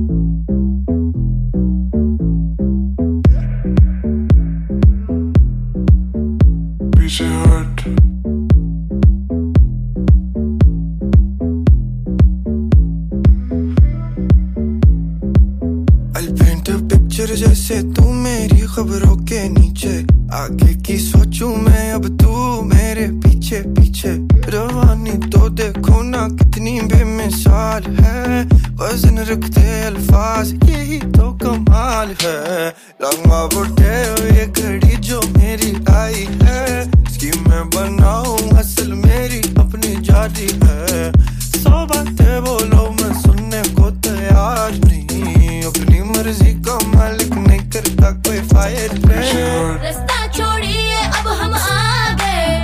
आगे 20.47 20.74
की 20.74 20.97
सोचूं 20.99 21.57
मैं, 21.57 21.92
अब 21.92 22.05
तू 22.18 22.62
मेरे 22.62 23.07
पीछे 23.22 23.61
पीछे। 23.61 24.11
रवानी 24.51 25.11
तो 25.11 25.49
देखो 25.49 26.03
ना 26.03 26.28
कितनी 26.28 26.80
बेमिसाल 26.80 27.82
है। 27.82 28.44
वज़न 28.76 29.18
रखते 29.18 29.64
अल्फाज, 29.82 30.53
यही 30.64 30.99
तो 30.99 31.32
कमाल 31.42 32.14
है। 32.22 32.68
लंगा 33.03 33.42
बुढ़े 33.47 33.99
ये 34.36 34.47
घड़ी 34.47 34.97
जो 34.97 35.20
मेरी 35.38 35.72
आई 35.90 36.28
है। 36.42 36.82
इसकी 37.03 37.30
मैं 37.49 37.64
बनाऊँ 37.70 38.38
असल 38.59 38.92
मेरी 38.92 39.40
अपनी 39.59 39.94
जारी 40.03 40.51
है। 40.64 41.12
सौ 41.40 41.86
बातें 41.86 42.44
बोलो, 42.44 42.90
मैं 42.90 43.14
सुनने 43.22 43.62
को 43.74 43.90
तैयार 43.90 44.78
नहीं। 44.84 45.36
अपनी 45.66 46.00
मर्ज़ी 46.10 46.52
का 46.68 46.78
मालिक 46.96 47.32
नहीं 47.46 47.60
करता 47.76 48.10
कोई 48.26 48.40
फायर 48.52 48.92
रास्ता 49.08 50.26
छोड़िए 50.36 50.96
अब 51.06 51.28
हम 51.40 51.54
आ 51.54 52.12
गए 52.20 52.54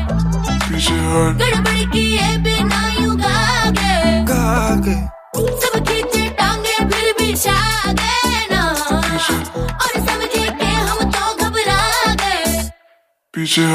गड़बड़ 1.42 1.82
किए 1.92 2.36
बिना 2.46 2.80
यूँ 3.00 3.16
गा 3.20 3.38
गए 3.78 4.20
सब 5.62 5.78
खींचे 5.88 6.28
टांगे 6.40 6.76
फिर 6.92 7.12
भी 7.20 7.34
छा 7.44 7.58
गए 8.00 8.46
ना 8.52 8.62
और 8.68 9.98
समझे 10.08 10.46
के 10.60 10.70
हम 10.88 11.10
तो 11.16 11.34
घबरा 11.44 11.80
गए। 12.22 12.62
पीछे 13.34 13.66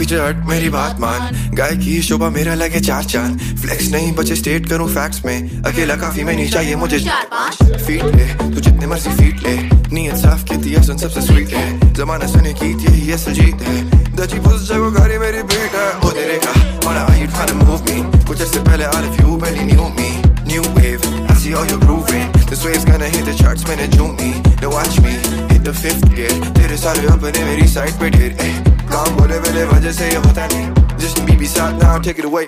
पीछे 0.00 0.16
हट 0.16 0.36
मेरी 0.48 0.68
बात 0.70 1.00
मान। 1.00 1.54
गाय 1.54 1.76
की 1.76 2.00
शोभा 2.02 2.28
मेरा 2.30 2.54
लगे 2.54 2.80
चार 2.80 3.04
चाँद। 3.04 3.40
फ्लेक्स 3.60 3.90
नहीं 3.92 4.12
बचे 4.16 4.36
स्टेट 4.36 4.68
करूँ 4.68 4.88
फैक्ट्स 4.88 5.24
में। 5.24 5.62
अकेला 5.62 5.96
काफ़ी 5.96 6.24
में 6.24 6.34
नहीं 6.34 6.50
चाहिए 6.50 6.76
मुझे। 6.76 6.98
फीट 6.98 8.04
ले 8.16 8.24
तू 8.54 8.60
जितने 8.60 8.86
मर्ज़ी 8.86 9.10
फीट 9.16 9.42
ले। 9.46 9.56
नीयत 9.94 10.16
साफ़ 10.16 10.44
कहती 10.48 10.72
है 10.72 10.82
सुन 10.82 10.98
सबसे 10.98 11.20
स्वीट 11.20 11.52
है। 11.54 11.92
जमाना 11.94 12.26
सुने 12.26 12.52
की 12.62 12.70
यही 12.84 13.12
असल 13.12 13.32
जीत 13.32 13.62
है। 13.68 13.76
दची 14.16 14.38
पुस 14.40 14.68
जगह 14.68 14.90
गाड़ी 14.98 15.18
मेरी 15.18 15.42
बीट 15.52 15.74
है। 15.74 15.90
ओ 15.98 16.10
तेरे 16.10 16.40
का 16.46 16.70
how 16.90 17.14
you 17.16 17.26
trying 17.32 17.50
to 17.50 17.56
move 17.66 17.82
me 17.88 18.26
कुछ 18.26 18.40
ऐसे 18.42 18.60
पहले 18.60 18.84
out 18.84 19.04
of 19.08 19.20
you 19.20 19.36
barely 19.42 19.66
knew 19.68 19.84
me 19.98 20.08
new 20.50 20.64
wave 20.76 21.04
I 21.30 21.36
see 21.42 21.52
all 21.54 21.68
you're 21.70 21.82
grooving. 21.84 22.26
This 22.48 22.64
wave's 22.64 22.86
gonna 22.88 23.12
hit 23.14 23.28
the 23.28 23.36
charts 23.42 23.68
मैंने 23.68 23.86
झूम 23.88 24.16
me 24.16 24.30
now 24.62 24.72
watch 24.74 24.98
me 25.04 25.14
hit 25.52 25.62
the 25.68 25.76
fifth 25.84 26.10
gear 26.16 26.32
तेरे 26.58 26.76
सारे 26.76 27.06
अपने 27.14 27.44
मेरी 27.44 27.68
साइड 27.68 28.00
पे 28.00 28.10
ढेर 28.10 28.36
eh, 28.46 28.79
काम 28.92 29.16
बोले 29.16 29.38
मेरे 29.40 29.64
वजह 29.66 29.92
से 29.92 30.08
ये 30.08 30.16
होता 30.16 30.46
नहीं। 30.52 30.96
जिसने 30.98 31.24
बीबी 31.26 31.46
साथ 31.48 31.82
ना 31.82 31.96
टेक 32.04 32.18
इट 32.18 32.26
अवे 32.26 32.44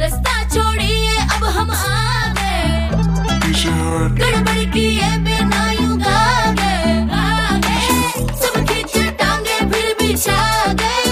रास्ता 0.00 0.34
छोड़िए 0.54 1.16
अब 1.16 1.44
हम 1.56 1.70
आ 1.70 1.74
गए। 2.38 2.64
गड़बड़ 4.20 4.64
किए 4.74 5.10
बिना 5.26 5.62
यूँ 5.72 5.98
गा 6.00 6.20
गए 6.58 6.94
सब 8.42 8.54
खींचे 8.68 9.04
टांगे 9.20 9.58
फिर 9.72 9.86
भी 10.00 10.16
छा 10.16 10.40
गए। 10.82 11.05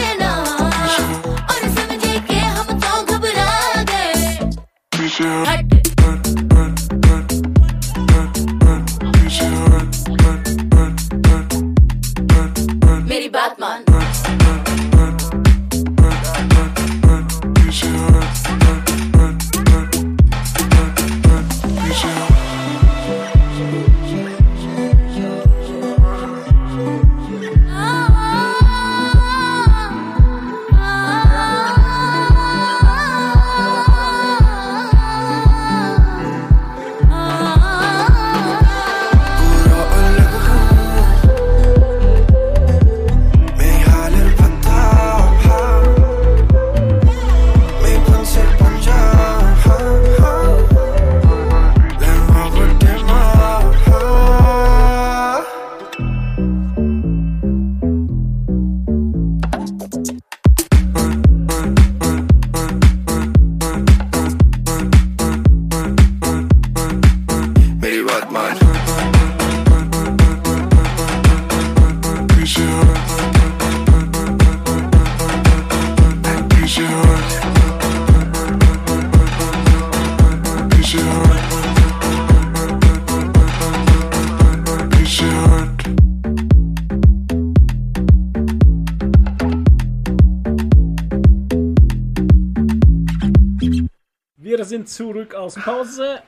Zurück 95.55 95.67
aus 95.69 95.87
Pause. 95.87 96.23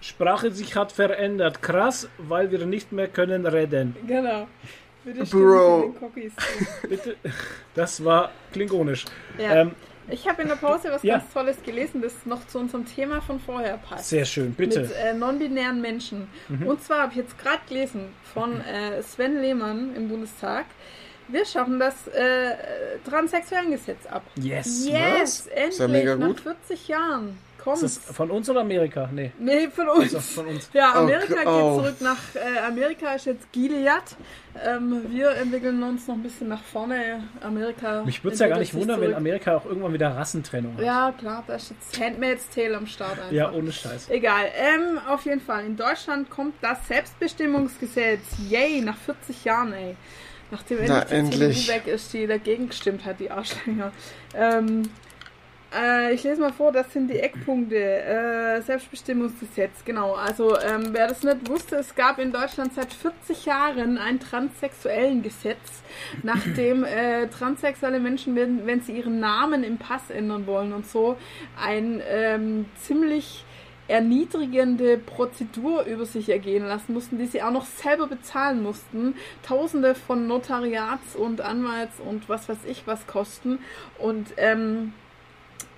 Sprache 0.00 0.50
sich 0.50 0.74
hat 0.76 0.90
verändert. 0.92 1.62
Krass, 1.62 2.08
weil 2.18 2.50
wir 2.50 2.66
nicht 2.66 2.90
mehr 2.92 3.06
können 3.08 3.46
reden. 3.46 3.94
Genau. 4.06 4.48
Bitte 5.04 5.24
Bro. 5.26 5.94
Bitte. 6.88 7.16
Das 7.74 8.04
war 8.04 8.30
klingonisch. 8.52 9.04
Ja. 9.38 9.54
Ähm, 9.62 9.72
Ich 10.08 10.28
habe 10.28 10.42
in 10.42 10.48
der 10.48 10.56
Pause 10.56 10.88
was 10.90 11.02
Ja. 11.04 11.18
ganz 11.18 11.32
Tolles 11.32 11.62
gelesen, 11.64 12.02
das 12.02 12.12
noch 12.24 12.44
zu 12.48 12.58
unserem 12.58 12.84
Thema 12.84 13.20
von 13.20 13.38
vorher 13.38 13.76
passt. 13.78 14.08
sehr 14.08 14.24
schön, 14.24 14.52
bitte. 14.52 14.80
Mhm. 14.80 14.86
Mit 14.88 14.96
äh, 14.96 15.14
non-binären 15.14 15.80
Menschen. 15.80 16.28
Und 16.66 16.82
zwar 16.82 17.02
habe 17.02 17.12
ich 17.12 17.18
jetzt 17.18 17.38
gerade 17.38 17.60
gelesen 17.68 18.08
von 18.34 18.60
äh, 18.62 19.00
Sven 19.02 19.40
Lehmann 19.40 19.94
im 19.94 20.08
Bundestag. 20.08 20.66
Wir 21.28 21.44
schaffen 21.46 21.78
das 21.78 22.08
äh, 22.08 22.56
Transsexuellengesetz 23.08 24.06
ab. 24.06 24.22
yes. 24.36 24.86
Yes, 24.88 25.46
endlich, 25.46 25.78
ja 25.78 25.88
mega 25.88 26.16
nach 26.16 26.26
gut. 26.28 26.40
40 26.40 26.88
Jahren. 26.88 27.38
Ist 27.62 27.64
Kommt's. 27.64 27.80
das 28.06 28.16
von 28.16 28.30
uns 28.30 28.50
oder 28.50 28.60
Amerika? 28.62 29.08
Nee. 29.12 29.30
Nee, 29.38 29.68
von 29.68 29.88
uns. 29.88 30.14
Also 30.14 30.20
von 30.20 30.46
uns. 30.48 30.68
Ja, 30.72 30.92
Oh, 30.96 30.98
Amerika 31.00 31.34
geht 31.34 31.46
oh. 31.46 31.76
zurück 31.80 32.00
nach 32.00 32.18
äh, 32.34 32.58
Amerika, 32.66 33.14
ist 33.14 33.26
jetzt 33.26 33.52
Gilead. 33.52 34.02
Ähm, 34.66 35.02
wir 35.08 35.30
entwickeln 35.30 35.82
uns 35.82 36.06
noch 36.08 36.16
ein 36.16 36.22
bisschen 36.22 36.48
nach 36.48 36.62
vorne. 36.62 37.22
Amerika. 37.40 38.02
Mich 38.04 38.22
würde 38.24 38.34
es 38.34 38.40
ja 38.40 38.48
gar 38.48 38.58
nicht 38.58 38.74
wundern, 38.74 39.00
wenn 39.00 39.06
zurück. 39.10 39.16
Amerika 39.16 39.56
auch 39.56 39.64
irgendwann 39.64 39.92
wieder 39.94 40.08
Rassentrennung 40.14 40.76
hat. 40.76 40.84
Ja, 40.84 41.14
klar, 41.16 41.44
da 41.46 41.54
ist 41.54 41.70
jetzt 41.70 42.00
Handmaid's 42.00 42.48
Tale 42.50 42.76
am 42.76 42.86
Start 42.86 43.18
einfach. 43.18 43.32
Ja, 43.32 43.50
ohne 43.52 43.70
Scheiß. 43.72 44.10
Egal, 44.10 44.46
ähm, 44.56 44.98
auf 45.08 45.24
jeden 45.24 45.40
Fall. 45.40 45.64
In 45.64 45.76
Deutschland 45.76 46.28
kommt 46.30 46.54
das 46.60 46.86
Selbstbestimmungsgesetz. 46.88 48.20
Yay, 48.48 48.80
nach 48.80 48.96
40 48.96 49.44
Jahren, 49.44 49.72
ey. 49.72 49.96
Nachdem 50.50 50.78
Na, 50.86 51.00
endlich 51.04 51.56
die. 51.56 51.60
CDU 51.62 51.72
weg 51.74 51.86
ist, 51.86 52.12
die 52.12 52.26
dagegen 52.26 52.68
gestimmt 52.68 53.04
hat, 53.06 53.20
die 53.20 53.30
Arschlänger. 53.30 53.92
Ähm, 54.34 54.82
äh, 55.76 56.14
ich 56.14 56.22
lese 56.22 56.40
mal 56.40 56.52
vor, 56.52 56.72
das 56.72 56.92
sind 56.92 57.08
die 57.08 57.18
Eckpunkte. 57.18 57.76
Äh, 57.76 58.62
Selbstbestimmungsgesetz, 58.62 59.84
genau. 59.84 60.14
Also, 60.14 60.58
ähm, 60.58 60.88
wer 60.92 61.08
das 61.08 61.22
nicht 61.22 61.48
wusste, 61.48 61.76
es 61.76 61.94
gab 61.94 62.18
in 62.18 62.32
Deutschland 62.32 62.74
seit 62.74 62.92
40 62.92 63.46
Jahren 63.46 63.98
ein 63.98 64.20
transsexuellen 64.20 65.22
Gesetz, 65.22 65.82
nachdem 66.22 66.84
äh, 66.84 67.28
transsexuelle 67.28 68.00
Menschen, 68.00 68.36
wenn, 68.36 68.66
wenn 68.66 68.80
sie 68.80 68.92
ihren 68.96 69.20
Namen 69.20 69.64
im 69.64 69.78
Pass 69.78 70.10
ändern 70.10 70.46
wollen 70.46 70.72
und 70.72 70.86
so, 70.86 71.16
ein 71.60 72.02
ähm, 72.08 72.66
ziemlich 72.80 73.44
erniedrigende 73.88 74.96
Prozedur 74.96 75.84
über 75.84 76.06
sich 76.06 76.28
ergehen 76.28 76.64
lassen 76.64 76.94
mussten, 76.94 77.18
die 77.18 77.26
sie 77.26 77.42
auch 77.42 77.50
noch 77.50 77.66
selber 77.66 78.06
bezahlen 78.06 78.62
mussten. 78.62 79.14
Tausende 79.42 79.94
von 79.94 80.26
Notariats- 80.26 81.16
und 81.16 81.40
Anwalts- 81.40 82.00
und 82.00 82.28
was 82.28 82.48
weiß 82.48 82.64
ich 82.66 82.86
was 82.86 83.06
kosten. 83.06 83.58
Und, 83.98 84.28
ähm, 84.36 84.94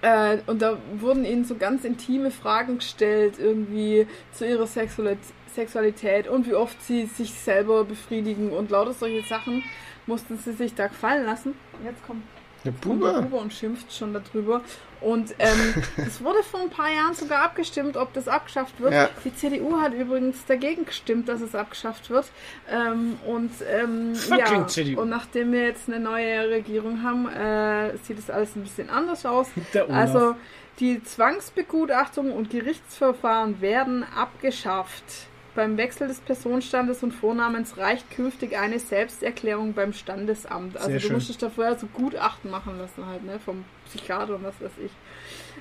äh, 0.04 0.38
und 0.46 0.60
da 0.60 0.76
wurden 0.98 1.24
ihnen 1.24 1.46
so 1.46 1.54
ganz 1.54 1.84
intime 1.84 2.30
Fragen 2.30 2.76
gestellt, 2.76 3.38
irgendwie 3.38 4.06
zu 4.32 4.46
ihrer 4.46 4.66
Sexualität. 4.66 6.28
Und 6.28 6.46
wie 6.46 6.54
oft 6.54 6.80
sie 6.82 7.06
sich 7.06 7.32
selber 7.32 7.84
befriedigen 7.84 8.50
und 8.50 8.70
lauter 8.70 8.92
solche 8.92 9.26
Sachen 9.26 9.64
mussten 10.06 10.36
sie 10.36 10.52
sich 10.52 10.74
da 10.74 10.88
gefallen 10.88 11.24
lassen. 11.24 11.54
Jetzt 11.82 12.04
kommt 12.06 12.22
der 12.64 12.72
Puba? 12.72 13.22
Huber 13.22 13.40
und 13.40 13.52
schimpft 13.52 13.92
schon 13.92 14.12
darüber. 14.14 14.62
Und 15.00 15.34
ähm, 15.38 15.74
es 16.06 16.22
wurde 16.22 16.42
vor 16.42 16.60
ein 16.60 16.70
paar 16.70 16.90
Jahren 16.90 17.14
sogar 17.14 17.42
abgestimmt, 17.42 17.96
ob 17.96 18.12
das 18.14 18.26
abgeschafft 18.26 18.80
wird. 18.80 18.92
Ja. 18.92 19.10
Die 19.24 19.34
CDU 19.34 19.80
hat 19.80 19.92
übrigens 19.92 20.44
dagegen 20.46 20.86
gestimmt, 20.86 21.28
dass 21.28 21.40
es 21.40 21.54
abgeschafft 21.54 22.10
wird. 22.10 22.26
Ähm, 22.70 23.18
und 23.26 23.50
ähm, 23.70 24.14
ja, 24.30 24.66
CDU. 24.66 25.02
und 25.02 25.10
nachdem 25.10 25.52
wir 25.52 25.64
jetzt 25.64 25.88
eine 25.88 26.00
neue 26.00 26.48
Regierung 26.48 27.02
haben, 27.02 27.28
äh, 27.28 27.96
sieht 27.98 28.18
es 28.18 28.30
alles 28.30 28.56
ein 28.56 28.62
bisschen 28.62 28.90
anders 28.90 29.26
aus. 29.26 29.48
Also 29.88 30.34
die 30.80 31.02
Zwangsbegutachtung 31.02 32.32
und 32.32 32.50
Gerichtsverfahren 32.50 33.60
werden 33.60 34.04
abgeschafft. 34.16 35.28
Beim 35.54 35.76
Wechsel 35.76 36.08
des 36.08 36.20
Personenstandes 36.20 37.02
und 37.02 37.12
Vornamens 37.12 37.76
reicht 37.78 38.10
künftig 38.10 38.58
eine 38.58 38.80
Selbsterklärung 38.80 39.72
beim 39.72 39.92
Standesamt. 39.92 40.76
Also 40.76 40.88
Sehr 40.88 40.98
du 40.98 41.06
schön. 41.06 41.12
musstest 41.12 41.42
da 41.42 41.50
vorher 41.50 41.78
so 41.78 41.86
Gutachten 41.86 42.50
machen 42.50 42.76
lassen 42.78 43.06
halt, 43.06 43.24
ne? 43.24 43.38
Vom 43.38 43.64
Psychiater 43.86 44.34
und 44.34 44.44
was 44.44 44.60
weiß 44.60 44.72
ich. 44.84 44.90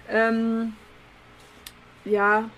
Ähm, 0.10 0.74
ja, 2.06 2.50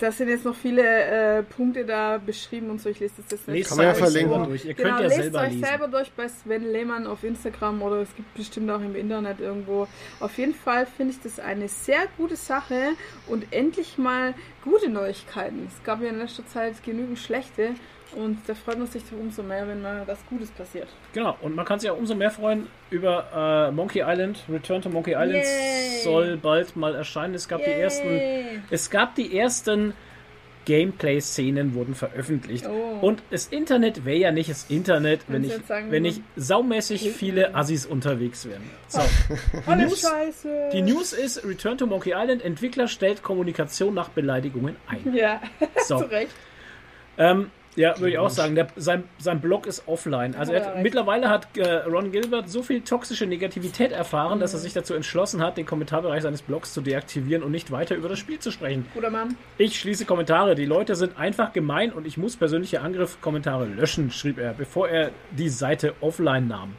das 0.00 0.18
sind 0.18 0.28
jetzt 0.28 0.44
noch 0.44 0.56
viele 0.56 0.82
äh, 0.82 1.42
Punkte 1.42 1.84
da 1.84 2.18
beschrieben 2.18 2.70
und 2.70 2.80
so. 2.80 2.88
Ich 2.88 2.98
lese 3.00 3.14
das 3.18 3.30
jetzt 3.30 3.48
nicht. 3.48 3.58
Lest 3.58 3.68
Kann 3.68 3.78
man 3.78 3.86
ja 3.86 3.94
verlinken. 3.94 4.30
selber 4.30 4.46
durch. 4.46 4.64
Ihr 4.64 4.74
Genau, 4.74 4.88
könnt 4.88 5.00
ja 5.00 5.06
lest 5.06 5.22
selber 5.22 5.40
euch 5.40 5.50
lesen. 5.52 5.64
selber 5.64 5.88
durch 5.88 6.12
bei 6.12 6.28
Sven 6.28 6.72
Lehmann 6.72 7.06
auf 7.06 7.22
Instagram 7.24 7.82
oder 7.82 7.96
es 8.02 8.14
gibt 8.16 8.34
bestimmt 8.34 8.70
auch 8.70 8.80
im 8.80 8.96
Internet 8.96 9.40
irgendwo. 9.40 9.86
Auf 10.20 10.36
jeden 10.38 10.54
Fall 10.54 10.86
finde 10.86 11.12
ich 11.14 11.20
das 11.20 11.38
eine 11.38 11.68
sehr 11.68 12.06
gute 12.16 12.36
Sache 12.36 12.90
und 13.28 13.46
endlich 13.52 13.96
mal 13.98 14.34
gute 14.64 14.88
Neuigkeiten. 14.88 15.66
Es 15.68 15.82
gab 15.84 16.02
ja 16.02 16.08
in 16.08 16.18
letzter 16.18 16.46
Zeit 16.46 16.82
genügend 16.84 17.18
schlechte 17.18 17.74
Und 18.14 18.38
da 18.46 18.54
freut 18.54 18.78
man 18.78 18.86
sich 18.86 19.02
umso 19.12 19.42
mehr, 19.42 19.66
wenn 19.68 19.82
mal 19.82 20.02
was 20.06 20.18
Gutes 20.28 20.50
passiert. 20.50 20.88
Genau, 21.12 21.36
und 21.42 21.54
man 21.54 21.64
kann 21.66 21.80
sich 21.80 21.90
auch 21.90 21.98
umso 21.98 22.14
mehr 22.14 22.30
freuen 22.30 22.66
über 22.90 23.68
äh, 23.68 23.72
Monkey 23.72 24.02
Island. 24.06 24.42
Return 24.50 24.80
to 24.80 24.88
Monkey 24.88 25.12
Island 25.12 25.44
Yay. 25.44 26.00
soll 26.04 26.36
bald 26.36 26.76
mal 26.76 26.94
erscheinen. 26.94 27.34
Es 27.34 27.48
gab 27.48 27.62
die 27.64 27.70
Yay. 27.70 27.80
ersten, 27.80 28.20
es 28.70 28.90
gab 28.90 29.14
die 29.16 29.36
ersten 29.36 29.92
Gameplay-Szenen 30.66 31.74
wurden 31.74 31.94
veröffentlicht. 31.94 32.66
Oh. 32.68 32.98
Und 33.00 33.22
das 33.30 33.46
Internet 33.46 34.04
wäre 34.04 34.16
ja 34.18 34.32
nicht 34.32 34.50
das 34.50 34.64
Internet, 34.68 35.20
wenn 35.28 35.44
ich, 35.44 35.52
sagen, 35.66 35.90
wenn 35.92 36.04
ich 36.04 36.20
saumäßig 36.36 37.12
viele 37.12 37.54
Assis 37.54 37.86
unterwegs 37.86 38.46
wären. 38.48 38.62
So. 38.88 39.00
Alle 39.66 39.82
News- 39.86 40.00
Scheiße. 40.00 40.70
Die 40.72 40.82
News 40.82 41.12
ist, 41.12 41.44
Return 41.46 41.78
to 41.78 41.86
Monkey 41.86 42.12
Island, 42.16 42.42
Entwickler 42.44 42.88
stellt 42.88 43.22
Kommunikation 43.22 43.94
nach 43.94 44.08
Beleidigungen 44.08 44.74
ein. 44.88 45.14
Ja, 45.14 45.40
So. 45.86 45.98
zu 45.98 46.10
Recht. 46.10 46.32
Ähm, 47.16 47.50
ja, 47.76 47.98
würde 47.98 48.10
ich 48.10 48.18
auch 48.18 48.30
sagen. 48.30 48.54
Der, 48.54 48.66
sein, 48.76 49.04
sein 49.18 49.40
Blog 49.40 49.66
ist 49.66 49.86
offline. 49.86 50.34
Also 50.34 50.52
Hat 50.54 50.62
er 50.62 50.74
er 50.74 50.82
mittlerweile 50.82 51.28
hat 51.28 51.56
äh, 51.56 51.76
Ron 51.84 52.10
Gilbert 52.10 52.48
so 52.48 52.62
viel 52.62 52.80
toxische 52.80 53.26
Negativität 53.26 53.92
erfahren, 53.92 54.40
dass 54.40 54.52
er 54.54 54.58
sich 54.58 54.72
dazu 54.72 54.94
entschlossen 54.94 55.42
hat, 55.42 55.56
den 55.56 55.66
Kommentarbereich 55.66 56.22
seines 56.22 56.42
Blogs 56.42 56.72
zu 56.72 56.80
deaktivieren 56.80 57.42
und 57.44 57.52
nicht 57.52 57.70
weiter 57.70 57.94
über 57.94 58.08
das 58.08 58.18
Spiel 58.18 58.38
zu 58.38 58.50
sprechen. 58.50 58.86
Guter 58.94 59.10
Mann. 59.10 59.36
Ich 59.58 59.78
schließe 59.78 60.04
Kommentare. 60.06 60.54
Die 60.54 60.64
Leute 60.64 60.96
sind 60.96 61.18
einfach 61.18 61.52
gemein 61.52 61.92
und 61.92 62.06
ich 62.06 62.16
muss 62.16 62.36
persönliche 62.36 62.80
Angriff-Kommentare 62.80 63.66
löschen, 63.66 64.10
schrieb 64.10 64.38
er, 64.38 64.54
bevor 64.54 64.88
er 64.88 65.10
die 65.30 65.48
Seite 65.48 65.94
offline 66.00 66.48
nahm. 66.48 66.74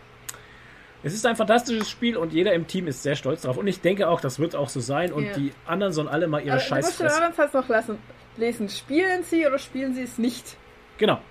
Es 1.04 1.14
ist 1.14 1.26
ein 1.28 1.36
fantastisches 1.36 1.89
Spiel 1.89 2.18
und 2.18 2.34
jeder 2.34 2.54
im 2.54 2.66
Team 2.68 2.88
ist 2.88 3.04
sehr 3.04 3.16
stolz 3.16 3.43
drauf. 3.43 3.58
Und 3.58 3.68
ich 3.68 3.82
denke 3.82 4.10
auch, 4.10 4.20
das 4.20 4.39
wird 4.39 4.56
auch 4.56 4.68
so 4.68 4.80
sein. 4.80 5.14
Und 5.14 5.26
Ja. 5.26 5.34
die 5.34 5.52
anderen 5.66 5.93
sollen 5.93 6.08
alle 6.08 6.28
mal 6.28 6.39
ihre 6.41 6.54
Aber 6.56 6.58
du 6.64 6.76
musst 6.76 7.00
den 7.00 7.06
Scheißfresse. 7.08 7.16
anderen 7.16 7.34
Satz 7.36 7.54
noch 7.54 7.70
lassen. 7.70 7.98
Lesen. 8.36 8.68
Spielen 8.68 9.24
sie 9.24 9.45
oder 9.45 9.60
spielen 9.60 9.93
sie 9.93 10.02
es 10.02 10.18
nicht? 10.18 10.58
Genau. 10.98 11.22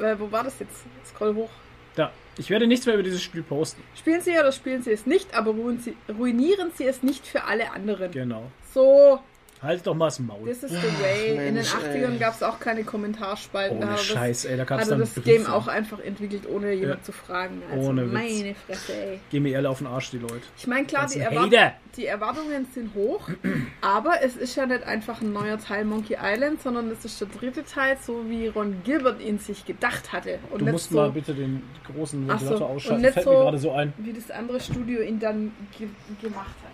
Äh, 0.00 0.16
wo 0.18 0.30
war 0.30 0.44
das 0.44 0.58
jetzt? 0.58 0.84
Scroll 1.06 1.34
hoch. 1.34 1.50
Da. 1.94 2.12
Ich 2.38 2.50
werde 2.50 2.66
nichts 2.66 2.84
mehr 2.84 2.94
über 2.94 3.02
dieses 3.02 3.22
Spiel 3.22 3.42
posten. 3.42 3.82
Spielen 3.94 4.20
sie 4.20 4.32
oder 4.32 4.52
spielen 4.52 4.82
sie 4.82 4.92
es 4.92 5.06
nicht, 5.06 5.34
aber 5.34 5.52
ruinieren 5.52 6.70
sie 6.74 6.84
es 6.84 7.02
nicht 7.02 7.26
für 7.26 7.44
alle 7.44 7.72
anderen. 7.72 8.10
Genau. 8.12 8.50
So, 8.74 9.20
Halt 9.66 9.86
doch 9.86 9.94
mal 9.94 10.06
das 10.06 10.18
Maul. 10.20 10.46
this 10.48 10.62
is 10.62 10.70
the 10.70 10.76
way. 11.02 11.30
In 11.32 11.36
den 11.44 11.54
Mensch, 11.54 11.68
80ern 11.74 12.12
ey. 12.12 12.18
gab 12.18 12.34
es 12.34 12.42
auch 12.42 12.58
keine 12.60 12.84
Kommentarspalten. 12.84 13.78
Ohne 13.78 13.86
da 13.86 13.96
Scheiß, 13.98 14.44
ey. 14.46 14.56
Da 14.56 14.64
gab 14.64 14.78
es 14.78 14.82
Hatte 14.82 14.90
dann 14.92 15.00
das 15.00 15.10
Briefe. 15.10 15.30
Game 15.30 15.46
auch 15.46 15.66
einfach 15.68 16.00
entwickelt, 16.00 16.48
ohne 16.48 16.72
jemand 16.72 17.00
Ja. 17.00 17.02
zu 17.04 17.12
fragen. 17.12 17.62
Also 17.70 17.88
Ohne 17.88 18.04
Witz. 18.06 18.12
meine 18.12 18.54
Fresse, 18.54 18.92
ey. 18.94 19.20
Geh 19.30 19.40
mir 19.40 19.56
alle 19.58 19.68
auf 19.68 19.78
den 19.78 19.86
Arsch, 19.86 20.10
die 20.10 20.18
Leute. 20.18 20.42
Ich 20.56 20.66
meine, 20.66 20.86
klar, 20.86 21.06
die, 21.12 21.18
Erwart 21.20 21.52
Hater. 21.52 21.72
die 21.96 22.06
Erwartungen 22.06 22.66
sind 22.72 22.94
hoch, 22.94 23.28
aber 23.80 24.22
es 24.22 24.36
ist 24.36 24.56
ja 24.56 24.66
nicht 24.66 24.84
einfach 24.84 25.20
ein 25.20 25.32
neuer 25.32 25.58
Teil 25.58 25.84
Monkey 25.84 26.16
Island, 26.22 26.62
sondern 26.62 26.90
es 26.90 27.04
ist 27.04 27.20
der 27.20 27.28
dritte 27.28 27.64
Teil, 27.64 27.96
so 28.00 28.24
wie 28.28 28.48
Ron 28.48 28.82
Gilbert 28.84 29.20
ihn 29.20 29.38
sich 29.38 29.64
gedacht 29.64 30.12
hatte. 30.12 30.38
Und 30.50 30.60
Du 30.60 30.66
musst 30.66 30.90
so, 30.90 30.96
mal 30.96 31.10
bitte 31.10 31.34
den 31.34 31.62
großen 31.92 32.24
Ach 32.30 32.38
so, 32.38 32.46
Ventilator 32.46 32.70
und 32.70 32.76
ausschalten. 32.76 33.02
nicht 33.02 33.14
Fällt 33.14 33.24
so- 33.24 33.30
mir 33.32 33.36
gerade 33.38 33.58
so 33.58 33.72
ein. 33.72 33.92
wie 33.98 34.12
das 34.12 34.30
andere 34.30 34.60
Studio 34.60 35.00
ihn 35.02 35.18
dann 35.18 35.52
ge 35.78 35.88
gemacht 36.20 36.46
hat. 36.64 36.65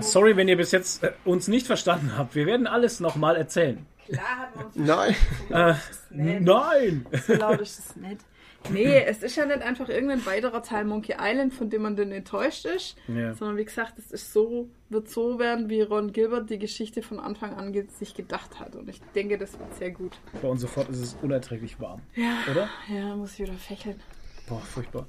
Sorry, 0.00 0.36
wenn 0.36 0.48
ihr 0.48 0.56
bis 0.56 0.72
jetzt 0.72 1.02
äh, 1.04 1.12
uns 1.24 1.48
nicht 1.48 1.66
verstanden 1.66 2.16
habt. 2.16 2.34
Wir 2.34 2.46
werden 2.46 2.66
alles 2.66 3.00
nochmal 3.00 3.36
erzählen. 3.36 3.86
Klar 4.08 4.38
hat 4.38 4.56
man 4.56 4.66
uns 4.66 4.76
Nein. 4.76 5.16
Äh, 5.50 5.74
nein! 6.10 7.06
so 7.26 7.34
laut 7.34 7.60
ist 7.60 7.78
es 7.78 7.96
nicht. 7.96 8.20
Nee, 8.70 9.02
es 9.06 9.22
ist 9.22 9.36
ja 9.36 9.46
nicht 9.46 9.62
einfach 9.62 9.88
irgendein 9.88 10.24
weiterer 10.26 10.62
Teil 10.62 10.84
Monkey 10.84 11.14
Island, 11.18 11.54
von 11.54 11.70
dem 11.70 11.82
man 11.82 11.94
dann 11.96 12.10
enttäuscht 12.10 12.64
ist, 12.66 12.96
Ja. 13.06 13.32
sondern 13.34 13.56
wie 13.56 13.64
gesagt, 13.64 13.98
es 13.98 14.10
ist 14.10 14.32
so, 14.32 14.68
wird 14.88 15.08
so 15.08 15.38
werden, 15.38 15.68
wie 15.68 15.80
Ron 15.82 16.12
Gilbert 16.12 16.50
die 16.50 16.58
Geschichte 16.58 17.02
von 17.02 17.20
Anfang 17.20 17.54
an 17.54 17.72
sich 17.98 18.14
gedacht 18.14 18.58
hat. 18.58 18.74
Und 18.76 18.88
ich 18.88 19.00
denke, 19.14 19.38
das 19.38 19.58
wird 19.58 19.74
sehr 19.76 19.90
gut. 19.92 20.18
Bei 20.42 20.48
uns 20.48 20.60
sofort 20.62 20.88
ist 20.90 20.98
es 21.00 21.16
unerträglich 21.22 21.80
warm. 21.80 22.00
Ja, 22.14 22.32
Oder? 22.50 22.68
ja 22.92 23.14
muss 23.14 23.34
ich 23.34 23.40
wieder 23.40 23.52
fächeln. 23.54 24.00
Boah, 24.48 24.60
furchtbar. 24.60 25.06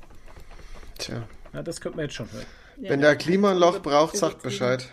Tja. 0.98 1.24
Ja, 1.54 1.64
das 1.64 1.82
könnte 1.82 1.98
man 1.98 2.06
jetzt 2.06 2.16
schon 2.16 2.32
hören. 2.32 2.46
Wenn 2.80 3.02
der 3.02 3.16
Klima 3.16 3.52
ein 3.52 3.58
Loch 3.58 3.76
Über- 3.78 3.90
braucht, 3.92 4.18
sagt. 4.18 4.42
Bescheid. 4.42 4.88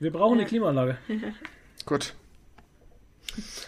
Wir 0.00 0.12
brauchen 0.12 0.38
eine. 0.38 0.46
Klimaanlage. 0.46 0.98
Gut. 1.86 2.14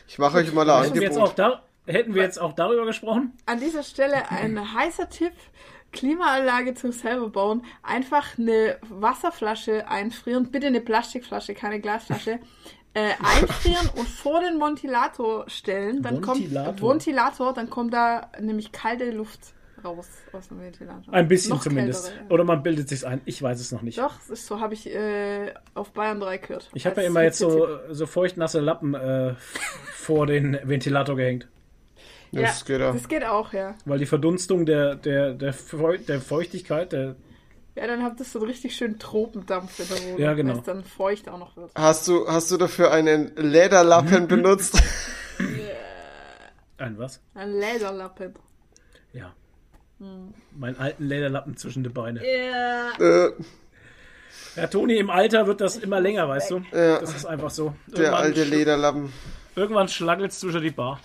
Ich 0.09 0.19
mache 0.19 0.39
euch 0.39 0.53
mal 0.53 0.69
ein 0.69 0.85
Hätten 0.85 0.95
wir, 0.95 1.03
jetzt 1.03 1.19
auch 1.19 1.31
Angebot. 1.37 1.63
da, 1.87 1.93
hätten 1.93 2.15
wir 2.15 2.23
jetzt 2.23 2.39
auch 2.41 2.53
darüber 2.53 2.87
gesprochen? 2.87 3.33
An 3.47 3.59
dieser 3.61 3.83
Stelle 3.83 4.31
ein 4.31 4.75
heißer 4.75 5.09
Tipp. 5.09 5.33
Klimaanlage 5.93 6.75
zum 6.75 6.93
selber 6.93 7.29
bauen. 7.31 7.65
Einfach 7.83 8.39
eine 8.39 8.79
Wasserflasche 8.89 9.89
einfrieren. 9.89 10.51
Bitte 10.51 10.67
eine 10.67 10.81
Plastikflasche, 10.81 11.55
keine 11.55 11.81
Glasflasche. 11.81 12.39
Äh, 12.93 13.11
einfrieren 13.23 13.89
und 13.97 14.09
vor 14.09 14.41
den 14.41 14.61
Ventilator 14.61 15.49
stellen. 15.49 16.03
Dann 16.03 16.17
Ventilator? 16.27 16.65
kommt 16.75 16.83
Ventilator, 16.91 17.53
dann 17.55 17.71
kommt 17.71 17.93
da 17.95 18.31
nämlich 18.41 18.73
kalte 18.73 19.11
Luft 19.11 19.41
raus 19.87 20.07
aus 20.33 20.49
dem 20.49 20.61
Ventilator. 20.61 21.13
Ein 21.15 21.29
bisschen 21.29 21.51
Noch 21.51 21.63
zumindest. 21.63 22.07
kältere, 22.07 22.25
ja. 22.25 22.31
Oder 22.31 22.45
man 22.45 22.63
bildet 22.63 22.89
sich's 22.89 23.05
ein. 23.05 23.21
Ich 23.25 23.41
weiß 23.43 23.61
es 23.61 23.73
noch 23.73 23.83
nicht. 23.83 23.99
Doch, 23.99 24.15
so 24.21 24.61
habe 24.61 24.75
ich 24.75 24.87
äh, 24.95 25.53
auf 25.75 25.91
Bayern 25.93 26.21
3 26.21 26.39
gehört. 26.39 26.71
Ich 26.75 26.87
habe 26.87 27.01
ja 27.01 27.07
immer 27.07 27.23
jetzt 27.23 27.39
so, 27.39 27.69
so 27.91 28.07
feuchtnasse 28.07 28.61
Lappen 28.61 28.95
äh, 28.95 29.35
vor 29.95 30.27
den 30.27 30.59
Ventilator 30.65 31.17
gehängt. 31.17 31.49
Das 32.33 32.65
geht 32.65 32.81
ja. 32.81 32.93
Das 32.93 33.09
geht 33.09 33.25
auch, 33.25 33.53
ja. 33.53 33.75
Weil 33.85 33.99
die 33.99 34.07
Verdunstung 34.07 34.67
der, 34.67 34.95
der, 34.97 35.33
der, 35.33 35.53
Feu 35.55 35.97
der 35.97 36.21
Feuchtigkeit, 36.21 36.93
der, 36.93 37.15
Ja, 37.77 37.87
dann 37.87 38.03
habt 38.03 38.21
ihr 38.21 38.25
so 38.27 38.41
einen 38.41 38.49
richtig 38.49 38.77
schönen 38.77 38.99
Tropendampf 38.99 39.79
in 39.79 39.89
der 39.89 40.05
Wohnung, 40.05 40.19
Ja, 40.21 40.35
genau. 40.35 40.53
weil 40.53 40.59
es 40.59 40.65
dann 40.65 40.85
feucht 40.85 41.29
auch 41.31 41.39
noch 41.39 41.57
wird. 41.57 41.71
Hast 41.75 42.09
du, 42.09 42.27
hast 42.29 42.51
du 42.51 42.57
dafür 42.59 42.91
einen 42.91 43.35
Lederlappen 43.37 44.27
benutzt? 44.29 44.83
ein 46.79 46.99
was? 46.99 47.21
Ein 47.35 47.53
Lederlappen. 47.59 48.35
Ja. 49.13 49.33
Hm. 49.99 50.35
Meinen 50.57 50.79
alten 50.79 51.05
Lederlappen 51.07 51.57
zwischen 51.57 51.83
die 51.83 51.89
Beine. 51.91 52.21
Ja. 52.23 52.91
äh, 52.99 53.33
Ja, 54.57 54.67
Toni, 54.67 54.97
im 54.97 55.11
Alter 55.11 55.47
wird 55.47 55.61
das 55.61 55.77
immer 55.79 56.01
länger, 56.01 56.29
weißt 56.29 56.51
du? 56.51 56.63
Ja. 56.73 56.99
Das 57.01 57.15
ist 57.15 57.25
einfach 57.27 57.51
so. 57.51 57.75
der 57.87 58.15
alte 58.17 58.45
Lederlappen. 58.45 59.13
Irgendwann 59.55 59.89
schlagelt's 59.89 60.41
zwischen 60.41 60.63
die 60.63 60.71
Bar. 60.71 61.01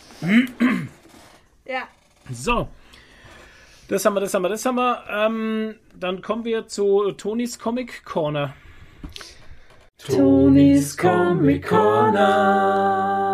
Ja. 1.66 1.84
So. 2.32 2.68
Das 3.88 4.06
haben 4.06 4.14
wir, 4.16 4.20
das 4.22 4.34
haben 4.34 4.42
wir, 4.44 4.50
das 4.50 4.66
haben 4.66 4.76
wir. 4.76 5.04
Ähm, 5.10 5.76
dann 5.98 6.22
kommen 6.22 6.44
wir 6.46 6.68
zu 6.68 7.12
Tonis 7.12 7.60
Comic 7.60 8.04
Corner. 8.06 8.54
Tonis 9.98 10.98
Comic 10.98 11.68
Corner. 11.68 13.31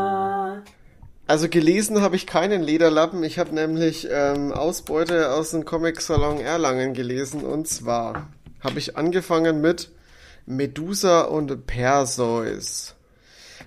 Also 1.28 1.50
gelesen 1.50 2.02
habe 2.02 2.16
ich 2.16 2.26
keinen 2.26 2.64
Lederlappen. 2.64 3.22
Ich 3.24 3.38
habe 3.38 3.54
nämlich 3.54 4.08
ähm, 4.10 4.54
Ausbeute 4.54 5.32
aus 5.34 5.52
dem 5.52 5.66
Comic-Salon 5.66 6.40
Erlangen 6.40 6.94
gelesen. 6.94 7.44
Und 7.44 7.68
zwar 7.68 8.30
habe 8.62 8.80
ich 8.80 8.96
angefangen 8.96 9.60
mit 9.60 9.90
Medusa 10.46 11.22
und 11.22 11.68
Perseus. 11.68 12.96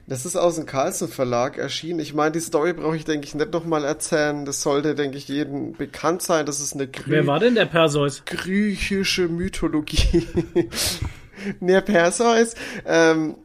Das 0.07 0.25
ist 0.25 0.37
aus 0.37 0.57
dem 0.57 0.65
Carlsen 0.65 1.09
Verlag 1.09 1.59
erschienen. 1.59 2.01
Ich 2.01 2.15
meine, 2.15 2.33
die 2.33 2.41
Story 2.41 2.73
brauche 2.73 2.97
ich, 2.97 3.05
denke 3.05 3.27
ich, 3.27 3.35
nicht 3.35 3.53
nochmal 3.53 3.85
erzählen. 3.85 4.47
Das 4.47 4.63
sollte, 4.63 4.95
denke 4.95 5.19
ich, 5.19 5.29
jedem 5.29 5.75
bekannt 5.75 6.23
sein. 6.23 6.47
Das 6.47 6.61
ist 6.61 6.73
eine 6.73 6.89
Wer 7.07 7.21
Grü 7.21 7.27
war 7.27 7.41
denn 7.41 7.55
der 7.55 7.67
Perseus? 7.67 8.25
griechische 8.25 9.29
Mythologie. 9.29 10.27
ne, 11.61 11.83
Perseus. 11.83 12.55
Ähm, 12.87 13.37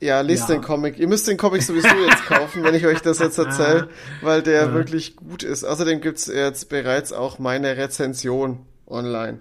ja, 0.00 0.20
lest 0.22 0.48
Ja. 0.48 0.54
den 0.56 0.62
Comic. 0.62 0.98
Ihr 0.98 1.06
müsst 1.08 1.28
den 1.28 1.36
Comic 1.36 1.62
sowieso 1.62 1.88
jetzt 2.08 2.24
kaufen, 2.26 2.62
wenn 2.64 2.74
ich 2.74 2.86
euch 2.86 3.00
das 3.02 3.18
jetzt 3.18 3.38
erzähle, 3.38 3.88
weil 4.22 4.42
der 4.42 4.72
wirklich 4.72 5.16
gut 5.16 5.42
ist. 5.42 5.64
Außerdem 5.64 6.00
gibt's 6.00 6.26
jetzt 6.26 6.68
bereits 6.68 7.12
auch 7.12 7.38
meine 7.38 7.76
Rezension 7.76 8.60
online. 8.86 9.40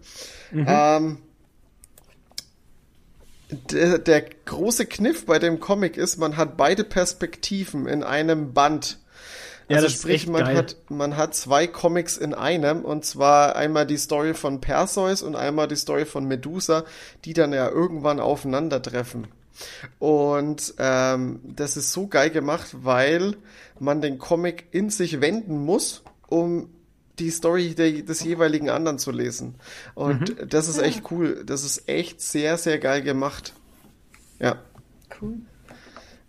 Ähm, 0.52 1.20
der, 3.72 3.98
der 3.98 4.22
große 4.46 4.86
Kniff 4.86 5.26
bei 5.26 5.40
dem 5.40 5.60
Comic 5.60 5.98
ist, 5.98 6.18
man 6.18 6.38
hat 6.38 6.56
beide 6.58 6.84
Perspektiven 6.84 7.88
in 7.88 8.04
einem 8.04 8.54
Band. 8.54 9.00
Ja, 9.68 9.78
Also 9.78 9.88
ist 9.88 9.94
sprich, 10.02 10.28
man 10.28 10.44
geil. 10.46 10.58
hat, 10.58 10.76
man 10.90 11.16
hat 11.18 11.36
zwei 11.36 11.68
Comics 11.68 12.18
in 12.18 12.34
einem, 12.34 12.84
und 12.84 13.06
zwar 13.06 13.56
einmal 13.56 13.86
die 13.88 13.98
Story 13.98 14.34
von 14.34 14.62
Perseus 14.62 15.22
und 15.22 15.36
einmal 15.36 15.68
die 15.68 15.76
Story 15.76 16.06
von 16.06 16.26
Medusa, 16.26 16.86
die 17.26 17.34
dann 17.34 17.54
ja 17.54 17.70
irgendwann 17.70 18.20
aufeinandertreffen. 18.20 19.28
Und 19.99 20.73
ähm, 20.77 21.40
das 21.44 21.77
ist 21.77 21.91
so 21.91 22.07
geil 22.07 22.30
gemacht, 22.30 22.69
weil 22.84 23.36
man 23.80 24.02
den 24.02 24.18
Comic 24.18 24.68
in 24.72 24.90
sich 24.90 25.22
wenden 25.22 25.64
muss, 25.65 26.03
um 26.27 26.69
die 27.18 27.31
Story 27.31 27.76
der, 27.76 27.91
des 28.03 28.23
jeweiligen 28.23 28.69
anderen 28.69 28.98
zu 28.99 29.11
lesen. 29.11 29.56
Und 29.95 30.40
Mhm. 30.40 30.48
das 30.49 30.68
ist 30.69 30.77
echt 30.80 31.11
cool. 31.11 31.44
Das 31.45 31.64
ist 31.65 31.90
echt 31.90 32.22
sehr, 32.22 32.57
sehr 32.57 32.80
geil 32.80 33.02
gemacht. 33.02 33.53
Ja. 34.40 34.56
Cool. 35.22 35.36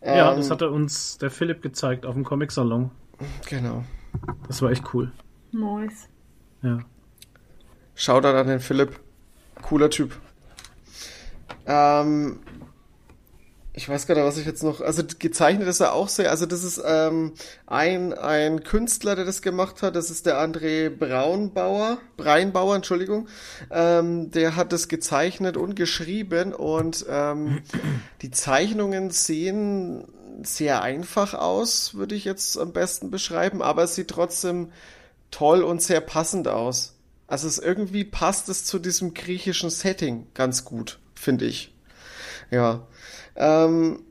Ja, 0.03 0.31
Ähm, 0.33 0.39
das 0.39 0.51
hatte 0.51 0.71
uns 0.71 1.19
der 1.19 1.31
Philipp 1.31 1.63
gezeigt 1.63 2.07
auf 2.07 2.15
dem 2.15 2.25
Comic-Salon. 2.25 2.91
Genau. 3.49 3.85
Das 4.49 4.63
war 4.63 4.71
echt 4.71 4.83
cool. 4.95 5.13
Nice. 5.53 6.09
Ja. 6.63 6.79
Shoutout 7.95 8.29
an 8.37 8.47
den 8.49 8.61
Philipp. 8.61 8.99
Cooler 9.63 9.91
Typ. 9.91 10.19
Ähm, 11.67 12.41
ich 13.81 13.89
weiß 13.89 14.07
gar 14.07 14.15
nicht, 14.15 14.25
was 14.25 14.37
ich 14.37 14.45
jetzt 14.45 14.63
noch, 14.63 14.83
also 14.83 15.03
gezeichnet 15.19 15.67
ist 15.67 15.81
er 15.81 15.95
auch 15.95 16.09
sehr, 16.09 16.31
also 16.31 16.45
das 16.45 16.65
ist 16.65 16.83
ähm, 16.85 17.33
ein, 17.67 18.13
ein 18.13 18.63
Künstler, 18.63 19.17
der 19.17 19.25
das 19.25 19.41
gemacht 19.41 19.81
hat, 19.81 19.97
das 19.97 20.11
ist 20.11 20.27
der 20.27 20.37
André 20.37 20.91
Braunbauer, 20.91 21.97
Breinbauer, 22.19 22.77
Entschuldigung, 22.77 23.27
ähm, 23.71 24.31
der 24.33 24.55
hat 24.55 24.75
das 24.75 24.89
gezeichnet 24.89 25.57
und 25.57 25.77
geschrieben 25.77 26.53
und 26.53 27.07
ähm, 27.09 27.63
die 28.21 28.31
Zeichnungen 28.31 29.11
sehen 29.13 30.05
sehr 30.43 30.83
einfach 30.83 31.33
aus, 31.33 31.95
würde 31.95 32.15
ich 32.15 32.27
jetzt 32.27 32.59
am 32.59 32.75
besten 32.75 33.11
beschreiben, 33.11 33.63
aber 33.63 33.85
es 33.85 33.95
sieht 33.95 34.09
trotzdem 34.09 34.73
toll 35.31 35.63
und 35.63 35.81
sehr 35.81 36.03
passend 36.03 36.49
aus. 36.49 36.97
Also 37.29 37.49
es 37.49 37.59
irgendwie 37.59 38.05
passt 38.05 38.51
es 38.51 38.67
zu 38.67 38.79
diesem 38.79 39.15
griechischen 39.15 39.71
Setting 39.71 40.27
ganz 40.35 40.67
gut, 40.67 40.99
finde 41.15 41.47
ich. 41.47 41.73
Ja. 42.51 42.87
Ähm, 43.37 44.03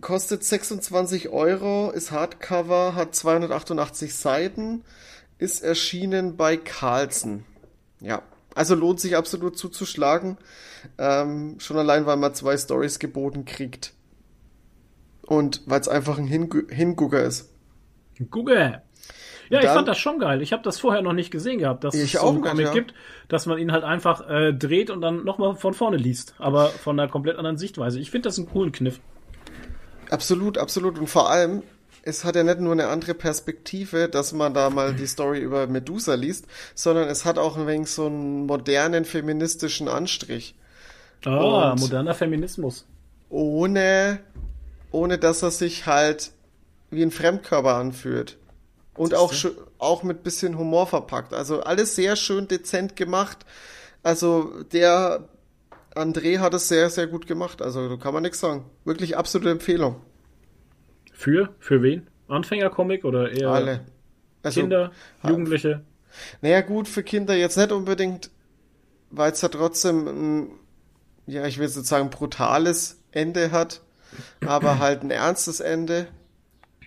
kostet 0.00 0.44
26 0.44 1.28
Euro, 1.30 1.90
ist 1.90 2.10
Hardcover, 2.10 2.94
hat 2.94 3.14
288 3.14 4.14
Seiten, 4.14 4.84
ist 5.38 5.62
erschienen 5.62 6.36
bei 6.36 6.56
Carlsen. 6.56 7.44
Ja, 8.00 8.22
also 8.54 8.74
lohnt 8.74 9.00
sich 9.00 9.16
absolut 9.16 9.58
zuzuschlagen. 9.58 10.36
Ähm, 10.98 11.58
schon 11.60 11.76
allein, 11.76 12.06
weil 12.06 12.16
man 12.16 12.34
zwei 12.34 12.56
Stories 12.56 12.98
geboten 12.98 13.44
kriegt. 13.44 13.92
Und 15.22 15.62
weil 15.66 15.80
es 15.80 15.88
einfach 15.88 16.18
ein 16.18 16.26
Hingu 16.26 16.62
Hingucker 16.68 17.22
ist. 17.22 17.50
Gucke. 18.30 18.82
Ja, 19.50 19.58
ich 19.58 19.64
Dann- 19.66 19.74
fand 19.74 19.88
das 19.88 19.98
schon 19.98 20.18
geil. 20.20 20.40
Ich 20.42 20.52
habe 20.52 20.62
das 20.62 20.78
vorher 20.78 21.02
noch 21.02 21.12
nicht 21.12 21.30
gesehen 21.30 21.58
gehabt, 21.58 21.84
dass 21.84 21.94
Ich 21.94 22.14
es 22.14 22.20
so 22.20 22.28
einen 22.28 22.40
Comic 22.40 22.66
ja. 22.66 22.72
gibt, 22.72 22.94
dass 23.28 23.46
man 23.46 23.58
ihn 23.58 23.72
halt 23.72 23.82
einfach 23.84 24.28
äh, 24.30 24.52
dreht 24.54 24.90
und 24.90 25.00
dann 25.00 25.24
nochmal 25.24 25.56
von 25.56 25.74
vorne 25.74 25.96
liest. 25.96 26.34
Aber 26.38 26.66
von 26.68 26.98
einer 26.98 27.10
komplett 27.10 27.36
anderen 27.36 27.58
Sichtweise. 27.58 27.98
Ich 27.98 28.10
finde 28.12 28.28
das 28.28 28.38
einen 28.38 28.48
coolen 28.48 28.70
Kniff. 28.72 29.00
Absolut, 30.10 30.56
absolut. 30.56 30.98
Und 30.98 31.08
vor 31.08 31.30
allem, 31.30 31.62
es 32.02 32.24
hat 32.24 32.36
ja 32.36 32.42
nicht 32.44 32.60
nur 32.60 32.72
eine 32.72 32.86
andere 32.88 33.14
Perspektive, 33.14 34.08
dass 34.08 34.32
man 34.32 34.54
da 34.54 34.70
mal 34.70 34.94
die 34.94 35.06
Story 35.06 35.40
über 35.40 35.66
Medusa 35.66 36.14
liest, 36.14 36.46
sondern 36.74 37.08
es 37.08 37.24
hat 37.24 37.38
auch 37.38 37.56
ein 37.56 37.66
wenig 37.66 37.90
so 37.90 38.06
einen 38.06 38.46
modernen 38.46 39.04
feministischen 39.04 39.88
Anstrich. 39.88 40.54
Ah, 41.24 41.72
Und- 41.72 41.80
moderner 41.80 42.14
Feminismus. 42.14 42.86
Ohne, 43.28 44.20
ohne 44.90 45.18
dass 45.18 45.42
er 45.42 45.50
sich 45.50 45.86
halt 45.86 46.30
wie 46.90 47.02
ein 47.02 47.10
Fremdkörper 47.12 47.76
anfühlt. 47.76 48.36
Und 49.00 49.14
auch, 49.14 49.32
auch 49.78 50.02
mit 50.02 50.22
bisschen 50.22 50.58
Humor 50.58 50.86
verpackt. 50.86 51.32
Also 51.32 51.62
alles 51.62 51.96
sehr 51.96 52.16
schön 52.16 52.48
dezent 52.48 52.96
gemacht. 52.96 53.46
Also 54.02 54.62
der 54.74 55.26
André 55.94 56.38
hat 56.40 56.52
es 56.52 56.68
sehr, 56.68 56.90
sehr 56.90 57.06
gut 57.06 57.26
gemacht. 57.26 57.62
Also 57.62 57.88
da 57.88 57.96
kann 57.96 58.12
man 58.12 58.22
nichts 58.22 58.40
sagen. 58.40 58.66
Wirklich 58.84 59.16
absolute 59.16 59.48
Empfehlung. 59.48 60.02
Für? 61.14 61.48
Für 61.60 61.82
wen? 61.82 62.08
Anfängercomic 62.28 63.06
oder 63.06 63.32
eher 63.32 63.48
Alle. 63.48 63.86
Also, 64.42 64.60
Kinder, 64.60 64.92
Jugendliche? 65.26 65.82
Naja, 66.42 66.60
gut, 66.60 66.86
für 66.86 67.02
Kinder 67.02 67.34
jetzt 67.34 67.56
nicht 67.56 67.72
unbedingt, 67.72 68.30
weil 69.10 69.32
es 69.32 69.40
ja 69.40 69.48
trotzdem 69.48 70.08
ein, 70.08 70.50
ja, 71.26 71.46
ich 71.46 71.56
will 71.56 71.64
jetzt 71.64 71.76
nicht 71.76 71.88
sagen, 71.88 72.10
brutales 72.10 73.00
Ende 73.12 73.50
hat, 73.50 73.80
aber 74.46 74.78
halt 74.78 75.02
ein 75.04 75.10
ernstes 75.10 75.60
Ende. 75.60 76.06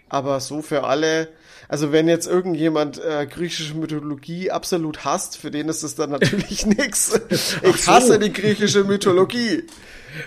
Aber 0.09 0.39
so 0.41 0.61
für 0.61 0.83
alle, 0.83 1.29
also 1.67 1.91
wenn 1.91 2.07
jetzt 2.07 2.27
irgendjemand 2.27 2.99
äh, 3.03 3.25
griechische 3.25 3.75
Mythologie 3.75 4.51
absolut 4.51 5.05
hasst, 5.05 5.37
für 5.37 5.51
den 5.51 5.69
ist 5.69 5.83
es 5.83 5.95
dann 5.95 6.11
natürlich 6.11 6.65
nix. 6.65 7.19
Ich 7.29 7.83
so. 7.83 7.91
hasse 7.91 8.19
die 8.19 8.31
griechische 8.33 8.83
Mythologie. 8.83 9.63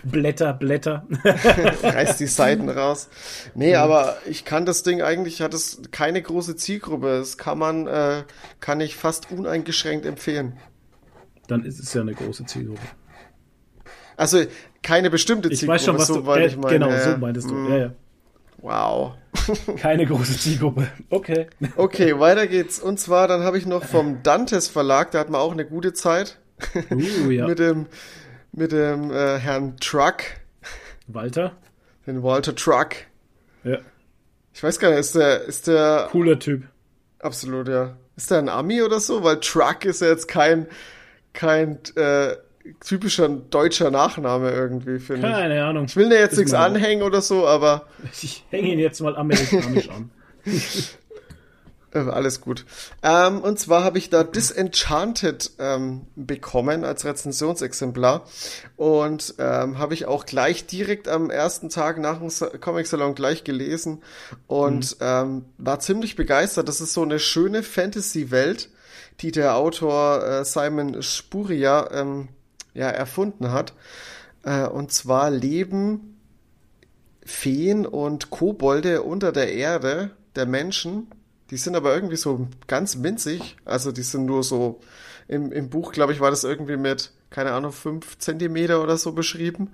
Blätter, 0.03 0.53
Blätter. 0.53 1.07
Reiß 1.83 2.17
die 2.17 2.27
Seiten 2.27 2.69
raus. 2.69 3.09
Nee, 3.55 3.77
aber 3.77 4.17
ich 4.27 4.45
kann 4.45 4.67
das 4.67 4.83
Ding 4.83 5.01
eigentlich, 5.03 5.43
hat 5.43 5.55
es 5.55 5.81
keine 5.93 6.21
große 6.21 6.57
Zielgruppe. 6.57 7.19
Das 7.19 7.39
kann 7.39 7.59
man, 7.59 7.87
äh, 7.87 8.25
kann 8.61 8.81
ich 8.81 8.97
fast 8.97 9.31
uneingeschränkt 9.31 10.05
empfehlen. 10.05 10.59
Dann 11.47 11.65
ist 11.65 11.79
es 11.79 11.95
ja 11.95 12.01
eine 12.01 12.15
große 12.15 12.47
Zielgruppe. 12.47 12.81
Also 14.17 14.45
keine 14.83 15.11
bestimmte 15.11 15.49
Ich 15.51 15.61
Zielgruppe, 15.61 15.75
weiß 15.75 15.85
schon, 15.85 15.99
was 15.99 16.07
so 16.09 16.21
du. 16.21 16.33
Äh, 16.33 16.47
ich 16.47 16.57
meine, 16.57 16.79
genau, 16.79 16.91
so 16.91 17.11
äh, 17.11 17.17
meintest 17.19 17.51
du. 17.51 17.55
mh, 17.55 17.71
Ja, 17.71 17.77
ja. 17.79 17.91
Wow. 18.59 19.15
Keine 19.77 20.07
große 20.07 20.39
Zielgruppe. 20.39 20.89
Okay. 21.11 21.47
Okay, 21.77 22.19
weiter 22.19 22.47
geht's. 22.47 22.79
Und 22.79 22.99
zwar, 22.99 23.29
dann 23.29 23.43
habe 23.43 23.59
ich 23.59 23.67
noch 23.67 23.85
vom 23.85 24.23
Dantes 24.23 24.69
Verlag, 24.69 25.11
da 25.11 25.21
hat 25.21 25.31
man 25.31 25.41
auch 25.41 25.53
eine 25.53 25.67
gute 25.67 25.93
Zeit. 25.93 26.39
Uh, 26.91 27.31
ja. 27.31 27.47
Mit 27.49 27.59
dem, 27.59 27.87
mit 28.53 28.73
dem 28.73 29.11
äh, 29.11 29.39
Herrn 29.39 29.77
Truck, 29.79 30.23
Walter. 31.07 31.53
den 32.07 32.23
Walter 32.23 32.55
Truck. 32.55 32.95
Ja. 33.65 33.79
Ich 34.55 34.63
weiß 34.63 34.79
gar 34.79 34.89
nicht, 34.89 35.01
ist 35.01 35.15
der, 35.15 35.43
ist 35.43 35.67
der, 35.67 36.09
Cooler 36.11 36.39
Typ. 36.39 36.65
absolut, 37.19 37.69
ja. 37.69 37.97
Ist 38.17 38.31
der 38.31 38.39
ein 38.39 38.49
Ami 38.49 38.81
oder 38.81 39.01
so? 39.01 39.23
Weil 39.23 39.41
Truck 39.41 39.85
ist 39.85 40.01
ja 40.01 40.09
jetzt 40.09 40.29
kein, 40.29 40.67
kein 41.35 41.79
äh, 41.97 42.37
typischer 42.85 43.29
deutscher 43.29 43.91
Nachname 43.91 44.51
irgendwie, 44.51 44.99
finde 44.99 45.29
ich. 45.29 45.35
Keine 45.35 45.65
Ahnung. 45.65 45.87
Ich 45.87 45.97
will 45.97 46.09
dir 46.09 46.19
jetzt 46.19 46.33
Ist 46.33 46.39
nichts 46.39 46.55
anhängen 46.55 47.03
oder 47.03 47.21
so, 47.21 47.47
aber 47.47 47.87
Ich 48.21 48.45
hänge 48.51 48.73
ihn 48.73 48.79
jetzt 48.79 49.01
mal 49.01 49.17
amerikanisch 49.17 49.89
an. 49.89 50.11
Äh, 51.97 52.11
Alles 52.11 52.41
gut. 52.41 52.65
Ähm, 53.03 53.41
und 53.41 53.59
zwar 53.59 53.85
habe 53.85 53.99
ich 53.99 54.11
da 54.11 54.23
Disenchanted 54.23 55.53
ähm, 55.59 56.07
bekommen 56.15 56.85
als 56.85 57.05
Rezensionsexemplar 57.05 58.27
und 58.77 59.35
ähm, 59.39 59.79
habe 59.79 59.95
ich 59.95 60.07
auch 60.07 60.27
gleich 60.27 60.67
direkt 60.67 61.09
am 61.09 61.31
ersten 61.31 61.69
Tag 61.69 61.99
nach 61.99 62.19
dem 62.19 62.61
Comic 62.61 62.87
Salon 62.87 63.15
gleich 63.15 63.45
gelesen 63.45 64.03
und 64.47 64.97
ähm, 65.01 65.47
war 65.59 65.81
ziemlich 65.81 66.17
begeistert. 66.17 66.69
Das 66.69 66.81
ist 66.81 66.93
so 66.93 67.03
eine 67.03 67.19
schöne 67.19 67.63
Fantasy-Welt, 67.63 68.69
die 69.21 69.33
der 69.33 69.57
Autor 69.57 70.23
äh, 70.25 70.45
Simon 70.45 71.03
Spuria 71.03 71.89
ähm, 71.93 72.29
ja 72.77 72.89
erfunden 72.89 73.51
hat. 73.51 73.75
Äh, 74.45 74.67
und 74.67 74.93
zwar 74.93 75.31
leben 75.31 76.19
Feen 77.25 77.87
und 77.87 78.31
Kobolde 78.31 79.03
unter 79.03 79.33
der 79.33 79.53
Erde 79.53 80.11
der 80.37 80.47
Menschen. 80.47 81.09
Die 81.51 81.57
sind 81.57 81.75
aber 81.75 81.95
irgendwie 81.95 82.17
so 82.17 82.49
ganz 82.67 83.03
winzig. 83.03 83.57
Also 83.65 83.93
die 83.93 84.03
sind 84.03 84.27
nur 84.27 84.43
so, 84.43 84.81
im, 85.29 85.51
im 85.53 85.71
Buch, 85.71 85.93
glaube 85.93 86.13
ich, 86.13 86.21
war 86.21 86.31
das 86.31 86.45
irgendwie 86.45 86.77
mit, 86.77 87.11
keine 87.31 87.53
Ahnung, 87.53 87.73
fünf 87.73 88.19
Zentimeter 88.19 88.83
oder 88.83 88.97
so 88.97 89.13
beschrieben. 89.13 89.73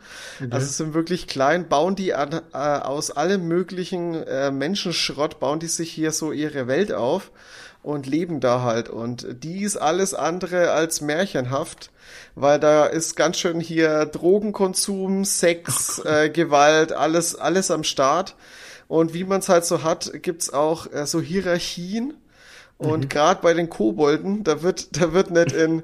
Also 0.51 0.67
es 0.67 0.77
sind 0.77 0.95
wirklich 0.95 1.27
klein, 1.27 1.69
bauen 1.69 1.95
die 1.95 2.15
an, 2.15 2.41
äh, 2.53 2.57
aus 2.57 3.11
allem 3.11 3.49
möglichen 3.49 4.15
äh, 4.15 4.51
Menschenschrott, 4.51 5.41
bauen 5.41 5.61
die 5.61 5.67
sich 5.67 5.91
hier 5.91 6.13
so 6.13 6.33
ihre 6.33 6.67
Welt 6.67 6.93
auf 6.93 7.31
und 7.83 8.07
leben 8.07 8.41
da 8.41 8.63
halt. 8.63 8.89
Und 8.89 9.27
die 9.43 9.63
ist 9.63 9.77
alles 9.77 10.15
andere 10.15 10.71
als 10.71 11.01
märchenhaft, 11.01 11.91
weil 12.35 12.61
da 12.61 12.87
ist 12.87 13.17
ganz 13.17 13.39
schön 13.39 13.61
hier 13.61 14.07
Drogenkonsum, 14.07 15.25
Sex, 15.25 16.01
äh, 16.05 16.31
Gewalt, 16.31 16.93
alles, 16.93 17.35
alles 17.35 17.71
am 17.71 17.85
Start. 17.85 18.37
Und 18.89 19.15
wie 19.15 19.25
man 19.25 19.41
es 19.41 19.49
halt 19.49 19.65
so 19.65 19.83
hat, 19.83 20.13
gibt's 20.23 20.53
auch 20.53 20.93
äh, 20.93 21.07
so 21.07 21.21
Hierarchien. 21.21 22.15
Und 22.79 23.11
gerade 23.11 23.41
bei 23.43 23.55
den 23.55 23.69
Kobolden, 23.69 24.43
da 24.43 24.63
wird, 24.63 24.97
da 25.01 25.13
wird 25.13 25.31
nicht 25.31 25.53
in, 25.53 25.83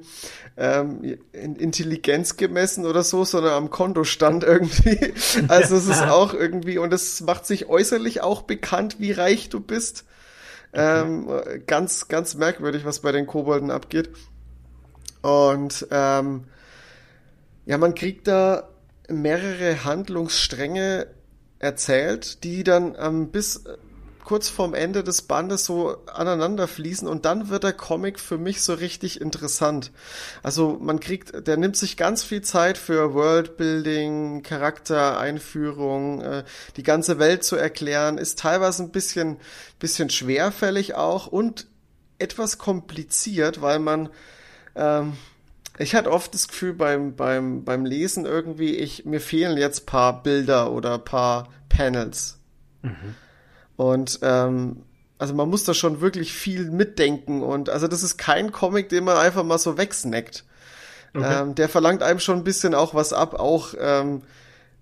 ähm, 0.57 1.19
in 1.33 1.57
Intelligenz 1.57 2.37
gemessen 2.37 2.87
oder 2.87 3.03
so, 3.03 3.25
sondern 3.25 3.53
am 3.55 3.71
Kontostand 3.71 4.45
irgendwie. 4.45 5.15
Also 5.49 5.77
es 5.77 5.87
ist 5.87 6.03
auch 6.03 6.35
irgendwie, 6.35 6.79
und 6.79 6.93
es 6.93 7.21
macht 7.21 7.47
sich 7.47 7.69
äußerlich 7.69 8.21
auch 8.23 8.43
bekannt, 8.43 8.97
wie 8.99 9.13
reich 9.13 9.49
du 9.49 9.61
bist. 9.61 10.05
Ähm, 10.73 11.29
ganz, 11.67 12.09
ganz 12.09 12.35
merkwürdig, 12.35 12.85
was 12.85 13.01
bei 13.01 13.13
den 13.13 13.27
Kobolden 13.27 13.71
abgeht. 13.71 14.11
Und 15.23 15.87
ähm, 15.91 16.45
ja, 17.67 17.79
man 17.79 17.95
kriegt 17.95 18.29
da 18.29 18.69
mehrere 19.09 19.85
Handlungsstränge 19.85 21.07
erzählt, 21.59 22.45
die 22.45 22.65
dann 22.65 22.95
ähm, 22.99 23.31
bis 23.31 23.65
kurz 24.29 24.51
vorm 24.51 24.75
Ende 24.75 25.03
des 25.03 25.23
Bandes 25.23 25.65
so 25.65 26.05
aneinander 26.05 26.69
fließen 26.69 27.09
und 27.09 27.25
dann 27.25 27.49
wird 27.49 27.65
der 27.65 27.73
Comic 27.73 28.21
für 28.21 28.37
mich 28.37 28.61
so 28.61 28.75
richtig 28.75 29.23
interessant. 29.23 29.91
Also 30.43 30.77
man 30.83 31.01
kriegt, 31.01 31.47
der 31.47 31.57
nimmt 31.57 31.79
sich 31.79 31.97
ganz 31.97 32.25
viel 32.25 32.43
Zeit 32.43 32.77
für 32.77 33.15
Worldbuilding, 33.15 34.43
Charaktereinführung, 34.43 36.21
äh, 36.21 36.45
die 36.77 36.83
ganze 36.83 37.19
Welt 37.19 37.43
zu 37.43 37.57
erklären, 37.57 38.19
ist 38.19 38.39
teilweise 38.39 38.83
ein 38.83 38.91
bisschen, 38.91 39.39
bisschen 39.79 40.11
schwerfällig 40.11 40.95
auch 40.95 41.27
und 41.27 41.67
etwas 42.19 42.59
kompliziert, 42.59 43.63
weil 43.63 43.79
man 43.79 44.11
ähm, 44.77 45.15
ich 45.79 45.95
hatte 45.95 46.13
oft 46.13 46.35
das 46.35 46.49
Gefühl 46.49 46.75
beim, 46.75 47.17
beim, 47.17 47.65
beim 47.65 47.87
Lesen 47.87 48.27
irgendwie, 48.27 48.77
ich, 48.77 49.07
mir 49.07 49.23
fehlen 49.23 49.57
jetzt 49.57 49.87
paar 49.87 50.23
Bilder 50.23 50.71
oder 50.71 50.99
paar 50.99 51.49
Panels. 51.71 52.39
Und 53.79 54.19
ähm, 54.23 54.83
also 55.19 55.35
man 55.35 55.49
muss 55.49 55.63
da 55.63 55.73
schon 55.73 56.01
wirklich 56.01 56.33
viel 56.33 56.69
mitdenken 56.69 57.45
und 57.45 57.71
also 57.71 57.87
das 57.87 58.03
ist 58.03 58.19
kein 58.19 58.51
Comic, 58.51 58.89
den 58.89 59.05
man 59.05 59.17
einfach 59.17 59.45
mal 59.45 59.59
so 59.59 59.79
wegsnackt. 59.79 60.45
Okay. 61.15 61.43
Ähm, 61.43 61.55
der 61.55 61.69
verlangt 61.69 62.03
einem 62.03 62.19
schon 62.19 62.39
ein 62.39 62.45
bisschen 62.45 62.75
auch 62.75 62.95
was 62.95 63.13
ab, 63.13 63.35
auch 63.35 63.75
ähm, 63.79 64.23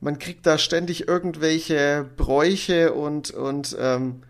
man 0.00 0.18
kriegt 0.18 0.46
da 0.46 0.56
ständig 0.56 1.06
irgendwelche 1.06 2.06
Bräuche 2.16 2.94
und, 2.94 3.32
und 3.32 3.76
ähm, 3.78 4.22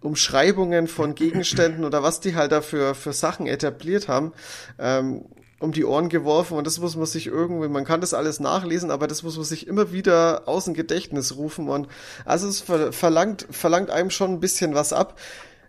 Umschreibungen 0.00 0.88
von 0.88 1.14
Gegenständen 1.14 1.84
oder 1.84 2.02
was 2.02 2.20
die 2.20 2.34
halt 2.34 2.52
da 2.52 2.62
für, 2.62 2.94
für 2.94 3.12
Sachen 3.12 3.46
etabliert 3.46 4.08
haben, 4.08 4.32
ähm, 4.78 5.26
um 5.58 5.72
die 5.72 5.84
Ohren 5.84 6.08
geworfen 6.08 6.56
und 6.56 6.66
das 6.66 6.78
muss 6.80 6.96
man 6.96 7.06
sich 7.06 7.26
irgendwie, 7.26 7.68
man 7.68 7.84
kann 7.84 8.00
das 8.00 8.12
alles 8.12 8.40
nachlesen, 8.40 8.90
aber 8.90 9.06
das 9.06 9.22
muss 9.22 9.36
man 9.36 9.44
sich 9.44 9.66
immer 9.66 9.90
wieder 9.92 10.42
aus 10.46 10.66
dem 10.66 10.74
Gedächtnis 10.74 11.36
rufen 11.36 11.68
und 11.68 11.88
also 12.24 12.46
es 12.46 12.60
verlangt, 12.94 13.46
verlangt 13.50 13.90
einem 13.90 14.10
schon 14.10 14.32
ein 14.32 14.40
bisschen 14.40 14.74
was 14.74 14.92
ab. 14.92 15.18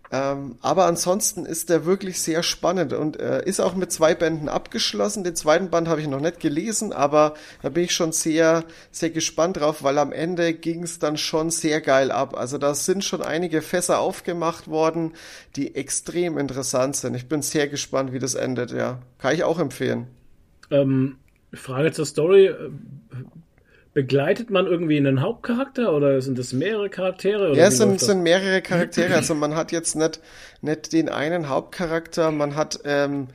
Ähm, 0.09 0.55
aber 0.61 0.85
ansonsten 0.85 1.45
ist 1.45 1.69
der 1.69 1.85
wirklich 1.85 2.21
sehr 2.21 2.41
spannend 2.41 2.93
und 2.93 3.19
äh, 3.19 3.43
ist 3.45 3.59
auch 3.59 3.75
mit 3.75 3.91
zwei 3.91 4.15
Bänden 4.15 4.47
abgeschlossen. 4.47 5.23
Den 5.23 5.35
zweiten 5.35 5.69
Band 5.69 5.89
habe 5.89 5.99
ich 5.99 6.07
noch 6.07 6.21
nicht 6.21 6.39
gelesen, 6.39 6.93
aber 6.93 7.33
da 7.61 7.69
bin 7.69 7.83
ich 7.83 7.93
schon 7.93 8.13
sehr, 8.13 8.63
sehr 8.91 9.09
gespannt 9.09 9.57
drauf, 9.57 9.83
weil 9.83 9.97
am 9.97 10.13
Ende 10.13 10.53
ging 10.53 10.83
es 10.83 10.99
dann 10.99 11.17
schon 11.17 11.51
sehr 11.51 11.81
geil 11.81 12.11
ab. 12.11 12.37
Also 12.37 12.57
da 12.57 12.73
sind 12.73 13.03
schon 13.03 13.21
einige 13.21 13.61
Fässer 13.61 13.99
aufgemacht 13.99 14.69
worden, 14.69 15.13
die 15.57 15.75
extrem 15.75 16.37
interessant 16.37 16.95
sind. 16.95 17.15
Ich 17.15 17.27
bin 17.27 17.41
sehr 17.41 17.67
gespannt, 17.67 18.13
wie 18.13 18.19
das 18.19 18.35
endet, 18.35 18.71
ja. 18.71 18.99
Kann 19.17 19.35
ich 19.35 19.43
auch 19.43 19.59
empfehlen. 19.59 20.07
Ähm, 20.71 21.17
Frage 21.53 21.91
zur 21.91 22.05
Story 22.05 22.53
begleitet 23.97 24.51
man 24.51 24.67
irgendwie 24.67 24.97
einen 24.97 25.21
Hauptcharakter 25.21 25.91
oder 25.91 26.21
sind 26.21 26.37
es 26.37 26.53
mehrere 26.53 26.87
Charaktere? 26.87 27.57
ja, 27.57 27.65
es 27.65 27.77
sind, 27.77 27.99
sind 27.99 28.21
mehrere 28.21 28.61
Charaktere. 28.61 29.15
Also 29.15 29.33
man 29.33 29.55
hat 29.55 29.71
jetzt 29.71 29.95
nicht, 29.95 30.21
nicht 30.61 30.93
den 30.93 31.09
einen 31.09 31.49
Hauptcharakter, 31.49 32.29
man 32.29 32.55
hat 32.55 32.79
ähm, 32.83 33.29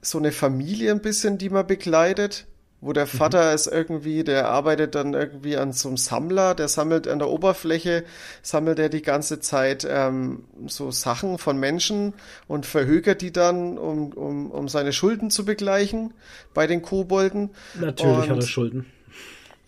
so 0.00 0.16
eine 0.16 0.32
Familie 0.32 0.90
ein 0.92 1.02
bisschen, 1.02 1.36
die 1.36 1.50
man 1.50 1.66
begleitet, 1.66 2.46
wo 2.80 2.94
der 2.94 3.06
Vater 3.06 3.50
mhm. 3.50 3.54
ist 3.54 3.66
irgendwie, 3.66 4.24
der 4.24 4.48
arbeitet 4.48 4.94
dann 4.94 5.12
irgendwie 5.12 5.58
an 5.58 5.74
so 5.74 5.88
einem 5.88 5.98
Sammler, 5.98 6.54
der 6.54 6.68
sammelt 6.68 7.06
an 7.06 7.18
der 7.18 7.28
Oberfläche, 7.28 8.04
sammelt 8.40 8.78
er 8.78 8.88
die 8.88 9.02
ganze 9.02 9.40
Zeit 9.40 9.86
ähm, 9.86 10.44
so 10.66 10.90
Sachen 10.90 11.36
von 11.36 11.58
Menschen 11.58 12.14
und 12.48 12.64
verhökert 12.64 13.20
die 13.20 13.34
dann, 13.34 13.76
um, 13.76 14.14
um, 14.14 14.50
um 14.50 14.66
seine 14.66 14.94
Schulden 14.94 15.28
zu 15.28 15.44
begleichen 15.44 16.14
bei 16.54 16.66
den 16.66 16.80
Kobolden. 16.80 17.50
Natürlich 17.78 18.16
und, 18.16 18.30
hat 18.30 18.36
er 18.38 18.46
Schulden 18.46 18.86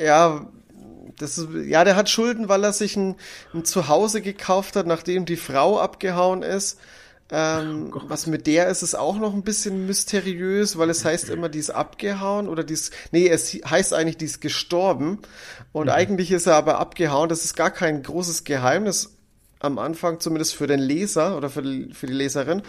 ja, 0.04 0.46
das 1.18 1.38
ist, 1.38 1.48
ja, 1.66 1.84
der 1.84 1.96
hat 1.96 2.08
Schulden, 2.08 2.48
weil 2.48 2.64
er 2.64 2.72
sich 2.72 2.96
ein, 2.96 3.16
ein 3.54 3.64
Zuhause 3.64 4.22
gekauft 4.22 4.76
hat, 4.76 4.86
nachdem 4.86 5.24
die 5.24 5.36
Frau 5.36 5.78
abgehauen 5.78 6.42
ist. 6.42 6.78
Ähm, 7.34 7.92
oh 7.94 8.00
was 8.08 8.26
mit 8.26 8.46
der 8.46 8.68
ist, 8.68 8.82
ist 8.82 8.94
auch 8.94 9.16
noch 9.16 9.32
ein 9.32 9.42
bisschen 9.42 9.86
mysteriös, 9.86 10.76
weil 10.76 10.90
es 10.90 11.04
heißt 11.04 11.30
immer, 11.30 11.48
die 11.48 11.60
ist 11.60 11.70
abgehauen 11.70 12.46
oder 12.46 12.62
die 12.62 12.74
ist, 12.74 12.92
nee, 13.10 13.26
es 13.26 13.54
heißt 13.54 13.94
eigentlich, 13.94 14.18
die 14.18 14.26
ist 14.26 14.40
gestorben. 14.42 15.20
Und 15.72 15.86
mhm. 15.86 15.92
eigentlich 15.92 16.30
ist 16.30 16.46
er 16.46 16.56
aber 16.56 16.78
abgehauen. 16.78 17.30
Das 17.30 17.44
ist 17.44 17.56
gar 17.56 17.70
kein 17.70 18.02
großes 18.02 18.44
Geheimnis 18.44 19.16
am 19.60 19.78
Anfang, 19.78 20.20
zumindest 20.20 20.54
für 20.54 20.66
den 20.66 20.80
Leser 20.80 21.36
oder 21.36 21.48
für 21.48 21.62
die, 21.62 21.94
für 21.94 22.06
die 22.06 22.12
Leserin. 22.12 22.62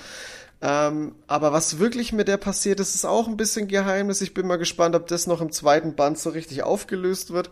Ähm, 0.65 1.15
aber 1.27 1.51
was 1.51 1.77
wirklich 1.77 2.13
mit 2.13 2.29
der 2.29 2.37
passiert 2.37 2.79
ist, 2.79 2.95
ist 2.95 3.03
auch 3.03 3.27
ein 3.27 3.35
bisschen 3.35 3.67
Geheimnis. 3.67 4.21
Ich 4.21 4.33
bin 4.33 4.47
mal 4.47 4.55
gespannt, 4.55 4.95
ob 4.95 5.07
das 5.07 5.27
noch 5.27 5.41
im 5.41 5.51
zweiten 5.51 5.93
Band 5.93 6.17
so 6.17 6.29
richtig 6.29 6.63
aufgelöst 6.63 7.33
wird. 7.33 7.49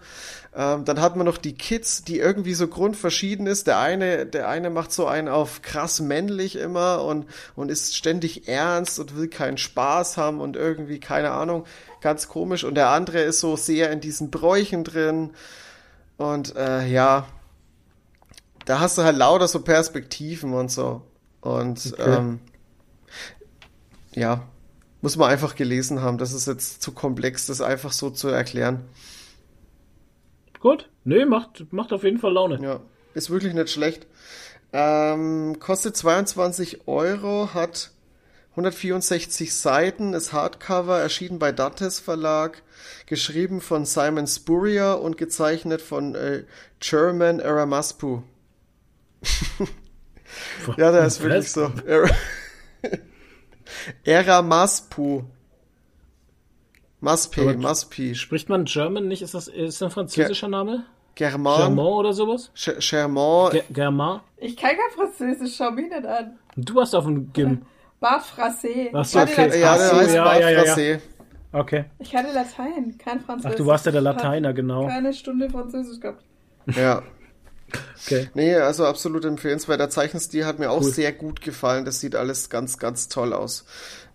Ähm, 0.56 0.86
dann 0.86 1.02
hat 1.02 1.18
man 1.18 1.26
noch 1.26 1.38
die 1.38 1.52
Kids, 1.52 2.06
die 2.06 2.20
irgendwie 2.20 2.54
so 2.54 2.70
grundverschieden 2.70 3.48
ist. 3.48 3.68
Der 3.68 3.80
eine, 3.80 4.26
der 4.26 4.48
eine 4.48 4.70
macht 4.70 4.94
so 4.94 5.08
einen 5.08 5.28
auf 5.28 5.62
krass 5.62 6.00
männlich 6.00 6.56
immer 6.56 7.04
und, 7.04 7.26
und 7.58 7.70
ist 7.70 7.98
ständig 7.98 8.48
ernst 8.48 8.98
und 8.98 9.14
will 9.18 9.28
keinen 9.28 9.58
Spaß 9.58 10.16
haben 10.16 10.40
und 10.40 10.56
irgendwie, 10.56 11.02
keine 11.02 11.32
Ahnung, 11.32 11.66
ganz 12.00 12.30
komisch. 12.30 12.64
Und 12.64 12.76
der 12.76 12.92
andere 12.92 13.20
ist 13.20 13.42
so 13.42 13.58
sehr 13.58 13.92
in 13.92 14.00
diesen 14.00 14.32
Bräuchen 14.32 14.86
drin. 14.86 15.32
Und 16.16 16.56
äh, 16.56 16.88
ja, 16.88 17.28
da 18.64 18.80
hast 18.80 18.98
du 18.98 19.04
halt 19.04 19.18
lauter 19.18 19.50
so 19.50 19.62
Perspektiven 19.62 20.54
und 20.54 20.72
so. 20.72 21.02
Und 21.42 21.94
okay. 21.94 22.16
ähm, 22.16 22.40
ja, 24.14 24.48
muss 25.02 25.18
man 25.18 25.30
einfach 25.30 25.56
gelesen 25.56 26.02
haben. 26.02 26.18
Das 26.18 26.34
ist 26.34 26.48
jetzt 26.48 26.82
zu 26.82 26.92
komplex, 26.92 27.46
das 27.48 27.62
einfach 27.62 27.92
so 27.92 28.10
zu 28.10 28.28
erklären. 28.28 28.84
Gut, 30.60 30.90
nee, 31.04 31.26
macht, 31.26 31.74
macht 31.74 31.92
auf 31.92 32.04
jeden 32.04 32.20
Fall 32.20 32.34
Laune. 32.34 32.60
Ja, 32.62 32.82
ist 33.14 33.30
wirklich 33.30 33.54
nicht 33.54 33.70
schlecht. 33.70 34.06
Ähm, 34.74 35.58
kostet 35.60 35.98
22 35.98 36.88
Euro, 36.88 37.54
hat 37.54 37.92
164 38.52 39.56
Seiten, 39.56 40.14
ist 40.14 40.34
Hardcover, 40.34 41.00
erschienen 41.00 41.40
bei 41.40 41.52
Dates 41.52 42.00
Verlag, 42.00 42.62
geschrieben 43.06 43.60
von 43.60 43.86
Simon 43.86 44.28
Spurrier 44.28 45.00
und 45.02 45.18
gezeichnet 45.18 45.82
von 45.82 46.16
äh, 46.16 46.44
German 46.80 47.42
Aramaspu. 47.42 48.22
ja, 50.78 50.92
der 50.92 51.06
ist 51.06 51.22
wirklich 51.22 51.52
so. 51.52 51.72
Era 54.04 54.42
Maspu. 54.42 55.24
Maspe, 57.00 57.56
Maspi. 57.56 58.14
Spricht 58.14 58.48
man 58.48 58.66
German 58.66 59.08
nicht? 59.08 59.22
Ist 59.24 59.34
das 59.34 59.48
ist 59.48 59.82
ein 59.82 59.90
französischer 59.90 60.48
Ger 60.48 60.52
Name? 60.52 60.86
Germain. 61.16 61.58
Germain 61.58 61.94
oder 61.94 62.14
sowas? 62.14 62.52
Germain. 62.56 63.52
Ger 63.52 63.64
Germain. 63.70 64.20
Ich 64.38 64.56
kann 64.56 64.72
kein 64.72 64.96
Französisch, 64.96 65.56
schau 65.58 65.72
mich 65.72 65.90
nicht 65.90 66.06
an. 66.06 66.38
Du 66.56 66.80
hast 66.80 66.94
auf 66.94 67.06
dem 67.06 67.34
Gym. 67.34 67.66
Bart 68.00 68.24
Frassé. 68.24 68.90
Was 68.92 69.16
okay. 69.16 69.60
Ja, 69.60 69.78
der 69.78 69.92
heißt 69.94 70.14
ja, 70.14 70.40
ja, 70.40 70.50
ja. 70.50 70.98
Okay. 71.54 71.86
Ich 72.00 72.16
hatte 72.16 72.32
Latein, 72.34 72.98
kein 72.98 73.20
Französisch. 73.20 73.52
Ach, 73.54 73.58
du 73.58 73.66
warst 73.66 73.86
ja 73.86 73.92
der 73.92 74.02
Lateiner, 74.02 74.54
genau. 74.54 74.88
Keine 74.88 75.14
Stunde 75.14 75.50
Französisch 75.50 76.00
gehabt. 76.00 76.24
Ja. 76.76 77.04
Okay. 78.06 78.30
Nee, 78.34 78.56
also 78.56 78.86
absolut 78.86 79.26
empfehlenswert. 79.26 79.80
Der 79.80 79.90
Zeichenstil 79.90 80.46
hat 80.46 80.60
mir 80.60 80.72
auch 80.72 80.82
cool. 80.82 80.92
sehr 80.92 81.12
gut 81.12 81.42
gefallen. 81.42 81.86
Das 81.86 82.00
sieht 82.00 82.16
alles 82.16 82.50
ganz, 82.50 82.78
ganz 82.78 83.08
toll 83.08 83.34
aus. 83.34 83.66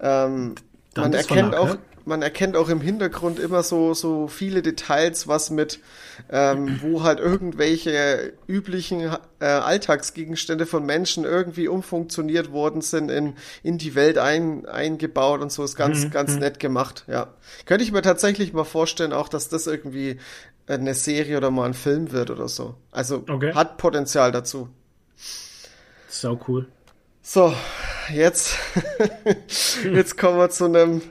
Ähm, 0.00 0.54
man 0.96 1.12
erkennt 1.12 1.52
Verlag, 1.52 1.60
auch, 1.60 1.74
ne? 1.74 1.78
man 2.04 2.22
erkennt 2.22 2.56
auch 2.56 2.68
im 2.68 2.80
Hintergrund 2.80 3.38
immer 3.38 3.62
so, 3.62 3.94
so 3.94 4.28
viele 4.28 4.62
Details, 4.62 5.28
was 5.28 5.50
mit, 5.50 5.80
ähm, 6.30 6.80
wo 6.82 7.02
halt 7.02 7.20
irgendwelche 7.20 8.32
üblichen 8.46 9.00
äh, 9.38 9.44
Alltagsgegenstände 9.44 10.66
von 10.66 10.84
Menschen 10.84 11.24
irgendwie 11.24 11.68
umfunktioniert 11.68 12.52
worden 12.52 12.80
sind, 12.80 13.10
in, 13.10 13.34
in 13.62 13.78
die 13.78 13.94
Welt 13.94 14.18
ein, 14.18 14.66
eingebaut 14.66 15.40
und 15.40 15.52
so 15.52 15.62
ist 15.64 15.76
ganz, 15.76 16.04
mhm. 16.04 16.10
ganz 16.10 16.34
mhm. 16.34 16.40
nett 16.40 16.58
gemacht, 16.58 17.04
ja. 17.06 17.34
Könnte 17.64 17.84
ich 17.84 17.92
mir 17.92 18.02
tatsächlich 18.02 18.52
mal 18.52 18.64
vorstellen, 18.64 19.12
auch, 19.12 19.28
dass 19.28 19.48
das 19.48 19.66
irgendwie 19.66 20.18
eine 20.66 20.94
Serie 20.94 21.36
oder 21.36 21.50
mal 21.50 21.66
ein 21.66 21.74
Film 21.74 22.12
wird 22.12 22.30
oder 22.30 22.48
so. 22.48 22.74
Also 22.90 23.24
okay. 23.28 23.54
hat 23.54 23.76
Potenzial 23.76 24.32
dazu. 24.32 24.68
Sau 26.08 26.40
cool. 26.48 26.66
So, 27.22 27.52
jetzt, 28.12 28.56
jetzt 29.84 30.16
kommen 30.16 30.38
wir 30.38 30.50
zu 30.50 30.64
einem 30.64 31.02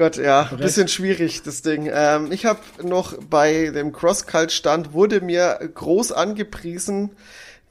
Gott, 0.00 0.16
ja, 0.16 0.48
ein 0.50 0.56
bisschen 0.56 0.88
schwierig, 0.88 1.42
das 1.42 1.62
Ding. 1.62 1.88
Ähm, 1.92 2.32
ich 2.32 2.46
habe 2.46 2.60
noch 2.82 3.14
bei 3.22 3.70
dem 3.70 3.92
Cross-Cult-Stand 3.92 4.92
wurde 4.92 5.20
mir 5.20 5.58
groß 5.74 6.12
angepriesen 6.12 7.10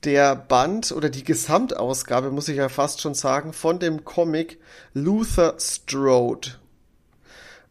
der 0.06 0.35
Band 0.35 0.93
oder 0.93 1.10
die 1.10 1.26
Gesamtausgabe, 1.26 2.31
muss 2.31 2.47
ich 2.47 2.56
ja 2.56 2.69
fast 2.69 3.01
schon 3.01 3.15
sagen, 3.15 3.51
von 3.51 3.80
dem 3.80 4.06
Comic 4.06 4.60
Luther 4.93 5.56
Strode. 5.60 6.51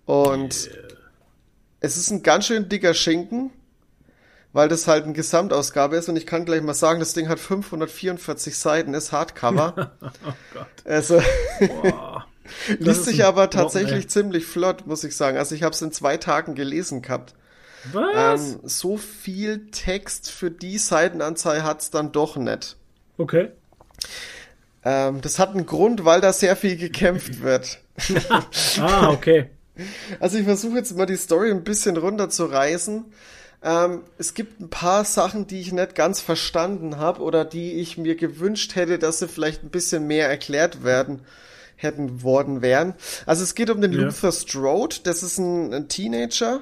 Und 0.04 0.66
yeah 0.66 0.88
es 1.80 1.96
ist 1.96 2.10
ein 2.10 2.22
ganz 2.22 2.46
schön 2.46 2.68
dicker 2.68 2.94
Schinken, 2.94 3.50
weil 4.52 4.68
das 4.68 4.86
halt 4.86 5.04
eine 5.04 5.12
Gesamtausgabe 5.12 5.96
ist 5.96 6.08
und 6.08 6.16
ich 6.16 6.26
kann 6.26 6.44
gleich 6.44 6.62
mal 6.62 6.74
sagen, 6.74 7.00
das 7.00 7.12
Ding 7.12 7.28
hat 7.28 7.38
544 7.38 8.56
Seiten, 8.56 8.94
ist 8.94 9.12
Hardcover. 9.12 9.92
oh 10.00 10.32
Gott. 10.54 10.66
Also 10.84 11.22
liest 12.78 13.04
sich 13.04 13.24
aber 13.24 13.50
tatsächlich 13.50 14.04
Bock, 14.04 14.10
ziemlich 14.10 14.46
flott, 14.46 14.86
muss 14.86 15.04
ich 15.04 15.16
sagen. 15.16 15.38
Also 15.38 15.54
ich 15.54 15.62
habe 15.62 15.74
es 15.74 15.82
in 15.82 15.92
zwei 15.92 16.16
Tagen 16.16 16.54
gelesen 16.54 17.02
gehabt. 17.02 17.34
Was? 17.92 18.52
Ähm, 18.54 18.60
so 18.64 18.96
viel 18.96 19.70
Text 19.70 20.30
für 20.30 20.50
die 20.50 20.78
Seitenanzahl 20.78 21.62
hat's 21.62 21.90
dann 21.90 22.12
doch 22.12 22.36
nicht. 22.36 22.76
Okay. 23.16 23.50
Ähm, 24.84 25.20
das 25.20 25.38
hat 25.38 25.50
einen 25.50 25.66
Grund, 25.66 26.04
weil 26.04 26.20
da 26.20 26.32
sehr 26.32 26.56
viel 26.56 26.76
gekämpft 26.76 27.42
wird. 27.42 27.78
ah, 28.80 29.10
okay. 29.10 29.50
Also 30.20 30.38
ich 30.38 30.44
versuche 30.44 30.76
jetzt 30.76 30.96
mal 30.96 31.06
die 31.06 31.16
Story 31.16 31.50
ein 31.50 31.64
bisschen 31.64 31.96
runterzureißen. 31.96 33.04
Ähm, 33.62 34.02
es 34.18 34.34
gibt 34.34 34.60
ein 34.60 34.70
paar 34.70 35.04
Sachen, 35.04 35.46
die 35.46 35.60
ich 35.60 35.72
nicht 35.72 35.94
ganz 35.94 36.20
verstanden 36.20 36.98
habe 36.98 37.22
oder 37.22 37.44
die 37.44 37.74
ich 37.80 37.98
mir 37.98 38.14
gewünscht 38.14 38.76
hätte, 38.76 38.98
dass 38.98 39.18
sie 39.18 39.28
vielleicht 39.28 39.64
ein 39.64 39.70
bisschen 39.70 40.06
mehr 40.06 40.28
erklärt 40.28 40.84
werden 40.84 41.22
hätten 41.78 42.22
worden 42.22 42.60
wären. 42.60 42.94
Also 43.24 43.42
es 43.42 43.54
geht 43.54 43.70
um 43.70 43.80
den 43.80 43.92
ja. 43.92 44.00
Luther 44.02 44.32
Strode. 44.32 44.96
Das 45.04 45.22
ist 45.22 45.38
ein, 45.38 45.72
ein 45.72 45.88
Teenager, 45.88 46.60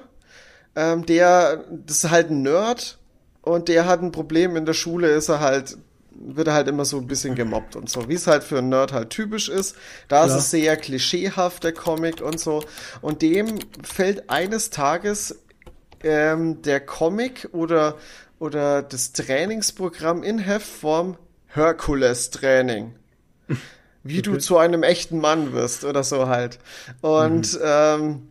ähm, 0.76 1.04
der 1.06 1.64
das 1.86 2.04
ist 2.04 2.10
halt 2.10 2.30
ein 2.30 2.42
Nerd 2.42 2.98
und 3.42 3.68
der 3.68 3.86
hat 3.86 4.02
ein 4.02 4.12
Problem 4.12 4.56
in 4.56 4.66
der 4.66 4.74
Schule. 4.74 5.08
Ist 5.08 5.28
er 5.28 5.40
halt 5.40 5.76
wird 6.18 6.48
er 6.48 6.54
halt 6.54 6.68
immer 6.68 6.84
so 6.84 6.96
ein 6.98 7.06
bisschen 7.06 7.34
gemobbt 7.34 7.76
und 7.76 7.90
so, 7.90 8.08
wie 8.08 8.14
es 8.14 8.26
halt 8.26 8.42
für 8.42 8.58
einen 8.58 8.70
Nerd 8.70 8.92
halt 8.92 9.10
typisch 9.10 9.48
ist. 9.48 9.76
Da 10.08 10.24
Klar. 10.24 10.36
ist 10.36 10.44
es 10.44 10.50
sehr 10.50 10.76
klischeehaft, 10.76 11.64
der 11.64 11.72
Comic 11.72 12.20
und 12.20 12.40
so. 12.40 12.62
Und 13.00 13.22
dem 13.22 13.58
fällt 13.82 14.30
eines 14.30 14.70
Tages 14.70 15.38
ähm, 16.02 16.62
der 16.62 16.80
Comic 16.80 17.48
oder, 17.52 17.96
oder 18.38 18.82
das 18.82 19.12
Trainingsprogramm 19.12 20.22
in 20.22 20.38
Heftform 20.38 21.16
Hercules 21.48 22.30
Training. 22.30 22.94
Wie 24.08 24.22
du 24.22 24.38
zu 24.38 24.58
einem 24.58 24.82
echten 24.82 25.20
Mann 25.20 25.52
wirst 25.52 25.84
oder 25.84 26.04
so 26.04 26.28
halt. 26.28 26.58
Und 27.00 27.58
ähm, 27.62 28.28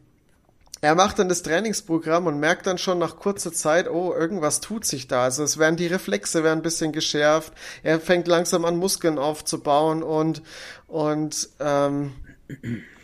er 0.82 0.94
macht 0.94 1.18
dann 1.18 1.30
das 1.30 1.42
Trainingsprogramm 1.42 2.28
und 2.28 2.40
merkt 2.40 2.68
dann 2.68 2.78
schon 2.78 3.00
nach 3.00 3.18
kurzer 3.18 3.52
Zeit, 3.52 3.90
oh, 3.90 4.14
irgendwas 4.14 4.60
tut 4.60 4.86
sich 4.86 5.08
da. 5.08 5.24
Also 5.24 5.44
es 5.44 5.58
werden 5.58 5.78
die 5.78 5.88
Reflexe 5.88 6.44
werden 6.44 6.60
ein 6.60 6.64
bisschen 6.64 6.92
geschärft. 6.92 7.54
Er 7.82 8.00
fängt 8.00 8.28
langsam 8.28 8.66
an, 8.66 8.78
Muskeln 8.78 9.18
aufzubauen 9.18 10.04
und, 10.04 10.44
und 10.88 11.50
ähm, 11.60 12.14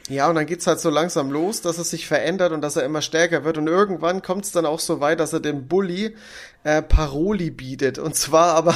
ja, 0.09 0.27
und 0.27 0.35
dann 0.35 0.45
geht's 0.45 0.67
halt 0.67 0.79
so 0.79 0.89
langsam 0.89 1.31
los, 1.31 1.61
dass 1.61 1.77
er 1.77 1.83
sich 1.83 2.07
verändert 2.07 2.51
und 2.51 2.61
dass 2.61 2.75
er 2.75 2.83
immer 2.83 3.01
stärker 3.01 3.43
wird. 3.45 3.57
Und 3.57 3.67
irgendwann 3.67 4.21
kommt's 4.21 4.51
dann 4.51 4.65
auch 4.65 4.79
so 4.79 4.99
weit, 4.99 5.19
dass 5.19 5.31
er 5.31 5.39
dem 5.39 5.67
Bully 5.67 6.15
äh, 6.63 6.81
Paroli 6.81 7.51
bietet. 7.51 7.97
Und 7.99 8.15
zwar 8.15 8.55
aber 8.55 8.75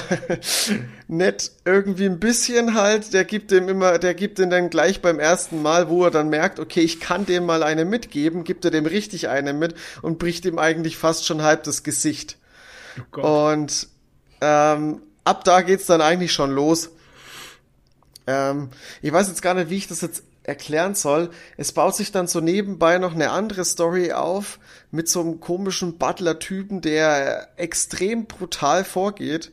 nicht 1.07 1.51
irgendwie 1.65 2.05
ein 2.05 2.19
bisschen 2.19 2.75
halt, 2.75 3.13
der 3.13 3.25
gibt 3.25 3.51
dem 3.51 3.67
immer, 3.67 3.97
der 3.97 4.13
gibt 4.13 4.39
ihm 4.39 4.49
dann 4.49 4.69
gleich 4.69 5.01
beim 5.01 5.19
ersten 5.19 5.61
Mal, 5.61 5.89
wo 5.89 6.05
er 6.05 6.11
dann 6.11 6.29
merkt, 6.29 6.59
okay, 6.59 6.81
ich 6.81 6.99
kann 6.99 7.25
dem 7.25 7.45
mal 7.45 7.63
eine 7.63 7.85
mitgeben, 7.85 8.43
gibt 8.43 8.63
er 8.63 8.71
dem 8.71 8.85
richtig 8.85 9.27
eine 9.27 9.53
mit 9.53 9.75
und 10.01 10.19
bricht 10.19 10.45
ihm 10.45 10.59
eigentlich 10.59 10.95
fast 10.97 11.25
schon 11.25 11.41
halb 11.41 11.63
das 11.63 11.83
Gesicht. 11.83 12.37
Oh 13.17 13.49
und 13.49 13.87
ähm, 14.41 15.01
ab 15.23 15.43
da 15.43 15.61
geht's 15.61 15.87
dann 15.87 16.01
eigentlich 16.01 16.33
schon 16.33 16.51
los. 16.51 16.91
Ähm, 18.27 18.69
ich 19.01 19.11
weiß 19.11 19.27
jetzt 19.27 19.41
gar 19.41 19.53
nicht, 19.53 19.69
wie 19.69 19.77
ich 19.77 19.87
das 19.87 20.01
jetzt 20.01 20.23
erklären 20.47 20.95
soll. 20.95 21.29
Es 21.57 21.71
baut 21.71 21.95
sich 21.95 22.11
dann 22.11 22.27
so 22.27 22.39
nebenbei 22.39 22.97
noch 22.97 23.13
eine 23.13 23.31
andere 23.31 23.65
Story 23.65 24.11
auf 24.11 24.59
mit 24.91 25.09
so 25.09 25.21
einem 25.21 25.39
komischen 25.39 25.97
Butler-Typen, 25.97 26.81
der 26.81 27.49
extrem 27.57 28.25
brutal 28.25 28.83
vorgeht, 28.83 29.51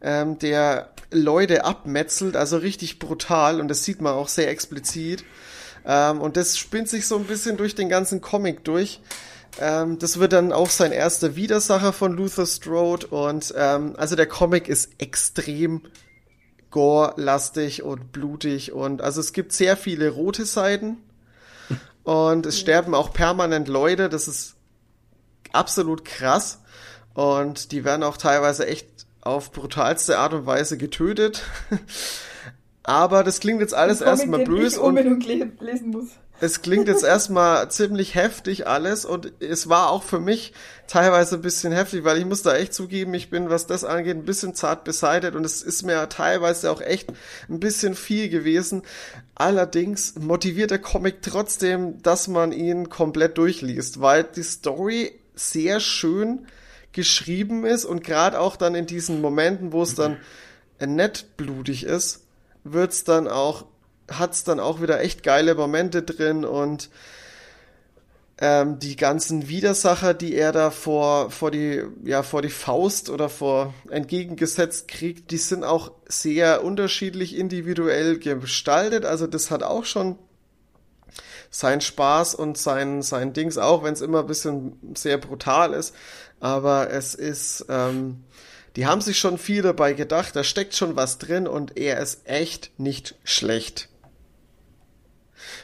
ähm, 0.00 0.38
der 0.38 0.90
Leute 1.10 1.64
abmetzelt, 1.64 2.36
also 2.36 2.56
richtig 2.56 2.98
brutal 2.98 3.60
und 3.60 3.68
das 3.68 3.84
sieht 3.84 4.00
man 4.00 4.14
auch 4.14 4.28
sehr 4.28 4.50
explizit. 4.50 5.24
Ähm, 5.84 6.20
und 6.20 6.36
das 6.36 6.58
spinnt 6.58 6.88
sich 6.88 7.06
so 7.06 7.16
ein 7.16 7.24
bisschen 7.24 7.56
durch 7.56 7.74
den 7.74 7.88
ganzen 7.88 8.20
Comic 8.20 8.64
durch. 8.64 9.00
Ähm, 9.60 9.98
das 9.98 10.18
wird 10.18 10.32
dann 10.32 10.52
auch 10.52 10.70
sein 10.70 10.92
erster 10.92 11.36
Widersacher 11.36 11.92
von 11.92 12.12
Luther 12.12 12.46
Strode 12.46 13.06
und 13.08 13.52
ähm, 13.56 13.94
also 13.96 14.16
der 14.16 14.26
Comic 14.26 14.68
ist 14.68 14.90
extrem 14.98 15.82
gore-lastig 16.72 17.84
und 17.84 18.10
blutig 18.10 18.72
und 18.72 19.00
also 19.00 19.20
es 19.20 19.32
gibt 19.32 19.52
sehr 19.52 19.76
viele 19.76 20.10
rote 20.10 20.44
Seiten 20.44 20.96
und 22.02 22.46
es 22.46 22.58
sterben 22.58 22.94
auch 22.94 23.12
permanent 23.12 23.68
Leute, 23.68 24.08
das 24.08 24.26
ist 24.26 24.56
absolut 25.52 26.04
krass 26.04 26.58
und 27.14 27.70
die 27.70 27.84
werden 27.84 28.02
auch 28.02 28.16
teilweise 28.16 28.66
echt 28.66 28.88
auf 29.20 29.52
brutalste 29.52 30.18
Art 30.18 30.34
und 30.34 30.46
Weise 30.46 30.76
getötet. 30.76 31.42
Aber 32.82 33.22
das 33.22 33.38
klingt 33.38 33.60
jetzt 33.60 33.74
alles 33.74 34.00
erstmal 34.00 34.42
böse 34.44 34.80
und 34.80 34.98
es 36.40 36.62
klingt 36.62 36.88
jetzt 36.88 37.04
erstmal 37.04 37.70
ziemlich 37.70 38.16
heftig 38.16 38.66
alles 38.66 39.04
und 39.04 39.32
es 39.40 39.68
war 39.68 39.90
auch 39.90 40.02
für 40.02 40.18
mich 40.18 40.52
teilweise 40.92 41.36
ein 41.36 41.40
bisschen 41.40 41.72
heftig, 41.72 42.04
weil 42.04 42.18
ich 42.18 42.26
muss 42.26 42.42
da 42.42 42.54
echt 42.54 42.74
zugeben, 42.74 43.14
ich 43.14 43.30
bin, 43.30 43.48
was 43.48 43.66
das 43.66 43.82
angeht, 43.82 44.14
ein 44.14 44.26
bisschen 44.26 44.54
zart 44.54 44.84
beseitigt 44.84 45.34
und 45.34 45.46
es 45.46 45.62
ist 45.62 45.84
mir 45.84 46.06
teilweise 46.10 46.70
auch 46.70 46.82
echt 46.82 47.10
ein 47.48 47.60
bisschen 47.60 47.94
viel 47.94 48.28
gewesen. 48.28 48.82
Allerdings 49.34 50.16
motiviert 50.16 50.70
der 50.70 50.80
Comic 50.80 51.22
trotzdem, 51.22 52.02
dass 52.02 52.28
man 52.28 52.52
ihn 52.52 52.90
komplett 52.90 53.38
durchliest, 53.38 54.02
weil 54.02 54.24
die 54.24 54.42
Story 54.42 55.18
sehr 55.34 55.80
schön 55.80 56.46
geschrieben 56.92 57.64
ist 57.64 57.86
und 57.86 58.04
gerade 58.04 58.38
auch 58.38 58.56
dann 58.56 58.74
in 58.74 58.84
diesen 58.84 59.22
Momenten, 59.22 59.72
wo 59.72 59.82
es 59.82 59.94
dann 59.94 60.18
nett 60.78 61.38
blutig 61.38 61.84
ist, 61.84 62.20
wird's 62.64 63.02
dann 63.04 63.28
auch 63.28 63.64
hat's 64.10 64.44
dann 64.44 64.60
auch 64.60 64.82
wieder 64.82 65.00
echt 65.00 65.22
geile 65.22 65.54
Momente 65.54 66.02
drin 66.02 66.44
und 66.44 66.90
ähm, 68.38 68.78
die 68.78 68.96
ganzen 68.96 69.48
Widersacher, 69.48 70.14
die 70.14 70.34
er 70.34 70.52
da 70.52 70.70
vor, 70.70 71.30
vor 71.30 71.50
die, 71.50 71.82
ja, 72.04 72.22
vor 72.22 72.42
die 72.42 72.48
Faust 72.48 73.10
oder 73.10 73.28
vor 73.28 73.74
entgegengesetzt 73.90 74.88
kriegt, 74.88 75.30
die 75.30 75.38
sind 75.38 75.64
auch 75.64 75.92
sehr 76.06 76.64
unterschiedlich 76.64 77.36
individuell 77.36 78.18
gestaltet. 78.18 79.04
Also 79.04 79.26
das 79.26 79.50
hat 79.50 79.62
auch 79.62 79.84
schon 79.84 80.18
sein 81.50 81.82
Spaß 81.82 82.34
und 82.34 82.56
sein, 82.56 83.02
sein 83.02 83.34
Dings 83.34 83.58
auch, 83.58 83.84
wenn 83.84 83.92
es 83.92 84.00
immer 84.00 84.20
ein 84.20 84.26
bisschen 84.26 84.94
sehr 84.96 85.18
brutal 85.18 85.74
ist. 85.74 85.94
Aber 86.40 86.90
es 86.90 87.14
ist, 87.14 87.66
ähm, 87.68 88.24
die 88.74 88.86
haben 88.86 89.02
sich 89.02 89.18
schon 89.18 89.36
viel 89.36 89.62
dabei 89.62 89.92
gedacht, 89.92 90.34
da 90.34 90.42
steckt 90.42 90.74
schon 90.74 90.96
was 90.96 91.18
drin 91.18 91.46
und 91.46 91.76
er 91.76 92.00
ist 92.00 92.26
echt 92.26 92.72
nicht 92.78 93.16
schlecht. 93.22 93.90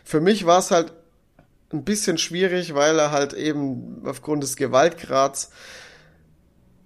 Für 0.04 0.20
mich 0.20 0.44
war 0.44 0.58
es 0.58 0.70
halt 0.70 0.92
ein 1.72 1.84
bisschen 1.84 2.18
schwierig, 2.18 2.74
weil 2.74 2.98
er 2.98 3.10
halt 3.10 3.32
eben 3.32 4.02
aufgrund 4.04 4.42
des 4.42 4.56
Gewaltgrads, 4.56 5.50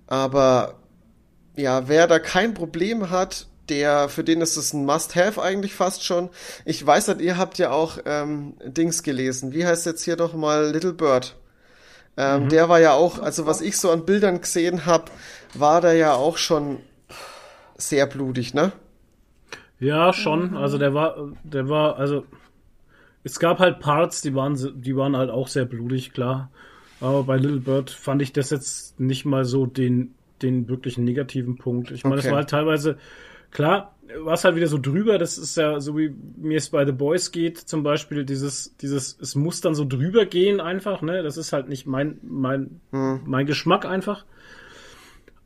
aber 0.06 0.74
ja, 1.56 1.88
wer 1.88 2.06
da 2.06 2.18
kein 2.18 2.54
Problem 2.54 3.10
hat, 3.10 3.46
der, 3.68 4.08
für 4.08 4.24
den 4.24 4.40
ist 4.40 4.56
es 4.56 4.72
ein 4.72 4.84
Must-Have 4.84 5.40
eigentlich 5.40 5.74
fast 5.74 6.04
schon. 6.04 6.30
Ich 6.64 6.84
weiß 6.84 7.08
halt, 7.08 7.20
ihr 7.20 7.38
habt 7.38 7.58
ja 7.58 7.70
auch 7.70 7.98
ähm, 8.04 8.54
Dings 8.64 9.02
gelesen. 9.02 9.52
Wie 9.52 9.64
heißt 9.64 9.86
jetzt 9.86 10.02
hier 10.04 10.16
doch 10.16 10.34
mal 10.34 10.70
Little 10.70 10.92
Bird? 10.92 11.36
Ähm, 12.16 12.48
Der 12.48 12.68
war 12.68 12.80
ja 12.80 12.92
auch, 12.92 13.18
also 13.20 13.46
was 13.46 13.60
ich 13.60 13.78
so 13.78 13.90
an 13.90 14.04
Bildern 14.04 14.40
gesehen 14.40 14.84
habe, 14.84 15.06
war 15.54 15.80
der 15.80 15.94
ja 15.94 16.12
auch 16.14 16.36
schon 16.36 16.78
sehr 17.76 18.06
blutig, 18.06 18.52
ne? 18.52 18.72
Ja, 19.78 20.12
schon. 20.12 20.56
Also 20.56 20.76
der 20.78 20.92
war, 20.94 21.16
der 21.42 21.68
war, 21.68 21.96
also 21.96 22.24
es 23.24 23.38
gab 23.38 23.58
halt 23.58 23.80
Parts, 23.80 24.20
die 24.22 24.34
waren, 24.34 24.56
die 24.82 24.96
waren 24.96 25.16
halt 25.16 25.30
auch 25.30 25.48
sehr 25.48 25.64
blutig, 25.64 26.12
klar. 26.12 26.50
Aber 27.00 27.24
bei 27.24 27.36
Little 27.36 27.60
Bird 27.60 27.90
fand 27.90 28.22
ich 28.22 28.32
das 28.32 28.50
jetzt 28.50 29.00
nicht 29.00 29.24
mal 29.24 29.44
so 29.44 29.66
den, 29.66 30.14
den 30.42 30.68
wirklichen 30.68 31.04
negativen 31.04 31.58
Punkt. 31.58 31.90
Ich 31.90 32.06
meine, 32.06 32.20
es 32.20 32.28
Okay. 32.28 32.30
war 32.30 32.38
halt 32.38 32.50
teilweise, 32.50 32.98
klar, 33.50 33.96
war 34.22 34.34
es 34.34 34.44
halt 34.44 34.56
wieder 34.56 34.66
so 34.66 34.78
drüber, 34.78 35.18
das 35.18 35.38
ist 35.38 35.56
ja 35.56 35.80
so 35.80 35.96
wie 35.96 36.14
mir 36.36 36.58
es 36.58 36.70
bei 36.70 36.84
The 36.84 36.92
Boys 36.92 37.32
geht, 37.32 37.58
zum 37.58 37.82
Beispiel, 37.82 38.24
dieses, 38.24 38.76
dieses, 38.78 39.18
es 39.20 39.34
muss 39.34 39.60
dann 39.60 39.74
so 39.74 39.84
drüber 39.86 40.26
gehen 40.26 40.60
einfach, 40.60 41.02
ne? 41.02 41.22
Das 41.22 41.36
ist 41.36 41.52
halt 41.52 41.68
nicht 41.68 41.86
mein, 41.86 42.18
mein, 42.22 42.80
mein 43.24 43.46
Geschmack 43.46 43.84
einfach. 43.86 44.24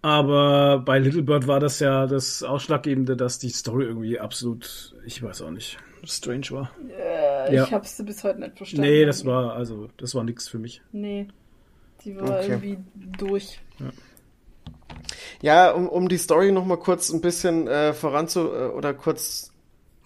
Aber 0.02 0.78
bei 0.80 0.98
Little 0.98 1.22
Bird 1.22 1.46
war 1.48 1.58
das 1.60 1.80
ja 1.80 2.06
das 2.06 2.42
Ausschlaggebende, 2.42 3.16
dass 3.16 3.38
die 3.38 3.48
Story 3.48 3.84
irgendwie 3.86 4.20
absolut, 4.20 4.94
ich 5.04 5.22
weiß 5.22 5.42
auch 5.42 5.50
nicht, 5.50 5.78
strange 6.06 6.46
war. 6.50 6.70
Äh, 6.98 7.54
Ja. 7.54 7.64
Ich 7.64 7.72
hab's 7.72 8.02
bis 8.04 8.24
heute 8.24 8.40
nicht 8.40 8.56
verstanden. 8.56 8.88
Nee, 8.90 9.04
das 9.04 9.24
war, 9.24 9.54
also, 9.54 9.88
das 9.98 10.14
war 10.14 10.24
nix 10.24 10.48
für 10.48 10.58
mich. 10.58 10.82
Nee. 10.92 11.28
Die 12.04 12.16
war 12.16 12.38
Okay. 12.40 12.46
irgendwie 12.48 12.78
durch. 13.18 13.60
Ja, 15.42 15.70
um, 15.72 15.88
um 15.88 16.08
die 16.08 16.18
Story 16.18 16.52
noch 16.52 16.64
mal 16.64 16.78
kurz 16.78 17.10
ein 17.10 17.20
bisschen 17.20 17.68
äh, 17.68 17.92
voranzu 17.92 18.40
äh, 18.52 18.66
oder 18.68 18.94
kurz 18.94 19.52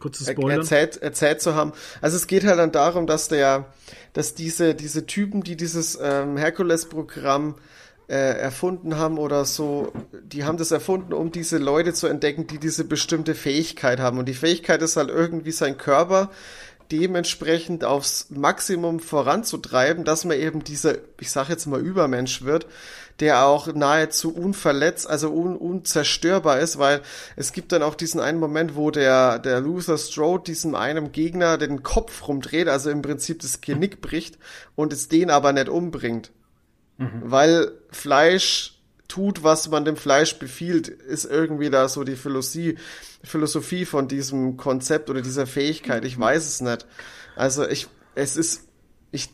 Kurzes 0.00 0.28
er- 0.28 0.32
Spoiler. 0.34 0.56
erzählt, 0.56 0.96
erzählt 1.02 1.40
zu 1.42 1.54
haben. 1.54 1.72
Also 2.00 2.16
es 2.16 2.26
geht 2.26 2.44
halt 2.44 2.58
dann 2.58 2.72
darum, 2.72 3.06
dass 3.06 3.28
der, 3.28 3.66
dass 4.14 4.34
diese, 4.34 4.74
diese 4.74 5.06
Typen, 5.06 5.42
die 5.42 5.56
dieses 5.56 5.98
ähm, 6.02 6.36
Herkules-Programm 6.38 7.54
äh, 7.54 7.58
erfunden 8.12 8.96
haben 8.96 9.18
oder 9.18 9.44
so, 9.44 9.92
die 10.24 10.44
haben 10.44 10.58
das 10.58 10.72
erfunden, 10.72 11.12
um 11.12 11.30
diese 11.30 11.58
Leute 11.58 11.92
zu 11.92 12.08
entdecken, 12.08 12.46
die 12.46 12.58
diese 12.58 12.84
bestimmte 12.84 13.34
Fähigkeit 13.34 14.00
haben. 14.00 14.18
Und 14.18 14.26
die 14.26 14.34
Fähigkeit 14.34 14.82
ist 14.82 14.96
halt 14.96 15.10
irgendwie 15.10 15.52
sein 15.52 15.78
Körper 15.78 16.30
dementsprechend 16.90 17.84
aufs 17.84 18.26
Maximum 18.30 18.98
voranzutreiben, 18.98 20.04
dass 20.04 20.24
man 20.24 20.36
eben 20.38 20.64
dieser, 20.64 20.96
ich 21.20 21.30
sag 21.30 21.48
jetzt 21.48 21.66
mal 21.66 21.80
Übermensch 21.80 22.42
wird, 22.42 22.66
der 23.20 23.44
auch 23.44 23.72
nahezu 23.72 24.34
unverletzt, 24.34 25.08
also 25.08 25.30
un, 25.30 25.56
unzerstörbar 25.56 26.58
ist, 26.58 26.78
weil 26.78 27.02
es 27.36 27.52
gibt 27.52 27.70
dann 27.72 27.82
auch 27.82 27.94
diesen 27.94 28.20
einen 28.20 28.40
Moment, 28.40 28.74
wo 28.74 28.90
der, 28.90 29.38
der 29.38 29.60
Luther 29.60 29.98
Strode 29.98 30.44
diesem 30.44 30.74
einem 30.74 31.12
Gegner 31.12 31.58
den 31.58 31.82
Kopf 31.82 32.26
rumdreht, 32.26 32.66
also 32.66 32.90
im 32.90 33.02
Prinzip 33.02 33.40
das 33.40 33.60
Genick 33.60 34.00
bricht 34.00 34.38
und 34.74 34.92
es 34.92 35.08
den 35.08 35.30
aber 35.30 35.52
nicht 35.52 35.68
umbringt. 35.68 36.32
Weil 37.22 37.72
Fleisch 37.90 38.74
tut, 39.08 39.42
was 39.42 39.68
man 39.68 39.84
dem 39.84 39.96
Fleisch 39.96 40.38
befiehlt, 40.38 40.88
ist 40.88 41.24
irgendwie 41.24 41.70
da 41.70 41.88
so 41.88 42.04
die 42.04 42.16
Philosophie, 42.16 42.76
Philosophie 43.24 43.84
von 43.84 44.08
diesem 44.08 44.56
Konzept 44.56 45.10
oder 45.10 45.20
dieser 45.20 45.46
Fähigkeit. 45.46 46.04
Ich 46.04 46.18
weiß 46.18 46.46
es 46.46 46.60
nicht. 46.60 46.86
Also 47.36 47.66
ich, 47.66 47.88
es 48.14 48.36
ist, 48.36 48.68
ich, 49.10 49.28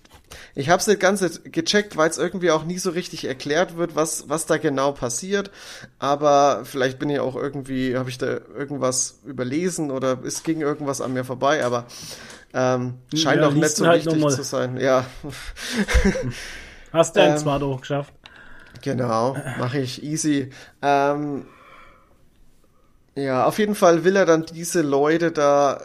ich 0.55 0.71
habe 0.71 0.81
es 0.81 0.87
nicht 0.87 1.01
ganz 1.01 1.41
gecheckt, 1.45 1.97
weil 1.97 2.09
es 2.09 2.19
irgendwie 2.19 2.51
auch 2.51 2.65
nie 2.65 2.79
so 2.79 2.91
richtig 2.91 3.27
erklärt 3.27 3.77
wird, 3.77 3.95
was, 3.95 4.29
was 4.29 4.47
da 4.47 4.57
genau 4.57 4.93
passiert. 4.93 5.51
Aber 5.99 6.63
vielleicht 6.65 6.99
bin 6.99 7.11
ich 7.11 7.21
auch 7.21 7.37
irgendwie, 7.37 7.97
habe 7.97 8.11
ich 8.11 8.19
da 8.19 8.27
irgendwas 8.57 9.21
überlesen 9.25 9.91
oder 9.91 10.19
es 10.25 10.43
ging 10.43 10.63
irgendwas 10.63 11.01
an 11.01 11.13
mir 11.13 11.25
vorbei. 11.25 11.65
Aber 11.65 11.87
ähm, 12.55 12.95
scheint 13.15 13.43
Ja, 13.43 13.49
auch 13.49 13.53
nicht 13.53 13.77
so 13.77 13.87
halt 13.87 14.07
wichtig 14.07 14.29
zu 14.31 14.43
sein. 14.43 14.79
Ja. 14.81 15.05
Hast 16.97 17.17
du 17.17 17.21
ein 17.21 17.33
ähm, 17.33 17.39
zwar 17.39 17.59
doch 17.59 17.81
geschafft. 17.81 18.13
Genau, 18.83 19.37
mache 19.59 19.79
ich 19.79 20.03
easy. 20.03 20.51
Ähm, 20.83 21.47
ja, 23.15 23.47
auf 23.47 23.59
jeden 23.59 23.75
Fall 23.75 24.05
will 24.05 24.17
er 24.17 24.27
dann 24.27 24.45
diese 24.47 24.83
Leute 24.83 25.33
da 25.33 25.81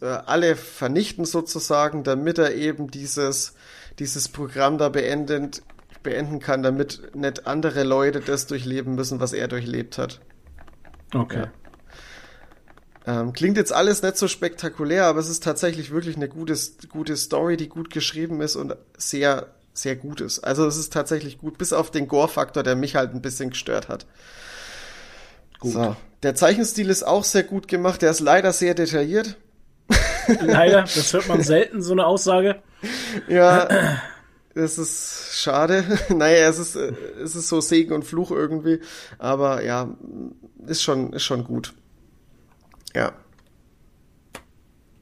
äh, 0.00 0.06
alle 0.06 0.56
vernichten 0.56 1.24
sozusagen, 1.24 2.04
damit 2.04 2.38
er 2.38 2.54
eben 2.54 2.90
dieses, 2.90 3.54
dieses 3.98 4.28
Programm 4.28 4.78
da 4.78 4.88
beendend, 4.88 5.62
beenden 6.02 6.40
kann, 6.40 6.62
damit 6.62 7.14
nicht 7.14 7.46
andere 7.46 7.82
Leute 7.82 8.20
das 8.20 8.46
durchleben 8.46 8.94
müssen, 8.94 9.20
was 9.20 9.32
er 9.32 9.48
durchlebt 9.48 9.98
hat. 9.98 10.20
Okay. 11.14 11.46
Ähm, 13.06 13.32
klingt 13.32 13.56
jetzt 13.56 13.72
alles 13.72 14.02
nicht 14.02 14.16
so 14.16 14.28
spektakulär, 14.28 15.06
aber 15.06 15.20
es 15.20 15.28
ist 15.28 15.42
tatsächlich 15.42 15.90
wirklich 15.90 16.16
eine 16.16 16.28
gute, 16.28 16.56
gute 16.88 17.16
Story, 17.16 17.56
die 17.56 17.68
gut 17.68 17.90
geschrieben 17.90 18.40
ist 18.40 18.56
und 18.56 18.76
sehr, 18.96 19.48
sehr 19.74 19.96
gut 19.96 20.20
ist. 20.20 20.38
Also 20.38 20.66
es 20.66 20.76
ist 20.76 20.92
tatsächlich 20.92 21.38
gut, 21.38 21.58
bis 21.58 21.72
auf 21.72 21.90
den 21.90 22.08
Gore-Faktor, 22.08 22.62
der 22.62 22.76
mich 22.76 22.96
halt 22.96 23.12
ein 23.12 23.20
bisschen 23.20 23.50
gestört 23.50 23.88
hat. 23.88 24.06
Gut. 25.58 25.72
So. 25.72 25.96
Der 26.22 26.34
Zeichenstil 26.34 26.88
ist 26.88 27.02
auch 27.02 27.24
sehr 27.24 27.42
gut 27.42 27.68
gemacht, 27.68 28.00
der 28.00 28.10
ist 28.10 28.20
leider 28.20 28.52
sehr 28.52 28.74
detailliert. 28.74 29.36
Leider, 30.40 30.82
das 30.82 31.12
hört 31.12 31.28
man 31.28 31.42
selten, 31.42 31.82
so 31.82 31.92
eine 31.92 32.06
Aussage. 32.06 32.62
Ja, 33.28 33.68
das 34.54 34.78
ist 34.78 35.32
schade. 35.34 35.84
naja, 36.08 36.48
es 36.48 36.58
ist, 36.58 36.76
es 36.76 37.36
ist 37.36 37.48
so 37.48 37.60
Segen 37.60 37.92
und 37.92 38.04
Fluch 38.04 38.30
irgendwie. 38.30 38.80
Aber 39.18 39.62
ja, 39.62 39.94
ist 40.66 40.82
schon, 40.82 41.12
ist 41.12 41.24
schon 41.24 41.44
gut. 41.44 41.74
Ja. 42.94 43.12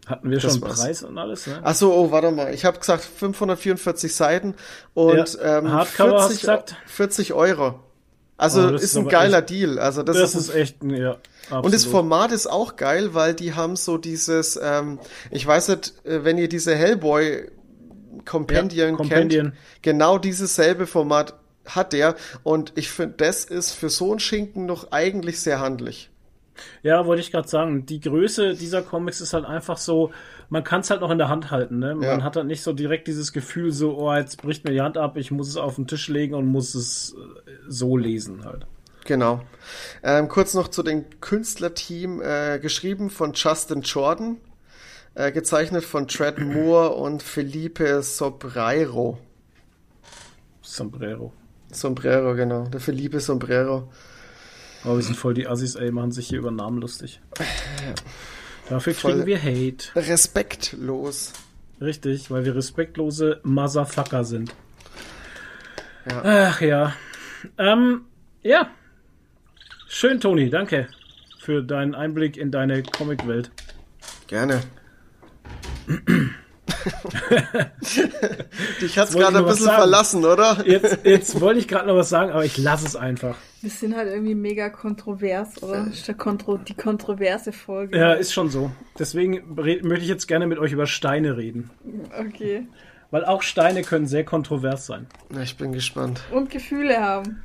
Hatten 0.07 0.31
wir 0.31 0.39
Das 0.41 0.53
schon 0.55 0.63
war's. 0.63 0.81
Preis 0.81 1.03
und 1.05 1.17
alles, 1.17 1.47
ne? 1.47 1.61
Ach 1.63 1.75
so, 1.75 1.93
oh, 1.95 2.11
warte 2.11 2.31
mal. 2.33 2.53
Ich 2.53 2.65
habe 2.65 2.79
gesagt 2.79 3.05
544 3.05 4.15
Seiten 4.15 4.55
und 4.95 5.35
Ja, 5.35 5.59
ähm, 5.59 5.71
Hardcover 5.73 6.23
hast 6.23 6.27
40, 6.29 6.41
du 6.41 6.41
gesagt? 6.41 6.77
40 6.87 7.33
Euro. 7.35 7.81
Also 8.37 8.67
Oh, 8.67 8.71
ist 8.71 8.83
ist 8.83 8.97
ein 8.97 9.07
geiler 9.09 9.43
Deal. 9.43 9.79
Also 9.79 10.03
das, 10.03 10.17
Das 10.17 10.35
ist, 10.35 10.49
ist 10.49 10.55
echt, 10.57 10.83
ja. 10.83 11.17
Absolut. 11.45 11.65
und 11.67 11.75
das 11.75 11.85
Format 11.85 12.33
ist 12.33 12.49
auch 12.49 12.75
geil, 12.77 13.15
weil 13.15 13.35
die 13.35 13.55
haben 13.55 13.77
so 13.77 13.99
dieses, 13.99 14.59
ähm, 14.61 14.99
ich 15.31 15.47
weiß 15.47 15.69
nicht, 15.69 15.95
äh, 16.05 16.25
wenn 16.25 16.39
ihr 16.39 16.49
diese 16.49 16.75
Hellboy 16.75 17.49
Compendium 18.25 18.99
Ja, 18.99 19.05
kennt, 19.09 19.53
genau 19.83 20.19
dieses 20.19 20.55
selbe 20.57 20.87
Format 20.87 21.35
hat 21.67 21.93
der 21.93 22.17
und 22.43 22.73
ich 22.75 22.91
finde, 22.91 23.15
das 23.19 23.45
ist 23.45 23.71
für 23.73 23.89
so 23.89 24.11
einen 24.11 24.21
Schinken 24.21 24.67
noch 24.67 24.91
eigentlich 24.91 25.41
sehr 25.41 25.61
handlich. 25.61 26.11
Ja, 26.83 27.07
wollte 27.07 27.21
ich 27.23 27.31
gerade 27.31 27.49
sagen. 27.49 27.87
Die 27.87 28.01
Größe 28.01 28.55
dieser 28.55 28.83
Comics 28.83 29.21
ist 29.21 29.33
halt 29.35 29.45
einfach 29.45 29.77
so, 29.77 30.11
man 30.49 30.65
kann 30.65 30.81
es 30.83 30.91
halt 30.91 31.01
noch 31.01 31.11
in 31.11 31.19
der 31.19 31.29
Hand 31.29 31.51
halten. 31.51 31.79
Ne? 31.79 31.95
Man 31.95 32.05
Ja. 32.21 32.23
hat 32.23 32.37
halt 32.37 32.47
nicht 32.47 32.63
so 32.63 32.73
direkt 32.73 33.07
dieses 33.09 33.33
Gefühl, 33.33 33.73
so, 33.73 33.97
oh, 33.99 34.13
jetzt 34.15 34.41
bricht 34.43 34.65
mir 34.65 34.73
die 34.73 34.81
Hand 34.81 34.99
ab, 34.99 35.17
ich 35.17 35.31
muss 35.31 35.49
es 35.49 35.57
auf 35.57 35.77
den 35.77 35.87
Tisch 35.87 36.09
legen 36.09 36.35
und 36.35 36.47
muss 36.47 36.75
es 36.75 37.15
äh, 37.15 37.51
so 37.69 37.97
lesen 37.97 38.45
halt. 38.45 38.67
Genau. 39.05 39.41
Ähm, 40.03 40.29
kurz 40.29 40.55
noch 40.55 40.69
zu 40.69 40.83
dem 40.83 41.05
Künstlerteam, 41.21 42.21
äh, 42.23 42.59
geschrieben 42.61 43.11
von 43.11 43.33
Justin 43.35 43.81
Jordan, 43.83 44.37
äh, 45.15 45.33
gezeichnet 45.33 45.85
von 45.85 46.07
Trent 46.07 46.39
Moore 46.39 46.91
und 46.91 47.23
Felipe 47.23 48.03
Sobreiro. 48.03 49.19
Sombrero. 50.63 51.33
Sombrero, 51.73 52.35
genau. 52.35 52.67
Der 52.69 52.81
Felipe 52.81 53.21
Sombrero. 53.21 53.91
Aber 54.85 54.97
wir 54.97 55.03
sind 55.03 55.17
voll 55.17 55.35
die 55.35 55.47
Assis, 55.47 55.75
ey, 55.75 55.91
machen 55.93 56.13
sich 56.13 56.29
hier 56.29 56.39
über 56.39 56.51
Namen 56.51 56.81
lustig. 56.81 57.21
Dafür 58.69 58.95
kriegen 58.95 59.19
Voll. 59.19 59.27
wir 59.27 59.43
Hate. 59.43 59.95
Respektlos. 59.95 61.33
Richtig, 61.81 62.31
weil 62.31 62.45
wir 62.45 62.55
respektlose 62.55 63.41
Motherfucker 63.43 64.25
sind. 64.25 64.55
Ja. 66.09 66.23
Ach 66.25 66.61
ja. 66.61 66.95
Ähm, 67.59 68.03
ja. 68.43 68.71
Schön, 69.89 70.21
Toni, 70.21 70.49
danke 70.49 70.89
für 71.39 71.63
deinen 71.63 71.95
Einblick 71.95 72.37
in 72.37 72.51
deine 72.51 72.83
Comicwelt. 72.83 73.51
Gerne. 74.27 74.63
Dich 78.81 78.99
hat's 78.99 79.15
wollte 79.15 79.33
gerade 79.33 79.39
ein 79.39 79.45
bisschen 79.47 79.67
sagen. 79.67 79.79
verlassen, 79.79 80.25
oder? 80.25 80.63
Jetzt, 80.67 80.99
jetzt 81.05 81.41
wollte 81.41 81.61
ich 81.61 81.69
gerade 81.69 81.89
noch 81.89 81.97
was 81.97 82.09
sagen, 82.09 82.33
aber 82.33 82.45
ich 82.45 82.59
lasse 82.59 82.87
es 82.87 82.97
einfach. 82.97 83.37
Wir 83.61 83.71
sind 83.71 83.97
halt 83.97 84.09
irgendwie 84.09 84.35
mega 84.35 84.71
kontrovers, 84.71 85.63
oder? 85.63 85.85
Das 85.85 85.95
ist 85.95 86.09
der 86.09 86.15
Kontro 86.15 86.59
die 86.59 86.75
kontroverse 86.75 87.53
Folge. 87.53 87.97
Ja, 87.97 88.13
ist 88.13 88.33
schon 88.33 88.51
so. 88.51 88.71
Deswegen 88.99 89.55
möchte 89.55 90.03
ich 90.03 90.09
jetzt 90.09 90.27
gerne 90.27 90.47
mit 90.47 90.59
euch 90.59 90.73
über 90.73 90.87
Steine 90.87 91.37
reden. 91.37 91.71
Okay. 92.19 92.67
Weil 93.11 93.25
auch 93.25 93.43
Steine 93.43 93.83
können 93.83 94.07
sehr 94.07 94.25
kontrovers 94.25 94.87
sein. 94.87 95.07
Na, 95.29 95.43
ich 95.43 95.57
bin 95.57 95.73
gespannt. 95.73 96.23
Und 96.31 96.51
Gefühle 96.51 97.01
haben. 97.01 97.43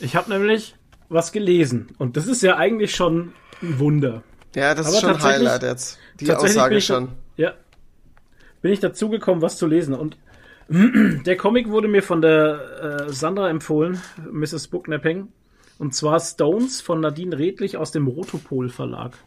Ich 0.00 0.16
habe 0.16 0.30
nämlich 0.30 0.74
was 1.08 1.30
gelesen. 1.30 1.88
Und 1.98 2.16
das 2.16 2.26
ist 2.26 2.42
ja 2.42 2.56
eigentlich 2.56 2.94
schon 2.94 3.32
ein 3.62 3.78
Wunder. 3.78 4.22
Ja, 4.54 4.74
das 4.74 4.86
Aber 4.86 4.96
ist 4.96 5.00
schon 5.02 5.22
Highlight 5.22 5.62
jetzt. 5.62 5.98
Die 6.20 6.32
Aussage 6.32 6.80
schon. 6.80 7.08
Ja. 7.36 7.52
Bin 8.64 8.72
ich 8.72 8.80
dazu 8.80 9.10
gekommen, 9.10 9.42
was 9.42 9.58
zu 9.58 9.66
lesen. 9.66 9.92
Und 9.92 10.16
der 10.70 11.36
Comic 11.36 11.68
wurde 11.68 11.86
mir 11.86 12.02
von 12.02 12.22
der 12.22 13.08
äh, 13.08 13.12
Sandra 13.12 13.50
empfohlen, 13.50 14.00
Mrs. 14.32 14.68
Booknapping. 14.68 15.28
Und 15.78 15.94
zwar 15.94 16.18
Stones 16.18 16.80
von 16.80 16.98
Nadine 16.98 17.36
Redlich 17.38 17.76
aus 17.76 17.92
dem 17.92 18.06
Rotopol 18.06 18.70
Verlag. 18.70 19.18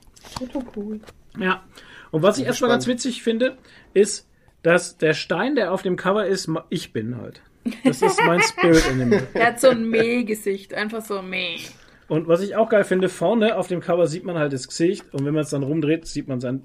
Cool. 0.76 1.02
Ja. 1.38 1.64
Und 2.10 2.24
was 2.24 2.40
ich 2.40 2.48
erstmal 2.48 2.72
ganz 2.72 2.88
witzig 2.88 3.22
finde, 3.22 3.60
ist, 3.94 4.28
dass 4.64 4.98
der 4.98 5.14
Stein, 5.14 5.54
der 5.54 5.72
auf 5.72 5.84
dem 5.84 5.98
Cover 5.98 6.26
ist, 6.26 6.50
ich 6.72 6.92
bin 6.92 7.16
halt. 7.18 7.44
Das 7.84 8.02
ist 8.02 8.20
mein 8.26 8.42
Spirit 8.42 8.90
Animal. 8.90 9.28
Er 9.36 9.48
hat 9.50 9.60
so 9.60 9.70
ein 9.70 9.88
Meh-Gesicht. 9.88 10.74
Einfach 10.74 11.06
so 11.06 11.22
Meh. 11.22 11.60
Und 12.08 12.28
was 12.28 12.42
ich 12.42 12.56
auch 12.56 12.70
geil 12.70 12.84
finde, 12.84 13.10
vorne 13.10 13.58
auf 13.58 13.68
dem 13.68 13.82
Cover 13.82 14.08
sieht 14.08 14.24
man 14.24 14.38
halt 14.38 14.54
das 14.54 14.68
Gesicht 14.68 15.06
und 15.14 15.26
wenn 15.26 15.34
man 15.34 15.44
es 15.44 15.50
dann 15.50 15.64
rumdreht, 15.64 16.08
sieht 16.08 16.28
man 16.28 16.40
sein. 16.40 16.64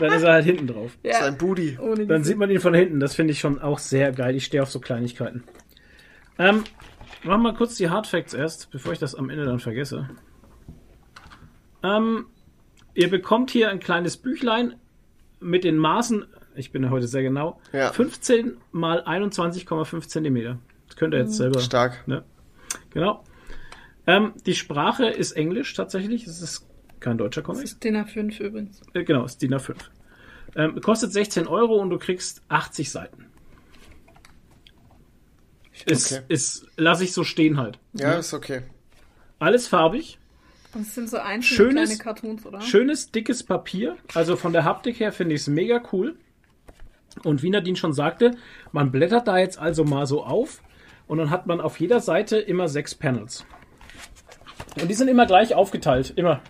Dann 0.00 0.12
ist 0.12 0.22
er 0.22 0.32
halt 0.32 0.44
hinten 0.44 0.66
drauf. 0.66 0.96
Ja. 1.02 1.20
Sein 1.20 1.36
Booty. 1.36 1.78
Dann 2.06 2.24
sieht 2.24 2.38
man 2.38 2.50
ihn 2.50 2.60
von 2.60 2.74
hinten. 2.74 2.98
Das 2.98 3.14
finde 3.14 3.32
ich 3.32 3.40
schon 3.40 3.60
auch 3.60 3.78
sehr 3.78 4.12
geil. 4.12 4.34
Ich 4.34 4.44
stehe 4.44 4.62
auf 4.62 4.70
so 4.70 4.80
Kleinigkeiten. 4.80 5.44
Ähm, 6.38 6.64
machen 7.24 7.42
wir 7.42 7.54
kurz 7.54 7.76
die 7.76 7.90
Hard 7.90 8.06
Facts 8.06 8.34
erst, 8.34 8.70
bevor 8.70 8.92
ich 8.92 8.98
das 8.98 9.14
am 9.14 9.30
Ende 9.30 9.44
dann 9.44 9.58
vergesse. 9.58 10.08
Ähm, 11.82 12.26
ihr 12.94 13.10
bekommt 13.10 13.50
hier 13.50 13.70
ein 13.70 13.80
kleines 13.80 14.16
Büchlein 14.16 14.74
mit 15.40 15.64
den 15.64 15.76
Maßen. 15.76 16.24
Ich 16.54 16.72
bin 16.72 16.82
ja 16.82 16.90
heute 16.90 17.06
sehr 17.06 17.22
genau. 17.22 17.60
Ja. 17.72 17.92
15 17.92 18.56
mal 18.72 19.02
21,5 19.02 20.08
Zentimeter. 20.08 20.58
Das 20.86 20.96
könnt 20.96 21.14
ihr 21.14 21.20
jetzt 21.20 21.36
selber. 21.36 21.60
Stark. 21.60 22.06
Ne? 22.08 22.24
Genau. 22.90 23.22
Ähm, 24.06 24.32
die 24.46 24.54
Sprache 24.54 25.06
ist 25.06 25.32
Englisch 25.32 25.74
tatsächlich. 25.74 26.26
Es 26.26 26.40
ist 26.40 26.66
kein 27.00 27.18
deutscher 27.18 27.40
Das 27.42 27.46
Comic. 27.46 27.64
ist 27.64 27.82
DIN 27.84 27.96
A5 27.96 28.40
übrigens. 28.40 28.80
Äh, 28.94 29.04
genau, 29.04 29.24
ist 29.24 29.42
DIN 29.42 29.54
A5. 29.54 29.74
Ähm, 30.54 30.80
kostet 30.80 31.12
16 31.12 31.46
Euro 31.46 31.76
und 31.76 31.90
du 31.90 31.98
kriegst 31.98 32.42
80 32.48 32.90
Seiten. 32.90 33.26
Ist, 35.84 36.12
Okay. 36.12 36.22
ist, 36.28 36.66
lasse 36.76 37.04
ich 37.04 37.12
so 37.12 37.22
stehen 37.24 37.58
halt. 37.58 37.78
Ja, 37.92 38.12
ist 38.14 38.32
okay. 38.32 38.62
Alles 39.38 39.68
farbig, 39.68 40.18
Und 40.72 40.82
es 40.82 40.94
sind 40.94 41.10
so 41.10 41.18
einzelne 41.18 41.42
Schönes- 41.56 41.88
kleine 41.90 42.02
Cartoons, 42.02 42.46
oder? 42.46 42.60
schönes, 42.62 43.10
dickes 43.10 43.42
Papier. 43.42 43.96
Also 44.14 44.36
von 44.36 44.52
der 44.54 44.64
Haptik 44.64 44.98
her 45.00 45.12
finde 45.12 45.34
ich 45.34 45.42
es 45.42 45.48
mega 45.48 45.82
cool. 45.92 46.16
Und 47.24 47.42
wie 47.42 47.50
Nadine 47.50 47.76
schon 47.76 47.92
sagte, 47.92 48.32
man 48.72 48.90
blättert 48.90 49.28
da 49.28 49.36
jetzt 49.38 49.58
also 49.58 49.84
mal 49.84 50.06
so 50.06 50.24
auf 50.24 50.62
und 51.06 51.18
dann 51.18 51.30
hat 51.30 51.46
man 51.46 51.60
auf 51.60 51.78
jeder 51.80 52.00
Seite 52.00 52.38
immer 52.38 52.68
sechs 52.68 52.94
Panels. 52.94 53.44
Und 54.80 54.88
die 54.88 54.94
sind 54.94 55.08
immer 55.08 55.26
gleich 55.26 55.54
aufgeteilt, 55.54 56.12
immer. 56.16 56.40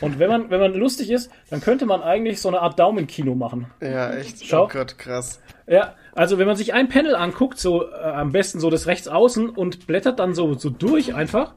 Und 0.00 0.18
wenn 0.18 0.30
man, 0.30 0.50
wenn 0.50 0.60
man 0.60 0.72
lustig 0.74 1.10
ist, 1.10 1.30
dann 1.50 1.60
könnte 1.60 1.84
man 1.86 2.02
eigentlich 2.02 2.40
so 2.40 2.48
eine 2.48 2.60
Art 2.60 2.78
Daumenkino 2.78 3.34
machen. 3.34 3.66
Ja, 3.80 4.12
echt. 4.12 4.44
Schau. 4.46 4.64
Oh 4.64 4.68
Gott, 4.68 4.96
krass. 4.98 5.40
Ja, 5.66 5.94
also 6.14 6.38
wenn 6.38 6.46
man 6.46 6.56
sich 6.56 6.72
ein 6.74 6.88
Panel 6.88 7.14
anguckt, 7.14 7.58
so 7.58 7.84
äh, 7.86 7.94
am 7.94 8.32
besten 8.32 8.58
so 8.60 8.70
das 8.70 8.86
rechts 8.86 9.06
außen 9.08 9.48
und 9.50 9.86
blättert 9.86 10.18
dann 10.18 10.34
so, 10.34 10.54
so 10.54 10.70
durch 10.70 11.14
einfach, 11.14 11.54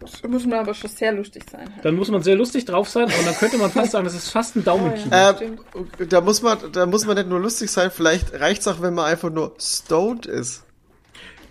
Das 0.00 0.22
muss 0.24 0.44
man 0.46 0.58
aber 0.58 0.74
schon 0.74 0.90
sehr 0.90 1.12
lustig 1.12 1.44
sein. 1.50 1.60
Halt. 1.74 1.84
dann 1.84 1.94
muss 1.94 2.10
man 2.10 2.22
sehr 2.22 2.34
lustig 2.34 2.64
drauf 2.64 2.88
sein 2.88 3.04
und 3.04 3.24
dann 3.26 3.34
könnte 3.36 3.58
man 3.58 3.70
fast 3.70 3.92
sagen, 3.92 4.04
das 4.04 4.14
ist 4.14 4.30
fast 4.30 4.56
ein 4.56 4.64
Daumenkino. 4.64 5.14
Ja, 5.14 5.30
Ähm, 5.40 5.58
stimmt. 5.94 6.12
da 6.12 6.20
muss 6.20 6.42
man, 6.42 6.58
da 6.72 6.86
muss 6.86 7.06
man 7.06 7.16
nicht 7.16 7.28
nur 7.28 7.38
lustig 7.40 7.70
sein, 7.70 7.90
vielleicht 7.92 8.32
reicht's 8.40 8.66
auch, 8.66 8.82
wenn 8.82 8.94
man 8.94 9.04
einfach 9.06 9.30
nur 9.30 9.54
stoned 9.60 10.26
ist. 10.26 10.64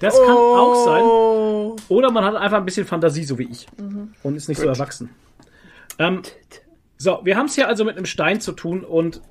Das 0.02 0.16
kann 0.20 0.36
auch 0.36 0.86
sein. 0.86 1.04
Oh. 1.04 1.76
Oder 1.88 2.12
man 2.12 2.26
hat 2.26 2.36
einfach 2.36 2.58
ein 2.58 2.66
bisschen 2.66 2.86
Fantasie, 2.86 3.24
so 3.24 3.38
wie 3.38 3.50
ich. 3.50 3.68
Und 4.24 4.36
ist 4.36 4.50
nicht 4.50 4.58
so 4.58 4.68
Gut. 4.68 4.76
erwachsen. 4.76 5.10
Ähm, 6.00 6.24
so, 6.98 7.22
wir 7.24 7.38
haben 7.38 7.46
es 7.46 7.56
hier 7.56 7.68
also 7.68 7.86
mit 7.86 7.96
einem 7.98 8.06
Stein 8.06 8.42
zu 8.42 8.52
tun 8.52 8.84
und 8.84 9.22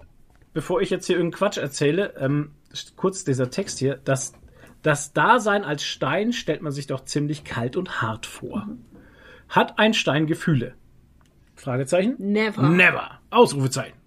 bevor 0.52 0.80
ich 0.80 0.90
jetzt 0.90 1.06
hier 1.06 1.16
irgendeinen 1.16 1.38
Quatsch 1.38 1.58
erzähle, 1.58 2.14
ähm, 2.18 2.52
kurz 2.96 3.24
dieser 3.24 3.50
Text 3.50 3.78
hier, 3.78 4.00
das, 4.04 4.32
das 4.82 5.12
Dasein 5.12 5.64
als 5.64 5.82
Stein 5.82 6.32
stellt 6.32 6.62
man 6.62 6.72
sich 6.72 6.86
doch 6.86 7.04
ziemlich 7.04 7.44
kalt 7.44 7.76
und 7.76 8.02
hart 8.02 8.26
vor. 8.26 8.68
Hat 9.48 9.78
ein 9.78 9.94
Stein 9.94 10.26
Gefühle? 10.26 10.74
Fragezeichen? 11.56 12.14
Never. 12.18 12.62
Never. 12.62 13.20
Ausrufezeichen. 13.30 13.99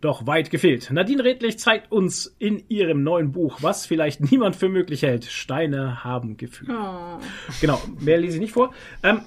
Doch 0.00 0.26
weit 0.26 0.50
gefehlt. 0.50 0.90
Nadine 0.92 1.24
Redlich 1.24 1.58
zeigt 1.58 1.90
uns 1.90 2.34
in 2.38 2.62
ihrem 2.68 3.02
neuen 3.02 3.32
Buch, 3.32 3.58
was 3.62 3.84
vielleicht 3.84 4.20
niemand 4.30 4.54
für 4.56 4.68
möglich 4.68 5.02
hält. 5.02 5.24
Steine 5.24 6.04
haben 6.04 6.36
Gefühl. 6.36 6.68
Oh. 6.70 7.18
Genau, 7.60 7.80
mehr 7.98 8.18
lese 8.18 8.36
ich 8.36 8.40
nicht 8.40 8.52
vor. 8.52 8.72
Ähm, 9.02 9.22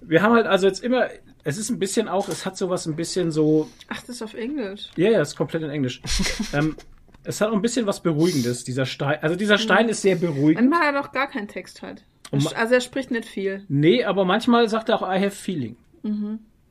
wir 0.00 0.22
haben 0.22 0.34
halt 0.34 0.46
also 0.46 0.66
jetzt 0.66 0.82
immer, 0.82 1.08
es 1.44 1.56
ist 1.56 1.70
ein 1.70 1.78
bisschen 1.78 2.08
auch, 2.08 2.28
es 2.28 2.44
hat 2.44 2.56
sowas 2.56 2.86
ein 2.86 2.96
bisschen 2.96 3.30
so, 3.30 3.68
Ach, 3.88 4.00
das 4.00 4.16
ist 4.16 4.22
auf 4.22 4.34
Englisch. 4.34 4.90
ja, 4.96 5.10
ja, 5.10 5.20
ist 5.20 5.36
komplett 5.36 5.62
in 5.62 5.70
Englisch. 5.70 6.02
ähm, 6.52 6.76
es 7.22 7.40
hat 7.40 7.50
auch 7.50 7.54
ein 7.54 7.62
bisschen 7.62 7.86
was 7.86 8.00
Beruhigendes, 8.02 8.64
dieser 8.64 8.86
Stein. 8.86 9.18
Also 9.22 9.36
dieser 9.36 9.58
Stein 9.58 9.88
ist 9.88 10.02
sehr 10.02 10.16
beruhigend. 10.16 10.68
Manchmal 10.68 10.88
hat 10.88 10.94
er 10.94 11.02
doch 11.02 11.12
gar 11.12 11.28
keinen 11.28 11.48
Text 11.48 11.82
halt. 11.82 12.04
Also 12.32 12.74
er 12.74 12.80
spricht 12.80 13.10
nicht 13.10 13.24
viel. 13.24 13.64
Nee, 13.68 14.04
aber 14.04 14.24
manchmal 14.24 14.68
sagt 14.68 14.88
er 14.88 14.96
auch, 14.96 15.02
I 15.02 15.20
have 15.20 15.30
feeling. 15.30 15.76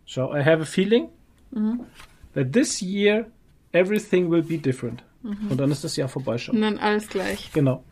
Schau, 0.06 0.34
I 0.34 0.44
have 0.44 0.62
a 0.62 0.66
feeling 0.66 1.10
that 2.36 2.54
this 2.54 2.82
year 2.82 3.26
everything 3.72 4.30
will 4.30 4.44
be 4.44 4.58
different. 4.58 5.04
Und 5.24 5.58
dann 5.58 5.72
ist 5.72 5.84
das 5.84 5.96
Jahr 5.96 6.08
vorbei 6.08 6.38
schon. 6.38 6.56
Und 6.56 6.62
dann 6.62 6.78
alles 6.78 7.10
gleich. 7.10 7.52
Genau. 7.52 7.84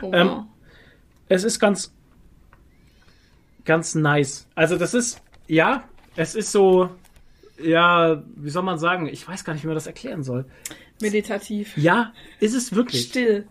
Oh, 0.00 0.10
Ähm, 0.14 0.28
wow. 0.28 0.44
Es 1.28 1.44
ist 1.44 1.60
ganz, 1.60 1.92
ganz 3.66 3.94
nice. 3.94 4.46
Also 4.54 4.76
das 4.78 4.94
ist, 4.94 5.20
ja, 5.46 5.84
es 6.16 6.34
ist 6.34 6.50
so, 6.50 6.88
ja, 7.62 8.22
wie 8.36 8.48
soll 8.48 8.62
man 8.62 8.78
sagen? 8.78 9.06
Ich 9.06 9.28
weiß 9.28 9.44
gar 9.44 9.52
nicht, 9.52 9.64
wie 9.64 9.66
man 9.66 9.76
das 9.76 9.86
erklären 9.86 10.22
soll. 10.22 10.46
Meditativ. 11.02 11.76
Ja, 11.76 12.14
ist 12.40 12.54
es 12.54 12.74
wirklich. 12.74 13.02
Still. 13.02 13.46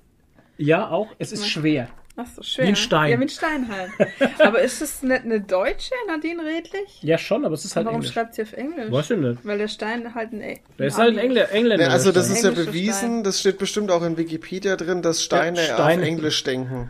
Ja, 0.57 0.89
auch. 0.89 1.09
Es 1.19 1.31
ist 1.31 1.47
schwer. 1.47 1.89
Ach 2.19 2.25
so, 2.35 2.41
schwer. 2.41 2.65
Wie 2.65 2.69
ein 2.69 2.75
Stein. 2.75 3.11
Ja, 3.11 3.19
wie 3.19 3.23
ein 3.25 3.29
Stein 3.29 3.67
halt. 3.69 3.91
Aber 4.39 4.59
ist 4.61 4.81
es 4.81 5.03
nicht 5.03 5.23
eine 5.23 5.39
Deutsche, 5.39 5.93
Nadine 6.07 6.43
Redlich? 6.43 7.01
Ja, 7.03 7.17
schon, 7.19 7.45
aber 7.45 7.53
es 7.53 7.63
ist 7.63 7.75
halt 7.75 7.85
Warum 7.85 7.99
Englisch. 7.99 8.13
schreibt 8.13 8.33
sie 8.33 8.41
auf 8.41 8.53
Englisch? 8.53 8.87
Was 8.91 9.07
denn 9.09 9.21
das? 9.21 9.37
Weil 9.43 9.59
der 9.59 9.67
Stein 9.67 10.15
halt 10.15 10.33
ein 10.33 10.41
E- 10.41 10.59
Der 10.79 10.87
ist 10.87 10.97
halt 10.97 11.13
ein 11.13 11.19
Engl 11.19 11.37
Engländer. 11.51 11.85
Ja, 11.85 11.91
also 11.91 12.11
das 12.11 12.29
ist 12.29 12.43
ja 12.43 12.49
bewiesen, 12.51 12.93
Stein. 12.97 13.23
das 13.23 13.39
steht 13.39 13.59
bestimmt 13.59 13.91
auch 13.91 14.01
in 14.03 14.17
Wikipedia 14.17 14.75
drin, 14.75 15.03
dass 15.03 15.23
Steine, 15.23 15.57
Steine. 15.61 16.01
auf 16.01 16.07
Englisch 16.07 16.43
denken. 16.43 16.89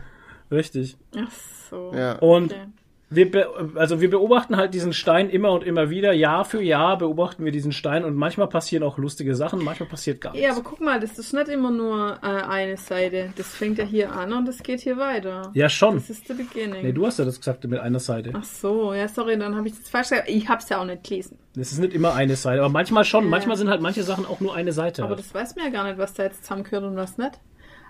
Richtig. 0.50 0.96
Ach 1.14 1.30
so. 1.70 1.92
Ja. 1.94 2.12
Und 2.20 2.52
Okay. 2.54 2.62
Wir, 3.10 3.48
also 3.74 4.02
wir 4.02 4.10
beobachten 4.10 4.56
halt 4.56 4.74
diesen 4.74 4.92
Stein 4.92 5.30
immer 5.30 5.52
und 5.52 5.64
immer 5.64 5.88
wieder. 5.88 6.12
Jahr 6.12 6.44
für 6.44 6.60
Jahr 6.60 6.98
beobachten 6.98 7.42
wir 7.44 7.52
diesen 7.52 7.72
Stein 7.72 8.04
und 8.04 8.14
manchmal 8.16 8.48
passieren 8.48 8.82
auch 8.82 8.98
lustige 8.98 9.34
Sachen, 9.34 9.64
manchmal 9.64 9.88
passiert 9.88 10.20
gar 10.20 10.34
Ja, 10.34 10.48
nichts. 10.48 10.56
aber 10.56 10.68
guck 10.68 10.80
mal, 10.80 11.00
das 11.00 11.18
ist 11.18 11.32
nicht 11.32 11.48
immer 11.48 11.70
nur 11.70 12.18
äh, 12.22 12.26
eine 12.26 12.76
Seite. 12.76 13.32
Das 13.36 13.48
fängt 13.54 13.78
ja 13.78 13.84
hier 13.84 14.12
an 14.12 14.32
und 14.34 14.46
das 14.46 14.62
geht 14.62 14.80
hier 14.80 14.98
weiter. 14.98 15.50
Ja, 15.54 15.70
schon. 15.70 15.94
Das 15.94 16.10
ist 16.10 16.28
der 16.28 16.34
Beginning. 16.34 16.82
Nee, 16.82 16.92
du 16.92 17.06
hast 17.06 17.18
ja 17.18 17.24
das 17.24 17.38
gesagt 17.38 17.64
mit 17.64 17.80
einer 17.80 17.98
Seite. 17.98 18.32
Ach 18.34 18.44
so, 18.44 18.92
ja, 18.92 19.08
sorry, 19.08 19.38
dann 19.38 19.56
habe 19.56 19.68
ich 19.68 19.78
das 19.78 19.88
falsch 19.88 20.10
gesagt. 20.10 20.28
Ich 20.28 20.48
hab's 20.48 20.68
ja 20.68 20.78
auch 20.80 20.84
nicht 20.84 21.02
gelesen. 21.04 21.38
Das 21.54 21.72
ist 21.72 21.78
nicht 21.78 21.94
immer 21.94 22.14
eine 22.14 22.36
Seite, 22.36 22.60
aber 22.60 22.68
manchmal 22.72 23.04
schon. 23.04 23.24
Ja. 23.24 23.30
Manchmal 23.30 23.56
sind 23.56 23.70
halt 23.70 23.80
manche 23.80 24.02
Sachen 24.02 24.26
auch 24.26 24.40
nur 24.40 24.54
eine 24.54 24.72
Seite. 24.72 25.02
Aber 25.02 25.16
das 25.16 25.32
weiß 25.32 25.56
man 25.56 25.64
ja 25.64 25.70
gar 25.70 25.84
nicht, 25.84 25.96
was 25.98 26.12
da 26.12 26.24
jetzt 26.24 26.42
zusammengehört 26.42 26.84
und 26.84 26.96
was 26.96 27.16
nicht. 27.16 27.40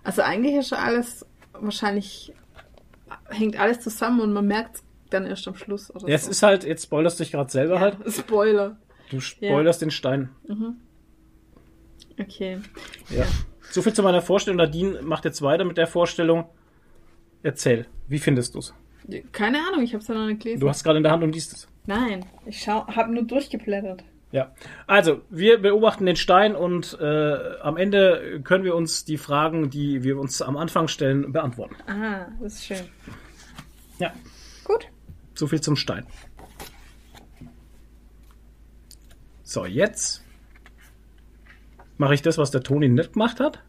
Also 0.05 0.23
eigentlich 0.23 0.55
ist 0.55 0.71
ja 0.71 0.79
alles 0.79 1.27
wahrscheinlich 1.61 2.33
hängt 3.31 3.59
alles 3.59 3.81
zusammen 3.81 4.21
und 4.21 4.33
man 4.33 4.47
merkt 4.47 4.83
dann 5.11 5.27
erst 5.27 5.47
am 5.49 5.55
Schluss. 5.55 5.95
Oder 5.95 6.09
ja, 6.09 6.15
es 6.15 6.25
so. 6.25 6.31
ist 6.31 6.43
halt, 6.43 6.65
jetzt 6.65 6.85
spoilerst 6.85 7.19
du 7.19 7.25
dich 7.25 7.33
gerade 7.33 7.51
selber 7.51 7.81
halt. 7.81 7.97
Spoiler. 8.13 8.77
Du 9.11 9.21
spoilerst 9.21 9.83
den 9.83 9.91
Stein. 9.91 10.31
Okay. 12.21 12.59
Ja. 13.11 13.27
So 13.71 13.83
viel 13.83 13.93
zu 13.93 14.03
meiner 14.03 14.23
Vorstellung. 14.23 14.59
Nadine 14.59 15.03
macht 15.03 15.25
jetzt 15.25 15.41
weiter 15.43 15.65
mit 15.65 15.79
der 15.79 15.87
Vorstellung. 15.87 16.47
Erzähl, 17.43 17.87
wie 18.09 18.19
findest 18.19 18.55
du's? 18.55 18.75
Keine 19.33 19.59
Ahnung, 19.67 19.83
ich 19.83 19.95
habe 19.95 20.03
es 20.03 20.09
ja 20.09 20.15
noch 20.15 20.27
nicht 20.27 20.43
gelesen. 20.43 20.61
Du 20.61 20.69
hast 20.69 20.85
gerade 20.85 20.99
in 20.99 21.03
der 21.03 21.13
Hand 21.13 21.23
und 21.23 21.35
liest 21.35 21.53
es. 21.53 21.69
Nein, 21.87 22.27
ich 22.45 22.69
habe 22.69 23.13
nur 23.13 23.23
durchgeblättert. 23.23 24.05
Ja, 24.31 24.53
also 24.87 25.23
wir 25.31 25.57
beobachten 25.63 26.05
den 26.05 26.17
Stein 26.17 26.55
und 26.55 26.99
äh, 27.01 27.59
am 27.63 27.79
Ende 27.79 28.43
können 28.45 28.65
wir 28.65 28.75
uns 28.75 29.07
die 29.07 29.17
Fragen, 29.17 29.71
die 29.71 30.03
wir 30.03 30.19
uns 30.19 30.43
am 30.43 30.59
Anfang 30.59 30.89
stellen, 30.89 31.33
beantworten. 31.33 31.77
Ah, 31.87 32.27
das 32.43 32.57
ist 32.57 32.67
schön. 32.67 32.87
Ja, 33.99 34.13
Gut. 34.69 34.87
So 35.39 35.47
viel 35.47 35.61
zum 35.61 35.77
Stein. 35.77 36.07
So, 39.43 39.65
jetzt 39.65 40.25
mache 41.97 42.15
ich 42.15 42.23
das, 42.23 42.39
was 42.39 42.51
der 42.51 42.63
Toni 42.63 42.89
nicht 42.89 43.15
gemacht 43.15 43.41
hat. 43.41 43.63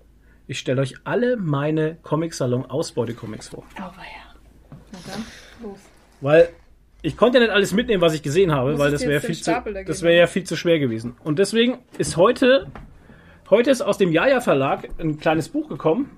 Ich 0.47 0.59
stelle 0.59 0.81
euch 0.81 0.95
alle 1.03 1.37
meine 1.37 1.97
Comic-Salon 2.01 2.65
Ausbeute-Comics 2.65 3.49
vor. 3.49 3.63
Oh, 3.77 3.81
ja. 3.81 4.71
Na 4.91 4.99
dann, 5.05 5.25
los. 5.61 5.79
Weil 6.21 6.49
ich 7.01 7.15
konnte 7.15 7.37
ja 7.37 7.45
nicht 7.45 7.53
alles 7.53 7.71
mitnehmen, 7.71 8.01
was 8.01 8.13
ich 8.13 8.23
gesehen 8.23 8.51
habe, 8.51 8.71
Muss 8.71 8.79
weil 8.79 8.91
das 8.91 9.01
wäre 9.01 9.21
geben? 9.21 10.01
wäre 10.01 10.17
ja 10.17 10.27
viel 10.27 10.43
zu 10.43 10.57
schwer 10.57 10.79
gewesen. 10.79 11.15
Und 11.23 11.39
deswegen 11.39 11.77
ist 11.97 12.17
heute, 12.17 12.67
heute 13.49 13.71
ist 13.71 13.81
aus 13.81 13.97
dem 13.97 14.11
Jaja 14.11 14.41
Verlag 14.41 14.89
ein 14.99 15.17
kleines 15.19 15.49
Buch 15.49 15.69
gekommen. 15.69 16.09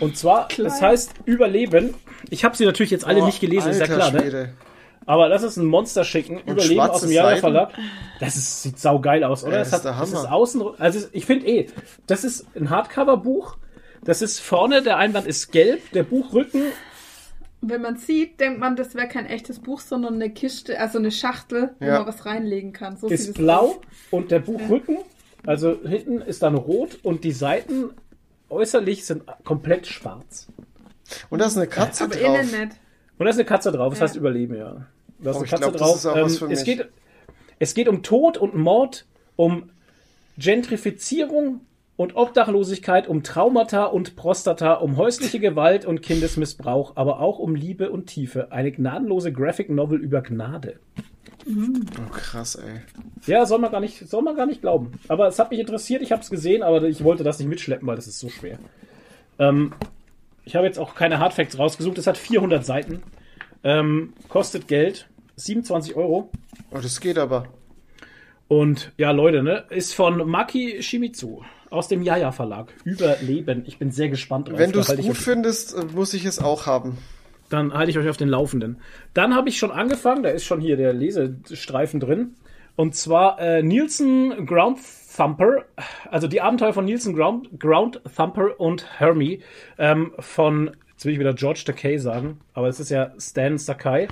Und 0.00 0.16
zwar, 0.16 0.48
das 0.56 0.80
heißt 0.82 1.14
Überleben. 1.24 1.94
Ich 2.30 2.44
habe 2.44 2.56
sie 2.56 2.64
natürlich 2.64 2.90
jetzt 2.90 3.04
alle 3.06 3.24
nicht 3.24 3.40
gelesen, 3.40 3.70
ist 3.70 3.80
ja 3.80 3.86
klar, 3.86 4.10
ne? 4.12 4.54
Aber 5.06 5.28
das 5.28 5.42
ist 5.44 5.56
ein 5.56 5.66
Monster 5.66 6.04
schicken. 6.04 6.40
Überleben 6.46 6.80
aus 6.80 7.02
dem 7.02 7.10
Jaja 7.12 7.28
Seiten? 7.28 7.40
Verlag. 7.40 7.70
Das 8.18 8.34
ist, 8.36 8.62
sieht 8.62 8.78
saugeil 8.78 9.22
aus, 9.22 9.44
oder? 9.44 9.52
Ja, 9.52 9.58
das, 9.60 9.68
ist 9.68 9.74
hat, 9.74 9.84
der 9.84 9.92
das 9.92 10.12
ist 10.12 10.26
außen, 10.26 10.62
also 10.78 11.06
ich 11.12 11.26
finde 11.26 11.46
eh, 11.46 11.68
das 12.08 12.24
ist 12.24 12.46
ein 12.56 12.70
Hardcover-Buch. 12.70 13.56
Das 14.04 14.20
ist 14.22 14.40
vorne, 14.40 14.82
der 14.82 14.96
Einband 14.98 15.26
ist 15.26 15.52
gelb, 15.52 15.90
der 15.92 16.02
Buchrücken 16.02 16.62
Wenn 17.60 17.82
man 17.82 17.96
sieht, 17.96 18.38
denkt 18.40 18.60
man, 18.60 18.76
das 18.76 18.94
wäre 18.94 19.08
kein 19.08 19.26
echtes 19.26 19.60
Buch, 19.60 19.80
sondern 19.80 20.14
eine 20.14 20.30
Kiste, 20.30 20.78
also 20.78 20.98
eine 20.98 21.10
Schachtel, 21.10 21.70
wo 21.78 21.86
Ja. 21.86 21.98
man 21.98 22.06
was 22.08 22.26
reinlegen 22.26 22.72
kann. 22.72 22.96
So 22.96 23.08
sieht 23.08 23.18
ist 23.20 23.28
es 23.28 23.34
blau 23.34 23.66
aus. 23.66 23.76
und 24.10 24.30
der 24.30 24.40
Buchrücken, 24.40 24.98
also 25.46 25.76
hinten 25.86 26.20
ist 26.20 26.42
dann 26.42 26.54
rot 26.56 26.98
und 27.02 27.22
die 27.24 27.32
Seiten 27.32 27.90
äußerlich 28.50 29.04
sind 29.04 29.24
komplett 29.44 29.86
schwarz. 29.86 30.48
Und 31.30 31.40
da 31.40 31.46
ist 31.46 31.56
eine 31.56 31.66
Katze 31.66 32.04
Aber 32.04 32.14
drauf. 32.16 32.24
innen 32.24 32.46
nicht. 32.68 32.76
Und 33.18 33.24
da 33.24 33.30
ist 33.30 33.36
eine 33.36 33.44
Katze 33.44 33.72
drauf, 33.72 33.90
das 33.90 33.98
Ja. 34.00 34.04
heißt 34.06 34.16
Überleben, 34.16 34.54
ja. 34.56 34.86
Da 35.18 35.30
ist 35.30 35.36
Oh, 35.36 35.38
eine 35.38 35.44
ich 35.46 35.50
Katze 35.50 35.62
glaub, 35.62 35.72
das 35.72 35.80
drauf. 35.82 35.96
ist 35.96 36.06
auch 36.06 36.16
was 36.16 36.38
für 36.38 36.44
es, 36.52 36.66
mich. 36.66 36.76
geht, 36.78 36.88
es 37.58 37.74
geht 37.74 37.88
um 37.88 38.02
Tod 38.02 38.36
und 38.38 38.54
Mord, 38.54 39.06
um 39.36 39.70
Gentrifizierung 40.38 41.60
und 41.96 42.14
Obdachlosigkeit, 42.14 43.08
um 43.08 43.22
Traumata 43.22 43.84
und 43.86 44.16
Prostata, 44.16 44.74
um 44.74 44.96
häusliche 44.98 45.40
Gewalt 45.40 45.86
und 45.86 46.02
Kindesmissbrauch, 46.02 46.92
aber 46.96 47.20
auch 47.20 47.38
um 47.38 47.54
Liebe 47.54 47.90
und 47.90 48.06
Tiefe. 48.06 48.52
Eine 48.52 48.70
gnadenlose 48.70 49.32
Graphic 49.32 49.70
Novel 49.70 49.98
über 50.00 50.20
Gnade. 50.22 50.78
Oh, 51.44 52.10
krass, 52.12 52.56
ey. 52.56 52.80
Ja, 53.26 53.46
soll 53.46 53.58
man 53.58 53.70
gar 53.70 53.80
nicht, 53.80 54.08
soll 54.08 54.22
man 54.22 54.36
gar 54.36 54.46
nicht 54.46 54.60
glauben. 54.60 54.92
Aber 55.08 55.28
es 55.28 55.38
hat 55.38 55.50
mich 55.50 55.60
interessiert, 55.60 56.02
ich 56.02 56.12
habe 56.12 56.22
es 56.22 56.30
gesehen, 56.30 56.62
aber 56.62 56.82
ich 56.84 57.04
wollte 57.04 57.24
das 57.24 57.38
nicht 57.38 57.48
mitschleppen, 57.48 57.86
weil 57.86 57.96
das 57.96 58.06
ist 58.06 58.18
so 58.18 58.28
schwer. 58.28 58.58
Ähm, 59.38 59.72
ich 60.44 60.56
habe 60.56 60.66
jetzt 60.66 60.78
auch 60.78 60.94
keine 60.94 61.18
Hardfacts 61.18 61.58
rausgesucht. 61.58 61.98
Es 61.98 62.06
hat 62.06 62.18
400 62.18 62.64
Seiten, 62.64 63.02
ähm, 63.64 64.12
kostet 64.28 64.68
Geld, 64.68 65.08
27 65.36 65.96
Euro. 65.96 66.30
Oh, 66.70 66.78
das 66.78 67.00
geht 67.00 67.18
aber. 67.18 67.48
Und 68.48 68.92
ja, 68.96 69.10
Leute, 69.10 69.42
ne, 69.42 69.64
ist 69.70 69.94
von 69.94 70.28
Maki 70.28 70.82
Shimizu 70.82 71.44
aus 71.70 71.88
dem 71.88 72.02
Yaya 72.02 72.32
Verlag. 72.32 72.72
Überleben. 72.84 73.64
Ich 73.66 73.78
bin 73.78 73.90
sehr 73.90 74.08
gespannt 74.08 74.48
drauf. 74.48 74.58
Wenn 74.58 74.72
du 74.72 74.80
es 74.80 74.96
gut 74.96 75.16
findest, 75.16 75.76
äh, 75.76 75.84
muss 75.94 76.14
ich 76.14 76.24
es 76.24 76.38
auch 76.38 76.66
haben. 76.66 76.98
Dann 77.48 77.72
halte 77.72 77.90
ich 77.90 77.98
euch 77.98 78.08
auf 78.08 78.16
den 78.16 78.28
Laufenden. 78.28 78.78
Dann 79.14 79.34
habe 79.34 79.48
ich 79.48 79.58
schon 79.58 79.70
angefangen, 79.70 80.22
da 80.22 80.30
ist 80.30 80.44
schon 80.44 80.60
hier 80.60 80.76
der 80.76 80.92
Lesestreifen 80.92 82.00
drin. 82.00 82.34
Und 82.76 82.94
zwar 82.94 83.40
äh, 83.40 83.62
Nielsen 83.62 84.46
Ground 84.46 84.78
Thumper, 85.16 85.64
also 86.10 86.28
die 86.28 86.42
Abenteuer 86.42 86.74
von 86.74 86.84
Nielsen 86.84 87.14
Ground, 87.14 87.58
Ground 87.58 88.02
Thumper 88.14 88.60
und 88.60 89.00
Hermie 89.00 89.42
ähm, 89.78 90.12
von, 90.18 90.76
jetzt 90.90 91.06
will 91.06 91.14
ich 91.14 91.18
wieder 91.18 91.32
George 91.32 91.62
Takei 91.64 91.96
sagen, 91.96 92.38
aber 92.52 92.68
es 92.68 92.80
ist 92.80 92.90
ja 92.90 93.12
Stan 93.18 93.56
Sakai, 93.56 94.08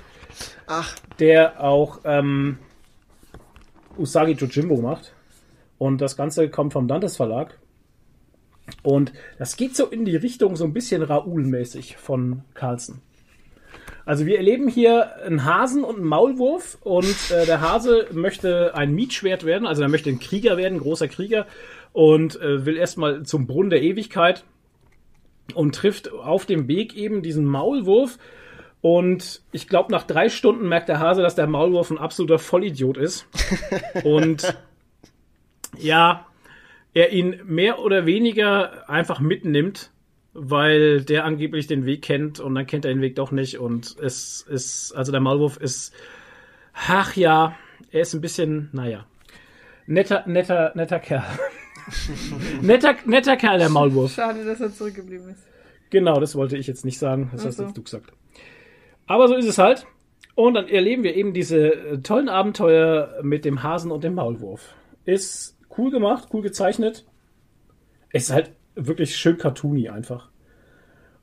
Ach, 0.67 0.97
der 1.19 1.63
auch 1.63 2.01
ähm, 2.05 2.57
Usagi 3.99 4.33
Jojimbo 4.33 4.81
macht. 4.81 5.13
Und 5.77 6.01
das 6.01 6.17
Ganze 6.17 6.49
kommt 6.49 6.73
vom 6.73 6.89
Dantes 6.89 7.17
Verlag. 7.17 7.59
Und 8.83 9.13
das 9.39 9.57
geht 9.57 9.77
so 9.77 9.87
in 9.87 10.07
die 10.07 10.17
Richtung 10.17 10.57
so 10.57 10.65
ein 10.65 10.73
bisschen 10.73 11.03
Raoul-mäßig 11.03 11.99
von 11.99 12.43
Carlsen. 12.55 13.03
Also 14.07 14.27
wir 14.27 14.37
erleben 14.37 14.69
hier 14.69 15.17
einen 15.25 15.45
Hasen 15.45 15.83
und 15.83 15.97
einen 15.97 16.05
Maulwurf 16.05 16.79
und 16.83 17.31
äh, 17.31 17.47
der 17.47 17.61
Hase 17.61 18.09
möchte 18.13 18.75
ein 18.75 18.95
Mietschwert 18.95 19.45
werden, 19.45 19.67
also 19.67 19.83
er 19.83 19.89
möchte 19.89 20.11
ein 20.11 20.19
Krieger 20.19 20.57
werden, 20.57 20.75
ein 20.75 20.81
großer 20.81 21.09
Krieger 21.09 21.47
und 21.93 22.41
äh, 22.41 22.67
will 22.67 22.77
erstmal 22.77 23.23
zum 23.23 23.47
Brunnen 23.47 23.71
der 23.71 23.83
Ewigkeit 23.83 24.45
und 25.55 25.75
trifft 25.75 26.13
auf 26.13 26.45
dem 26.45 26.69
Weg 26.69 26.95
eben 26.95 27.23
diesen 27.23 27.47
Maulwurf 27.47 28.19
und 28.83 29.41
ich 29.53 29.69
glaube 29.69 29.91
nach 29.91 30.05
drei 30.05 30.29
Stunden 30.29 30.69
merkt 30.69 30.91
der 30.91 30.99
Hase, 30.99 31.23
dass 31.23 31.35
der 31.35 31.47
Maulwurf 31.47 31.91
ein 31.91 31.99
absoluter 31.99 32.39
Vollidiot 32.39 32.99
ist 32.99 33.27
und 34.05 34.55
ja, 35.79 36.27
er 36.93 37.13
ihn 37.13 37.41
mehr 37.47 37.79
oder 37.79 38.05
weniger 38.05 38.89
einfach 38.89 39.19
mitnimmt 39.19 39.91
weil 40.35 41.03
der 41.03 41.25
angeblich 41.25 41.67
den 41.67 41.87
Weg 41.87 42.03
kennt 42.03 42.41
und 42.41 42.55
dann 42.55 42.67
kennt 42.67 42.85
er 42.85 42.93
den 42.93 43.01
Weg 43.01 43.15
doch 43.17 43.31
nicht 43.31 43.59
und 43.59 43.97
es 44.01 44.43
ist, 44.43 44.93
also 44.93 45.13
der 45.13 45.21
Maulwurf 45.21 45.57
ist, 45.57 45.95
ach 46.75 47.17
ja, 47.17 47.57
er 47.91 48.01
ist 48.03 48.15
ein 48.15 48.21
bisschen, 48.21 48.69
naja. 48.73 49.07
Netter, 49.87 50.25
netter, 50.27 50.73
netter 50.75 50.99
Kerl. 50.99 51.25
netter, 52.63 52.97
netter 53.07 53.37
Kerl, 53.37 53.59
der 53.59 53.69
Maulwurf. 53.69 54.15
Schade, 54.15 54.45
dass 54.45 54.61
er 54.61 54.73
zurückgeblieben 54.73 55.31
ist. 55.31 55.45
Genau, 55.91 56.19
das 56.19 56.35
wollte 56.35 56.57
ich 56.57 56.67
jetzt 56.67 56.85
nicht 56.85 56.99
sagen. 56.99 57.31
Das 57.33 57.45
hast 57.45 57.59
so. 57.59 57.65
jetzt 57.65 57.77
du 57.77 57.83
gesagt. 57.83 58.11
Aber 59.07 59.29
so 59.29 59.37
ist 59.37 59.47
es 59.47 59.59
halt. 59.59 59.87
Und 60.35 60.55
dann 60.55 60.67
erleben 60.67 61.05
wir 61.05 61.15
eben 61.15 61.33
diese 61.33 61.73
äh, 61.73 61.99
tollen 61.99 62.29
Abenteuer 62.29 63.21
mit 63.23 63.45
dem 63.45 63.63
Hasen 63.63 63.93
und 63.93 64.03
dem 64.03 64.15
Maulwurf. 64.15 64.75
Ist 65.05 65.57
cool 65.79 65.91
gemacht, 65.93 66.29
cool 66.33 66.43
gezeichnet. 66.43 67.05
Ist 68.13 68.33
halt 68.33 68.51
wirklich 68.75 69.17
schön 69.17 69.39
cartoony 69.39 69.89
einfach. 69.89 70.29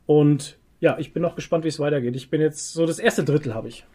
Und 0.05 0.57
ja, 0.79 0.97
ich 0.97 1.13
bin 1.13 1.21
noch 1.21 1.35
gespannt, 1.35 1.63
wie 1.63 1.69
es 1.69 1.79
weitergeht. 1.79 2.15
Ich 2.15 2.29
bin 2.29 2.41
jetzt 2.41 2.73
so 2.73 2.85
das 2.85 2.99
erste 2.99 3.23
Drittel 3.23 3.53
habe 3.53 3.67
ich. 3.67 3.85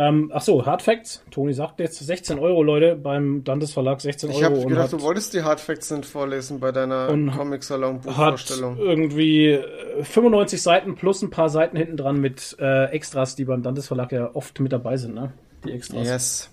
Ähm, 0.00 0.30
ach 0.32 0.42
so, 0.42 0.64
Hard 0.64 0.82
Facts. 0.82 1.24
Toni 1.32 1.52
sagt 1.52 1.80
jetzt 1.80 1.98
16 1.98 2.38
Euro, 2.38 2.62
Leute, 2.62 2.94
beim 2.94 3.42
Dantes 3.42 3.72
Verlag 3.72 4.00
16 4.00 4.30
Ich 4.30 4.36
Euro. 4.36 4.44
habe 4.44 4.56
und 4.58 4.68
gedacht, 4.68 4.84
hat- 4.84 4.92
du 4.92 5.02
wolltest 5.02 5.34
die 5.34 5.42
Hardfacts 5.42 5.90
nicht 5.90 6.04
vorlesen 6.06 6.60
bei 6.60 6.70
deiner 6.70 7.08
Und 7.08 7.32
Comic-Salon 7.32 7.96
hat 7.96 8.02
Buchvorstellung. 8.04 8.76
irgendwie 8.78 9.48
äh, 9.54 10.04
95 10.04 10.62
Seiten 10.62 10.94
plus 10.94 11.20
ein 11.22 11.30
paar 11.30 11.48
Seiten 11.48 11.76
hinten 11.76 11.96
dran 11.96 12.20
mit 12.20 12.56
äh, 12.60 12.84
Extras, 12.90 13.34
die 13.34 13.44
beim 13.44 13.62
Dantes 13.64 13.88
Verlag 13.88 14.12
ja 14.12 14.30
oft 14.34 14.60
mit 14.60 14.72
dabei 14.72 14.96
sind, 14.96 15.14
ne? 15.16 15.32
Die 15.64 15.72
Extras. 15.72 16.06
Yes. 16.06 16.50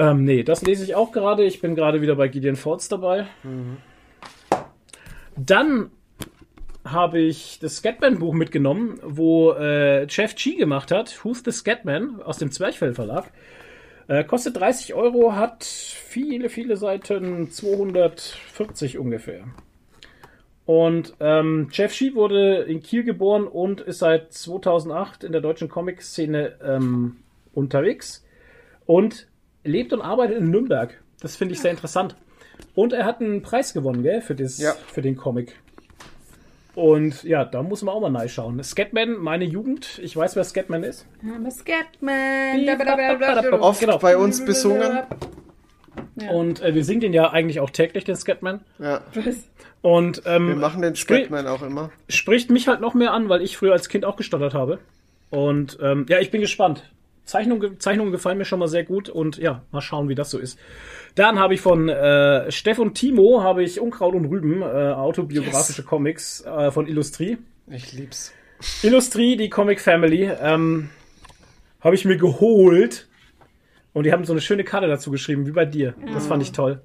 Ähm, 0.00 0.24
nee, 0.24 0.42
das 0.42 0.62
lese 0.62 0.82
ich 0.82 0.94
auch 0.94 1.12
gerade. 1.12 1.44
Ich 1.44 1.60
bin 1.60 1.74
gerade 1.74 2.00
wieder 2.00 2.16
bei 2.16 2.28
Gideon 2.28 2.56
Fords 2.56 2.88
dabei. 2.88 3.26
Dann 5.36 5.90
habe 6.86 7.18
ich 7.18 7.58
das 7.60 7.76
Scatman-Buch 7.76 8.32
mitgenommen, 8.32 8.98
wo 9.02 9.52
äh, 9.52 10.06
Jeff 10.06 10.34
G 10.36 10.56
gemacht 10.56 10.90
hat. 10.90 11.22
Who's 11.22 11.42
the 11.44 11.52
Scatman? 11.52 12.22
Aus 12.22 12.38
dem 12.38 12.50
Zwerchfell 12.50 12.94
Verlag. 12.94 13.30
Äh, 14.08 14.24
kostet 14.24 14.56
30 14.56 14.94
Euro, 14.94 15.34
hat 15.34 15.64
viele, 15.64 16.48
viele 16.48 16.78
Seiten, 16.78 17.50
240 17.50 18.96
ungefähr. 18.96 19.44
Und 20.64 21.14
ähm, 21.20 21.68
Jeff 21.72 21.92
Shee 21.92 22.14
wurde 22.14 22.62
in 22.62 22.82
Kiel 22.82 23.04
geboren 23.04 23.46
und 23.46 23.82
ist 23.82 23.98
seit 23.98 24.32
2008 24.32 25.24
in 25.24 25.32
der 25.32 25.42
deutschen 25.42 25.68
Comic-Szene 25.68 26.54
ähm, 26.64 27.16
unterwegs 27.52 28.24
und 28.86 29.26
lebt 29.64 29.92
und 29.92 30.00
arbeitet 30.00 30.38
in 30.38 30.50
Nürnberg. 30.50 30.98
Das 31.20 31.36
finde 31.36 31.54
ich 31.54 31.60
sehr 31.60 31.70
interessant. 31.70 32.16
Und 32.74 32.92
er 32.92 33.04
hat 33.04 33.20
einen 33.20 33.42
Preis 33.42 33.72
gewonnen, 33.74 34.02
gell, 34.02 34.22
für, 34.22 34.34
das, 34.34 34.58
Ja. 34.58 34.74
für 34.92 35.02
den 35.02 35.16
Comic. 35.16 35.54
Und 36.74 37.24
ja, 37.24 37.44
da 37.44 37.62
muss 37.62 37.82
man 37.82 37.94
auch 37.94 38.00
mal 38.00 38.14
reinschauen. 38.16 38.62
Scatman, 38.62 39.16
meine 39.18 39.44
Jugend. 39.44 39.98
Ich 40.02 40.16
weiß, 40.16 40.36
wer 40.36 40.44
Scatman 40.44 40.84
ist. 40.84 41.06
I'm 41.24 41.46
a 41.46 41.50
Scatman. 41.50 43.60
Oft 43.60 43.80
Genau. 43.80 43.98
bei 43.98 44.16
uns 44.16 44.44
besungen. 44.44 45.00
Ja. 46.20 46.30
Und 46.30 46.62
äh, 46.62 46.74
wir 46.74 46.84
singen 46.84 47.00
den 47.00 47.12
ja 47.12 47.30
eigentlich 47.30 47.60
auch 47.60 47.70
täglich, 47.70 48.04
den 48.04 48.16
Scatman. 48.16 48.60
Ja. 48.78 49.00
Und 49.82 50.22
ähm, 50.26 50.48
Wir 50.48 50.56
machen 50.56 50.82
den 50.82 50.94
Scatman 50.94 51.46
auch 51.46 51.62
immer. 51.62 51.90
spricht 52.08 52.50
mich 52.50 52.68
halt 52.68 52.80
noch 52.80 52.94
mehr 52.94 53.12
an, 53.12 53.28
weil 53.28 53.42
ich 53.42 53.56
früher 53.56 53.72
als 53.72 53.88
Kind 53.88 54.04
auch 54.04 54.16
gestottert 54.16 54.54
habe. 54.54 54.78
Und 55.30 55.78
ähm, 55.82 56.06
ja, 56.08 56.20
ich 56.20 56.30
bin 56.30 56.40
gespannt. 56.40 56.88
Zeichnungen, 57.24 57.78
Zeichnungen 57.78 58.12
gefallen 58.12 58.38
mir 58.38 58.44
schon 58.44 58.58
mal 58.58 58.68
sehr 58.68 58.84
gut 58.84 59.08
und 59.08 59.38
ja, 59.38 59.62
mal 59.70 59.80
schauen, 59.80 60.08
wie 60.08 60.14
das 60.14 60.30
so 60.30 60.38
ist. 60.38 60.58
Dann 61.14 61.38
habe 61.38 61.54
ich 61.54 61.60
von 61.60 61.88
äh, 61.88 62.50
Steff 62.50 62.78
und 62.78 62.94
Timo 62.94 63.42
habe 63.42 63.62
ich 63.62 63.80
Unkraut 63.80 64.14
und 64.14 64.26
Rüben, 64.26 64.62
äh, 64.62 64.64
autobiografische 64.64 65.82
Comics 65.82 66.44
äh, 66.44 66.70
von 66.70 66.86
Illustrie. 66.86 67.38
Ich 67.68 67.92
lieb's. 67.92 68.32
Illustrie, 68.82 69.36
die 69.36 69.48
Comic 69.48 69.80
Family, 69.80 70.30
ähm, 70.40 70.90
habe 71.80 71.94
ich 71.94 72.04
mir 72.04 72.16
geholt. 72.16 73.08
Und 73.92 74.04
die 74.04 74.12
haben 74.12 74.24
so 74.24 74.32
eine 74.32 74.40
schöne 74.40 74.64
Karte 74.64 74.86
dazu 74.86 75.10
geschrieben, 75.10 75.46
wie 75.46 75.52
bei 75.52 75.64
dir. 75.64 75.94
Das 76.14 76.26
fand 76.26 76.42
ich 76.42 76.52
toll. 76.52 76.80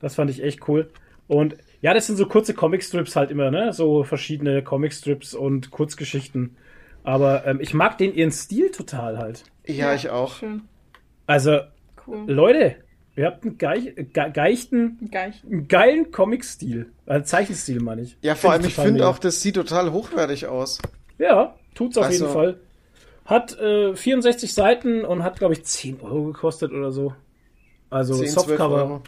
Das 0.00 0.14
fand 0.14 0.30
ich 0.30 0.42
echt 0.42 0.68
cool. 0.68 0.90
Und 1.26 1.56
ja, 1.80 1.92
das 1.92 2.06
sind 2.06 2.16
so 2.16 2.26
kurze 2.26 2.54
Comicstrips 2.54 3.16
halt 3.16 3.30
immer, 3.30 3.50
ne? 3.50 3.72
So 3.72 4.04
verschiedene 4.04 4.62
Comicstrips 4.62 5.34
und 5.34 5.70
Kurzgeschichten. 5.70 6.56
Aber 7.02 7.46
ähm, 7.46 7.60
ich 7.60 7.74
mag 7.74 7.98
den 7.98 8.14
ihren 8.14 8.30
Stil 8.30 8.70
total 8.70 9.18
halt. 9.18 9.44
Ja, 9.66 9.94
ich 9.94 10.10
auch. 10.10 10.34
Schön. 10.36 10.62
Also, 11.26 11.58
Cool. 12.06 12.30
Leute, 12.30 12.76
ihr 13.16 13.26
habt 13.26 13.42
einen 13.44 13.58
geich, 13.58 13.94
ge 13.96 14.30
geichten, 14.32 15.10
geilen 15.68 16.12
Comic-Stil. 16.12 16.92
Also 17.04 17.24
Zeichenstil, 17.24 17.80
meine 17.80 18.02
ich. 18.02 18.16
Ja, 18.22 18.36
vor 18.36 18.52
allem, 18.52 18.64
ich 18.64 18.74
finde 18.76 19.08
auch, 19.08 19.18
das 19.18 19.42
sieht 19.42 19.56
total 19.56 19.90
hochwertig 19.92 20.46
aus. 20.46 20.78
Ja, 21.18 21.56
tut's 21.74 21.98
auf 21.98 22.04
Also- 22.04 22.24
jeden 22.26 22.32
Fall. 22.32 22.60
Hat 23.24 23.58
äh, 23.58 23.96
64 23.96 24.54
Seiten 24.54 25.04
und 25.04 25.24
hat, 25.24 25.40
glaube 25.40 25.54
ich, 25.54 25.64
10 25.64 26.00
Euro 26.00 26.26
gekostet 26.26 26.70
oder 26.70 26.92
so. 26.92 27.12
Also 27.90 28.14
10, 28.14 28.28
12 28.28 28.46
Softcover. 28.46 29.02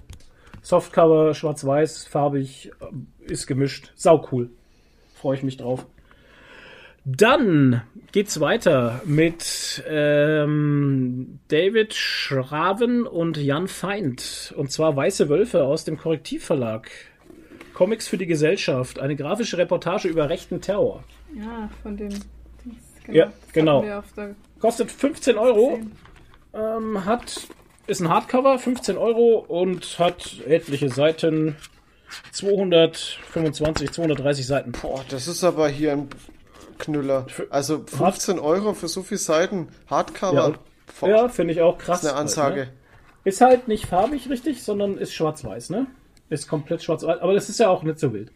Softcover, 0.61 1.35
schwarz-weiß, 1.35 2.07
farbig, 2.09 2.73
äh, 2.81 3.33
ist 3.33 3.47
gemischt. 3.47 3.93
Sau 3.95 4.27
cool. 4.33 4.51
Freue 5.15 5.37
ich 5.37 5.45
mich 5.45 5.57
drauf. 5.57 5.87
Dann 7.11 7.81
geht's 8.13 8.39
weiter 8.39 9.01
mit 9.07 9.83
ähm, 9.89 11.39
David 11.49 11.95
Schraven 11.95 13.07
und 13.07 13.39
Jan 13.39 13.67
Feind. 13.67 14.53
Und 14.59 14.71
zwar 14.71 14.95
Weiße 14.95 15.31
Wölfe 15.31 15.65
aus 15.65 15.85
dem 15.85 15.97
Korrektivverlag. 15.97 16.91
Comics 17.73 18.09
für 18.09 18.19
die 18.19 18.27
Gesellschaft. 18.27 18.99
Eine 18.99 19.17
grafische 19.17 19.57
Reportage 19.57 20.07
über 20.09 20.29
rechten 20.29 20.61
Terror. 20.61 21.03
Ja, 21.35 21.71
von 21.83 21.97
dem. 21.97 22.11
Dings, 22.11 22.77
Ja, 23.11 23.27
Das 23.27 23.53
genau. 23.55 24.03
Kostet 24.61 24.93
15 24.93 25.39
Euro. 25.39 25.79
Ähm, 26.53 27.07
hat, 27.07 27.41
ist 27.87 28.01
ein 28.03 28.11
Hardcover, 28.11 28.59
15 28.59 28.99
Euro 28.99 29.39
und 29.49 29.99
hat 29.99 30.41
etliche 30.47 30.91
Seiten. 30.91 31.57
225, 32.33 33.93
230 33.93 34.47
Seiten. 34.47 34.73
Boah, 34.73 35.05
das 35.09 35.27
ist 35.27 35.45
aber 35.45 35.69
hier 35.69 35.93
ein 35.93 36.09
Knüller. 36.79 37.27
Also 37.51 37.85
15 37.87 38.39
Euro 38.39 38.75
für 38.75 38.89
so 38.89 39.03
viele 39.03 39.19
Seiten. 39.19 39.69
Hardcover. 39.89 40.55
Ja, 41.03 41.09
Ja, 41.09 41.29
finde 41.29 41.53
ich 41.55 41.61
auch 41.61 41.79
krass. 41.79 42.03
ist 42.03 42.09
eine 42.11 42.19
Ansage. 42.19 42.61
Halt, 42.61 42.69
ne? 42.71 42.75
Ist 43.25 43.41
halt 43.41 43.69
nicht 43.69 43.87
farbig 43.87 44.29
richtig, 44.31 44.63
sondern 44.63 44.97
ist 44.97 45.13
schwarz-weiß, 45.15 45.71
ne? 45.71 45.87
Ist 46.31 46.49
komplett 46.49 46.83
schwarz-weiß. 46.83 47.19
Aber 47.21 47.35
das 47.35 47.49
ist 47.49 47.59
ja 47.61 47.69
auch 47.69 47.83
nicht 47.83 47.99
so 47.99 48.13
wild. 48.13 48.33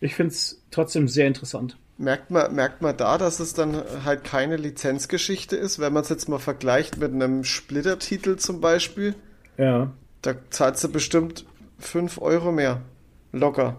Ich 0.00 0.14
finde 0.14 0.32
es 0.32 0.62
trotzdem 0.70 1.08
sehr 1.08 1.26
interessant. 1.26 1.76
Merkt 1.96 2.30
man, 2.30 2.54
merkt 2.54 2.80
man 2.82 2.96
da, 2.96 3.18
dass 3.18 3.40
es 3.40 3.54
dann 3.54 3.82
halt 4.04 4.22
keine 4.22 4.56
Lizenzgeschichte 4.56 5.56
ist, 5.56 5.80
wenn 5.80 5.92
man 5.92 6.02
es 6.04 6.08
jetzt 6.08 6.28
mal 6.28 6.38
vergleicht 6.38 6.98
mit 6.98 7.12
einem 7.12 7.42
Splitter-Titel 7.42 8.36
zum 8.36 8.60
Beispiel, 8.60 9.14
Ja. 9.56 9.90
da 10.22 10.34
zahlst 10.50 10.84
du 10.84 10.88
bestimmt 10.92 11.44
5 11.80 12.20
Euro 12.20 12.52
mehr. 12.52 12.82
Locker. 13.32 13.76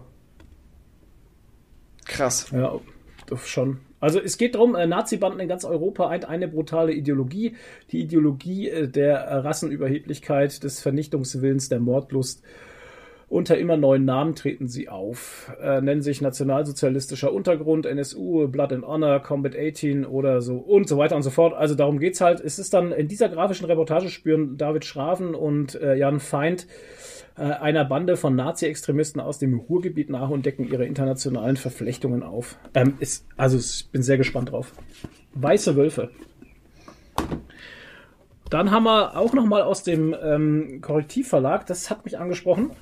Krass. 2.04 2.50
Ja, 2.50 2.78
doch 3.26 3.40
schon. 3.44 3.80
Also 4.00 4.18
es 4.20 4.38
geht 4.38 4.54
darum, 4.54 4.74
äh, 4.74 4.86
Nazi-Banden 4.86 5.40
in 5.40 5.48
ganz 5.48 5.64
Europa 5.64 6.08
eint 6.08 6.24
eine 6.24 6.48
brutale 6.48 6.92
Ideologie, 6.92 7.56
die 7.92 8.00
Ideologie 8.00 8.68
äh, 8.68 8.88
der 8.88 9.18
äh, 9.18 9.34
Rassenüberheblichkeit, 9.36 10.62
des 10.64 10.80
Vernichtungswillens, 10.80 11.68
der 11.68 11.80
Mordlust. 11.80 12.42
Unter 13.28 13.58
immer 13.58 13.76
neuen 13.76 14.04
Namen 14.04 14.34
treten 14.34 14.66
sie 14.66 14.88
auf, 14.88 15.52
äh, 15.62 15.80
nennen 15.80 16.02
sich 16.02 16.20
Nationalsozialistischer 16.20 17.32
Untergrund, 17.32 17.86
NSU, 17.86 18.48
Blood 18.48 18.72
and 18.72 18.84
Honor, 18.84 19.20
Combat 19.20 19.54
18 19.56 20.04
oder 20.04 20.40
so 20.40 20.56
und 20.56 20.88
so 20.88 20.98
weiter 20.98 21.14
und 21.14 21.22
so 21.22 21.30
fort. 21.30 21.54
Also 21.54 21.76
darum 21.76 22.00
geht's 22.00 22.20
halt. 22.20 22.40
Es 22.40 22.58
ist 22.58 22.74
dann 22.74 22.90
in 22.90 23.06
dieser 23.06 23.28
grafischen 23.28 23.66
Reportage 23.66 24.08
spüren 24.08 24.56
David 24.56 24.84
Schraven 24.84 25.36
und 25.36 25.80
äh, 25.80 25.94
Jan 25.94 26.18
Feind 26.18 26.66
äh, 27.40 27.44
einer 27.44 27.86
Bande 27.86 28.18
von 28.18 28.36
Nazi-Extremisten 28.36 29.18
aus 29.18 29.38
dem 29.38 29.58
Ruhrgebiet 29.58 30.10
nach 30.10 30.28
und 30.28 30.44
decken 30.44 30.70
ihre 30.70 30.84
internationalen 30.84 31.56
Verflechtungen 31.56 32.22
auf. 32.22 32.58
Ähm, 32.74 32.94
ist, 33.00 33.26
also 33.38 33.56
ich 33.56 33.88
bin 33.90 34.02
sehr 34.02 34.18
gespannt 34.18 34.52
drauf. 34.52 34.72
Weiße 35.32 35.74
Wölfe. 35.74 36.10
Dann 38.50 38.70
haben 38.70 38.84
wir 38.84 39.16
auch 39.16 39.32
noch 39.32 39.46
mal 39.46 39.62
aus 39.62 39.82
dem 39.82 40.14
ähm, 40.22 40.80
Korrektivverlag, 40.82 41.64
das 41.64 41.88
hat 41.88 42.04
mich 42.04 42.18
angesprochen, 42.18 42.72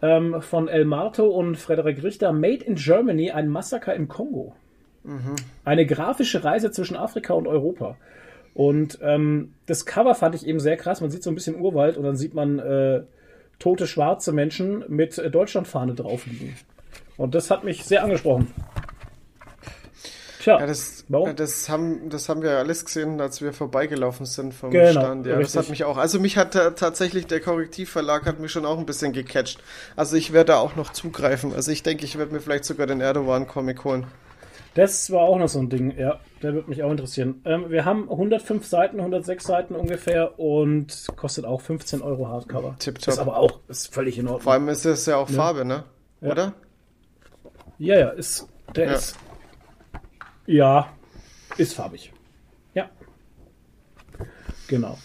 ähm, 0.00 0.40
von 0.42 0.68
El 0.68 0.84
Marto 0.84 1.26
und 1.26 1.56
Frederik 1.56 2.04
Richter, 2.04 2.32
Made 2.32 2.62
in 2.64 2.76
Germany, 2.76 3.32
ein 3.32 3.48
Massaker 3.48 3.94
im 3.94 4.06
Kongo. 4.06 4.54
Eine 5.64 5.86
grafische 5.86 6.44
Reise 6.44 6.70
zwischen 6.70 6.96
Afrika 6.96 7.34
und 7.34 7.48
Europa. 7.48 7.96
Und 8.54 9.00
ähm, 9.02 9.54
das 9.66 9.86
Cover 9.86 10.14
fand 10.14 10.36
ich 10.36 10.46
eben 10.46 10.60
sehr 10.60 10.76
krass. 10.76 11.00
Man 11.00 11.10
sieht 11.10 11.24
so 11.24 11.30
ein 11.30 11.34
bisschen 11.34 11.60
Urwald 11.60 11.96
und 11.96 12.04
dann 12.04 12.16
sieht 12.16 12.34
man 12.34 12.60
äh, 12.60 13.02
tote 13.62 13.86
schwarze 13.86 14.32
Menschen 14.32 14.84
mit 14.88 15.16
äh, 15.18 15.30
Deutschlandfahne 15.30 15.94
drauf 15.94 16.26
liegen. 16.26 16.56
Und 17.16 17.34
das 17.34 17.50
hat 17.50 17.62
mich 17.64 17.84
sehr 17.84 18.02
angesprochen. 18.02 18.52
Tja, 20.42 20.58
Ja, 20.58 20.66
das, 20.66 21.04
warum? 21.08 21.28
ja, 21.28 21.32
das, 21.34 21.68
haben, 21.68 22.10
das 22.10 22.28
haben 22.28 22.42
wir 22.42 22.50
ja 22.50 22.58
alles 22.58 22.84
gesehen, 22.84 23.20
als 23.20 23.40
wir 23.40 23.52
vorbeigelaufen 23.52 24.26
sind 24.26 24.52
vom 24.52 24.70
Genau, 24.72 24.90
Stand. 24.90 25.26
Ja, 25.26 25.38
das 25.38 25.54
hat 25.56 25.68
mich 25.68 25.84
auch. 25.84 25.96
Also 25.96 26.18
mich 26.18 26.36
hat 26.36 26.54
ta- 26.54 26.70
tatsächlich 26.70 27.28
der 27.28 27.38
Korrektivverlag 27.40 28.26
hat 28.26 28.40
mich 28.40 28.50
schon 28.50 28.66
auch 28.66 28.78
ein 28.78 28.86
bisschen 28.86 29.12
gecatcht. 29.12 29.60
Also 29.94 30.16
ich 30.16 30.32
werde 30.32 30.52
da 30.52 30.58
auch 30.58 30.74
noch 30.74 30.90
zugreifen. 30.92 31.54
Also 31.54 31.70
ich 31.70 31.84
denke, 31.84 32.04
ich 32.04 32.18
werde 32.18 32.32
mir 32.32 32.40
vielleicht 32.40 32.64
sogar 32.64 32.88
den 32.88 33.00
Erdogan-Comic 33.00 33.84
holen. 33.84 34.06
Das 34.74 35.10
war 35.10 35.20
auch 35.20 35.38
noch 35.38 35.48
so 35.48 35.58
ein 35.58 35.68
Ding, 35.68 35.96
ja. 35.98 36.18
Der 36.42 36.54
wird 36.54 36.66
mich 36.68 36.82
auch 36.82 36.90
interessieren. 36.90 37.42
Ähm, 37.44 37.70
wir 37.70 37.84
haben 37.84 38.10
105 38.10 38.64
Seiten, 38.66 38.98
106 38.98 39.44
Seiten 39.44 39.74
ungefähr 39.74 40.38
und 40.38 41.06
kostet 41.16 41.44
auch 41.44 41.60
15 41.60 42.00
Euro 42.02 42.28
Hardcover. 42.28 42.76
Tipptopp. 42.78 43.12
Ist 43.12 43.18
aber 43.18 43.36
auch 43.36 43.60
ist 43.68 43.92
völlig 43.92 44.18
in 44.18 44.26
Ordnung. 44.26 44.40
Vor 44.42 44.52
allem 44.54 44.68
ist 44.68 44.84
das 44.84 45.04
ja 45.06 45.16
auch 45.16 45.28
Farbe, 45.28 45.64
ne? 45.64 45.84
Ja. 46.20 46.30
Oder? 46.30 46.52
Ja, 47.78 47.98
ja, 47.98 48.08
ist, 48.10 48.48
der 48.74 48.86
Ja. 48.86 48.92
ist, 48.92 49.18
ja, 50.46 50.88
ist 51.58 51.74
farbig. 51.74 52.12
Ja. 52.74 52.88
Genau. 54.68 54.98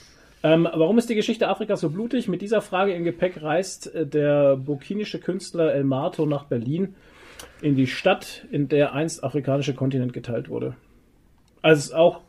Ähm, 0.44 0.68
warum 0.72 0.98
ist 0.98 1.10
die 1.10 1.16
Geschichte 1.16 1.48
Afrikas 1.50 1.82
so 1.82 1.90
blutig? 1.90 2.28
Mit 2.28 2.42
dieser 2.42 2.62
Frage 2.62 2.94
im 2.94 3.04
Gepäck 3.04 3.42
reist 3.42 3.94
äh, 3.94 4.06
der 4.08 4.56
burkinische 4.56 5.20
Künstler 5.20 5.74
El 5.74 5.84
Mato 5.84 6.26
nach 6.26 6.46
Berlin 6.46 6.96
in 7.62 7.76
die 7.76 7.88
Stadt, 7.88 8.46
in 8.52 8.68
der 8.68 8.94
einst 8.94 9.24
afrikanische 9.24 9.74
Kontinent 9.74 10.14
geteilt 10.14 10.50
wurde. 10.50 10.76
Also 11.62 11.80
ist 11.80 11.94
auch 11.94 12.22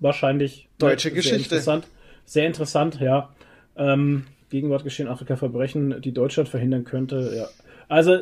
wahrscheinlich 0.00 0.68
Deutsche 0.78 1.08
sehr 1.08 1.16
Geschichte. 1.16 1.54
Interessant, 1.54 1.86
sehr 2.24 2.46
interessant, 2.46 3.00
ja. 3.00 3.30
Ähm, 3.76 4.26
Gegenwart 4.50 4.84
geschehen 4.84 5.08
Afrika 5.08 5.36
Verbrechen, 5.36 6.00
die 6.00 6.12
Deutschland 6.12 6.48
verhindern 6.48 6.84
könnte. 6.84 7.32
Ja. 7.36 7.48
Also 7.88 8.20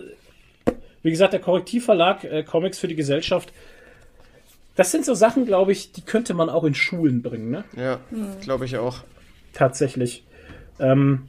wie 1.02 1.10
gesagt, 1.10 1.32
der 1.32 1.40
Korrektivverlag 1.40 2.24
äh, 2.24 2.42
Comics 2.44 2.78
für 2.78 2.88
die 2.88 2.94
Gesellschaft. 2.94 3.52
Das 4.76 4.90
sind 4.90 5.04
so 5.04 5.14
Sachen, 5.14 5.44
glaube 5.44 5.72
ich, 5.72 5.92
die 5.92 6.00
könnte 6.00 6.32
man 6.32 6.48
auch 6.48 6.64
in 6.64 6.74
Schulen 6.74 7.22
bringen, 7.22 7.50
ne? 7.50 7.64
Ja, 7.76 8.00
glaube 8.40 8.64
ich 8.64 8.78
auch. 8.78 9.02
Tatsächlich. 9.52 10.24
Ähm, 10.78 11.28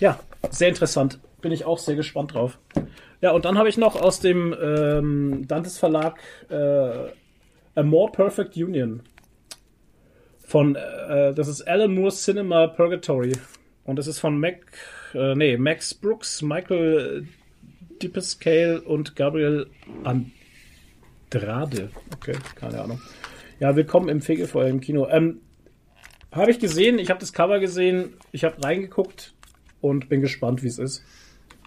ja, 0.00 0.18
sehr 0.50 0.68
interessant. 0.68 1.20
Bin 1.40 1.52
ich 1.52 1.64
auch 1.64 1.78
sehr 1.78 1.94
gespannt 1.94 2.34
drauf. 2.34 2.58
Ja, 3.22 3.30
und 3.30 3.44
dann 3.44 3.56
habe 3.56 3.68
ich 3.68 3.78
noch 3.78 3.94
aus 3.94 4.18
dem 4.18 4.52
ähm, 4.60 5.44
Dantes 5.46 5.78
Verlag 5.78 6.18
äh, 6.50 6.56
A 7.76 7.82
More 7.84 8.10
Perfect 8.10 8.56
Union. 8.56 9.00
Von, 10.40 10.74
äh, 10.74 11.32
das 11.32 11.46
ist 11.46 11.62
Alan 11.62 11.94
Moore's 11.94 12.24
Cinema 12.24 12.66
Purgatory. 12.66 13.32
Und 13.84 13.96
das 13.96 14.08
ist 14.08 14.18
von 14.18 14.40
Mac, 14.40 14.56
äh, 15.14 15.36
nee, 15.36 15.56
Max 15.56 15.94
Brooks, 15.94 16.42
Michael 16.42 17.28
Dippescale 18.02 18.82
und 18.82 19.14
Gabriel 19.14 19.68
Andrade. 20.02 21.90
Okay, 22.16 22.36
keine 22.56 22.82
Ahnung. 22.82 23.00
Ja, 23.60 23.76
willkommen 23.76 24.08
im 24.08 24.20
Fegefeuer 24.20 24.66
im 24.66 24.80
Kino. 24.80 25.06
Ähm, 25.08 25.42
habe 26.32 26.50
ich 26.50 26.58
gesehen, 26.58 26.98
ich 26.98 27.08
habe 27.08 27.20
das 27.20 27.32
Cover 27.32 27.60
gesehen, 27.60 28.14
ich 28.32 28.42
habe 28.42 28.62
reingeguckt 28.64 29.32
und 29.80 30.08
bin 30.08 30.22
gespannt, 30.22 30.64
wie 30.64 30.68
es 30.68 30.78
ist. 30.80 31.04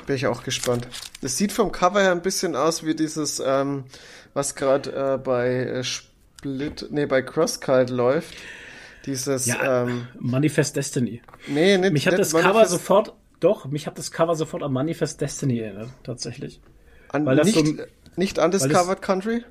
Bin 0.05 0.15
ich 0.15 0.27
auch 0.27 0.43
gespannt. 0.43 0.87
Es 1.21 1.37
sieht 1.37 1.51
vom 1.51 1.71
Cover 1.71 2.01
her 2.01 2.11
ein 2.11 2.21
bisschen 2.21 2.55
aus 2.55 2.85
wie 2.85 2.93
dieses, 2.95 3.41
ähm, 3.45 3.85
was 4.33 4.53
gerade 4.55 4.91
äh, 5.15 5.17
bei 5.17 5.47
äh, 5.63 5.83
Split, 5.83 6.87
nee, 6.91 7.05
bei 7.07 7.21
Crosscut 7.23 7.89
läuft. 7.89 8.35
Dieses, 9.05 9.47
ähm, 9.63 10.07
Manifest 10.19 10.75
Destiny. 10.75 11.21
nee, 11.47 11.77
nicht, 11.77 11.93
Mich 11.93 12.07
hat 12.07 12.13
nicht 12.13 12.21
das 12.21 12.33
Cover 12.33 12.59
Manifest- 12.59 12.69
sofort, 12.71 13.13
doch, 13.39 13.65
mich 13.65 13.87
hat 13.87 13.97
das 13.97 14.11
Cover 14.11 14.35
sofort 14.35 14.63
an 14.63 14.73
Manifest 14.73 15.21
Destiny 15.21 15.59
erinnert, 15.59 15.89
tatsächlich. 16.03 16.59
an, 17.09 17.25
weil 17.25 17.35
das 17.37 17.47
nicht, 17.47 17.65
so 17.77 17.83
nicht 18.15 18.37
Undiscovered 18.39 19.01
Country? 19.01 19.43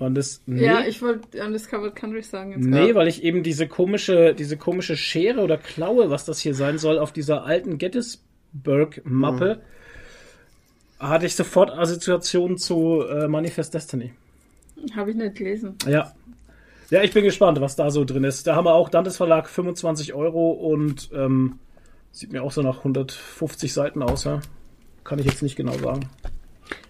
Das, 0.00 0.42
nee, 0.46 0.64
Ja, 0.64 0.82
ich 0.86 1.02
wollte 1.02 1.44
Undiscovered 1.44 1.96
Country 1.96 2.22
sagen 2.22 2.52
jetzt. 2.52 2.64
nee, 2.64 2.90
Ja. 2.90 2.94
weil 2.94 3.08
ich 3.08 3.24
eben 3.24 3.42
diese 3.42 3.66
komische, 3.66 4.32
diese 4.34 4.56
komische 4.56 4.96
Schere 4.96 5.40
oder 5.40 5.56
Klaue, 5.58 6.08
was 6.10 6.24
das 6.24 6.38
hier 6.38 6.54
sein 6.54 6.78
soll, 6.78 6.98
auf 7.00 7.12
dieser 7.12 7.44
alten 7.44 7.78
Gettysburg-Mappe, 8.52 9.60
hatte 10.98 11.26
ich 11.26 11.34
sofort 11.36 11.70
Assoziationen 11.70 12.58
zu 12.58 13.02
äh, 13.02 13.28
Manifest 13.28 13.74
Destiny. 13.74 14.12
Habe 14.96 15.10
ich 15.10 15.16
nicht 15.16 15.36
gelesen. 15.36 15.76
Ja. 15.86 16.12
Ja, 16.90 17.02
ich 17.02 17.12
bin 17.12 17.22
gespannt, 17.24 17.60
was 17.60 17.76
da 17.76 17.90
so 17.90 18.04
drin 18.04 18.24
ist. 18.24 18.46
Da 18.46 18.56
haben 18.56 18.64
wir 18.64 18.74
auch 18.74 18.88
Dantes 18.88 19.16
Verlag 19.18 19.48
25 19.48 20.14
Euro 20.14 20.52
und 20.52 21.10
ähm, 21.12 21.58
sieht 22.12 22.32
mir 22.32 22.42
auch 22.42 22.50
so 22.52 22.62
nach 22.62 22.78
150 22.78 23.72
Seiten 23.72 24.02
aus. 24.02 24.24
Ja? 24.24 24.40
Kann 25.04 25.18
ich 25.18 25.26
jetzt 25.26 25.42
nicht 25.42 25.56
genau 25.56 25.76
sagen. 25.76 26.08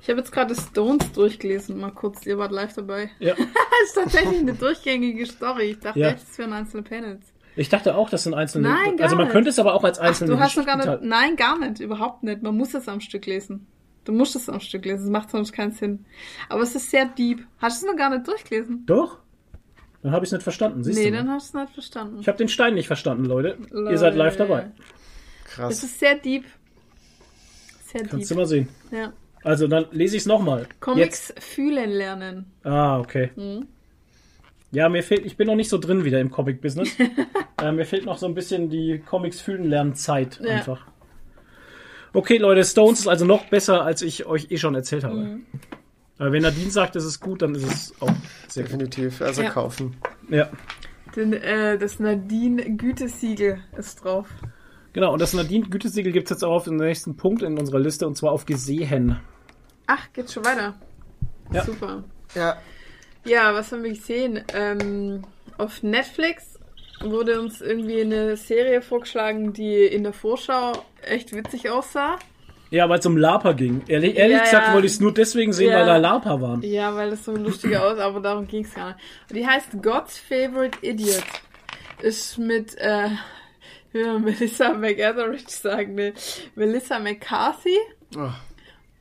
Ich 0.00 0.08
habe 0.08 0.20
jetzt 0.20 0.30
gerade 0.32 0.54
Stones 0.54 1.10
durchgelesen, 1.12 1.78
mal 1.78 1.90
kurz, 1.90 2.24
ihr 2.26 2.38
wart 2.38 2.52
live 2.52 2.74
dabei. 2.74 3.10
Ja. 3.18 3.34
Das 3.80 3.90
ist 3.90 3.94
tatsächlich 4.12 4.40
eine 4.40 4.54
durchgängige 4.54 5.24
Story. 5.24 5.70
Ich 5.70 5.78
dachte 5.78 6.00
Ja. 6.00 6.08
echt, 6.08 6.24
es 6.28 6.36
wären 6.36 6.52
einzelne 6.52 6.82
Panels. 6.82 7.22
Ich 7.58 7.68
dachte 7.68 7.96
auch, 7.96 8.08
das 8.08 8.22
sind 8.22 8.34
einzelne. 8.34 8.68
Nein, 8.68 8.96
gar 8.96 9.06
also 9.06 9.16
man 9.16 9.24
nicht. 9.26 9.32
könnte 9.32 9.50
es 9.50 9.58
aber 9.58 9.74
auch 9.74 9.82
als 9.82 9.98
Ach, 9.98 10.04
einzelne 10.04 10.30
du 10.30 10.38
hast 10.38 10.56
noch 10.56 10.64
gar 10.64 10.76
nicht. 10.76 11.02
Nein, 11.02 11.34
gar 11.34 11.58
nicht, 11.58 11.80
überhaupt 11.80 12.22
nicht. 12.22 12.40
Man 12.40 12.56
muss 12.56 12.72
es 12.72 12.88
am 12.88 13.00
Stück 13.00 13.26
lesen. 13.26 13.66
Du 14.04 14.12
musst 14.12 14.36
es 14.36 14.48
am 14.48 14.60
Stück 14.60 14.84
lesen, 14.84 15.04
es 15.04 15.10
macht 15.10 15.30
sonst 15.30 15.52
keinen 15.52 15.72
Sinn. 15.72 16.06
Aber 16.48 16.62
es 16.62 16.76
ist 16.76 16.90
sehr 16.90 17.06
deep. 17.06 17.44
Hast 17.58 17.82
du 17.82 17.86
es 17.86 17.92
noch 17.92 17.98
gar 17.98 18.10
nicht 18.10 18.28
durchgelesen? 18.28 18.86
Doch? 18.86 19.18
Dann 20.02 20.12
habe 20.12 20.24
ich 20.24 20.28
es 20.28 20.32
nicht 20.32 20.44
verstanden. 20.44 20.84
Siehst 20.84 20.98
nee, 20.98 21.10
du 21.10 21.16
dann 21.16 21.30
hast 21.30 21.52
du 21.52 21.58
es 21.58 21.64
nicht 21.64 21.74
verstanden. 21.74 22.20
Ich 22.20 22.28
habe 22.28 22.38
den 22.38 22.48
Stein 22.48 22.74
nicht 22.74 22.86
verstanden, 22.86 23.24
Leute. 23.24 23.58
Lol. 23.70 23.90
Ihr 23.90 23.98
seid 23.98 24.14
live 24.14 24.36
dabei. 24.36 24.70
Es 25.44 25.50
Krass. 25.50 25.82
ist 25.82 25.98
sehr 25.98 26.14
deep. 26.14 26.44
Sehr 27.86 28.02
Kannst 28.04 28.30
du 28.30 28.34
deep. 28.34 28.36
mal 28.36 28.46
sehen. 28.46 28.68
Ja. 28.92 29.12
Also 29.42 29.66
dann 29.66 29.86
lese 29.90 30.14
ich 30.16 30.22
es 30.22 30.26
nochmal. 30.26 30.68
Comics 30.78 31.34
fühlen 31.40 31.90
lernen. 31.90 32.52
Ah, 32.62 33.00
okay. 33.00 33.32
Mhm. 33.34 33.66
Ja, 34.70 34.88
mir 34.88 35.02
fehlt, 35.02 35.24
ich 35.24 35.36
bin 35.36 35.46
noch 35.46 35.54
nicht 35.54 35.70
so 35.70 35.78
drin 35.78 36.04
wieder 36.04 36.20
im 36.20 36.30
Comic-Business. 36.30 36.90
äh, 37.62 37.72
mir 37.72 37.86
fehlt 37.86 38.04
noch 38.04 38.18
so 38.18 38.26
ein 38.26 38.34
bisschen 38.34 38.68
die 38.68 38.98
Comics 38.98 39.40
fühlen 39.40 39.64
lernen 39.64 39.94
Zeit 39.94 40.40
Ja. 40.42 40.56
einfach. 40.56 40.84
Okay, 42.12 42.38
Leute, 42.38 42.64
Stones 42.64 43.00
ist 43.00 43.08
also 43.08 43.24
noch 43.24 43.46
besser, 43.46 43.82
als 43.84 44.02
ich 44.02 44.26
euch 44.26 44.50
eh 44.50 44.58
schon 44.58 44.74
erzählt 44.74 45.04
habe. 45.04 45.16
Mhm. 45.16 45.46
Aber 46.18 46.32
wenn 46.32 46.42
Nadine 46.42 46.70
sagt, 46.70 46.96
es 46.96 47.04
ist 47.04 47.20
gut, 47.20 47.42
dann 47.42 47.54
ist 47.54 47.64
es 47.64 47.94
auch 48.00 48.10
sehr 48.48 48.64
gut. 48.64 48.72
Definitiv. 48.72 49.22
Also 49.22 49.42
Ja. 49.42 49.50
kaufen. 49.50 49.96
Ja. 50.28 50.48
Den, 51.14 51.32
äh, 51.32 51.78
das 51.78 52.00
Nadine 52.00 52.76
Gütesiegel 52.76 53.60
ist 53.76 54.04
drauf. 54.04 54.28
Genau, 54.92 55.12
und 55.12 55.20
das 55.20 55.32
Nadine-Gütesiegel 55.32 56.12
gibt 56.12 56.26
es 56.26 56.30
jetzt 56.30 56.44
auch 56.44 56.54
auf 56.56 56.64
den 56.64 56.76
nächsten 56.76 57.16
Punkt 57.16 57.42
in 57.42 57.58
unserer 57.58 57.78
Liste, 57.78 58.06
und 58.06 58.16
zwar 58.16 58.32
auf 58.32 58.46
Gesehen. 58.46 59.20
Ach, 59.86 60.12
geht 60.12 60.30
schon 60.30 60.44
weiter. 60.44 60.74
Ja. 61.52 61.64
Super. 61.64 62.04
Ja. 62.34 62.56
Ja, 63.28 63.54
was 63.54 63.70
haben 63.72 63.82
wir 63.84 63.90
gesehen? 63.90 64.42
Ähm, 64.54 65.22
auf 65.58 65.82
Netflix 65.82 66.58
wurde 67.00 67.40
uns 67.40 67.60
irgendwie 67.60 68.00
eine 68.00 68.36
Serie 68.36 68.82
vorgeschlagen, 68.82 69.52
die 69.52 69.84
in 69.84 70.02
der 70.02 70.12
Vorschau 70.12 70.72
echt 71.02 71.32
witzig 71.34 71.70
aussah. 71.70 72.16
Ja, 72.70 72.88
weil 72.88 72.98
es 72.98 73.06
um 73.06 73.16
LARPer 73.16 73.54
ging. 73.54 73.82
Ehrlich, 73.88 74.16
ehrlich 74.16 74.36
Ja, 74.36 74.42
gesagt 74.44 74.68
ja. 74.68 74.74
wollte 74.74 74.86
ich 74.86 74.92
es 74.94 75.00
nur 75.00 75.14
deswegen 75.14 75.52
sehen, 75.52 75.70
Ja. 75.70 75.78
weil 75.78 75.86
da 75.86 75.96
LARPer 75.96 76.40
waren. 76.40 76.62
Ja, 76.62 76.94
weil 76.94 77.10
das 77.10 77.24
so 77.24 77.34
lustiger 77.34 77.86
aus, 77.86 77.98
aber 77.98 78.20
darum 78.20 78.46
ging 78.46 78.64
es 78.64 78.74
gar 78.74 78.88
nicht. 78.88 78.98
Und 79.30 79.36
die 79.36 79.46
heißt 79.46 79.68
God's 79.82 80.18
Favorite 80.18 80.78
Idiot. 80.82 81.22
Ist 82.02 82.36
mit, 82.38 82.76
äh, 82.78 83.08
wie 83.92 84.04
Melissa 84.18 84.74
McEtheridge 84.74 85.44
sagen, 85.48 85.94
ne? 85.94 86.12
Melissa 86.56 86.98
McCarthy. 86.98 87.76
Oh, 88.16 88.28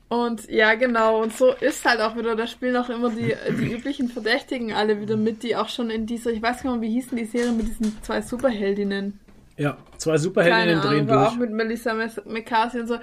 Und 0.09 0.49
ja, 0.49 0.75
genau, 0.75 1.21
und 1.21 1.35
so 1.35 1.51
ist 1.51 1.84
halt 1.84 1.99
auch 1.99 2.15
wieder, 2.15 2.35
da 2.38 2.47
spielen 2.47 2.77
auch 2.77 2.89
immer 2.89 3.09
die, 3.09 3.35
die 3.59 3.73
üblichen 3.75 4.07
Verdächtigen 4.07 4.71
alle 4.71 5.01
wieder 5.01 5.17
mit, 5.17 5.43
die 5.43 5.55
auch 5.57 5.67
schon 5.67 5.89
in 5.89 6.05
dieser, 6.05 6.31
ich 6.31 6.41
weiß 6.41 6.63
gar 6.63 6.77
nicht 6.77 6.81
wie 6.89 6.93
hießen 6.93 7.17
die 7.17 7.25
Serie 7.25 7.51
mit 7.51 7.67
diesen 7.67 8.01
zwei 8.03 8.21
Superheldinnen. 8.21 9.19
Ja, 9.57 9.75
zwei 9.97 10.17
Superheldinnen 10.17 10.79
Keine 10.79 10.88
drehen 10.88 11.09
Ahnung, 11.09 11.23
durch. 11.23 11.27
auch 11.34 11.35
mit 11.38 11.51
Melissa 11.51 11.93
McCarthy 12.25 12.79
und 12.81 12.88
so. 12.88 12.99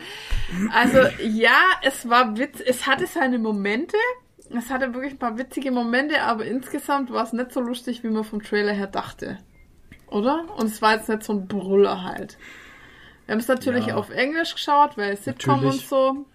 Also, 0.73 0.99
ja, 1.23 1.59
es 1.83 2.09
war 2.09 2.39
witz, 2.39 2.61
es 2.65 2.87
hatte 2.87 3.07
seine 3.07 3.39
Momente, 3.39 3.97
es 4.57 4.71
hatte 4.71 4.95
wirklich 4.95 5.15
ein 5.15 5.19
paar 5.19 5.37
witzige 5.37 5.73
Momente, 5.73 6.23
aber 6.23 6.47
insgesamt 6.47 7.11
war 7.13 7.25
es 7.25 7.33
nicht 7.33 7.53
so 7.53 7.61
lustig, 7.61 8.03
wie 8.05 8.09
man 8.09 8.25
vom 8.25 8.41
Trailer 8.43 8.73
her 8.73 8.87
dachte. 8.87 9.39
Oder? 10.11 10.45
Und 10.57 10.67
es 10.67 10.81
war 10.81 10.95
jetzt 10.95 11.09
nicht 11.09 11.25
so 11.25 11.33
ein 11.33 11.49
Brüller 11.49 12.05
halt. 12.05 12.39
Wir 13.27 13.33
haben 13.33 13.41
es 13.41 13.49
natürlich 13.49 13.87
Ja. 13.87 13.97
auf 13.97 14.11
Englisch 14.11 14.55
geschaut, 14.55 14.97
weil 14.97 15.17
Sitcom 15.17 15.57
Natürlich. 15.57 15.83
und 15.83 15.89
so. 15.89 16.27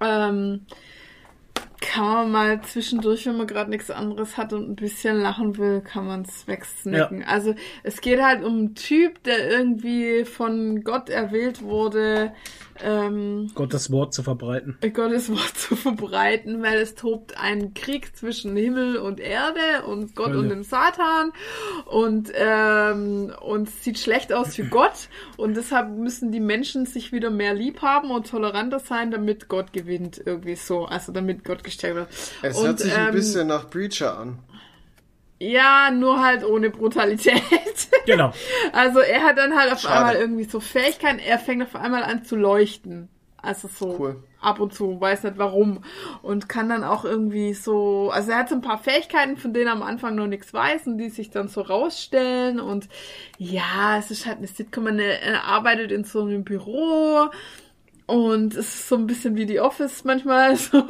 Ähm, 0.00 0.66
kann 1.80 2.04
man 2.04 2.30
mal 2.32 2.60
zwischendurch, 2.62 3.26
wenn 3.26 3.36
man 3.36 3.46
gerade 3.46 3.70
nichts 3.70 3.90
anderes 3.90 4.36
hat 4.36 4.52
und 4.52 4.68
ein 4.68 4.76
bisschen 4.76 5.20
lachen 5.20 5.56
will, 5.56 5.80
kann 5.80 6.06
man 6.06 6.22
es 6.22 6.46
wegsnacken. 6.46 7.22
Also 7.24 7.54
es 7.82 8.00
geht 8.00 8.20
halt 8.22 8.44
um 8.44 8.54
einen 8.54 8.74
Typ, 8.74 9.22
der 9.24 9.50
irgendwie 9.50 10.24
von 10.24 10.84
Gott 10.84 11.10
erwählt 11.10 11.62
wurde, 11.62 12.32
ähm, 12.82 13.50
Gottes 13.54 13.90
Wort 13.90 14.14
zu 14.14 14.22
verbreiten. 14.22 14.78
Gottes 14.94 15.30
Wort 15.30 15.56
zu 15.56 15.76
verbreiten, 15.76 16.62
weil 16.62 16.78
es 16.78 16.94
tobt 16.94 17.38
ein 17.38 17.74
Krieg 17.74 18.16
zwischen 18.16 18.56
Himmel 18.56 18.96
und 18.98 19.20
Erde 19.20 19.86
und 19.86 20.14
Gott 20.14 20.28
Hölle. 20.28 20.38
und 20.38 20.48
dem 20.48 20.62
Satan 20.62 21.32
und 21.86 22.32
ähm, 22.34 23.32
und 23.40 23.68
es 23.68 23.84
sieht 23.84 23.98
schlecht 23.98 24.32
aus 24.32 24.54
für 24.56 24.64
Gott 24.64 25.08
und 25.36 25.56
deshalb 25.56 25.90
müssen 25.90 26.32
die 26.32 26.40
Menschen 26.40 26.86
sich 26.86 27.12
wieder 27.12 27.30
mehr 27.30 27.54
lieb 27.54 27.82
haben 27.82 28.10
und 28.10 28.28
toleranter 28.28 28.80
sein, 28.80 29.10
damit 29.10 29.48
Gott 29.48 29.72
gewinnt 29.72 30.20
irgendwie 30.24 30.56
so, 30.56 30.84
also 30.84 31.12
damit 31.12 31.44
Gott 31.44 31.64
gestärkt 31.64 31.96
wird. 31.96 32.08
es 32.42 32.58
und, 32.58 32.66
hört 32.66 32.78
sich 32.80 32.94
ein 32.94 33.08
ähm, 33.08 33.14
bisschen 33.14 33.48
nach 33.48 33.68
Breacher 33.68 34.18
an. 34.18 34.38
Ja, 35.38 35.90
nur 35.90 36.22
halt 36.24 36.44
ohne 36.44 36.70
Brutalität. 36.70 37.42
Genau. 38.06 38.30
Also 38.72 39.00
er 39.00 39.24
hat 39.24 39.36
dann 39.36 39.58
halt 39.58 39.72
auf 39.72 39.80
Schade. 39.80 39.96
einmal 39.96 40.14
irgendwie 40.14 40.44
so 40.44 40.60
Fähigkeiten, 40.60 41.18
er 41.18 41.40
fängt 41.40 41.64
auf 41.64 41.74
einmal 41.74 42.04
an 42.04 42.24
zu 42.24 42.36
leuchten. 42.36 43.08
Also 43.42 43.66
so 43.68 43.96
Cool. 43.98 44.22
ab 44.40 44.60
und 44.60 44.72
zu, 44.72 45.00
weiß 45.00 45.24
nicht 45.24 45.36
warum. 45.38 45.82
Und 46.22 46.48
kann 46.48 46.68
dann 46.68 46.84
auch 46.84 47.04
irgendwie 47.04 47.52
so, 47.52 48.10
also 48.12 48.30
er 48.30 48.38
hat 48.38 48.48
so 48.48 48.54
ein 48.54 48.60
paar 48.60 48.78
Fähigkeiten, 48.78 49.36
von 49.36 49.52
denen 49.52 49.66
er 49.66 49.72
am 49.72 49.82
Anfang 49.82 50.14
noch 50.14 50.28
nichts 50.28 50.54
weiß 50.54 50.86
und 50.86 50.98
die 50.98 51.10
sich 51.10 51.30
dann 51.30 51.48
so 51.48 51.62
rausstellen. 51.62 52.60
Und 52.60 52.88
ja, 53.38 53.98
es 53.98 54.12
ist 54.12 54.24
halt 54.26 54.38
eine 54.38 54.46
Sitcom, 54.46 54.86
er 54.86 55.20
er 55.22 55.44
arbeitet 55.44 55.90
in 55.90 56.04
so 56.04 56.22
einem 56.22 56.44
Büro. 56.44 57.28
Und 58.06 58.54
es 58.54 58.68
ist 58.68 58.88
so 58.88 58.94
ein 58.94 59.06
bisschen 59.08 59.34
wie 59.34 59.46
die 59.46 59.60
Office 59.60 60.04
manchmal. 60.04 60.56
So. 60.66 60.84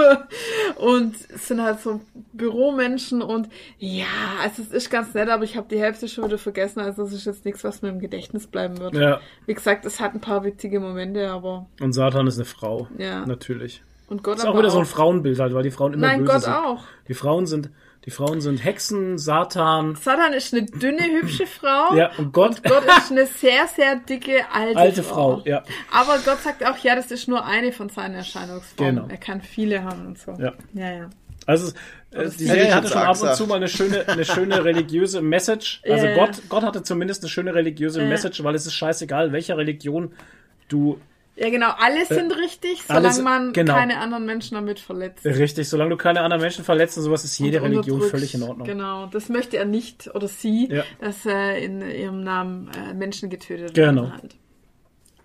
Und 0.76 1.14
es 1.34 1.48
sind 1.48 1.62
halt 1.62 1.80
so 1.80 2.01
Büromenschen 2.32 3.22
und 3.22 3.48
ja, 3.78 4.05
also 4.43 4.62
es 4.62 4.70
ist 4.70 4.90
ganz 4.90 5.14
nett, 5.14 5.28
aber 5.28 5.44
ich 5.44 5.56
habe 5.56 5.66
die 5.70 5.78
Hälfte 5.80 6.09
schon 6.09 6.24
wieder 6.24 6.38
vergessen. 6.38 6.80
Also 6.80 7.05
es 7.05 7.12
ist 7.12 7.24
jetzt 7.24 7.44
nichts, 7.44 7.64
was 7.64 7.80
mir 7.82 7.88
im 7.88 7.98
Gedächtnis 8.01 8.47
bleiben 8.47 8.78
wird. 8.78 8.94
Ja. 8.94 9.20
Wie 9.47 9.55
gesagt, 9.55 9.84
es 9.86 10.01
hat 10.01 10.14
ein 10.14 10.20
paar 10.20 10.44
witzige 10.44 10.78
Momente, 10.80 11.30
aber 11.30 11.66
Und 11.80 11.93
Satan 11.94 12.26
ist 12.26 12.36
eine 12.36 12.44
Frau. 12.44 12.88
Ja. 12.98 13.24
Natürlich. 13.24 13.82
und 14.09 14.22
Gott 14.22 14.34
Das 14.38 14.44
ist 14.44 14.51
auch 14.51 14.59
wieder 14.59 14.70
so 14.70 14.78
ein 14.78 14.84
Frauenbild 14.86 15.38
halt, 15.38 15.55
weil 15.55 15.62
die 15.62 15.70
Frauen 15.70 15.94
immer 15.94 16.06
Nein, 16.06 16.20
böse 16.20 16.32
Gott 16.32 16.43
sind. 16.43 16.52
auch. 16.55 16.84
Die 17.09 17.14
Frauen 17.14 17.47
sind, 17.47 17.70
die 18.07 18.11
Frauen 18.11 18.41
sind 18.41 18.62
Hexen, 18.65 19.19
Satan, 19.19 19.97
Satan 19.97 20.33
ist 20.33 20.55
eine 20.55 20.65
dünne, 20.65 21.03
hübsche 21.03 21.47
Frau. 21.47 21.95
ja, 21.97 22.11
und 22.16 22.33
Gott, 22.33 22.62
Gott 22.62 22.85
ist 22.99 23.11
eine 23.11 23.27
sehr, 23.27 23.66
sehr 23.66 23.97
dicke, 23.97 24.45
alte, 24.53 24.78
alte 24.78 25.03
Frau, 25.03 25.43
ja. 25.45 25.62
Aber 25.93 26.19
Gott 26.24 26.41
sagt 26.43 26.65
auch, 26.65 26.78
ja, 26.78 26.95
das 26.95 27.11
ist 27.11 27.27
nur 27.28 27.45
eine 27.45 27.73
von 27.73 27.89
seinen 27.89 28.15
Erscheinungsformen. 28.15 28.97
Genau. 28.97 29.09
Er 29.09 29.16
kann 29.19 29.43
viele 29.43 29.83
haben 29.83 30.07
und 30.07 30.19
so. 30.19 30.33
Ja. 30.39 30.53
Ja, 30.73 30.93
ja. 30.93 31.11
Also, 31.47 31.73
äh, 32.12 32.28
die 32.39 32.45
Serie 32.45 32.74
hatte 32.74 32.89
schon 32.89 32.99
ab 33.03 33.09
und 33.16 33.20
gesagt. 33.20 33.37
zu 33.37 33.47
mal 33.47 33.57
eine 33.57 33.69
schöne, 33.69 34.09
eine 34.09 34.24
schöne 34.24 34.65
religiöse 34.65 35.20
Message. 35.20 35.81
Also 35.89 36.07
Ja. 36.07 36.15
Gott, 36.15 36.43
Gott 36.49 36.62
hatte 36.62 36.83
zumindest 36.83 37.23
eine 37.23 37.28
schöne 37.31 37.55
religiöse 37.55 38.03
Ja. 38.03 38.09
Message, 38.09 38.43
weil 38.45 38.55
es 38.55 38.66
ist 38.66 38.74
scheißegal, 38.74 39.33
welcher 39.33 39.57
Religion 39.57 40.12
du 40.69 41.01
Ja, 41.37 41.51
genau. 41.51 41.71
Alle 41.79 42.07
sind 42.07 42.35
richtig, 42.37 42.83
solange 42.83 43.05
Äh, 43.07 43.09
alles- 43.11 43.23
man 43.23 43.53
genau. 43.53 43.75
keine 43.75 43.99
anderen 43.99 44.25
Menschen 44.25 44.55
damit 44.55 44.81
verletzt. 44.81 45.25
richtig, 45.25 45.69
solange 45.69 45.91
du 45.91 45.97
keine 45.99 46.23
anderen 46.23 46.41
Menschen 46.41 46.65
verletzt 46.65 46.97
und 46.97 47.05
sowas, 47.05 47.25
ist 47.25 47.39
jede 47.39 47.61
und 47.61 47.71
Religion 47.71 48.01
völlig 48.03 48.35
in 48.35 48.43
Ordnung. 48.43 48.67
Genau, 48.67 49.07
das 49.07 49.29
möchte 49.29 49.59
er 49.59 49.67
nicht 49.67 50.09
oder 50.15 50.29
sie, 50.29 50.69
Ja. 50.73 50.83
dass 51.01 51.27
äh, 51.27 51.63
in 51.63 51.83
ihrem 51.83 52.23
Namen 52.25 52.71
äh, 52.75 52.95
Menschen 52.95 53.29
getötet 53.29 53.75
Genau. 53.75 54.03
werden. 54.05 54.13
Halt. 54.13 54.37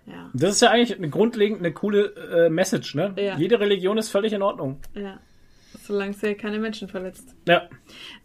Ja, 0.07 0.29
Das 0.33 0.51
ist 0.51 0.61
ja 0.61 0.69
eigentlich 0.71 0.97
eine 0.97 1.09
grundlegend 1.09 1.59
eine 1.59 1.71
coole 1.71 2.13
äh, 2.47 2.49
Message, 2.49 2.95
ne? 2.95 3.13
Ja. 3.17 3.37
Jede 3.37 3.59
Religion 3.59 3.97
ist 3.97 4.09
völlig 4.09 4.33
in 4.33 4.41
Ordnung. 4.41 4.79
ja. 4.93 5.19
Solange 5.83 6.11
sie 6.13 6.35
keine 6.35 6.59
Menschen 6.59 6.89
verletzt. 6.89 7.33
Ja. 7.47 7.63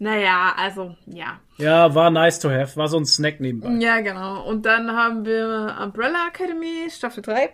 Naja, 0.01 0.53
also, 0.59 0.97
ja. 1.07 1.39
Ja, 1.59 1.95
war 1.95 2.11
nice 2.11 2.41
to 2.41 2.51
have, 2.51 2.77
war 2.77 2.89
so 2.89 2.99
ein 2.99 3.07
Snack 3.07 3.39
nebenbei. 3.41 3.71
Ja, 3.85 4.01
genau. 4.01 4.45
Und 4.49 4.67
dann 4.67 4.91
haben 4.91 5.25
wir 5.25 5.77
Umbrella 5.83 6.27
Academy, 6.29 6.91
Staffel 6.91 7.23
3. 7.23 7.51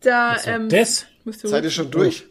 Da, 0.00 0.38
So, 0.38 0.50
ähm, 0.50 0.68
das? 0.68 1.06
Seid 1.24 1.64
ihr 1.64 1.70
schon 1.70 1.90
durch? 1.90 2.26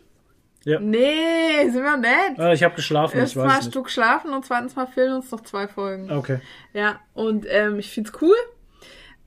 Nee, 0.64 1.70
sind 1.72 1.84
wir 1.84 1.98
nicht. 1.98 2.40
Äh, 2.40 2.54
ich 2.54 2.64
habe 2.64 2.76
geschlafen, 2.76 3.16
ich 3.16 3.22
Erstens 3.22 3.42
weiß 3.42 3.46
mal 3.46 3.52
es 3.52 3.58
hast 3.58 3.66
nicht. 3.66 3.76
du 3.76 3.84
geschlafen 3.84 4.34
und 4.34 4.46
zweitens 4.46 4.76
mal 4.76 4.86
fehlen 4.86 5.14
uns 5.14 5.32
noch 5.32 5.42
zwei 5.42 5.68
Folgen. 5.68 6.12
Okay. 6.12 6.40
Ja, 6.74 7.00
und 7.14 7.46
ähm, 7.50 7.80
ich 7.80 7.90
find's 7.90 8.12
cool. 8.22 8.36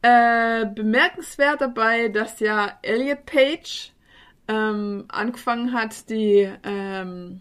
Äh, 0.03 0.67
bemerkenswert 0.67 1.61
dabei, 1.61 2.09
dass 2.09 2.39
ja 2.39 2.79
Elliot 2.83 3.27
Page 3.27 3.91
ähm, 4.47 5.07
angefangen 5.09 5.73
hat, 5.73 6.09
die, 6.11 6.49
ähm, 6.63 7.41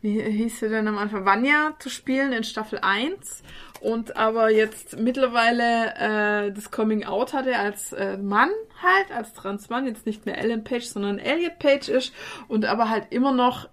wie 0.00 0.20
hieß 0.20 0.60
sie 0.60 0.68
denn 0.70 0.88
am 0.88 0.98
Anfang, 0.98 1.24
Vanya 1.26 1.74
zu 1.78 1.90
spielen 1.90 2.32
in 2.32 2.42
Staffel 2.44 2.78
1 2.80 3.42
und 3.84 4.16
aber 4.16 4.50
jetzt 4.50 4.98
mittlerweile 4.98 5.94
äh, 6.48 6.52
das 6.52 6.70
Coming 6.70 7.04
Out 7.04 7.34
hatte 7.34 7.56
als 7.58 7.92
äh, 7.92 8.16
Mann 8.16 8.48
halt, 8.82 9.14
als 9.14 9.34
Transmann, 9.34 9.86
jetzt 9.86 10.06
nicht 10.06 10.24
mehr 10.24 10.38
Ellen 10.38 10.64
Page, 10.64 10.86
sondern 10.86 11.18
Elliot 11.18 11.58
Page 11.58 11.88
ist 11.88 12.14
und 12.48 12.64
aber 12.64 12.88
halt 12.88 13.08
immer 13.10 13.32
noch 13.32 13.68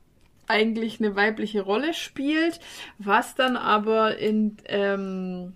eigentlich 0.48 1.00
eine 1.00 1.16
weibliche 1.16 1.62
Rolle 1.62 1.94
spielt, 1.94 2.60
was 2.98 3.36
dann 3.36 3.56
aber 3.56 4.18
in, 4.18 4.58
ähm, 4.66 5.54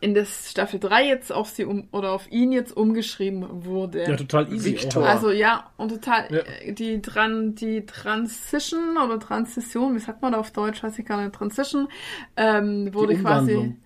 in 0.00 0.14
das 0.14 0.50
Staffel 0.50 0.78
3 0.80 1.06
jetzt 1.06 1.32
auf 1.32 1.48
sie 1.48 1.64
um 1.64 1.88
oder 1.92 2.12
auf 2.12 2.30
ihn 2.30 2.52
jetzt 2.52 2.76
umgeschrieben 2.76 3.64
wurde. 3.64 4.02
Ja, 4.02 4.16
total 4.16 4.52
easy. 4.52 4.72
Victor. 4.72 5.06
Also 5.06 5.30
ja, 5.30 5.70
und 5.76 5.88
total 5.90 6.26
Ja. 6.32 6.40
äh, 6.40 6.72
die 6.72 7.00
Tran 7.00 7.54
die 7.54 7.86
Transition 7.86 8.98
oder 8.98 9.18
Transition, 9.18 9.94
wie 9.94 10.00
sagt 10.00 10.20
man 10.22 10.32
da 10.32 10.38
auf 10.38 10.50
Deutsch, 10.50 10.82
weiß 10.82 10.98
ich 10.98 11.06
gar 11.06 11.20
nicht, 11.22 11.34
Transition, 11.34 11.88
ähm, 12.36 12.92
wurde 12.92 13.14
Die 13.14 13.22
quasi 13.22 13.76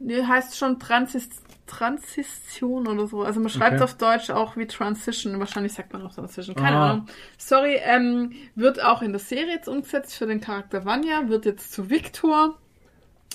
nee, 0.00 0.22
heißt 0.24 0.56
schon 0.56 0.78
Transis 0.78 1.28
Transition 1.66 2.86
oder 2.86 3.06
so. 3.06 3.22
Also 3.22 3.40
man 3.40 3.48
schreibt 3.48 3.74
Okay. 3.76 3.84
auf 3.84 3.94
Deutsch 3.96 4.30
auch 4.30 4.56
wie 4.56 4.66
Transition. 4.66 5.38
Wahrscheinlich 5.38 5.72
sagt 5.72 5.92
man 5.92 6.02
auch 6.02 6.14
Transition. 6.14 6.54
Keine 6.54 6.76
Ah. 6.76 6.90
Ahnung. 6.90 7.06
Sorry, 7.38 7.76
ähm, 7.82 8.32
wird 8.54 8.82
auch 8.82 9.00
in 9.02 9.12
der 9.12 9.20
Serie 9.20 9.54
jetzt 9.54 9.68
umgesetzt 9.68 10.14
für 10.14 10.26
den 10.26 10.40
Charakter 10.40 10.84
Vanya, 10.84 11.28
wird 11.28 11.46
jetzt 11.46 11.72
zu 11.72 11.88
Victor. 11.88 12.58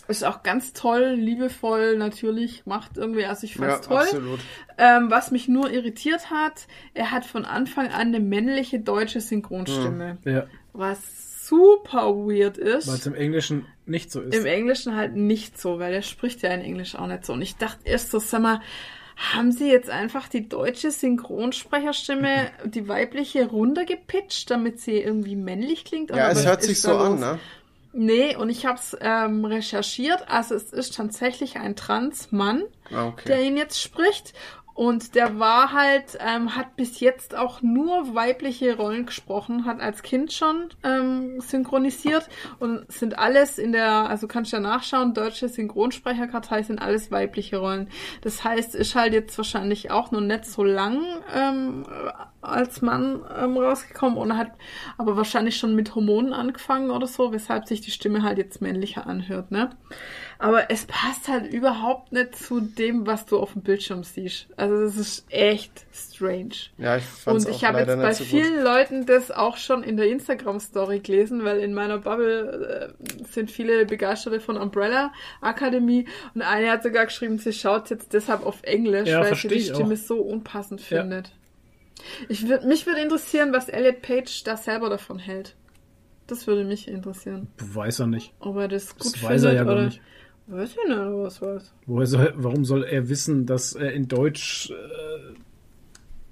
Ist 0.08 0.24
auch 0.24 0.42
ganz 0.44 0.74
toll, 0.74 1.16
liebevoll, 1.18 1.98
natürlich, 1.98 2.66
macht 2.66 2.98
irgendwie, 2.98 3.26
also 3.26 3.44
ich 3.44 3.56
fand's 3.56 3.88
toll. 3.88 3.98
absolut. 3.98 4.40
Ähm, 4.78 5.12
was 5.12 5.32
mich 5.32 5.48
nur 5.48 5.70
irritiert 5.70 6.30
hat, 6.32 6.68
er 6.94 7.12
hat 7.12 7.26
von 7.26 7.44
Anfang 7.46 7.88
an 7.88 8.08
eine 8.08 8.20
männliche 8.22 8.80
deutsche 8.80 9.20
Synchronstimme. 9.20 10.18
Ja, 10.24 10.46
Was 10.74 11.48
super 11.48 12.14
weird 12.16 12.58
ist. 12.58 12.88
weil 12.88 12.96
es 12.96 13.06
im 13.06 13.16
Englischen 13.16 13.66
nicht 13.86 14.12
so 14.12 14.22
ist. 14.22 14.36
Im 14.36 14.46
Englischen 14.46 14.96
halt 14.96 15.16
nicht 15.16 15.60
so, 15.60 15.80
weil 15.80 15.94
er 15.94 16.02
spricht 16.02 16.42
ja 16.42 16.50
in 16.52 16.62
Englisch 16.62 16.96
auch 16.96 17.08
nicht 17.08 17.26
so. 17.26 17.34
Und 17.34 17.42
ich 17.42 17.56
dachte 17.58 17.80
erst 17.86 18.12
so, 18.12 18.20
sag 18.20 18.42
mal, 18.42 18.62
haben 19.34 19.52
sie 19.52 19.70
jetzt 19.72 19.90
einfach 19.90 20.28
die 20.28 20.48
deutsche 20.48 20.92
Synchronsprecherstimme, 20.92 22.52
die 22.66 22.88
weibliche, 22.88 23.48
runtergepitcht, 23.48 24.50
damit 24.52 24.80
sie 24.80 25.00
irgendwie 25.00 25.36
männlich 25.36 25.86
klingt? 25.86 26.10
Ja, 26.12 26.16
Oder 26.16 26.32
es 26.32 26.46
hört 26.46 26.64
sich 26.64 26.82
so 26.82 26.96
an, 26.98 27.12
los? 27.14 27.20
ne? 27.20 27.40
Nee, 28.00 28.36
und 28.36 28.52
ich 28.52 28.68
habe 28.68 28.78
es 28.78 28.96
ähm, 29.02 29.44
recherchiert. 29.44 30.24
Also 30.30 30.54
es 30.54 30.72
ist 30.72 30.96
tatsächlich 30.96 31.56
ein 31.58 31.76
Transmann, 31.76 32.62
Ah, 32.94 33.08
okay. 33.08 33.24
der 33.26 33.42
ihn 33.42 33.58
jetzt 33.58 33.82
spricht. 33.82 34.34
Und 34.78 35.16
der 35.16 35.40
war 35.40 35.74
halt, 35.74 36.20
ähm, 36.20 36.56
hat 36.56 36.76
bis 36.76 37.00
jetzt 37.00 37.36
auch 37.36 37.64
nur 37.64 38.14
weibliche 38.14 38.78
Rollen 38.78 39.08
gesprochen, 39.08 39.66
hat 39.66 39.80
als 39.80 40.04
Kind 40.04 40.32
schon 40.32 40.70
ähm, 40.84 41.42
synchronisiert 41.42 42.30
und 42.60 42.86
sind 42.92 43.18
alles 43.18 43.58
in 43.58 43.72
der, 43.72 44.08
also 44.08 44.28
kannst 44.28 44.52
du 44.52 44.58
ja 44.58 44.62
nachschauen, 44.62 45.16
deutsche 45.16 45.50
Synchronsprecherkartei 45.50 46.62
sind 46.62 46.80
alles 46.80 47.10
weibliche 47.10 47.58
Rollen. 47.58 47.90
Das 48.22 48.44
heißt, 48.44 48.76
ist 48.76 48.94
halt 48.94 49.14
jetzt 49.14 49.36
wahrscheinlich 49.40 49.90
auch 49.90 50.12
noch 50.12 50.22
nicht 50.22 50.46
so 50.46 50.64
lang 50.64 51.02
ähm, 51.36 51.84
als 52.42 52.84
Mann 52.84 53.22
ähm, 53.36 53.58
rausgekommen 53.58 54.20
und 54.20 54.38
hat 54.38 54.52
aber 55.00 55.18
wahrscheinlich 55.18 55.58
schon 55.58 55.74
mit 55.74 55.96
Hormonen 55.96 56.34
angefangen 56.34 56.92
oder 56.92 57.08
so, 57.08 57.32
weshalb 57.32 57.68
sich 57.68 57.82
die 57.82 57.90
Stimme 57.90 58.22
halt 58.22 58.38
jetzt 58.38 58.62
männlicher 58.62 59.08
anhört, 59.08 59.50
ne? 59.50 59.72
Aber 60.40 60.70
es 60.70 60.86
passt 60.86 61.28
halt 61.28 61.52
überhaupt 61.52 62.12
nicht 62.12 62.36
zu 62.36 62.60
dem, 62.62 63.08
was 63.08 63.26
du 63.26 63.40
auf 63.40 63.54
dem 63.54 63.64
Bildschirm 63.64 64.04
siehst. 64.04 64.48
Also 64.56 64.84
das 64.84 64.96
ist 64.96 65.26
echt 65.30 65.72
strange. 65.92 66.52
Ja, 66.78 66.98
ich 66.98 67.04
fand's 67.06 67.46
Und 67.46 67.52
ich 67.56 67.66
habe 67.66 67.80
jetzt 67.80 67.88
bei 67.96 68.14
so 68.14 68.24
vielen. 68.24 68.64
Leuten 68.64 69.06
das 69.08 69.32
auch 69.32 69.58
schon 69.58 69.82
in 69.82 69.98
der 69.98 70.08
Instagram-Story 70.10 71.00
gelesen, 71.00 71.44
weil 71.44 71.58
in 71.60 71.74
meiner 71.74 71.98
Bubble 71.98 72.94
äh, 73.00 73.24
sind 73.32 73.50
viele 73.50 73.86
Begeisterte 73.88 74.40
von 74.40 74.58
Umbrella 74.58 75.12
Akademie 75.42 76.06
und 76.36 76.44
eine 76.44 76.70
hat 76.70 76.84
sogar 76.84 77.06
geschrieben, 77.06 77.40
sie 77.40 77.54
schaut 77.54 77.90
jetzt 77.90 78.14
deshalb 78.14 78.46
auf 78.46 78.62
Englisch, 78.64 79.10
Ja, 79.10 79.22
weil 79.22 79.34
sie 79.36 79.48
die 79.48 79.62
Stimme 79.62 79.96
auch. 79.96 79.98
so 79.98 80.18
unpassend 80.22 80.82
Ja. 80.90 81.02
findet. 81.02 81.32
Ich 82.30 82.48
würd, 82.48 82.64
mich 82.66 82.86
würde 82.86 83.02
interessieren, 83.02 83.54
was 83.54 83.70
Elliot 83.70 84.04
Page 84.04 84.44
da 84.44 84.56
selber 84.56 84.90
davon 84.90 85.18
hält. 85.18 85.56
Das 86.28 86.46
würde 86.46 86.64
mich 86.64 86.88
interessieren. 86.88 87.48
Weiß 87.58 88.00
er 88.02 88.08
nicht. 88.08 88.34
Ob 88.40 88.58
er 88.58 88.68
das 88.68 88.94
gut 88.96 89.06
Das 89.06 89.12
findet 89.14 89.30
weiß 89.30 89.44
er 89.46 89.54
ja 89.54 89.64
gar 89.64 89.74
oder. 89.74 89.86
nicht. 89.86 90.02
Weiß 90.48 90.70
ich 90.70 90.78
nicht, 90.78 90.98
oder 90.98 91.24
was 91.24 91.42
weiß. 91.42 91.74
Woher 91.86 92.08
soll, 92.08 92.34
warum 92.38 92.64
soll 92.64 92.84
er 92.86 93.10
wissen, 93.10 93.46
dass 93.46 93.74
er 93.74 93.92
in 93.92 94.08
Deutsch 94.08 94.72
äh, 94.72 95.34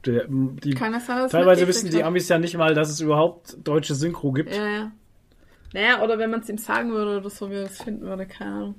der, 0.06 0.26
die, 0.30 0.74
Kann 0.74 0.94
das 0.94 1.06
sein, 1.06 1.18
dass 1.18 1.32
teilweise 1.32 1.68
wissen 1.68 1.92
die 1.92 1.98
hat? 1.98 2.06
Amis 2.06 2.30
ja 2.30 2.38
nicht 2.38 2.56
mal, 2.56 2.74
dass 2.74 2.90
es 2.90 3.02
überhaupt 3.02 3.58
deutsche 3.68 3.96
Synchro 3.96 4.32
gibt. 4.32 4.56
Ja, 4.56 4.68
ja. 4.68 4.92
Naja, 5.74 6.02
oder 6.02 6.18
wenn 6.18 6.30
man 6.30 6.40
es 6.40 6.50
ihm 6.50 6.58
sagen 6.58 6.92
würde 6.92 7.18
oder 7.18 7.30
so, 7.30 7.50
wie 7.50 7.56
er 7.56 7.64
das 7.64 7.82
finden 7.82 8.06
würde, 8.06 8.26
keine 8.26 8.52
Ahnung. 8.52 8.76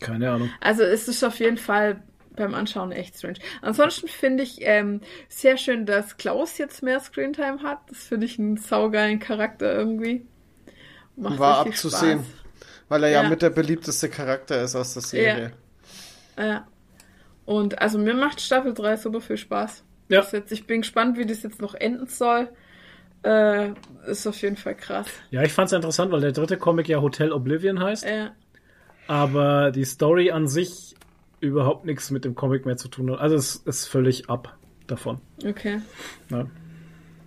Keine 0.00 0.30
Ahnung. 0.30 0.50
Also 0.60 0.82
es 0.82 1.08
ist 1.08 1.22
auf 1.24 1.38
jeden 1.38 1.58
Fall 1.58 2.02
beim 2.34 2.54
Anschauen 2.54 2.92
echt 2.92 3.18
strange. 3.18 3.38
Ansonsten 3.60 4.08
finde 4.08 4.42
ich 4.44 4.58
ähm, 4.60 5.02
sehr 5.28 5.58
schön, 5.58 5.84
dass 5.84 6.16
Klaus 6.16 6.56
jetzt 6.56 6.82
mehr 6.82 7.00
Screentime 7.00 7.62
hat. 7.62 7.80
Das 7.88 8.04
finde 8.04 8.24
ich 8.24 8.38
einen 8.38 8.56
saugeilen 8.56 9.18
Charakter 9.18 9.74
irgendwie. 9.74 10.26
Macht 11.16 11.38
War 11.38 11.58
abzusehen. 11.58 12.20
Spaß. 12.20 12.39
Weil 12.90 13.04
er 13.04 13.10
ja, 13.10 13.22
Ja. 13.22 13.28
mit 13.30 13.40
der 13.40 13.48
beliebteste 13.50 14.10
Charakter 14.10 14.62
ist 14.62 14.76
aus 14.76 14.92
der 14.92 15.02
Serie. 15.02 15.52
Ja. 16.38 16.66
Und 17.46 17.80
also 17.80 17.98
mir 17.98 18.14
macht 18.14 18.40
Staffel 18.42 18.74
3 18.74 18.96
super 18.98 19.20
viel 19.22 19.36
Spaß. 19.38 19.82
Ja. 20.08 20.20
Das 20.20 20.32
Jetzt, 20.32 20.52
ich 20.52 20.66
bin 20.66 20.82
gespannt, 20.82 21.16
wie 21.16 21.24
das 21.24 21.42
jetzt 21.42 21.62
noch 21.62 21.74
enden 21.74 22.06
soll. 22.06 22.48
Äh, 23.22 23.70
ist 24.06 24.26
auf 24.26 24.40
jeden 24.42 24.56
Fall 24.56 24.74
krass. 24.74 25.06
Ja, 25.30 25.42
ich 25.42 25.52
fand's 25.52 25.72
interessant, 25.72 26.10
weil 26.12 26.20
der 26.20 26.32
dritte 26.32 26.56
Comic 26.58 26.88
ja 26.88 27.00
Hotel 27.00 27.32
Oblivion 27.32 27.80
heißt, 27.82 28.04
Ja. 28.06 28.32
aber 29.06 29.70
die 29.70 29.84
Story 29.84 30.30
an 30.30 30.48
sich 30.48 30.94
überhaupt 31.40 31.84
nichts 31.84 32.10
mit 32.10 32.24
dem 32.24 32.34
Comic 32.34 32.66
mehr 32.66 32.76
zu 32.76 32.88
tun 32.88 33.10
hat. 33.12 33.20
Also 33.20 33.36
es 33.36 33.56
ist 33.56 33.86
völlig 33.86 34.28
ab. 34.28 34.56
davon. 34.86 35.20
Okay. 35.46 35.80
Ja. 36.30 36.46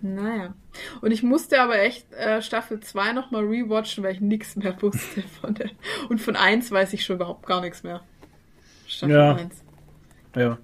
Naja. 0.06 0.54
Und 1.00 1.12
ich 1.12 1.22
musste 1.22 1.62
aber 1.62 1.78
echt 1.80 2.12
äh, 2.12 2.42
Staffel 2.42 2.78
2 2.80 3.12
nochmal 3.14 3.44
rewatchen, 3.44 4.04
weil 4.04 4.12
ich 4.12 4.20
nichts 4.20 4.54
mehr 4.54 4.76
wusste 4.82 5.22
von 5.40 5.54
der. 5.54 5.70
Und 6.10 6.20
von 6.20 6.36
1 6.36 6.70
weiß 6.70 6.92
ich 6.92 7.04
schon 7.06 7.16
überhaupt 7.16 7.46
gar 7.46 7.62
nichts 7.62 7.82
mehr. 7.82 8.02
Staffel 8.86 9.14
Ja. 9.14 9.34
1. 9.34 9.54
ja. 10.36 10.58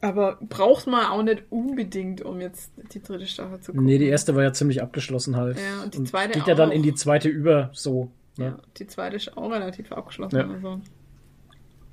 Aber 0.00 0.36
braucht 0.40 0.88
man 0.88 1.06
auch 1.06 1.22
nicht 1.22 1.44
unbedingt, 1.50 2.22
um 2.22 2.40
jetzt 2.40 2.72
die 2.92 3.00
dritte 3.00 3.24
Staffel 3.28 3.60
zu 3.60 3.70
gucken. 3.70 3.86
Nee, 3.86 3.98
die 3.98 4.08
erste 4.08 4.34
war 4.34 4.42
ja 4.42 4.52
ziemlich 4.52 4.82
abgeschlossen 4.82 5.36
halt. 5.36 5.58
Ja, 5.58 5.84
und 5.84 5.94
die 5.94 6.02
zweite 6.02 6.36
geht 6.40 6.48
ja 6.48 6.56
dann 6.56 6.70
auch. 6.70 6.74
in 6.74 6.82
die 6.82 6.94
zweite 6.96 7.28
über, 7.28 7.70
so. 7.72 8.10
Ne? 8.36 8.46
Ja, 8.46 8.58
die 8.78 8.88
zweite 8.88 9.14
ist 9.14 9.36
auch 9.36 9.52
relativ 9.52 9.92
abgeschlossen. 9.92 10.36
Ja. 10.36 10.48
Also. 10.50 10.80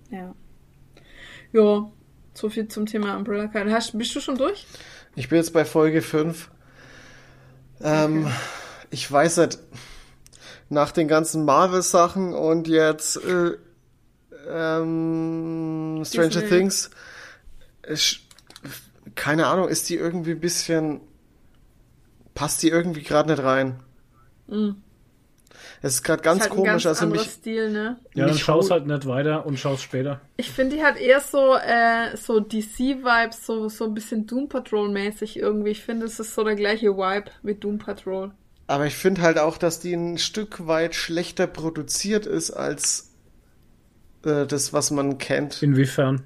Ja. 0.10 0.34
Ja, 1.52 1.92
so 2.34 2.50
viel 2.50 2.68
zum 2.68 2.88
Thema 2.88 3.16
Umbrella 3.16 3.44
Academy. 3.44 3.72
Hast, 3.74 3.96
bist 3.96 4.16
du 4.16 4.22
schon 4.22 4.40
durch? 4.40 4.66
Ich 5.16 5.30
bin 5.30 5.38
jetzt 5.38 5.54
bei 5.54 5.64
Folge 5.64 6.02
5. 6.02 6.50
Ähm, 7.82 8.28
Ich 8.92 9.10
weiß 9.12 9.38
nicht, 9.38 9.60
nach 10.70 10.92
den 10.92 11.08
ganzen 11.08 11.46
Marvel-Sachen 11.46 12.34
und 12.34 12.68
jetzt 12.68 13.18
äh, 13.18 13.52
ähm, 14.48 16.04
Stranger 16.06 16.30
Disney. 16.30 16.48
Things, 16.48 16.90
ist, 17.84 18.20
keine 19.16 19.48
Ahnung, 19.48 19.68
ist 19.68 19.90
die 19.90 19.96
irgendwie 19.96 20.32
ein 20.32 20.40
bisschen, 20.40 21.02
passt 22.34 22.64
die 22.64 22.70
irgendwie 22.70 23.04
gerade 23.04 23.32
nicht 23.32 23.44
rein. 23.44 23.80
Es 25.82 25.96
ist 25.96 26.04
gerade 26.04 26.22
ganz 26.22 26.38
ist 26.44 26.50
halt 26.50 26.52
ein 26.52 26.58
komisch, 26.58 26.72
ganz 26.84 26.86
also 26.88 27.06
anderer 27.06 27.22
mich, 27.22 27.32
Stil, 27.32 27.72
ne? 27.72 27.98
Ja, 28.14 28.26
dann 28.28 28.38
schaust 28.38 28.70
halt 28.70 28.86
nicht 28.88 29.06
weiter 29.08 29.46
und 29.46 29.58
schaust 29.58 29.84
später. 29.84 30.20
Ich 30.38 30.52
finde, 30.52 30.76
die 30.76 30.84
hat 30.84 30.98
eher 30.98 31.22
so, 31.22 31.56
äh, 31.56 32.18
so 32.18 32.40
DC-Vibes, 32.42 33.46
so, 33.46 33.70
so 33.70 33.86
ein 33.86 33.94
bisschen 33.94 34.28
Doom 34.28 34.50
Patrol-mäßig 34.50 35.38
irgendwie. 35.38 35.70
Ich 35.72 35.82
finde, 35.82 36.06
es 36.06 36.20
ist 36.20 36.36
so 36.36 36.44
der 36.44 36.56
gleiche 36.56 36.98
Vibe 36.98 37.32
wie 37.44 37.56
Doom 37.56 37.78
Patrol. 37.80 38.32
aber 38.68 38.86
ich 38.88 38.96
finde 38.96 39.22
halt 39.22 39.40
auch, 39.40 39.58
dass 39.58 39.80
die 39.80 39.94
ein 39.94 40.18
Stück 40.18 40.68
weit 40.68 40.96
schlechter 40.96 41.48
produziert 41.48 42.26
ist 42.26 42.52
als 42.52 43.12
äh, 44.26 44.46
das, 44.46 44.74
was 44.74 44.92
man 44.92 45.18
kennt. 45.18 45.64
Inwiefern? 45.64 46.24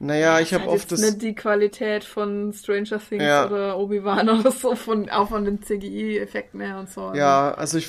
Naja, 0.00 0.40
ich 0.40 0.52
habe 0.52 0.64
Hat 0.64 0.70
oft 0.70 0.90
jetzt 0.90 0.92
das. 0.92 1.00
nicht 1.02 1.22
die 1.22 1.34
Qualität 1.36 2.02
von 2.02 2.52
Stranger 2.52 2.98
Things 2.98 3.22
Ja. 3.22 3.46
oder 3.46 3.78
Obi-Wan 3.78 4.28
oder 4.40 4.50
so, 4.50 4.74
von, 4.74 5.08
auch 5.08 5.28
von 5.28 5.44
den 5.44 5.62
CGI-Effekten 5.62 6.60
her 6.60 6.78
und 6.80 6.90
so. 6.90 7.02
Also, 7.02 7.18
Ja, 7.20 7.54
also 7.54 7.78
ich 7.78 7.86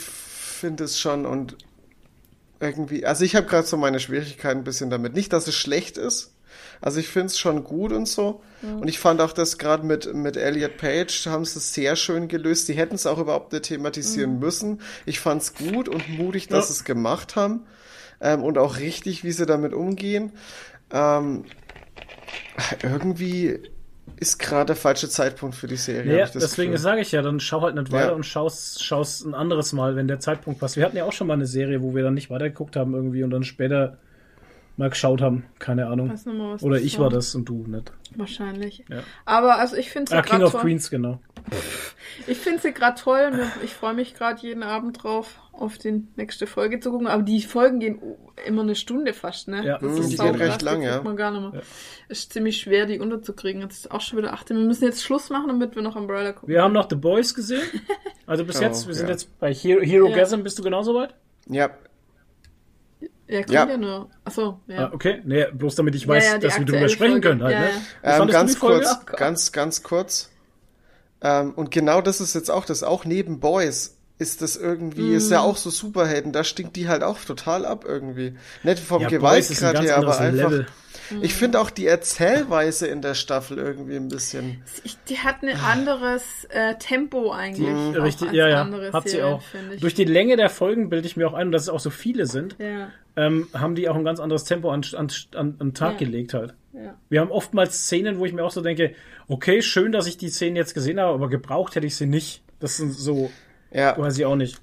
finde 0.64 0.86
es 0.86 0.98
schon 0.98 1.26
und 1.26 1.58
irgendwie, 2.62 3.06
also 3.06 3.26
ich 3.26 3.36
habe 3.36 3.48
gerade 3.48 3.68
so 3.68 3.76
meine 3.76 4.00
Schwierigkeiten 4.00 4.60
ein 4.62 4.64
bisschen 4.64 4.90
damit. 4.90 5.14
Nicht, 5.14 5.34
dass 5.34 5.46
es 5.48 5.56
schlecht 5.56 5.98
ist. 5.98 6.34
Also 6.80 7.02
ich 7.02 7.10
finde 7.10 7.26
es 7.28 7.38
schon 7.38 7.66
gut 7.66 7.92
und 7.92 8.08
so. 8.08 8.42
Und 8.62 8.88
ich 8.88 8.98
fand 8.98 9.20
auch 9.20 9.34
das 9.34 9.58
gerade 9.58 9.86
mit, 9.86 10.14
mit 10.14 10.38
Elliot 10.38 10.78
Page, 10.78 11.28
haben 11.28 11.44
sie 11.44 11.60
es 11.60 11.74
sehr 11.74 11.98
schön 11.98 12.30
gelöst. 12.30 12.70
Die 12.70 12.74
hätten 12.74 12.96
es 12.96 13.06
auch 13.06 13.20
überhaupt 13.20 13.52
nicht 13.52 13.66
thematisieren 13.66 14.40
müssen. 14.40 14.80
Ich 15.06 15.20
fand 15.20 15.42
es 15.42 15.54
gut 15.56 15.90
und 15.90 16.08
mutig, 16.18 16.48
dass 16.48 16.70
Ja. 16.70 16.74
sie 16.74 16.80
es 16.80 16.84
gemacht 16.86 17.36
haben. 17.36 17.66
Ähm, 18.22 18.42
und 18.42 18.58
auch 18.58 18.78
richtig, 18.78 19.26
wie 19.26 19.34
sie 19.34 19.46
damit 19.46 19.74
umgehen. 19.74 20.32
Ähm, 20.92 21.44
irgendwie 22.82 23.60
ist 24.24 24.40
gerade 24.40 24.68
der 24.68 24.76
falsche 24.76 25.08
Zeitpunkt 25.10 25.56
für 25.56 25.68
die 25.68 25.76
Serie. 25.76 26.18
Ja, 26.18 26.26
deswegen 26.34 26.76
sage 26.78 27.02
ich 27.02 27.12
ja, 27.12 27.22
dann 27.22 27.40
schau 27.40 27.62
halt 27.62 27.76
nicht 27.76 27.92
weiter 27.92 28.08
Ja. 28.08 28.12
und 28.14 28.26
schaust, 28.26 28.84
schaust 28.84 29.26
ein 29.26 29.36
anderes 29.36 29.74
Mal, 29.74 29.96
wenn 29.96 30.08
der 30.08 30.20
Zeitpunkt 30.20 30.60
passt. 30.60 30.76
Wir 30.78 30.86
hatten 30.86 30.98
ja 30.98 31.04
auch 31.04 31.14
schon 31.14 31.28
mal 31.28 31.34
eine 31.36 31.46
Serie, 31.46 31.82
wo 31.84 31.94
wir 31.94 32.04
dann 32.04 32.14
nicht 32.16 32.30
weitergeguckt 32.30 32.76
haben 32.76 32.94
irgendwie 32.96 33.24
und 33.24 33.30
dann 33.32 33.44
später 33.44 33.98
mal 34.78 34.90
geschaut 34.90 35.22
haben. 35.22 35.46
Keine 35.60 35.88
Ahnung. 35.88 36.10
Weiß 36.12 36.26
nicht 36.26 36.38
mal, 36.38 36.54
was 36.54 36.64
Oder 36.64 36.78
ich 36.80 36.98
war. 37.00 37.10
das 37.10 37.34
und 37.36 37.46
du 37.46 37.66
nicht. 37.68 37.92
Wahrscheinlich. 38.16 38.84
Ja. 38.90 39.02
Aber 39.26 39.58
also 39.60 39.76
ich 39.76 39.90
finde 39.90 40.10
sie 40.12 40.16
Ah, 40.18 40.22
King 40.22 40.32
gerade 40.34 40.46
of 40.46 40.52
toll. 40.54 40.62
Queens, 40.62 40.90
genau. 40.90 41.20
Ich 42.28 42.38
finde 42.38 42.62
sie 42.62 42.72
gerade 42.74 43.00
toll 43.00 43.30
und 43.34 43.40
ich 43.64 43.74
freue 43.74 43.94
mich 43.94 44.14
gerade 44.14 44.40
jeden 44.42 44.64
Abend 44.64 45.04
drauf, 45.04 45.40
auf 45.52 45.78
die 45.78 46.04
nächste 46.16 46.48
Folge 46.48 46.80
zu 46.80 46.92
gucken. 46.92 47.08
Aber 47.08 47.24
die 47.24 47.42
Folgen 47.42 47.80
gehen 47.80 48.00
immer 48.46 48.62
eine 48.62 48.76
Stunde 48.76 49.14
fast, 49.14 49.48
ne? 49.48 49.66
Ja, 49.66 49.78
das 49.80 49.92
Mhm, 49.94 49.98
ist 50.00 50.12
die 50.12 50.18
gehen 50.18 50.36
recht 50.36 50.62
lang, 50.62 50.82
das 50.82 50.96
ja. 50.98 51.02
Man 51.02 51.16
gar 51.18 51.32
nicht 51.32 51.42
mehr. 51.42 51.52
Ja. 51.56 51.62
Ist 52.08 52.32
ziemlich 52.34 52.58
schwer, 52.58 52.86
die 52.86 53.00
unterzukriegen. 53.00 53.62
Jetzt 53.62 53.86
ist 53.86 53.92
auch 53.92 54.02
schon 54.02 54.20
wieder 54.20 54.32
18. 54.34 54.58
Wir 54.58 54.64
müssen 54.66 54.86
jetzt 54.86 55.04
Schluss 55.04 55.30
machen, 55.30 55.48
damit 55.48 55.76
wir 55.76 55.82
noch 55.82 55.96
Umbrella 55.96 56.32
gucken. 56.34 56.50
Wir 56.50 56.62
haben 56.64 56.74
noch 56.74 56.88
The 56.90 56.96
Boys 56.96 57.34
gesehen. 57.36 57.62
Also 58.26 58.46
bis 58.46 58.60
Oh, 58.60 58.62
jetzt, 58.64 58.88
wir 58.88 58.94
sind 58.94 59.08
ja. 59.08 59.12
jetzt 59.12 59.38
bei 59.40 59.54
Hero, 59.54 59.82
Hero 59.82 60.08
Ja. 60.08 60.16
Gasm. 60.16 60.44
Bist 60.44 60.58
du 60.58 60.64
genauso 60.64 60.96
weit? 60.96 61.14
Ja, 61.48 61.72
Ja, 63.28 63.40
kommt 63.42 63.52
Ja. 63.52 63.68
ja, 63.68 63.78
nur. 63.78 64.10
Achso, 64.26 64.60
ja. 64.68 64.88
Ah, 64.88 64.92
okay. 64.94 65.22
Nee, 65.24 65.46
bloß 65.54 65.76
damit 65.76 65.96
ich 65.96 66.08
weiß, 66.08 66.24
Ja, 66.24 66.32
ja, 66.34 66.38
die 66.38 66.48
dass 66.48 66.60
wir 66.60 66.66
drüber 66.66 66.90
sprechen 66.90 67.12
Folge. 67.14 67.30
können 67.30 67.44
halt, 67.44 67.54
Ja, 67.54 67.60
ne? 67.62 67.70
Ähm, 68.24 68.28
ganz 68.28 68.54
die 68.54 68.60
kurz, 68.60 68.88
Oh 68.92 69.16
ganz, 69.16 69.52
ganz 69.52 69.84
kurz. 69.84 70.30
Ähm, 71.22 71.54
und 71.56 71.72
genau 71.72 72.02
das 72.02 72.20
ist 72.20 72.34
jetzt 72.36 72.52
auch 72.52 72.66
das, 72.66 72.84
auch 72.84 73.06
neben 73.06 73.40
Boys 73.40 73.98
ist 74.20 74.42
das 74.42 74.56
irgendwie, 74.56 75.14
ist 75.16 75.32
ja 75.32 75.40
Mhm. 75.42 75.46
auch 75.48 75.58
so 75.58 75.70
Superhelden, 75.70 76.32
da 76.32 76.44
stinkt 76.44 76.76
die 76.76 76.88
halt 76.88 77.02
auch 77.04 77.18
total 77.20 77.66
ab 77.66 77.84
irgendwie. 77.88 78.36
Nicht 78.62 78.80
vom 78.80 79.02
Ja, 79.02 79.10
Boys 79.20 79.50
ist 79.50 79.64
ein 79.64 79.74
Gewaltgrad 79.74 79.84
her, 79.86 79.98
aber 79.98 80.20
einfach. 80.20 80.52
Level. 80.52 80.68
Ich 81.22 81.34
finde 81.34 81.60
auch 81.60 81.70
die 81.70 81.86
Erzählweise 81.88 82.88
in 82.88 83.02
der 83.02 83.14
Staffel 83.14 83.58
irgendwie 83.58 83.96
ein 83.98 84.08
bisschen. 84.08 84.64
Die 85.10 85.18
hat 85.20 85.44
ein 85.44 85.50
anderes 85.60 86.24
äh, 86.50 86.76
Tempo 86.76 87.32
eigentlich. 87.32 87.68
auch 87.70 88.00
Ah. 88.00 88.04
Richtig, 88.04 88.32
ja, 88.32 88.48
ja, 88.48 88.70
hat 88.94 89.04
sie 89.04 89.18
Serien, 89.18 89.26
auch. 89.36 89.44
Durch 89.80 89.94
die 89.94 90.06
Länge 90.06 90.38
der 90.38 90.50
Folgen 90.50 90.90
bilde 90.90 91.06
ich 91.08 91.18
mir 91.18 91.28
auch 91.28 91.34
ein, 91.34 91.52
dass 91.52 91.64
es 91.64 91.70
auch 91.70 91.80
so 91.82 91.90
viele 91.90 92.26
sind, 92.26 92.56
ja, 92.60 92.90
ähm, 93.16 93.48
haben 93.54 93.76
die 93.76 93.88
auch 93.90 93.96
ein 93.96 94.04
ganz 94.04 94.20
anderes 94.20 94.44
Tempo 94.44 94.70
an, 94.72 94.82
an, 94.98 95.08
an, 95.36 95.38
an 95.38 95.58
den 95.60 95.74
Tag 95.74 95.94
Ja. 95.94 95.98
gelegt 96.00 96.34
halt. 96.34 96.54
ja. 96.74 96.96
Wir 97.10 97.22
haben 97.22 97.32
oftmals 97.32 97.84
Szenen, 97.86 98.18
wo 98.20 98.26
ich 98.26 98.34
mir 98.34 98.44
auch 98.44 98.52
so 98.52 98.62
denke, 98.62 98.96
okay, 99.28 99.62
schön, 99.62 99.92
dass 99.92 100.08
ich 100.08 100.18
die 100.18 100.30
Szenen 100.30 100.56
jetzt 100.56 100.74
gesehen 100.74 101.00
habe, 101.00 101.14
aber 101.14 101.30
gebraucht 101.30 101.76
hätte 101.76 101.86
ich 101.88 101.96
sie 101.96 102.08
nicht. 102.08 102.42
Das 102.60 102.78
sind 102.78 102.92
so, 102.94 103.30
Ja, 103.72 103.98
weiß 103.98 104.18
ich 104.18 104.26
auch 104.26 104.36
nicht. 104.36 104.60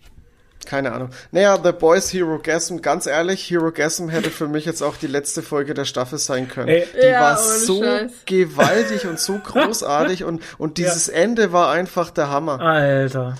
keine 0.67 0.93
Ahnung. 0.93 1.11
Naja, 1.33 1.59
The 1.63 1.73
Boys 1.73 2.13
Hero 2.13 2.39
Gasm, 2.43 2.79
ganz 2.79 3.07
ehrlich, 3.07 3.49
Hero 3.51 3.73
Gasm 3.73 4.09
hätte 4.09 4.31
für 4.31 4.47
mich 4.49 4.65
jetzt 4.67 4.83
auch 4.83 4.97
die 4.97 5.07
letzte 5.07 5.43
Folge 5.43 5.73
der 5.75 5.85
Staffel 5.87 6.19
sein 6.19 6.49
können. 6.49 6.69
Ey, 6.69 6.87
die 7.01 7.07
Ja, 7.07 7.21
war 7.21 7.37
so 7.39 7.83
Scheiß. 7.83 8.13
gewaltig 8.27 9.07
und 9.07 9.19
so 9.19 9.39
großartig 9.39 10.25
und, 10.25 10.43
und 10.59 10.77
dieses 10.79 11.09
Ende 11.09 11.53
war 11.53 11.71
einfach 11.71 12.11
der 12.11 12.31
Hammer. 12.31 12.61
Alter. 12.61 13.37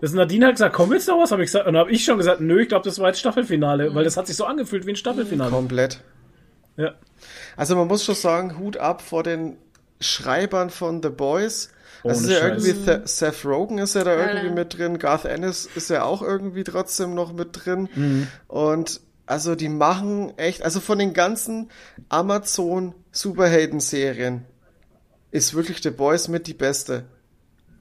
Das 0.00 0.12
Nadine 0.12 0.46
hat 0.46 0.54
gesagt, 0.54 0.74
komm 0.74 0.92
jetzt 0.92 1.08
noch 1.08 1.18
was, 1.20 1.32
habe 1.32 1.42
ich 1.42 1.48
gesagt. 1.48 1.66
Und 1.66 1.74
dann 1.74 1.80
habe 1.80 1.90
ich 1.90 2.04
schon 2.04 2.18
gesagt, 2.18 2.40
nö, 2.40 2.60
ich 2.62 2.68
glaube, 2.68 2.84
das 2.84 2.98
war 2.98 3.08
jetzt 3.08 3.16
Mhm. 3.16 3.20
Staffelfinale, 3.20 3.94
weil 3.94 4.04
das 4.04 4.16
hat 4.16 4.26
sich 4.28 4.36
so 4.36 4.44
angefühlt 4.44 4.86
wie 4.86 4.90
ein 4.92 4.96
Staffelfinale. 4.96 5.50
Komplett. 5.50 6.00
Ja. 6.76 6.94
Also 7.56 7.74
man 7.74 7.88
muss 7.88 8.04
schon 8.04 8.14
sagen, 8.14 8.58
Hut 8.58 8.76
ab 8.76 9.02
vor 9.02 9.24
den 9.24 9.56
Schreibern 10.00 10.70
von 10.70 11.02
The 11.02 11.08
Boys. 11.08 11.70
Das 12.04 12.18
Ohne 12.18 12.26
ist 12.28 12.32
ja 12.32 12.48
Scheiß. 12.48 12.64
irgendwie, 12.64 13.08
Seth 13.08 13.44
Rogen 13.44 13.78
ist 13.78 13.96
ja 13.96 14.04
da 14.04 14.14
irgendwie 14.14 14.54
mit 14.54 14.78
drin, 14.78 15.00
Garth 15.00 15.24
Ennis 15.24 15.68
ist 15.74 15.90
ja 15.90 16.04
auch 16.04 16.22
irgendwie 16.22 16.62
trotzdem 16.62 17.14
noch 17.14 17.32
mit 17.32 17.48
drin. 17.64 17.88
Mhm. 17.92 18.28
Und 18.46 19.00
also 19.26 19.56
die 19.56 19.68
machen 19.68 20.32
echt, 20.38 20.62
also 20.62 20.78
von 20.78 21.00
den 21.00 21.12
ganzen 21.12 21.70
Amazon 22.08 22.94
Superhelden-Serien 23.10 24.44
ist 25.32 25.54
wirklich 25.54 25.82
The 25.82 25.90
Boys 25.90 26.28
mit 26.28 26.46
die 26.46 26.54
beste. 26.54 27.04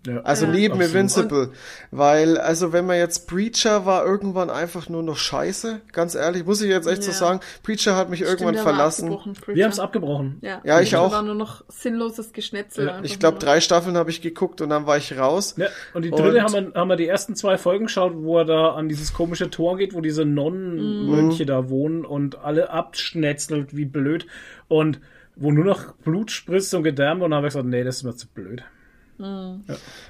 Ja. 0.07 0.21
Also 0.21 0.45
Ja. 0.45 0.51
neben 0.51 0.73
Absolut. 0.75 0.93
Invincible. 0.95 1.51
Weil, 1.91 2.37
also 2.37 2.73
wenn 2.73 2.85
man 2.85 2.97
jetzt 2.97 3.27
Preacher 3.27 3.85
war 3.85 4.05
irgendwann 4.05 4.49
einfach 4.49 4.89
nur 4.89 5.03
noch 5.03 5.17
scheiße, 5.17 5.81
ganz 5.91 6.15
ehrlich, 6.15 6.45
muss 6.45 6.61
ich 6.61 6.69
jetzt 6.69 6.87
echt 6.87 7.03
so 7.03 7.11
Ja. 7.11 7.17
sagen, 7.17 7.39
Preacher 7.63 7.95
hat 7.95 8.09
mich 8.09 8.21
irgendwann 8.21 8.55
Stimmt, 8.55 8.65
war 8.65 8.73
verlassen. 8.73 9.17
Wir 9.47 9.63
haben 9.65 9.71
es 9.71 9.79
abgebrochen. 9.79 10.37
Ja, 10.41 10.61
Ja, 10.63 10.81
ich 10.81 10.95
auch. 10.95 11.11
war 11.11 11.21
nur 11.23 11.35
noch 11.35 11.63
sinnloses 11.69 12.33
Geschnetzel. 12.33 12.91
Ich 13.03 13.19
glaube, 13.19 13.39
drei 13.39 13.59
Staffeln 13.61 13.97
habe 13.97 14.09
ich 14.09 14.21
geguckt 14.21 14.61
und 14.61 14.69
dann 14.69 14.85
war 14.87 14.97
ich 14.97 15.17
raus. 15.17 15.55
Ja, 15.57 15.67
und 15.93 16.03
die 16.03 16.11
dritte 16.11 16.37
Und- 16.37 16.41
haben 16.41 16.53
wir, 16.73 16.79
haben 16.79 16.87
wir 16.89 16.95
die 16.95 17.07
ersten 17.07 17.35
zwei 17.35 17.57
Folgen 17.57 17.85
geschaut, 17.85 18.13
wo 18.15 18.37
er 18.39 18.45
da 18.45 18.71
an 18.71 18.89
dieses 18.89 19.13
komische 19.13 19.49
Tor 19.49 19.77
geht, 19.77 19.93
wo 19.93 20.01
diese 20.01 20.25
Nonnenmönche 20.25 21.43
Mhm. 21.43 21.47
da 21.47 21.69
wohnen 21.69 22.05
und 22.05 22.39
alle 22.43 22.69
abschnetzelt 22.69 23.75
wie 23.75 23.85
blöd 23.85 24.25
und 24.67 24.99
wo 25.35 25.51
nur 25.51 25.65
noch 25.65 25.93
Blut 26.03 26.31
spritzt 26.31 26.73
und 26.73 26.83
Gedärme 26.83 27.23
und 27.23 27.31
dann 27.31 27.37
habe 27.37 27.47
ich 27.47 27.53
gesagt, 27.53 27.67
nee, 27.69 27.83
das 27.83 27.97
ist 27.97 28.03
mir 28.03 28.15
zu 28.15 28.27
blöd. 28.27 28.63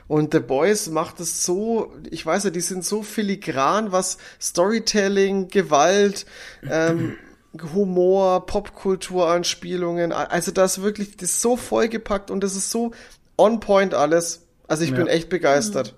Und 0.07 0.33
The 0.33 0.39
Boys 0.39 0.89
macht 0.89 1.19
es 1.19 1.45
so, 1.45 1.93
ich 2.09 2.25
weiß 2.25 2.45
ja, 2.45 2.49
die 2.49 2.61
sind 2.61 2.83
so 2.83 3.03
filigran, 3.03 3.91
was 3.91 4.17
Storytelling, 4.41 5.47
Gewalt, 5.47 6.25
ähm, 6.69 7.17
Humor, 7.73 8.45
Popkulturanspielungen, 8.45 10.11
also 10.11 10.51
das 10.51 10.77
ist 10.77 10.83
wirklich, 10.83 11.17
das 11.17 11.29
ist 11.31 11.41
so 11.41 11.55
vollgepackt 11.57 12.29
und 12.29 12.43
das 12.43 12.55
ist 12.55 12.69
so 12.69 12.91
on 13.37 13.59
point 13.59 13.93
alles. 13.93 14.45
Also 14.67 14.83
ich 14.83 14.89
Ja. 14.91 14.97
bin 14.97 15.07
echt 15.07 15.29
begeistert. 15.29 15.95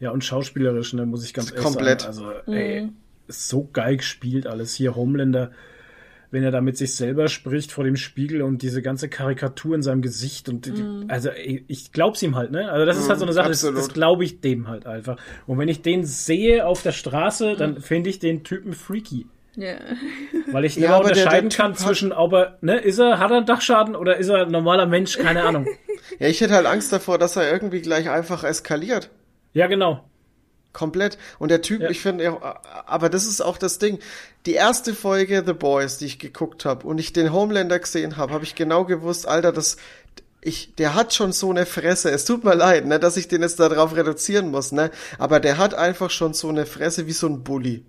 Ja, 0.00 0.10
und 0.10 0.24
schauspielerisch, 0.24 0.92
ne, 0.94 1.06
muss 1.06 1.24
ich 1.24 1.34
ganz 1.34 1.50
ehrlich 1.50 1.62
Komplett. 1.62 2.00
sagen. 2.00 2.12
Also, 2.46 2.52
ey, 2.52 2.88
ist 3.28 3.48
so 3.48 3.68
geil 3.72 3.98
gespielt 3.98 4.46
alles. 4.46 4.74
Hier 4.74 4.96
Homelander, 4.96 5.52
wenn 6.30 6.42
er 6.42 6.50
da 6.50 6.60
mit 6.60 6.76
sich 6.76 6.94
selber 6.94 7.28
spricht 7.28 7.72
vor 7.72 7.84
dem 7.84 7.96
Spiegel 7.96 8.42
und 8.42 8.62
diese 8.62 8.82
ganze 8.82 9.08
Karikatur 9.08 9.74
in 9.74 9.82
seinem 9.82 10.02
Gesicht 10.02 10.48
und 10.48 10.66
die, 10.66 10.72
also 11.08 11.30
ich 11.34 11.92
glaub's 11.92 12.22
ihm 12.22 12.36
halt, 12.36 12.50
ne? 12.50 12.70
Also 12.70 12.84
das 12.86 12.98
ist 12.98 13.08
halt 13.08 13.18
so 13.18 13.24
eine 13.24 13.32
Sache, 13.32 13.48
das, 13.48 13.64
absolut. 13.64 13.78
das 13.78 13.94
glaube 13.94 14.24
ich 14.24 14.40
dem 14.40 14.68
halt 14.68 14.86
einfach. 14.86 15.16
Und 15.46 15.58
wenn 15.58 15.68
ich 15.68 15.82
den 15.82 16.04
sehe 16.04 16.66
auf 16.66 16.82
der 16.82 16.92
Straße, 16.92 17.54
dann 17.56 17.80
finde 17.80 18.10
ich 18.10 18.18
den 18.18 18.44
Typen 18.44 18.72
freaky. 18.74 19.26
Ja. 19.56 19.74
Weil 20.52 20.64
ich 20.66 20.76
Ja, 20.76 20.86
immer 20.88 20.94
aber 20.96 21.04
der- 21.06 21.14
der 21.14 21.22
unterscheiden 21.24 21.50
Typ 21.50 21.60
kann 21.60 21.74
zwischen, 21.74 22.12
ob 22.12 22.32
er, 22.32 22.58
ne, 22.60 22.76
ist 22.78 22.98
er, 22.98 23.18
hat 23.18 23.30
er 23.30 23.38
einen 23.38 23.46
Dachschaden 23.46 23.96
oder 23.96 24.16
ist 24.18 24.28
er 24.28 24.42
ein 24.46 24.50
normaler 24.52 24.86
Mensch? 24.86 25.16
Keine 25.18 25.42
Ahnung. 25.44 25.66
Ja, 26.20 26.26
ich 26.28 26.40
hätte 26.40 26.54
halt 26.54 26.66
Angst 26.66 26.92
davor, 26.92 27.18
dass 27.18 27.36
er 27.36 27.52
irgendwie 27.52 27.82
gleich 27.82 28.08
einfach 28.08 28.42
eskaliert. 28.42 29.10
Ja, 29.52 29.66
genau. 29.66 30.07
Komplett. 30.78 31.18
Und 31.40 31.50
der 31.50 31.60
Typ, 31.60 31.80
Ja. 31.80 31.90
ich 31.90 32.00
finde, 32.00 32.38
aber 32.86 33.08
das 33.08 33.26
ist 33.26 33.40
auch 33.40 33.58
das 33.58 33.80
Ding. 33.80 33.98
Die 34.46 34.52
erste 34.52 34.94
Folge 34.94 35.42
The 35.44 35.52
Boys, 35.52 35.98
die 35.98 36.06
ich 36.06 36.20
geguckt 36.20 36.64
habe 36.64 36.86
und 36.86 36.98
ich 36.98 37.12
den 37.12 37.32
Homelander 37.32 37.80
gesehen 37.80 38.16
habe, 38.16 38.32
habe 38.32 38.44
ich 38.44 38.54
genau 38.54 38.84
gewusst, 38.84 39.26
Alter, 39.26 39.50
das, 39.50 39.76
ich, 40.40 40.76
der 40.76 40.94
hat 40.94 41.12
schon 41.12 41.32
so 41.32 41.50
eine 41.50 41.66
Fresse. 41.66 42.12
Es 42.12 42.24
tut 42.24 42.44
mir 42.44 42.54
leid, 42.54 42.86
ne, 42.86 43.00
dass 43.00 43.16
ich 43.16 43.26
den 43.26 43.42
jetzt 43.42 43.58
darauf 43.58 43.96
reduzieren 43.96 44.52
muss, 44.52 44.70
ne, 44.70 44.92
aber 45.18 45.40
der 45.40 45.58
hat 45.58 45.74
einfach 45.74 46.10
schon 46.10 46.32
so 46.32 46.48
eine 46.48 46.64
Fresse 46.64 47.08
wie 47.08 47.12
so 47.12 47.26
ein 47.26 47.42
Bully. 47.42 47.84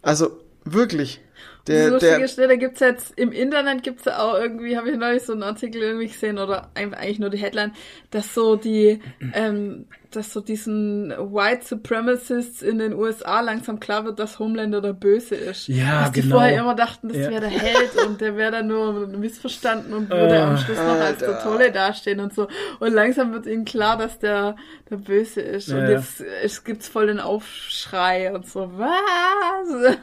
Also 0.00 0.40
wirklich. 0.64 1.20
Der, 1.66 1.90
lustige 1.90 2.18
der, 2.18 2.28
Stelle 2.28 2.58
gibt's 2.58 2.80
jetzt 2.80 3.12
im 3.16 3.32
Internet 3.32 3.82
gibt's 3.82 4.04
ja 4.04 4.20
auch 4.20 4.38
irgendwie, 4.38 4.76
habe 4.76 4.88
ich 4.90 4.96
neulich 4.96 5.24
so 5.24 5.32
einen 5.32 5.42
Artikel 5.42 5.82
irgendwie 5.82 6.06
gesehen 6.06 6.38
oder 6.38 6.70
eigentlich 6.74 7.18
nur 7.18 7.28
die 7.28 7.38
Headline, 7.38 7.74
dass 8.10 8.34
so 8.34 8.54
die, 8.54 9.00
ähm, 9.34 9.86
dass 10.16 10.32
so 10.32 10.40
diesen 10.40 11.10
White 11.10 11.66
Supremacists 11.66 12.62
in 12.62 12.78
den 12.78 12.94
USA 12.94 13.40
langsam 13.40 13.78
klar 13.78 14.04
wird, 14.04 14.18
dass 14.18 14.38
Homelander 14.38 14.80
der 14.80 14.94
Böse 14.94 15.34
ist. 15.34 15.68
Ja, 15.68 16.00
dass 16.02 16.12
die 16.12 16.22
genau. 16.22 16.36
vorher 16.36 16.60
immer 16.60 16.74
dachten, 16.74 17.08
das 17.08 17.18
Ja. 17.18 17.30
wäre 17.30 17.40
der 17.42 17.50
Held 17.50 17.96
und 18.06 18.20
der 18.20 18.36
wäre 18.36 18.52
dann 18.52 18.66
nur 18.66 19.06
missverstanden 19.08 19.92
und 19.92 20.10
würde 20.10 20.34
Äh, 20.34 20.40
am 20.40 20.56
Schluss 20.56 20.78
noch 20.78 21.00
als 21.00 21.18
der. 21.18 21.38
Tolle 21.40 21.70
dastehen 21.70 22.20
und 22.20 22.34
so. 22.34 22.48
Und 22.80 22.92
langsam 22.92 23.32
wird 23.32 23.46
ihnen 23.46 23.64
klar, 23.64 23.96
dass 23.98 24.18
der 24.18 24.56
der 24.90 24.96
Böse 24.96 25.40
ist. 25.40 25.68
Ja, 25.68 25.76
und 25.76 25.82
ja. 25.84 25.90
jetzt 25.90 26.22
es 26.42 26.64
gibt's 26.64 26.88
voll 26.88 27.08
den 27.08 27.20
Aufschrei 27.20 28.32
und 28.34 28.46
so. 28.48 28.70
Was? 28.76 29.96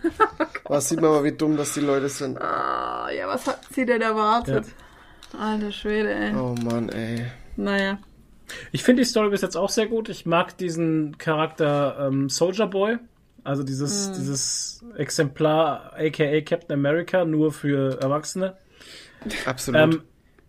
was 0.66 0.90
sieht 0.90 1.02
man 1.02 1.12
mal, 1.12 1.24
wie 1.24 1.32
dumm 1.32 1.58
das 1.58 1.74
die 1.74 1.80
Leute 1.80 2.10
sind. 2.10 2.40
Ah, 2.42 3.10
ja, 3.10 3.28
was 3.28 3.48
hat 3.48 3.60
sie 3.74 3.86
denn 3.86 4.02
erwartet? 4.02 4.66
Alter 5.40 5.72
Schwede, 5.72 6.14
ey. 6.14 6.36
Oh 6.36 6.56
Mann, 6.64 6.90
ey. 6.90 7.26
Naja. 7.56 7.98
Ich 8.72 8.84
finde 8.84 9.02
die 9.04 9.08
Story 9.10 9.30
bis 9.30 9.42
jetzt 9.42 9.56
auch 9.56 9.70
sehr 9.70 9.88
gut. 9.88 10.10
Ich 10.10 10.26
mag 10.26 10.58
diesen 10.58 11.18
Charakter 11.18 12.08
ähm, 12.08 12.30
Soldier 12.30 12.68
Boy. 12.68 12.98
Also 13.44 13.64
dieses, 13.64 14.08
Hm. 14.08 14.14
dieses 14.16 14.84
Exemplar, 14.98 15.94
aka 15.98 16.42
Captain 16.42 16.74
America, 16.74 17.26
nur 17.26 17.52
für 17.52 18.00
Erwachsene. 18.02 18.56
Absolut. 19.46 19.82
Ähm, 19.82 20.04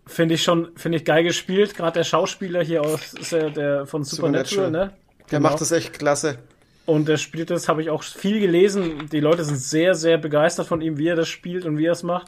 finde 0.05 0.35
ich 0.35 0.43
schon, 0.43 0.69
finde 0.75 0.97
ich 0.99 1.05
geil 1.05 1.23
gespielt. 1.23 1.75
Gerade 1.75 1.99
der 1.99 2.03
Schauspieler 2.03 2.63
hier 2.63 2.81
aus, 2.81 3.13
ist 3.13 3.31
ja 3.31 3.49
der 3.49 3.85
von 3.85 4.03
Supernatural, 4.03 4.67
Supernatural. 4.67 4.71
ne? 4.89 4.93
der 5.31 5.39
genau. 5.39 5.49
macht 5.49 5.61
das 5.61 5.71
echt 5.71 5.97
klasse. 5.97 6.37
Und 6.85 7.07
der 7.07 7.17
spielt 7.17 7.49
das, 7.49 7.67
habe 7.67 7.81
ich 7.81 7.89
auch 7.89 8.03
viel 8.03 8.39
gelesen. 8.39 9.09
Die 9.11 9.19
Leute 9.19 9.43
sind 9.43 9.57
sehr, 9.57 9.95
sehr 9.95 10.17
begeistert 10.19 10.67
von 10.67 10.81
ihm, 10.81 10.97
wie 10.99 11.07
er 11.07 11.15
das 11.15 11.27
spielt 11.27 11.65
und 11.65 11.77
wie 11.79 11.85
er 11.87 11.93
es 11.93 12.03
macht. 12.03 12.27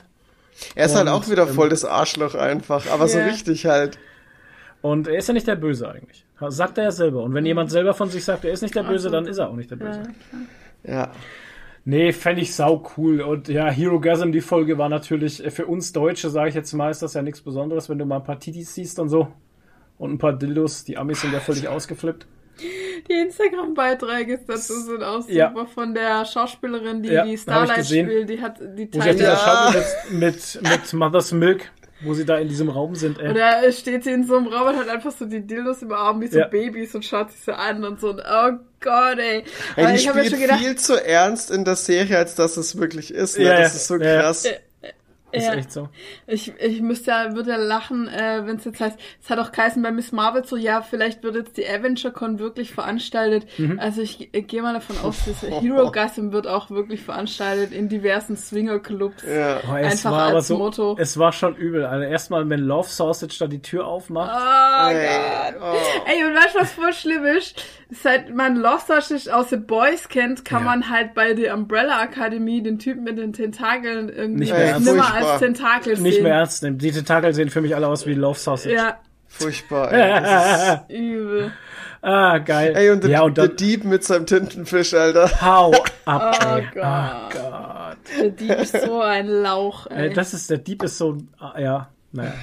Er 0.73 0.87
ist 0.87 0.95
halt 0.95 1.07
Und, 1.07 1.13
auch 1.13 1.29
wieder 1.29 1.47
ähm, 1.47 1.53
voll 1.53 1.69
das 1.69 1.85
Arschloch 1.85 2.33
einfach, 2.33 2.87
aber 2.89 3.07
so 3.07 3.19
Ja. 3.19 3.25
richtig 3.25 3.67
halt. 3.67 3.99
Und 4.81 5.07
er 5.07 5.17
ist 5.17 5.27
ja 5.27 5.33
nicht 5.33 5.47
der 5.47 5.55
Böse 5.55 5.89
eigentlich. 5.89 6.25
Sagt 6.49 6.77
er 6.77 6.85
ja 6.85 6.91
selber. 6.91 7.23
Und 7.23 7.33
wenn 7.33 7.45
jemand 7.45 7.71
selber 7.71 7.93
von 7.93 8.09
sich 8.09 8.23
sagt, 8.23 8.45
er 8.45 8.51
ist 8.51 8.61
nicht 8.61 8.75
der 8.75 8.83
Böse, 8.83 9.09
dann 9.09 9.25
ist 9.25 9.37
er 9.39 9.49
auch 9.49 9.55
nicht 9.55 9.71
der 9.71 9.75
Böse. 9.77 10.03
Ja. 10.83 10.93
Ja. 10.93 11.11
Nee, 11.83 12.11
fände 12.11 12.41
ich 12.41 12.53
sau 12.53 12.85
cool. 12.97 13.21
Und 13.21 13.47
ja, 13.47 13.69
Hero 13.69 13.99
Gasm, 13.99 14.31
die 14.31 14.41
Folge 14.41 14.77
war 14.77 14.89
natürlich 14.89 15.43
äh, 15.43 15.49
für 15.51 15.65
uns 15.65 15.93
Deutsche, 15.93 16.29
sage 16.29 16.49
ich 16.49 16.55
jetzt 16.55 16.73
mal, 16.73 16.91
ist 16.91 17.01
das 17.01 17.13
ja 17.13 17.21
nichts 17.21 17.41
Besonderes, 17.41 17.89
wenn 17.89 17.97
du 17.97 18.05
mal 18.05 18.17
ein 18.17 18.23
paar 18.23 18.39
Titis 18.39 18.75
siehst 18.75 18.99
und 18.99 19.09
so. 19.09 19.29
Und 19.97 20.11
ein 20.13 20.17
paar 20.17 20.33
Dildos. 20.33 20.83
Die 20.83 20.97
Amis 20.97 21.21
sind 21.21 21.33
ja 21.33 21.39
völlig 21.39 21.67
ausgeflippt. 21.69 22.27
Die 23.07 23.13
Instagram-Beiträge 23.13 24.39
dazu 24.47 24.73
sind 24.81 25.03
auch 25.03 25.21
super 25.21 25.33
Ja. 25.33 25.65
von 25.73 25.93
der 25.93 26.25
Schauspielerin, 26.25 27.03
die 27.03 27.09
Ja, 27.09 27.23
die 27.23 27.37
Starlight 27.37 27.85
spielt. 27.85 28.29
Die 28.29 28.41
hat 28.41 28.59
die 28.77 28.89
Teile. 28.89 29.23
Ja. 29.23 29.73
Mit, 30.11 30.59
mit 30.61 30.93
Mother's 30.93 31.31
Milk, 31.31 31.71
wo 32.01 32.13
sie 32.13 32.25
da 32.25 32.37
in 32.37 32.47
diesem 32.47 32.69
Raum 32.69 32.95
sind. 32.95 33.19
Ey. 33.19 33.31
Oder 33.31 33.71
steht 33.71 34.03
sie 34.03 34.11
in 34.11 34.25
so 34.25 34.37
einem 34.37 34.47
Raum 34.47 34.69
und 34.69 34.77
hat 34.77 34.89
einfach 34.89 35.11
so 35.11 35.25
die 35.25 35.41
Dildos 35.41 35.81
im 35.81 35.91
Arm 35.91 36.21
wie 36.21 36.27
so 36.27 36.39
Ja. 36.39 36.47
Babys 36.47 36.93
und 36.93 37.03
schaut 37.03 37.31
sich 37.31 37.41
so 37.41 37.53
an 37.53 37.83
und 37.83 37.99
so. 37.99 38.09
Und, 38.09 38.21
oh 38.21 38.51
Gott, 38.79 39.17
ey. 39.17 39.43
Ey, 39.75 39.87
die 39.87 39.93
ich 39.95 40.07
habe 40.07 40.19
ja 40.19 40.25
spielt 40.25 40.29
schon 40.29 40.39
gedacht, 40.41 40.59
viel 40.59 40.75
zu 40.75 41.03
ernst 41.03 41.49
in 41.49 41.65
der 41.65 41.75
Serie, 41.75 42.17
als 42.17 42.35
dass 42.35 42.57
es 42.57 42.77
wirklich 42.77 43.13
ist. 43.13 43.37
Ne? 43.37 43.45
Ja, 43.45 43.61
das 43.61 43.73
ja, 43.73 43.77
ist 43.77 43.87
so 43.87 43.95
ja, 43.95 44.13
ja. 44.13 44.21
krass. 44.21 44.47
Ist 45.31 45.45
ja. 45.45 45.53
echt 45.55 45.71
so. 45.71 45.89
Ich, 46.25 46.53
ich 46.59 46.81
müsste 46.81 47.11
ja, 47.11 47.35
würde 47.35 47.51
ja 47.51 47.57
lachen, 47.57 48.07
äh, 48.07 48.41
wenn 48.45 48.55
es 48.55 48.65
jetzt 48.65 48.79
heißt, 48.79 48.97
es 49.21 49.29
hat 49.29 49.39
auch 49.39 49.51
geheißen 49.51 49.81
bei 49.83 49.91
Miss 49.91 50.11
Marvel 50.13 50.45
so, 50.45 50.55
ja, 50.55 50.81
vielleicht 50.81 51.21
wird 51.23 51.35
jetzt 51.35 51.57
die 51.57 51.67
Avenger-Con 51.67 52.39
wirklich 52.39 52.71
veranstaltet. 52.73 53.45
Mhm. 53.57 53.77
Also 53.79 54.01
ich, 54.01 54.33
ich 54.33 54.47
gehe 54.47 54.61
mal 54.61 54.73
davon 54.73 54.95
aus, 55.03 55.25
dass 55.25 55.41
Hero 55.61 55.91
Gasm 55.91 56.31
wird 56.31 56.47
auch 56.47 56.69
wirklich 56.69 57.01
veranstaltet 57.01 57.73
in 57.73 57.89
diversen 57.89 58.37
Swinger-Clubs. 58.37 59.23
Ja. 59.23 59.57
Oh, 59.69 59.75
es 59.75 59.91
Einfach 59.93 60.11
war 60.11 60.21
aber 60.27 60.35
als 60.37 60.47
so, 60.47 60.57
Motto. 60.57 60.95
es 60.99 61.17
war 61.17 61.31
schon 61.33 61.55
übel. 61.55 61.85
Also 61.85 62.03
erstmal, 62.05 62.49
wenn 62.49 62.61
Love 62.61 62.87
Sausage 62.87 63.35
da 63.39 63.47
die 63.47 63.61
Tür 63.61 63.85
aufmacht. 63.85 64.31
Oh 64.33 64.89
Ey, 64.91 65.07
Gott. 65.07 65.61
oh. 65.61 66.09
Ey, 66.09 66.23
und 66.25 66.35
weißt 66.35 66.55
du, 66.55 66.59
was 66.59 66.71
voll 66.71 66.93
schlimm 66.93 67.25
ist? 67.25 67.63
Seit 67.89 68.33
man 68.33 68.55
Lost 68.57 68.87
Sausage 68.87 69.33
aus 69.35 69.49
The 69.49 69.55
Boys 69.57 70.09
kennt, 70.09 70.43
kann 70.45 70.63
Ja. 70.63 70.65
man 70.69 70.89
halt 70.89 71.13
bei 71.13 71.33
der 71.33 71.53
Umbrella 71.53 71.99
Akademie 72.01 72.61
den 72.61 72.79
Typen 72.79 73.03
mit 73.03 73.17
den 73.17 73.33
Tentakeln 73.33 74.09
irgendwie 74.09 74.39
Nicht 74.41 74.53
mehr. 74.53 74.79
Als 75.25 75.39
Tentakel 75.39 75.97
Nicht 75.99 76.15
sehen. 76.15 76.23
mehr 76.23 76.33
ernst 76.35 76.63
nehmen. 76.63 76.77
Die 76.77 76.91
Tentakel 76.91 77.33
sehen 77.33 77.49
für 77.49 77.61
mich 77.61 77.75
alle 77.75 77.87
aus 77.87 78.05
wie 78.05 78.13
Love 78.13 78.39
Sausage. 78.39 78.73
Ja, 78.75 78.97
Furchtbar. 79.27 79.91
Ey, 79.91 80.21
das 80.21 80.81
ist, 80.87 80.97
übel. 80.97 81.51
Ah, 82.01 82.37
geil. 82.37 82.73
ey 82.75 82.91
und 82.91 83.03
der, 83.03 83.09
ja, 83.09 83.21
und 83.23 83.37
der 83.37 83.47
dann 83.47 83.57
Dieb 83.57 83.83
mit 83.83 84.03
seinem 84.03 84.25
Tintenfisch, 84.25 84.93
Alter. 84.93 85.29
hau 85.41 85.73
ab. 86.05 86.37
Oh 86.41 86.55
ey. 86.55 86.67
Gott. 86.73 86.83
Oh 86.85 87.29
Gott. 87.33 87.97
Der 88.19 88.29
Dieb 88.29 88.51
ist 88.51 88.81
so 88.85 89.01
ein 89.01 89.27
Lauch, 89.27 89.87
ey. 89.87 90.07
Ey, 90.07 90.13
das 90.13 90.33
ist, 90.33 90.49
der 90.49 90.59
Dieb 90.59 90.83
ist 90.83 90.97
so, 90.97 91.17
ah, 91.39 91.59
ja, 91.59 91.89
naja. 92.13 92.33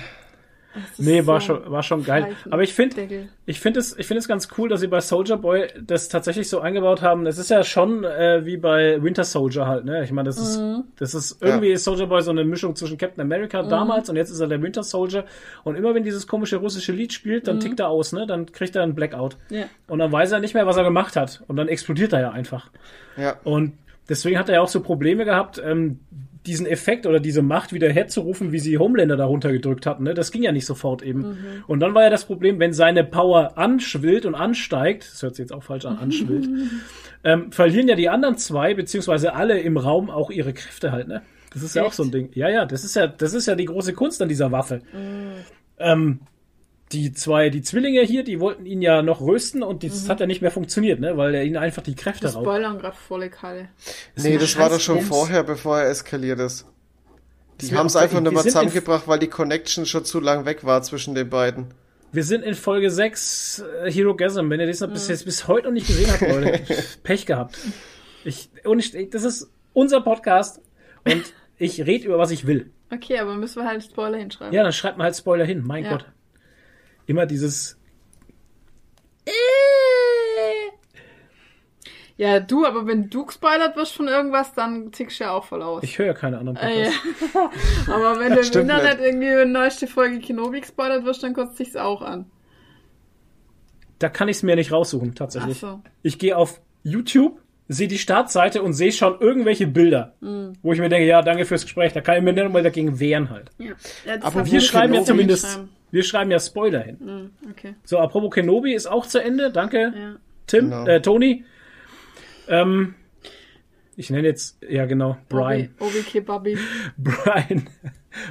Nee, 0.99 1.27
war 1.27 1.41
so 1.41 1.47
schon, 1.47 1.71
war 1.71 1.83
schon 1.83 2.05
geil. 2.05 2.35
Aber 2.51 2.63
ich 2.63 2.75
finde, 2.75 3.27
ich 3.47 3.61
finde 3.61 3.81
es, 3.81 3.99
ich 3.99 4.07
finde 4.07 4.19
es 4.21 4.29
ganz 4.29 4.49
cool, 4.59 4.69
dass 4.69 4.81
sie 4.81 4.87
bei 4.89 5.01
Soldier 5.01 5.37
Boy 5.37 5.69
das 5.81 6.09
tatsächlich 6.09 6.49
so 6.49 6.61
eingebaut 6.61 7.03
haben. 7.03 7.27
Es 7.27 7.39
ist 7.39 7.51
ja 7.51 7.63
schon 7.65 8.05
äh, 8.05 8.45
wie 8.45 8.57
bei 8.57 9.03
Winter 9.03 9.25
Soldier 9.25 9.67
halt, 9.67 9.85
ne? 9.85 10.03
Ich 10.05 10.13
meine, 10.13 10.27
das 10.29 10.39
ist, 10.39 10.59
Mhm. 10.59 10.85
das 10.99 11.15
ist 11.15 11.43
irgendwie 11.43 11.71
ist 11.71 11.85
Soldier 11.85 12.07
Boy 12.07 12.23
so 12.23 12.31
eine 12.31 12.45
Mischung 12.45 12.75
zwischen 12.77 12.99
Captain 12.99 13.21
America 13.23 13.63
damals 13.63 14.09
und 14.11 14.17
jetzt 14.17 14.31
ist 14.31 14.41
er 14.41 14.49
der 14.49 14.61
Winter 14.63 14.83
Soldier. 14.83 15.25
Und 15.65 15.77
immer 15.77 15.95
wenn 15.95 16.03
dieses 16.05 16.27
komische 16.27 16.57
russische 16.57 16.93
Lied 16.93 17.13
spielt, 17.13 17.43
Mhm. 17.45 17.47
dann 17.47 17.61
tickt 17.61 17.81
er 17.81 17.89
aus, 17.89 18.13
ne? 18.13 18.27
Dann 18.27 18.51
kriegt 18.53 18.75
er 18.77 18.83
einen 18.83 18.95
Blackout. 18.95 19.37
Ja. 19.51 19.65
Und 19.89 19.99
dann 20.01 20.11
weiß 20.13 20.33
er 20.33 20.41
nicht 20.41 20.55
mehr, 20.55 20.67
was 20.67 20.77
er 20.77 20.85
gemacht 20.85 21.17
hat. 21.17 21.43
Und 21.49 21.57
dann 21.57 21.69
explodiert 21.69 22.13
er 22.13 22.21
ja 22.21 22.31
einfach. 22.31 22.71
Ja. 23.17 23.37
Und 23.45 23.75
deswegen 24.09 24.39
hat 24.39 24.49
er 24.49 24.57
ja 24.57 24.61
auch 24.61 24.69
so 24.69 24.81
Probleme 24.81 25.25
gehabt, 25.25 25.63
ähm, 25.65 26.01
diesen 26.47 26.67
Effekt 26.67 27.07
oder 27.07 27.21
diese 27.21 27.43
Macht 27.43 27.73
wieder 27.73 27.91
herzurufen, 27.91 28.53
wie 28.53 28.59
sie 28.59 28.79
Homelander 28.79 29.17
darunter 29.17 29.51
gedrückt 29.51 29.87
hatten. 29.87 30.05
Ne? 30.05 30.15
Das 30.15 30.31
ging 30.31 30.43
ja 30.43 30.53
nicht 30.53 30.67
sofort 30.67 31.03
eben. 31.03 31.39
Und 31.67 31.81
dann 31.81 31.95
war 31.95 32.03
ja 32.03 32.11
das 32.11 32.27
Problem, 32.27 32.59
wenn 32.59 32.73
seine 32.73 33.05
Power 33.05 33.57
anschwillt 33.57 34.27
und 34.27 34.35
ansteigt, 34.35 35.09
das 35.11 35.23
hört 35.23 35.37
sich 35.37 35.45
jetzt 35.45 35.53
auch 35.53 35.63
falsch 35.63 35.87
an, 35.87 35.99
anschwillt, 35.99 36.49
ähm, 37.25 37.51
verlieren 37.51 37.89
ja 37.89 37.95
die 37.95 38.09
anderen 38.09 38.37
zwei, 38.37 38.75
beziehungsweise 38.75 39.35
alle 39.35 39.59
im 39.61 39.77
Raum 39.77 40.11
auch 40.11 40.31
ihre 40.31 40.53
Kräfte 40.53 40.93
halt, 40.93 41.09
ne? 41.09 41.23
Das 41.55 41.63
ist 41.63 41.77
ja 41.77 41.83
auch 41.83 41.89
Echt? 41.89 41.97
so 41.97 42.03
ein 42.03 42.11
Ding. 42.11 42.31
Ja, 42.35 42.49
ja, 42.49 42.67
das 42.67 42.85
ist 42.85 42.97
ja, 42.97 43.07
das 43.07 43.33
ist 43.33 43.47
ja 43.47 43.55
die 43.55 43.67
große 43.67 43.93
Kunst 43.93 44.21
an 44.21 44.29
dieser 44.29 44.51
Waffe. 44.51 44.83
Ähm, 45.79 46.19
die 46.95 47.13
zwei, 47.13 47.51
die 47.51 47.63
Zwillinge 47.63 48.01
hier, 48.03 48.23
die 48.25 48.39
wollten 48.41 48.65
ihn 48.67 48.81
ja 48.81 49.03
noch 49.03 49.21
rösten 49.21 49.63
und 49.63 49.83
das 49.83 50.09
hat 50.09 50.21
ja 50.21 50.27
nicht 50.27 50.41
mehr 50.43 50.51
funktioniert, 50.51 51.01
ne? 51.01 51.17
Weil 51.17 51.35
er 51.35 51.45
ihnen 51.45 51.57
einfach 51.57 51.83
die 51.83 51.95
Kräfte 51.95 52.23
Das 52.23 52.35
raubt. 52.37 52.45
Spoilern 52.47 52.79
gerade 52.79 52.97
volle 52.97 53.29
Kalle. 53.31 53.69
Nee, 54.17 54.39
das 54.39 54.57
war 54.59 54.71
doch 54.71 54.81
schon 54.81 54.99
Scheiß 55.01 55.09
vorher, 55.09 55.43
bevor 55.43 55.81
er 55.81 55.91
eskaliert 55.91 56.39
ist. 56.41 56.67
Die 57.61 57.71
wir 57.71 57.79
haben 57.79 57.87
es 57.87 57.97
einfach 57.97 58.21
nur 58.21 58.33
mal 58.33 58.41
sind 58.43 58.49
in- 58.49 58.53
zusammengebracht, 58.53 59.07
weil 59.09 59.19
die 59.19 59.29
Connection 59.29 59.87
schon 59.87 60.05
zu 60.05 60.21
lang 60.21 60.45
weg 60.45 60.65
war 60.65 60.83
zwischen 60.83 61.15
den 61.15 61.29
beiden. 61.31 61.75
Wir 62.13 62.23
sind 62.25 62.45
in 62.45 62.55
Folge 62.55 62.91
6 62.91 63.65
äh, 63.85 63.91
Hero 63.91 64.15
Gasm. 64.15 64.49
Wenn 64.49 64.61
ihr 64.61 64.67
das 64.69 64.81
noch 64.81 64.91
bis, 64.93 65.09
jetzt, 65.09 65.25
bis 65.25 65.49
heute 65.49 65.67
noch 65.67 65.73
nicht 65.75 65.87
gesehen 65.89 66.11
habt, 66.11 66.23
Leute, 66.23 66.61
Pech 67.03 67.27
gehabt. 67.27 67.59
Ich, 68.25 68.49
und 68.65 68.79
ich, 68.79 69.11
das 69.11 69.25
ist 69.25 69.51
unser 69.73 70.01
Podcast 70.01 70.61
und 71.05 71.25
ich 71.59 71.85
rede 71.85 72.07
über 72.07 72.19
was 72.19 72.31
ich 72.31 72.47
will. 72.47 72.71
Okay, 72.93 73.19
aber 73.19 73.35
müssen 73.35 73.63
wir 73.63 73.69
halt 73.69 73.83
Spoiler 73.83 74.19
hinschreiben. 74.19 74.55
Ja, 74.55 74.63
dann 74.63 74.73
schreibt 74.73 74.99
mal 74.99 75.05
halt 75.05 75.17
Spoiler 75.17 75.45
hin. 75.45 75.63
Mein 75.65 75.85
Ja. 75.85 75.91
Gott. 75.93 76.07
Immer 77.07 77.27
dieses. 77.27 77.77
Ja, 82.17 82.39
du, 82.39 82.65
aber 82.65 82.87
wenn 82.87 83.11
du 83.11 83.27
gespoilert 83.27 83.77
wirst 83.77 83.93
von 83.95 84.07
irgendwas, 84.07 84.55
dann 84.55 84.93
tickst 84.93 85.19
du 85.19 85.25
ja 85.25 85.33
auch 85.33 85.45
voll 85.45 85.63
aus. 85.63 85.83
Ich 85.83 85.99
höre 85.99 86.07
ja 86.07 86.15
keine 86.15 86.39
anderen 86.39 86.57
Äh, 86.59 86.85
ja. 86.85 86.91
Podcasts. 87.33 87.89
aber 87.89 88.21
wenn 88.21 88.33
du 88.35 88.39
im 88.41 88.45
Internet 88.61 88.99
nicht. 89.01 89.07
irgendwie 89.09 89.29
eine 89.31 89.47
neueste 89.47 89.89
Folge 89.89 90.21
Kenobi 90.21 90.61
gespoilert 90.61 91.05
wirst, 91.05 91.25
dann 91.25 91.35
kotzt 91.35 91.57
sich's 91.57 91.75
auch 91.75 92.03
an. 92.03 92.27
Da 93.99 94.09
kann 94.09 94.29
ich 94.29 94.37
es 94.39 94.43
mir 94.45 94.55
nicht 94.55 94.71
raussuchen, 94.71 95.15
tatsächlich. 95.17 95.59
So. 95.59 95.81
Ich 96.03 96.19
gehe 96.21 96.37
auf 96.37 96.61
YouTube, 96.85 97.41
sehe 97.67 97.89
die 97.89 97.99
Startseite 97.99 98.63
und 98.63 98.75
sehe 98.75 98.93
schon 98.93 99.19
irgendwelche 99.21 99.67
Bilder, 99.67 100.15
Mhm. 100.21 100.53
wo 100.63 100.73
ich 100.73 100.79
mir 100.79 100.89
denke, 100.89 101.09
ja, 101.09 101.21
danke 101.21 101.45
fürs 101.47 101.63
Gespräch. 101.65 101.93
Da 101.95 102.01
kann 102.01 102.17
ich 102.17 102.23
mir 102.23 102.33
nicht 102.33 102.53
mal 102.53 102.63
dagegen 102.63 103.01
wehren 103.01 103.31
halt. 103.31 103.51
Ja. 103.59 103.73
ja 104.07 104.23
Aber 104.23 104.47
Wir 104.47 104.61
schreiben 104.61 104.95
ja 104.95 105.03
zumindest, 105.03 105.47
hinschreiben. 105.47 105.71
Wir 105.95 106.03
schreiben 106.03 106.31
ja 106.31 106.39
Spoiler 106.41 106.81
hin. 106.83 106.97
Mhm, 107.01 107.51
Okay. 107.53 107.75
So, 107.85 107.99
apropos 107.99 108.31
Kenobi 108.35 108.75
ist 108.75 108.87
auch 108.87 109.07
zu 109.07 109.23
Ende. 109.23 109.51
Danke, 109.53 109.93
Ja. 109.97 110.17
Tim, 110.47 110.65
Genau. 110.71 110.87
äh, 110.87 111.01
Toni. 111.01 111.45
Ähm, 112.49 112.95
ich 113.97 114.11
nenne 114.11 114.27
jetzt, 114.27 114.59
ja 114.69 114.87
genau, 114.87 115.17
Brian. 115.29 115.71
Obi, 115.79 115.91
Obi 115.91 116.03
Kebabi. 116.03 116.59
Brian. 116.99 117.69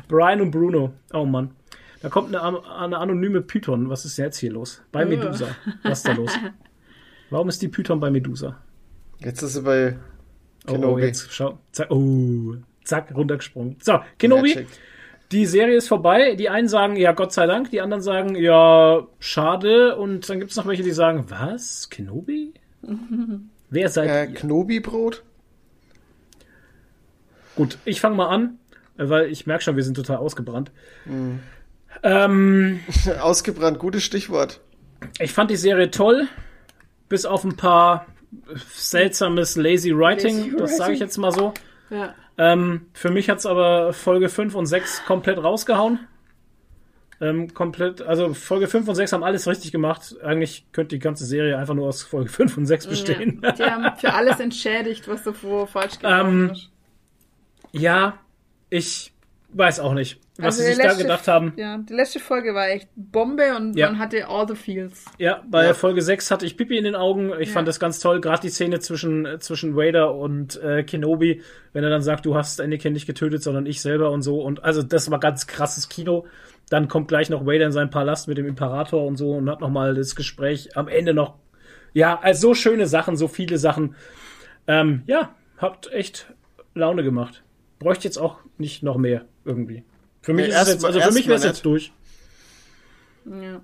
Brian 0.08 0.42
und 0.42 0.52
Bruno. 0.52 0.94
Oh 1.14 1.26
Mann. 1.26 1.52
Da 2.02 2.10
kommt 2.10 2.36
eine, 2.36 2.66
eine 2.70 2.98
anonyme 2.98 3.42
Python. 3.42 3.90
Was 3.90 4.04
ist 4.06 4.18
jetzt 4.18 4.38
hier 4.38 4.52
los? 4.52 4.82
Bei 4.92 5.06
Medusa. 5.06 5.48
Was 5.84 6.00
ist 6.00 6.08
da 6.08 6.12
los? 6.14 6.32
Warum 7.30 7.48
ist 7.50 7.62
die 7.62 7.70
Python 7.70 8.00
bei 8.02 8.12
Medusa? 8.12 8.62
Jetzt 9.20 9.42
ist 9.42 9.54
sie 9.54 9.62
bei 9.62 9.96
Oh, 10.66 10.72
oh, 10.72 10.74
Kenobi. 10.74 11.02
jetzt 11.04 11.34
schau. 11.34 11.60
Zack, 11.72 11.92
oh, 11.92 12.56
zack, 12.86 13.14
runtergesprungen. 13.16 13.78
So, 13.82 14.00
Kenobi. 14.18 14.50
Magic. 14.56 14.68
Die 15.32 15.46
Serie 15.46 15.76
ist 15.78 15.88
vorbei. 15.88 16.36
Die 16.36 16.50
einen 16.50 16.68
sagen, 16.68 16.96
ja, 16.96 17.12
Gott 17.14 17.34
sei 17.34 17.48
Dank. 17.48 17.72
Die 17.72 17.82
anderen 17.82 18.04
sagen, 18.04 18.36
ja, 18.36 19.08
schade. 19.20 19.96
Und 19.96 20.30
dann 20.30 20.40
gibt 20.40 20.52
es 20.52 20.58
noch 20.58 20.68
welche, 20.68 20.84
die 20.84 20.92
sagen, 20.92 21.26
was? 21.30 21.90
Kenobi? 21.90 22.54
Wer 23.70 23.90
seid 23.90 24.10
Äh, 24.10 24.26
ihr? 24.26 24.34
Knobi-Brot? 24.36 25.24
Gut, 27.56 27.78
ich 27.86 28.02
fange 28.02 28.16
mal 28.16 28.28
an, 28.30 28.60
äh, 28.98 29.10
weil 29.10 29.26
ich 29.32 29.46
merke 29.48 29.64
schon, 29.64 29.76
wir 29.76 29.84
sind 29.84 29.96
total 29.96 30.18
ausgebrannt. 30.18 30.72
Mhm. 31.06 31.40
Ähm, 32.02 32.80
Ausgebrannt, 33.22 33.80
gutes 33.80 34.04
Stichwort. 34.04 34.60
ich 35.20 35.32
fand 35.34 35.52
die 35.52 35.56
Serie 35.56 35.92
toll, 35.92 36.28
bis 37.10 37.26
auf 37.26 37.44
ein 37.44 37.56
paar 37.56 38.08
seltsames 38.74 39.56
Lazy 39.56 39.96
Writing, 39.96 40.38
Lazy 40.38 40.56
das 40.58 40.78
sage 40.78 40.94
ich 40.94 41.00
jetzt 41.00 41.18
mal 41.18 41.32
so. 41.32 41.54
Ja. 41.92 42.16
Ähm, 42.38 42.88
für 42.94 43.12
mich 43.12 43.30
hat's 43.30 43.46
aber 43.46 43.94
Folge 43.94 44.30
5 44.30 44.56
und 44.56 44.66
6 44.66 45.06
komplett 45.06 45.38
rausgehauen. 45.38 46.00
Ähm, 47.22 47.54
komplett, 47.54 48.02
also 48.02 48.34
Folge 48.34 48.68
5 48.68 48.88
und 48.88 48.96
6 48.96 49.14
haben 49.14 49.24
alles 49.24 49.48
richtig 49.48 49.72
gemacht. 49.72 50.16
Eigentlich 50.24 50.66
könnte 50.72 50.96
die 50.96 51.00
ganze 51.00 51.26
Serie 51.26 51.58
einfach 51.58 51.76
nur 51.76 51.88
aus 51.88 52.04
Folge 52.04 52.30
5 52.30 52.58
und 52.58 52.66
6 52.66 52.88
bestehen. 52.88 53.40
Ja. 53.44 53.52
Die 53.52 53.64
haben 53.64 53.98
für 53.98 54.14
alles 54.14 54.40
entschädigt, 54.40 55.08
was 55.08 55.24
davor 55.24 55.68
falsch 55.68 56.00
gelaufen 56.00 56.50
Ähm, 56.50 56.50
ist. 56.52 56.70
Ja, 57.72 58.18
ich 58.70 59.14
weiß 59.50 59.80
auch 59.80 59.94
nicht, 59.94 60.20
was 60.38 60.46
Also 60.46 60.62
sie 60.64 60.68
sich 60.70 60.78
da 60.78 60.84
letzte- 60.86 61.04
gedacht 61.04 61.28
haben. 61.28 61.54
Ja, 61.58 61.78
die 61.78 61.94
letzte 61.94 62.20
Folge 62.20 62.56
war 62.56 62.70
echt 62.70 62.90
Bombe 62.96 63.56
und 63.56 63.78
Ja. 63.78 63.88
man 63.92 64.00
hatte 64.00 64.28
all 64.28 64.48
the 64.48 64.56
feels. 64.56 65.06
Ja, 65.20 65.44
bei 65.50 65.66
Ja. 65.68 65.74
Folge 65.76 66.02
6 66.02 66.32
hatte 66.32 66.46
ich 66.46 66.58
Pipi 66.58 66.78
in 66.78 66.84
den 66.86 66.96
Augen. 66.96 67.32
Ich 67.40 67.50
Ja. 67.50 67.54
fand 67.54 67.68
das 67.68 67.80
ganz 67.80 68.00
toll, 68.00 68.20
gerade 68.20 68.42
die 68.42 68.50
Szene 68.50 68.80
zwischen, 68.80 69.26
äh, 69.26 69.40
zwischen 69.40 69.76
Vader 69.76 70.16
und 70.16 70.62
äh, 70.64 70.84
Kenobi, 70.84 71.42
wenn 71.74 71.84
er 71.84 71.90
dann 71.92 72.02
sagt, 72.02 72.26
du 72.26 72.36
hast 72.36 72.60
Anakin 72.62 72.94
nicht 72.94 73.06
getötet, 73.06 73.44
sondern 73.44 73.66
ich 73.68 73.82
selber 73.82 74.10
und 74.12 74.22
so. 74.24 74.42
Und 74.42 74.64
also 74.64 74.82
das 74.82 75.12
war 75.12 75.20
ganz 75.20 75.46
krasses 75.46 75.88
Kino. 75.90 76.26
Dann 76.70 76.88
kommt 76.88 77.10
gleich 77.10 77.30
noch 77.30 77.46
Vader 77.46 77.66
in 77.66 77.72
seinen 77.72 77.90
Palast 77.92 78.28
mit 78.28 78.38
dem 78.40 78.48
Imperator 78.48 79.06
und 79.06 79.18
so 79.18 79.34
und 79.34 79.50
hat 79.50 79.62
nochmal 79.62 79.94
das 79.94 80.16
Gespräch 80.16 80.76
am 80.76 80.88
Ende 80.88 81.14
noch. 81.14 81.36
Ja, 81.94 82.20
also 82.20 82.48
so 82.50 82.54
schöne 82.56 82.88
Sachen, 82.88 83.18
so 83.18 83.28
viele 83.28 83.60
Sachen. 83.60 83.96
Ähm, 84.66 85.04
ja, 85.06 85.36
hat 85.58 85.92
echt 85.92 86.34
Laune 86.74 87.04
gemacht. 87.04 87.44
Bräuchte 87.78 88.06
jetzt 88.06 88.18
auch 88.18 88.40
nicht 88.58 88.82
noch 88.82 88.98
mehr 88.98 89.26
irgendwie. 89.46 89.84
Für 90.24 90.34
mich 90.34 90.48
Nee, 90.48 90.54
ist 90.54 90.62
es 90.62 90.68
jetzt, 90.68 90.84
erstmal- 90.84 90.94
also 90.94 91.08
für 91.10 91.14
mich 91.14 91.28
wäre 91.28 91.38
es 91.38 91.44
jetzt 91.44 91.64
durch. 91.66 91.92
Ja. 93.26 93.62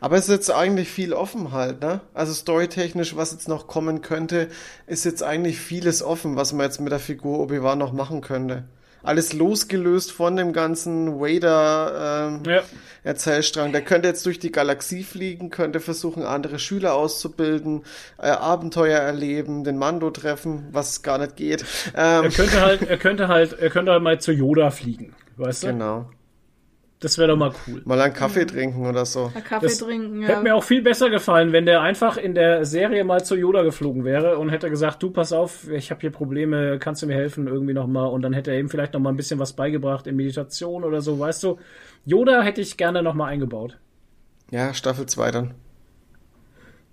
Aber 0.00 0.16
es 0.16 0.26
ist 0.28 0.30
jetzt 0.30 0.50
eigentlich 0.52 0.88
viel 0.88 1.12
offen 1.12 1.50
halt, 1.50 1.80
ne? 1.80 2.00
Also 2.14 2.32
storytechnisch, 2.32 3.16
was 3.16 3.32
jetzt 3.32 3.48
noch 3.48 3.66
kommen 3.66 4.00
könnte, 4.00 4.48
ist 4.86 5.04
jetzt 5.04 5.24
eigentlich 5.24 5.58
vieles 5.58 6.04
offen, 6.04 6.36
was 6.36 6.52
man 6.52 6.66
jetzt 6.66 6.80
mit 6.80 6.92
der 6.92 7.00
Figur 7.00 7.40
Obi-Wan 7.40 7.76
noch 7.78 7.92
machen 7.92 8.20
könnte. 8.20 8.62
Alles 9.02 9.32
losgelöst 9.32 10.12
von 10.12 10.36
dem 10.36 10.52
ganzen 10.52 11.18
Vader 11.20 12.28
ähm, 12.28 12.42
Ja. 12.46 12.62
Erzählstrang. 13.04 13.72
Der 13.72 13.82
könnte 13.82 14.06
jetzt 14.08 14.24
durch 14.26 14.38
die 14.38 14.50
Galaxie 14.52 15.02
fliegen, 15.04 15.50
könnte 15.50 15.80
versuchen, 15.80 16.22
andere 16.24 16.58
Schüler 16.60 16.94
auszubilden, 16.94 17.82
äh, 18.18 18.28
Abenteuer 18.28 18.98
erleben, 19.00 19.64
den 19.64 19.78
Mando 19.78 20.10
treffen, 20.10 20.66
was 20.70 21.02
gar 21.02 21.18
nicht 21.18 21.36
geht. 21.36 21.64
Ähm, 21.96 22.24
Er 22.24 22.30
könnte 22.30 22.60
halt, 22.60 22.82
er 22.82 22.98
könnte 22.98 23.28
halt, 23.28 23.52
er 23.58 23.70
könnte 23.70 23.92
halt 23.92 24.02
mal 24.02 24.20
zu 24.20 24.32
Yoda 24.32 24.70
fliegen, 24.70 25.14
weißt 25.36 25.62
du? 25.64 25.66
genau. 25.68 26.10
Das 26.98 27.18
wäre 27.18 27.28
doch 27.28 27.36
mal 27.36 27.52
cool. 27.66 27.82
Mal 27.84 28.00
einen 28.00 28.14
Kaffee 28.14 28.46
trinken 28.46 28.86
oder 28.86 29.04
so. 29.04 29.30
Mal 29.34 29.42
Kaffee 29.42 29.66
Das 29.66 29.78
trinken, 29.78 30.22
ja. 30.22 30.28
Hätte 30.28 30.42
mir 30.42 30.56
auch 30.56 30.64
viel 30.64 30.80
besser 30.80 31.10
gefallen, 31.10 31.52
wenn 31.52 31.66
der 31.66 31.82
einfach 31.82 32.16
in 32.16 32.34
der 32.34 32.64
Serie 32.64 33.04
mal 33.04 33.22
zu 33.22 33.36
Yoda 33.36 33.62
geflogen 33.62 34.04
wäre 34.04 34.38
und 34.38 34.48
hätte 34.48 34.70
gesagt, 34.70 35.02
du 35.02 35.10
pass 35.10 35.32
auf, 35.32 35.70
ich 35.70 35.90
habe 35.90 36.00
hier 36.00 36.10
Probleme, 36.10 36.78
kannst 36.78 37.02
du 37.02 37.06
mir 37.06 37.14
helfen 37.14 37.48
irgendwie 37.48 37.74
nochmal 37.74 38.08
und 38.08 38.22
dann 38.22 38.32
hätte 38.32 38.50
er 38.50 38.58
ihm 38.58 38.70
vielleicht 38.70 38.94
nochmal 38.94 39.12
ein 39.12 39.16
bisschen 39.16 39.38
was 39.38 39.52
beigebracht 39.52 40.06
in 40.06 40.16
Meditation 40.16 40.84
oder 40.84 41.02
so, 41.02 41.18
weißt 41.18 41.42
du? 41.44 41.58
Yoda 42.06 42.42
hätte 42.42 42.62
ich 42.62 42.78
gerne 42.78 43.02
nochmal 43.02 43.30
eingebaut. 43.30 43.76
Ja, 44.50 44.72
Staffel 44.72 45.04
2 45.04 45.30
dann. 45.32 45.54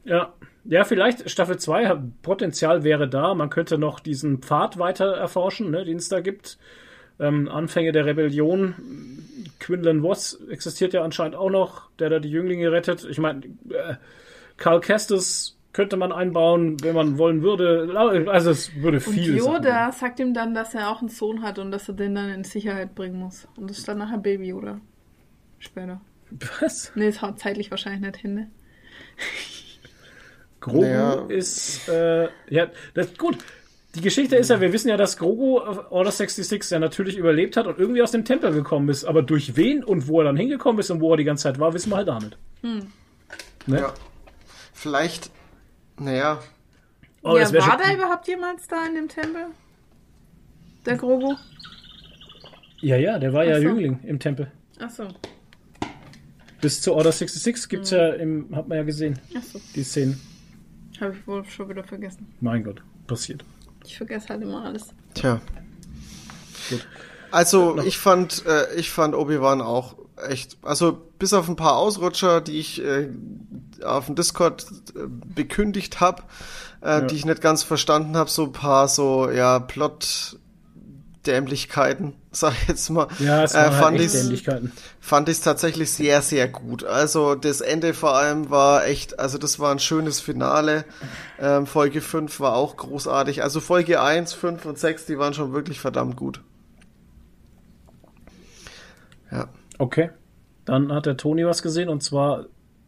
Ja. 0.04 0.34
Ja, 0.66 0.86
vielleicht 0.86 1.30
Staffel 1.30 1.58
2, 1.58 1.98
Potenzial 2.22 2.84
wäre 2.84 3.08
da. 3.08 3.34
Man 3.36 3.50
könnte 3.50 3.78
noch 3.78 4.00
diesen 4.00 4.40
Pfad 4.40 4.80
weiter 4.80 5.14
erforschen, 5.16 5.72
ne, 5.72 5.84
den 5.84 5.98
es 5.98 6.08
da 6.08 6.22
gibt. 6.22 6.58
Ähm, 7.20 7.48
Anfänge 7.48 7.92
der 7.92 8.06
Rebellion. 8.06 8.76
Quinlan 9.60 10.02
Voss 10.02 10.40
existiert 10.50 10.94
ja 10.94 11.04
anscheinend 11.04 11.36
auch 11.36 11.50
noch, 11.50 11.90
der 12.00 12.10
da 12.10 12.20
die 12.20 12.30
Jünglinge 12.30 12.72
rettet. 12.72 13.06
Ich 13.10 13.20
meine, 13.20 13.46
äh, 13.70 13.96
Karl 14.58 14.82
Kestis 14.82 15.58
könnte 15.74 15.98
man 15.98 16.12
einbauen, 16.12 16.78
wenn 16.84 16.96
man 16.96 17.18
wollen 17.18 17.42
würde. 17.42 17.92
Also 18.30 18.52
es 18.52 18.76
würde 18.76 18.98
Und 18.98 19.14
viel 19.14 19.38
Yoda 19.38 19.92
sagt 19.92 20.20
ihm 20.20 20.34
dann, 20.34 20.54
dass 20.54 20.76
er 20.76 20.90
auch 20.90 21.00
einen 21.00 21.10
Sohn 21.10 21.42
hat 21.42 21.60
und 21.60 21.72
dass 21.72 21.88
er 21.88 21.96
den 21.96 22.16
dann 22.16 22.30
in 22.30 22.44
Sicherheit 22.44 22.94
bringen 22.94 23.20
muss. 23.20 23.48
Und 23.58 23.70
das 23.70 23.80
ist 23.80 23.88
dann 23.88 23.98
nachher 23.98 24.20
Baby, 24.20 24.54
oder? 24.54 24.80
Später. 25.60 26.02
Was? 26.60 26.92
Nee, 26.96 27.08
es 27.08 27.22
haut 27.22 27.40
zeitlich 27.40 27.72
wahrscheinlich 27.72 28.02
nicht 28.02 28.18
hin, 28.18 28.36
ne? 28.36 28.52
Grogu 30.60 30.82
Naja. 30.82 31.26
ist, 31.28 31.90
äh, 31.90 32.30
ja, 32.50 32.68
das, 32.94 33.18
gut. 33.18 33.38
Die 33.96 34.02
Geschichte 34.02 34.36
ist 34.36 34.50
ja, 34.50 34.60
wir 34.60 34.74
wissen 34.74 34.90
ja, 34.90 34.98
dass 34.98 35.18
Grogu 35.18 35.60
äh, 35.60 35.78
Order 35.92 36.12
66 36.12 36.72
ja 36.72 36.80
natürlich 36.80 37.16
überlebt 37.18 37.58
hat 37.58 37.68
und 37.68 37.78
irgendwie 37.78 38.02
aus 38.02 38.12
dem 38.12 38.26
Tempel 38.26 38.52
gekommen 38.52 38.90
ist. 38.90 39.06
Aber 39.06 39.22
durch 39.22 39.56
wen 39.56 39.84
und 39.84 40.08
wo 40.08 40.20
er 40.20 40.26
dann 40.26 40.38
hingekommen 40.38 40.80
ist 40.80 40.90
und 40.90 41.00
wo 41.00 41.12
er 41.12 41.18
die 41.18 41.24
ganze 41.24 41.44
Zeit 41.44 41.60
war, 41.60 41.74
wissen 41.74 41.92
wir 41.92 41.98
halt 41.98 42.08
damit. 42.08 42.38
Ne? 42.64 42.88
Ja. 43.68 43.94
Vielleicht, 44.74 45.30
naja, 46.00 46.40
Oh, 47.26 47.38
ja, 47.38 47.54
war 47.54 47.62
schon- 47.62 47.78
der 47.86 47.96
überhaupt 47.96 48.28
jemals 48.28 48.68
da 48.68 48.86
in 48.86 48.96
dem 48.96 49.08
Tempel? 49.08 49.46
Der 50.86 50.98
Grogu? 50.98 51.36
Ja, 52.82 52.98
ja, 52.98 53.18
der 53.18 53.32
war 53.32 53.46
ja 53.46 53.54
Ach 53.54 53.58
so. 53.60 53.64
Jüngling 53.64 54.00
im 54.04 54.20
Tempel. 54.20 54.52
Achso. 54.80 55.08
Bis 56.60 56.82
zu 56.82 56.94
Order 56.94 57.12
66 57.14 57.70
gibt's 57.70 57.92
ja 57.92 58.10
im, 58.10 58.54
hat 58.54 58.68
man 58.68 58.78
ja 58.80 58.84
gesehen, 58.84 59.20
Achso. 59.38 59.62
die 59.76 59.84
Szenen. 59.84 60.20
Habe 61.00 61.16
ich 61.18 61.26
wohl 61.28 61.46
schon 61.46 61.70
wieder 61.70 61.84
vergessen. 61.86 62.28
Mein 62.42 62.64
Gott, 62.64 62.82
passiert. 63.08 63.46
Ich 63.86 63.98
vergesse 63.98 64.30
halt 64.30 64.42
immer 64.42 64.64
alles. 64.64 64.88
tja. 65.14 65.42
Gut. 66.70 66.88
Also 67.32 67.80
ich 67.80 67.98
fand, 67.98 68.46
äh, 68.46 68.76
ich 68.76 68.92
fand 68.92 69.16
Obi-Wan 69.16 69.62
auch 69.62 69.96
echt, 70.28 70.58
also 70.62 71.02
bis 71.18 71.34
auf 71.34 71.50
ein 71.50 71.56
paar 71.56 71.78
Ausrutscher, 71.78 72.42
die 72.42 72.60
ich 72.60 72.84
äh, 72.84 73.10
auf 73.84 74.06
dem 74.06 74.16
Discord 74.16 74.66
äh, 74.96 75.00
bekündigt 75.08 76.00
habe, 76.00 76.24
äh, 76.82 77.06
die 77.08 77.16
ich 77.16 77.26
nicht 77.26 77.42
ganz 77.42 77.64
verstanden 77.64 78.16
habe, 78.16 78.30
so 78.30 78.44
ein 78.44 78.52
paar 78.52 78.88
so 78.88 79.30
ja 79.30 79.60
Plot 79.60 80.38
Dämlichkeiten, 81.24 82.14
sag 82.32 82.54
ich 82.62 82.68
jetzt 82.68 82.90
mal, 82.90 83.08
Ja, 83.20 83.44
es 83.44 83.54
äh, 83.54 83.58
waren 83.58 83.72
halt 83.72 83.84
fand 83.84 84.00
echt 84.00 84.14
ich 84.16 84.22
Dämlichkeiten. 84.22 84.72
fand 85.00 85.30
ich 85.30 85.40
tatsächlich 85.42 85.92
sehr, 85.92 86.22
sehr 86.22 86.48
gut. 86.48 86.84
Also 86.84 87.36
das 87.36 87.62
Ende 87.62 87.94
vor 87.94 88.16
allem 88.16 88.50
war 88.50 88.86
echt, 88.86 89.20
also 89.20 89.38
das 89.38 89.60
war 89.60 89.72
ein 89.72 89.80
schönes 89.80 90.20
Finale. 90.20 90.86
Ähm, 91.40 91.66
Folge 91.68 92.02
5 92.02 92.40
war 92.40 92.56
auch 92.56 92.78
großartig. 92.78 93.42
Also 93.44 93.60
Folge 93.60 94.02
1, 94.02 94.34
5 94.34 94.66
und 94.66 94.78
6, 94.78 95.06
die 95.06 95.18
waren 95.18 95.34
schon 95.34 95.54
wirklich 95.54 95.80
verdammt 95.80 96.16
gut. 96.18 96.42
Ja. 99.32 99.48
Okay. 99.80 100.10
Dann 100.66 100.94
hat 100.94 101.06
der 101.06 101.18
Toni 101.18 101.46
was 101.46 101.62
gesehen 101.62 101.90
und 101.90 102.04
zwar 102.04 102.46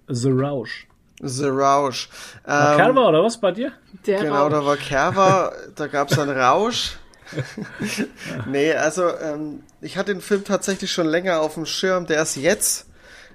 The 0.07 0.29
Roush. 0.29 0.87
The 1.21 1.45
Rausch. 1.47 2.09
War 2.43 2.71
Ähm, 2.73 2.77
Kerber 2.77 3.07
oder 3.07 3.23
was 3.23 3.39
bei 3.39 3.51
dir? 3.51 3.71
Der 4.05 4.19
Genau, 4.21 4.43
Rauch. 4.43 4.49
da 4.49 4.65
war 4.65 4.75
Kerber, 4.77 5.53
da 5.75 5.87
gab 5.87 6.11
es 6.11 6.19
einen 6.19 6.37
Rausch. 6.37 6.97
nee, 8.47 8.73
also 8.73 9.09
ähm, 9.17 9.63
ich 9.81 9.97
hatte 9.97 10.13
den 10.13 10.21
Film 10.21 10.43
tatsächlich 10.43 10.91
schon 10.91 11.07
länger 11.07 11.41
auf 11.41 11.55
dem 11.55 11.65
Schirm. 11.65 12.05
Der 12.05 12.21
ist 12.21 12.35
jetzt 12.35 12.85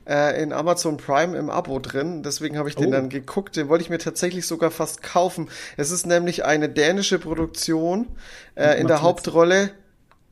äh, 0.08 0.42
in 0.42 0.52
Amazon 0.52 0.96
Prime 0.96 1.36
im 1.36 1.50
Abo 1.50 1.78
drin. 1.78 2.22
Deswegen 2.22 2.58
habe 2.58 2.68
ich 2.68 2.76
den 2.76 2.88
Oh. 2.88 2.92
dann 2.92 3.08
geguckt. 3.08 3.56
Den 3.56 3.68
wollte 3.68 3.82
ich 3.84 3.90
mir 3.90 3.98
tatsächlich 3.98 4.46
sogar 4.46 4.70
fast 4.70 5.02
kaufen. 5.02 5.48
Es 5.76 5.90
ist 5.90 6.06
nämlich 6.06 6.44
eine 6.44 6.68
dänische 6.68 7.18
Produktion. 7.18 8.06
Äh, 8.54 8.80
in 8.80 8.86
der 8.86 8.96
Mats 8.96 9.02
Hauptrolle 9.02 9.70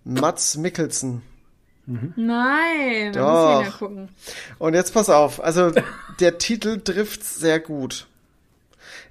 Mats 0.04 0.56
Mikkelsen. 0.56 1.22
Nein, 2.16 3.12
da 3.14 3.20
muss 3.22 3.50
ich 3.50 3.58
ihn 3.60 3.64
ja 3.64 3.70
Doch. 3.70 3.78
gucken. 3.78 4.08
Und 4.58 4.74
jetzt 4.74 4.92
pass 4.92 5.08
auf, 5.08 5.42
also 5.42 5.72
der 6.20 6.36
Titel 6.38 6.80
trifft 6.80 7.24
sehr 7.24 7.60
gut. 7.60 8.06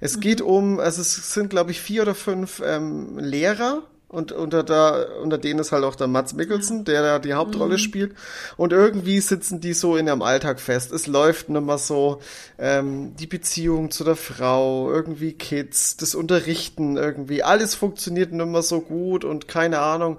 Es 0.00 0.20
geht 0.20 0.40
um, 0.40 0.78
also 0.78 1.00
es 1.00 1.34
sind 1.34 1.50
glaube 1.50 1.72
ich 1.72 1.80
vier 1.80 2.02
oder 2.02 2.14
fünf 2.14 2.62
ähm, 2.64 3.18
Lehrer 3.18 3.82
und 4.08 4.32
unter 4.32 4.62
da 4.62 5.04
unter 5.22 5.36
denen 5.36 5.60
ist 5.60 5.70
halt 5.70 5.84
auch 5.84 5.94
der 5.94 6.06
Mats 6.06 6.32
Mikkelsen, 6.32 6.84
der 6.84 7.02
da 7.02 7.18
die 7.18 7.34
Hauptrolle 7.34 7.78
spielt. 7.78 8.14
Und 8.56 8.72
irgendwie 8.72 9.20
sitzen 9.20 9.60
die 9.60 9.74
so 9.74 9.96
in 9.96 10.06
ihrem 10.06 10.22
Alltag 10.22 10.60
fest. 10.60 10.92
Es 10.92 11.06
läuft 11.06 11.50
nimmer 11.50 11.76
so 11.76 12.20
ähm, 12.58 13.14
die 13.16 13.26
Beziehung 13.26 13.90
zu 13.90 14.04
der 14.04 14.16
Frau, 14.16 14.90
irgendwie 14.90 15.32
Kids, 15.32 15.98
das 15.98 16.14
Unterrichten 16.14 16.96
irgendwie, 16.96 17.42
alles 17.42 17.74
funktioniert 17.74 18.32
nimmer 18.32 18.62
so 18.62 18.80
gut 18.80 19.24
und 19.24 19.46
keine 19.46 19.80
Ahnung. 19.80 20.18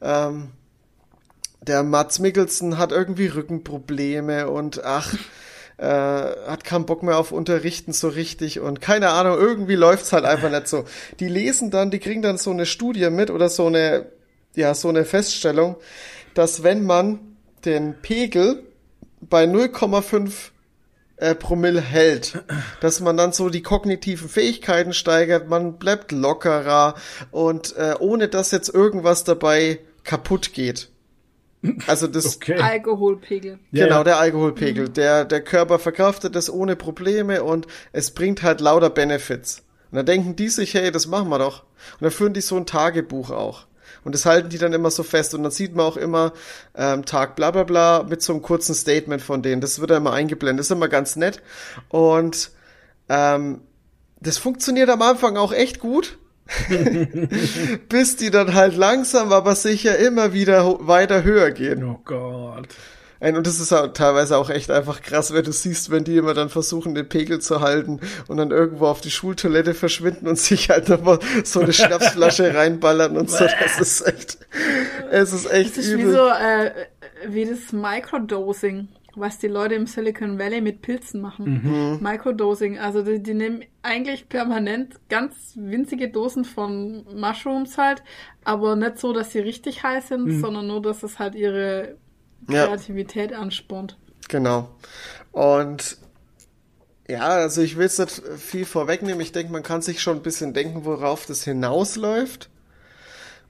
Ähm, 0.00 0.48
der 1.60 1.82
Mats 1.82 2.18
Mikkelsen 2.18 2.78
hat 2.78 2.92
irgendwie 2.92 3.26
Rückenprobleme 3.26 4.48
und 4.48 4.82
ach, 4.84 5.14
äh, 5.78 5.84
hat 5.86 6.64
keinen 6.64 6.86
Bock 6.86 7.02
mehr 7.02 7.18
auf 7.18 7.32
Unterrichten 7.32 7.92
so 7.92 8.08
richtig 8.08 8.60
und 8.60 8.80
keine 8.80 9.10
Ahnung, 9.10 9.38
irgendwie 9.38 9.74
läuft's 9.74 10.12
halt 10.12 10.24
einfach 10.24 10.50
nicht 10.50 10.68
so. 10.68 10.84
Die 11.20 11.28
lesen 11.28 11.70
dann, 11.70 11.90
die 11.90 11.98
kriegen 11.98 12.22
dann 12.22 12.38
so 12.38 12.50
eine 12.50 12.66
Studie 12.66 13.10
mit 13.10 13.30
oder 13.30 13.48
so 13.48 13.66
eine, 13.66 14.06
ja, 14.54 14.74
so 14.74 14.88
eine 14.88 15.04
Feststellung, 15.04 15.76
dass 16.34 16.62
wenn 16.62 16.84
man 16.84 17.20
den 17.64 18.00
Pegel 18.00 18.62
bei 19.20 19.44
0,5 19.44 20.50
äh, 21.16 21.34
Promille 21.34 21.80
hält, 21.80 22.42
dass 22.80 23.00
man 23.00 23.16
dann 23.16 23.32
so 23.32 23.48
die 23.48 23.62
kognitiven 23.62 24.28
Fähigkeiten 24.28 24.92
steigert, 24.92 25.48
man 25.48 25.78
bleibt 25.78 26.12
lockerer 26.12 26.94
und 27.30 27.76
äh, 27.76 27.94
ohne 27.98 28.28
dass 28.28 28.50
jetzt 28.50 28.72
irgendwas 28.72 29.24
dabei 29.24 29.80
kaputt 30.04 30.52
geht. 30.52 30.90
Also 31.86 32.06
das 32.06 32.36
Okay. 32.36 32.60
Alkoholpegel. 32.60 33.58
Genau 33.72 34.04
der 34.04 34.18
Alkoholpegel, 34.18 34.88
der 34.88 35.24
der 35.24 35.40
Körper 35.40 35.78
verkraftet 35.78 36.34
das 36.34 36.50
ohne 36.50 36.76
Probleme 36.76 37.42
und 37.42 37.66
es 37.92 38.10
bringt 38.10 38.42
halt 38.42 38.60
lauter 38.60 38.90
Benefits. 38.90 39.62
Und 39.90 39.96
dann 39.96 40.06
denken 40.06 40.36
die 40.36 40.48
sich, 40.48 40.74
hey, 40.74 40.90
das 40.90 41.06
machen 41.06 41.28
wir 41.28 41.38
doch. 41.38 41.62
Und 41.94 42.02
dann 42.02 42.10
führen 42.10 42.32
die 42.34 42.40
so 42.40 42.56
ein 42.56 42.66
Tagebuch 42.66 43.30
auch. 43.30 43.66
Und 44.04 44.14
das 44.14 44.26
halten 44.26 44.48
die 44.48 44.58
dann 44.58 44.72
immer 44.72 44.90
so 44.90 45.02
fest. 45.02 45.34
Und 45.34 45.42
dann 45.42 45.52
sieht 45.52 45.74
man 45.74 45.86
auch 45.86 45.96
immer 45.96 46.32
ähm, 46.76 47.04
Tag 47.04 47.36
bla 47.36 47.50
bla 47.50 47.64
bla 47.64 48.02
mit 48.02 48.22
so 48.22 48.32
einem 48.32 48.42
kurzen 48.42 48.74
Statement 48.74 49.22
von 49.22 49.42
denen. 49.42 49.60
Das 49.60 49.80
wird 49.80 49.90
dann 49.90 49.98
immer 49.98 50.12
eingeblendet. 50.12 50.60
Das 50.60 50.66
ist 50.66 50.72
immer 50.76 50.88
ganz 50.88 51.16
nett. 51.16 51.42
Und 51.88 52.50
ähm, 53.08 53.60
das 54.20 54.38
funktioniert 54.38 54.90
am 54.90 55.02
Anfang 55.02 55.36
auch 55.36 55.52
echt 55.52 55.78
gut. 55.80 56.18
bis 57.88 58.16
die 58.16 58.30
dann 58.30 58.54
halt 58.54 58.76
langsam, 58.76 59.32
aber 59.32 59.54
sicher 59.54 59.98
immer 59.98 60.32
wieder 60.32 60.86
weiter 60.86 61.24
höher 61.24 61.50
gehen. 61.50 61.84
Oh 61.84 62.00
Gott. 62.04 62.68
Und 63.18 63.46
das 63.46 63.60
ist 63.60 63.72
auch 63.72 63.88
teilweise 63.94 64.36
auch 64.36 64.50
echt 64.50 64.70
einfach 64.70 65.00
krass, 65.00 65.32
wenn 65.32 65.44
du 65.44 65.50
siehst, 65.50 65.90
wenn 65.90 66.04
die 66.04 66.18
immer 66.18 66.34
dann 66.34 66.50
versuchen, 66.50 66.94
den 66.94 67.08
Pegel 67.08 67.40
zu 67.40 67.60
halten 67.60 67.98
und 68.28 68.36
dann 68.36 68.50
irgendwo 68.50 68.86
auf 68.86 69.00
die 69.00 69.10
Schultoilette 69.10 69.72
verschwinden 69.72 70.28
und 70.28 70.38
sich 70.38 70.68
halt 70.68 70.90
nochmal 70.90 71.18
so 71.42 71.60
eine 71.60 71.72
Schnapsflasche 71.72 72.54
reinballern 72.54 73.16
und 73.16 73.30
so. 73.30 73.46
Das 73.46 73.80
ist 73.80 74.06
echt, 74.06 74.38
es 75.10 75.32
ist 75.32 75.50
echt 75.50 75.78
Das 75.78 75.86
ist 75.86 75.96
wie 75.96 76.02
übel. 76.02 76.12
so, 76.12 76.28
äh, 76.28 76.72
wie 77.26 77.46
das 77.46 77.72
Microdosing, 77.72 78.88
was 79.16 79.38
die 79.38 79.48
Leute 79.48 79.74
im 79.74 79.86
Silicon 79.86 80.38
Valley 80.38 80.60
mit 80.60 80.82
Pilzen 80.82 81.20
machen. 81.20 81.62
Mhm. 81.62 81.98
Microdosing, 82.02 82.78
also 82.78 83.02
die, 83.02 83.22
die 83.22 83.34
nehmen 83.34 83.64
eigentlich 83.82 84.28
permanent 84.28 84.94
ganz 85.08 85.54
winzige 85.56 86.08
Dosen 86.10 86.44
von 86.44 87.04
Mushrooms 87.14 87.78
halt, 87.78 88.02
aber 88.44 88.76
nicht 88.76 88.98
so, 88.98 89.12
dass 89.12 89.32
sie 89.32 89.40
richtig 89.40 89.82
heiß 89.82 90.08
sind, 90.08 90.40
sondern 90.40 90.66
nur, 90.66 90.82
dass 90.82 91.02
es 91.02 91.18
halt 91.18 91.34
ihre 91.34 91.96
Ja. 92.48 92.66
Kreativität 92.66 93.32
anspornt. 93.32 93.96
Genau. 94.28 94.68
Und 95.32 95.98
ja, 97.08 97.26
also 97.28 97.62
ich 97.62 97.76
will 97.76 97.84
jetzt 97.84 97.98
nicht 98.00 98.22
viel 98.38 98.64
vorwegnehmen. 98.64 99.20
Ich 99.20 99.32
denke, 99.32 99.52
man 99.52 99.62
kann 99.62 99.80
sich 99.82 100.00
schon 100.00 100.16
ein 100.18 100.22
bisschen 100.22 100.52
denken, 100.52 100.84
worauf 100.84 101.26
das 101.26 101.44
hinausläuft. 101.44 102.50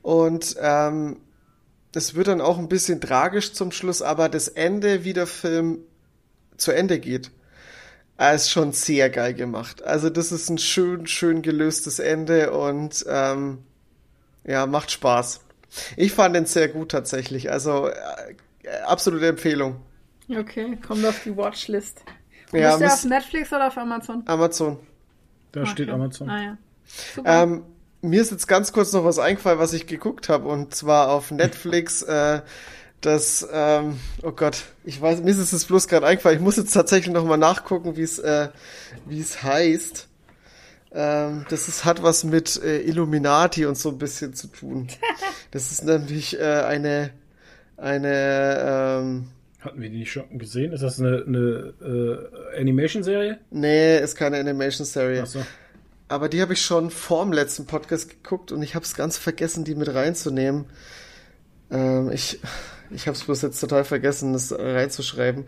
Und 0.03 0.57
ähm, 0.61 1.17
es 1.97 2.15
wird 2.15 2.29
dann 2.29 2.41
auch 2.41 2.59
ein 2.59 2.69
bisschen 2.69 3.01
tragisch 3.01 3.53
zum 3.53 3.73
Schluss, 3.73 4.03
aber 4.03 4.29
das 4.29 4.49
Ende, 4.49 5.05
wie 5.05 5.13
der 5.13 5.27
Film 5.27 5.79
zu 6.57 6.73
Ende 6.73 6.99
geht, 7.01 7.31
ist 8.35 8.51
schon 8.51 8.73
sehr 8.73 9.11
geil 9.11 9.35
gemacht. 9.35 9.83
Also 9.83 10.09
das 10.11 10.33
ist 10.33 10.49
ein 10.49 10.59
schön, 10.59 11.07
schön 11.07 11.43
gelöstes 11.43 11.99
Ende 11.99 12.53
und 12.53 13.05
ähm, 13.09 13.59
ja, 14.45 14.67
macht 14.67 14.91
Spaß. 14.91 15.41
Ich 15.97 16.13
fand 16.13 16.35
den 16.35 16.47
sehr 16.47 16.69
gut 16.69 16.91
tatsächlich. 16.93 17.51
Also 17.51 17.89
äh, 17.89 18.35
absolute 18.87 19.27
Empfehlung. 19.29 19.77
Okay, 20.31 20.77
kommt 20.87 21.05
auf 21.05 21.23
die 21.25 21.37
Watchlist. 21.37 22.03
Ja, 22.53 22.71
Bist 22.77 22.81
du 22.81 22.85
Miss- 22.85 22.95
auf 22.95 23.05
Netflix 23.05 23.53
oder 23.53 23.69
auf 23.69 23.77
Amazon? 23.77 24.23
Amazon. 24.27 24.79
Da 25.53 25.67
steht 25.67 25.89
Okay. 25.89 25.95
Amazon. 25.95 26.31
Ah, 26.31 26.43
ja. 26.43 26.59
Super. 27.15 27.43
Ähm, 27.43 27.63
mir 28.09 28.23
ist 28.23 28.31
jetzt 28.31 28.49
ganz 28.49 28.73
kurz 28.73 28.93
noch 28.93 29.05
was 29.05 29.19
eingefallen, 29.19 29.59
was 29.59 29.73
ich 29.73 29.87
geguckt 29.87 30.29
habe, 30.29 30.49
und 30.49 30.75
zwar 30.75 31.11
auf 31.11 31.31
Netflix. 31.31 32.03
äh, 32.03 32.41
das, 33.01 33.47
ähm, 33.53 33.99
oh 34.23 34.33
Gott, 34.33 34.65
ich 34.85 35.01
weiß, 35.01 35.23
mir 35.23 35.31
ist 35.31 35.53
es 35.53 35.65
bloß 35.67 35.87
gerade 35.87 36.07
eingefallen. 36.07 36.39
Ich 36.39 36.45
muss 36.45 36.57
jetzt 36.57 36.73
tatsächlich 36.73 37.15
noch 37.15 37.25
mal 37.25 37.37
nachgucken, 37.37 37.97
wie 37.97 38.03
es, 38.03 38.19
äh, 38.19 38.49
wie 39.07 39.21
es 39.21 39.43
heißt. 39.43 40.09
Ähm, 40.93 41.45
das 41.51 41.69
ist, 41.69 41.85
hat 41.85 42.03
was 42.03 42.25
mit 42.25 42.61
äh, 42.63 42.81
Illuminati 42.81 43.67
und 43.67 43.77
so 43.77 43.91
ein 43.91 43.99
bisschen 43.99 44.35
zu 44.35 44.49
tun. 44.49 44.89
Das 45.53 45.71
ist 45.71 45.85
nämlich 45.85 46.39
äh, 46.39 46.43
eine, 46.43 47.11
eine, 47.77 48.99
ähm, 49.01 49.29
Hatten 49.61 49.81
wir 49.81 49.89
die 49.89 49.99
nicht 49.99 50.13
schon 50.13 50.39
gesehen? 50.39 50.73
Ist 50.73 50.83
das 50.83 51.01
eine, 51.01 51.25
eine 51.27 51.73
äh, 51.81 52.61
Animation-Serie? 52.61 53.39
nee, 53.51 53.99
ist 53.99 54.17
keine 54.17 54.39
Animation-Serie. 54.39 55.23
Achso. 55.23 55.41
Aber 56.09 56.29
die 56.29 56.41
habe 56.41 56.53
ich 56.53 56.63
schon 56.63 56.91
vorm 56.91 57.33
letzten 57.33 57.67
Podcast 57.67 58.09
geguckt 58.09 58.53
und 58.53 58.63
ich 58.63 58.75
habe 58.75 58.85
es 58.85 58.95
ganz 58.95 59.17
vergessen, 59.17 59.65
die 59.65 59.75
mit 59.75 59.93
reinzunehmen. 59.93 60.67
Ähm, 61.71 62.11
ich 62.13 62.41
ich 62.91 63.07
habe 63.07 63.17
es 63.17 63.25
bloß 63.25 63.43
jetzt 63.43 63.61
total 63.61 63.85
vergessen, 63.85 64.33
das 64.33 64.53
reinzuschreiben. 64.53 65.45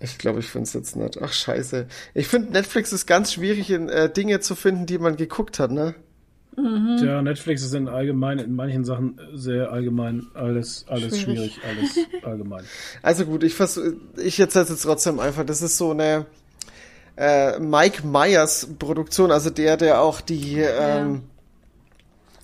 Ich 0.00 0.18
glaube, 0.18 0.40
ich 0.40 0.46
finde 0.48 0.64
es 0.64 0.74
jetzt 0.74 0.94
nicht. 0.94 1.18
Ach, 1.22 1.32
scheiße. 1.32 1.86
Ich 2.12 2.28
finde, 2.28 2.52
Netflix 2.52 2.92
ist 2.92 3.06
ganz 3.06 3.32
schwierig, 3.32 3.70
in, 3.70 3.88
äh, 3.88 4.12
Dinge 4.12 4.40
zu 4.40 4.54
finden, 4.54 4.84
die 4.84 4.98
man 4.98 5.16
geguckt 5.16 5.58
hat, 5.58 5.70
ne? 5.70 5.94
Ja, 6.58 7.20
Netflix 7.20 7.62
ist 7.62 7.74
in 7.74 7.86
allgemein, 7.86 8.38
in 8.38 8.54
manchen 8.54 8.84
Sachen 8.84 9.20
sehr 9.34 9.70
allgemein, 9.72 10.26
alles, 10.32 10.86
alles 10.88 11.20
Schwierig. 11.20 11.54
schwierig, 11.54 11.60
alles 11.64 11.98
allgemein. 12.24 12.64
Also 13.02 13.26
gut, 13.26 13.42
ich 13.42 13.54
versuch, 13.54 13.82
ich 14.16 14.40
erzähle 14.40 14.64
jetzt 14.66 14.82
trotzdem 14.82 15.20
einfach. 15.20 15.44
Das 15.44 15.60
ist 15.60 15.76
so 15.76 15.90
eine 15.90 16.24
äh, 17.16 17.58
Mike 17.58 18.06
Myers 18.06 18.68
Produktion, 18.78 19.30
also 19.30 19.50
der, 19.50 19.76
der 19.76 20.00
auch 20.00 20.20
die, 20.20 20.60
ähm, 20.60 21.22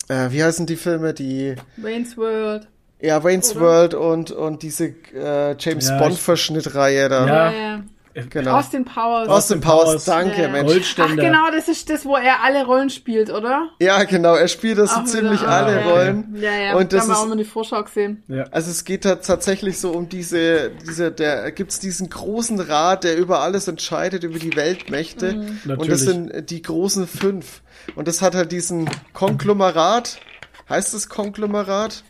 äh, 0.09 0.31
wie 0.31 0.43
heißen 0.43 0.67
die 0.67 0.77
Filme, 0.77 1.15
die 1.15 1.57
Wayne's 1.77 2.17
World. 2.17 2.69
Ja, 3.01 3.23
Wayne's 3.25 3.57
Oder? 3.57 3.61
World 3.61 3.95
und, 3.95 4.31
und 4.31 4.63
diese 4.63 4.95
äh, 5.15 5.57
James 5.59 5.89
Ja, 5.89 5.99
Bond 5.99 6.19
Verschnittreihe 6.19 7.09
da. 7.09 7.27
Ja. 7.27 7.53
ja. 7.53 7.83
Genau. 8.31 8.59
Austin 8.59 8.85
Powers. 8.85 9.29
Austin 9.29 9.61
Powers, 9.61 9.85
Powers. 9.87 10.05
danke, 10.05 10.43
Ja. 10.43 10.49
Mensch. 10.49 10.95
Ach 10.99 11.17
genau, 11.17 11.51
das 11.51 11.69
ist 11.69 11.89
das, 11.89 12.05
wo 12.05 12.17
er 12.17 12.43
alle 12.43 12.65
Rollen 12.67 12.91
spielt, 12.91 13.31
oder? 13.31 13.71
Ja, 13.81 14.05
genau, 14.05 14.35
er 14.35 14.49
spielt 14.49 14.79
das 14.79 14.95
so 14.95 15.03
ziemlich 15.05 15.41
wieder- 15.41 15.51
alle 15.51 15.79
ah, 15.79 15.81
ja. 15.87 15.91
Rollen. 15.91 16.37
Ja, 16.39 16.51
ja. 16.53 16.75
Und 16.75 16.93
da 16.93 16.97
das 16.99 17.07
haben 17.07 17.11
wir 17.15 17.19
auch 17.19 17.27
mal 17.29 17.37
die 17.37 17.45
Vorschau 17.45 17.83
gesehen. 17.83 18.23
Ja. 18.29 18.45
also 18.51 18.71
es 18.71 18.85
geht 18.85 19.05
da 19.05 19.17
tatsächlich 19.17 19.79
so 19.79 19.91
um 19.93 20.09
diese, 20.09 20.71
diese, 20.87 21.11
der 21.11 21.53
gibt's 21.53 21.79
diesen 21.81 22.11
großen 22.11 22.61
Rat, 22.61 23.05
der 23.05 23.17
über 23.17 23.41
alles 23.41 23.67
entscheidet, 23.69 24.25
über 24.25 24.39
die 24.39 24.55
Weltmächte. 24.57 25.47
Und 25.67 25.89
das 25.91 26.01
sind 26.01 26.51
die 26.51 26.63
großen 26.63 27.07
fünf. 27.07 27.63
Und 27.95 28.09
das 28.09 28.21
hat 28.23 28.35
halt 28.35 28.53
diesen 28.53 28.89
Konglomerat. 29.15 30.19
Heißt 30.69 30.95
es 30.95 31.09
Konglomerat? 31.09 32.05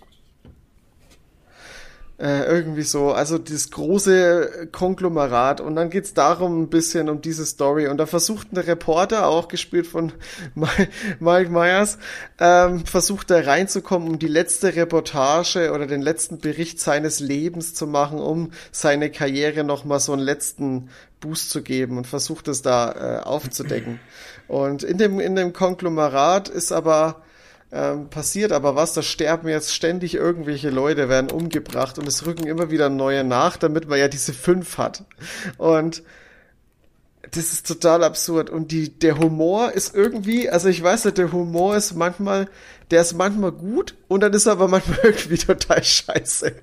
Äh, 2.23 2.45
irgendwie 2.45 2.83
so, 2.83 3.11
also 3.11 3.37
dieses 3.37 3.73
große 3.73 4.69
Konglomerat. 4.71 5.61
Und 5.61 5.75
dann 5.75 5.91
geht's 5.91 6.15
darum 6.15 6.63
ein 6.63 6.69
bisschen 6.69 7.09
um 7.09 7.21
diese 7.21 7.45
Story. 7.45 7.89
Und 7.89 7.97
da 7.97 8.07
versucht 8.07 8.53
ein 8.53 8.59
Reporter, 8.59 9.27
auch 9.27 9.49
gespielt 9.49 9.89
von 9.89 10.13
Mi- 10.55 10.69
Mike 11.19 11.51
Myers, 11.51 11.99
ähm, 12.39 12.87
versucht 12.87 13.29
da 13.29 13.41
reinzukommen, 13.41 14.09
um 14.09 14.19
die 14.21 14.29
letzte 14.29 14.77
Reportage 14.77 15.73
oder 15.73 15.89
den 15.89 16.01
letzten 16.01 16.39
Bericht 16.39 16.79
seines 16.79 17.19
Lebens 17.19 17.75
zu 17.75 17.89
machen, 17.89 18.21
um 18.21 18.53
seine 18.71 19.11
Karriere 19.11 19.65
nochmal 19.65 19.99
so 19.99 20.13
einen 20.13 20.23
letzten 20.23 20.91
Boost 21.19 21.51
zu 21.51 21.61
geben 21.61 21.99
und 21.99 22.07
versucht 22.07 22.47
es 22.47 22.63
da 22.63 22.93
äh, 22.93 23.23
aufzudecken. 23.25 23.99
Und 24.47 24.85
in 24.85 24.97
dem, 24.97 25.19
in 25.19 25.35
dem 25.35 25.53
Konglomerat 25.53 26.49
ist 26.49 26.71
aber 26.71 27.23
ähm, 27.73 28.11
passiert 28.11 28.53
aber 28.53 28.77
was, 28.77 28.93
da 28.93 29.03
sterben 29.03 29.49
jetzt 29.49 29.75
ständig 29.75 30.15
irgendwelche 30.15 30.69
Leute, 30.69 31.09
werden 31.09 31.31
umgebracht 31.31 31.99
und 31.99 32.07
es 32.07 32.27
rücken 32.27 32.47
immer 32.47 32.71
wieder 32.71 32.91
neue 32.91 33.25
nach, 33.25 33.57
damit 33.57 33.89
man 33.89 33.99
ja 33.99 34.09
diese 34.09 34.35
fünf 34.35 34.77
hat. 34.77 35.05
Und 35.57 36.03
das 37.31 37.53
ist 37.53 37.67
total 37.67 38.05
absurd. 38.05 38.51
Und 38.51 38.73
die, 38.73 38.99
der 38.99 39.19
Humor 39.19 39.73
ist 39.73 39.95
irgendwie, 39.95 40.51
also 40.51 40.69
ich 40.69 40.83
weiß 40.83 41.07
nicht, 41.07 41.17
der 41.17 41.33
Humor 41.33 41.77
ist 41.77 41.95
manchmal, 41.95 42.49
der 42.91 43.01
ist 43.01 43.15
manchmal 43.15 43.53
gut 43.53 43.95
und 44.07 44.21
dann 44.21 44.35
ist 44.35 44.45
er 44.45 44.53
aber 44.53 44.69
manchmal 44.69 44.99
irgendwie 45.03 45.39
total 45.39 45.83
scheiße. 45.83 46.55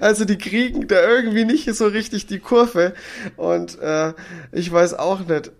Also 0.00 0.24
die 0.24 0.38
kriegen 0.38 0.88
da 0.88 1.06
irgendwie 1.06 1.44
nicht 1.44 1.72
so 1.74 1.88
richtig 1.88 2.26
die 2.26 2.38
Kurve. 2.38 2.94
Und 3.36 3.78
äh, 3.80 4.14
ich 4.50 4.72
weiß 4.72 4.94
auch 4.94 5.20
nicht. 5.20 5.52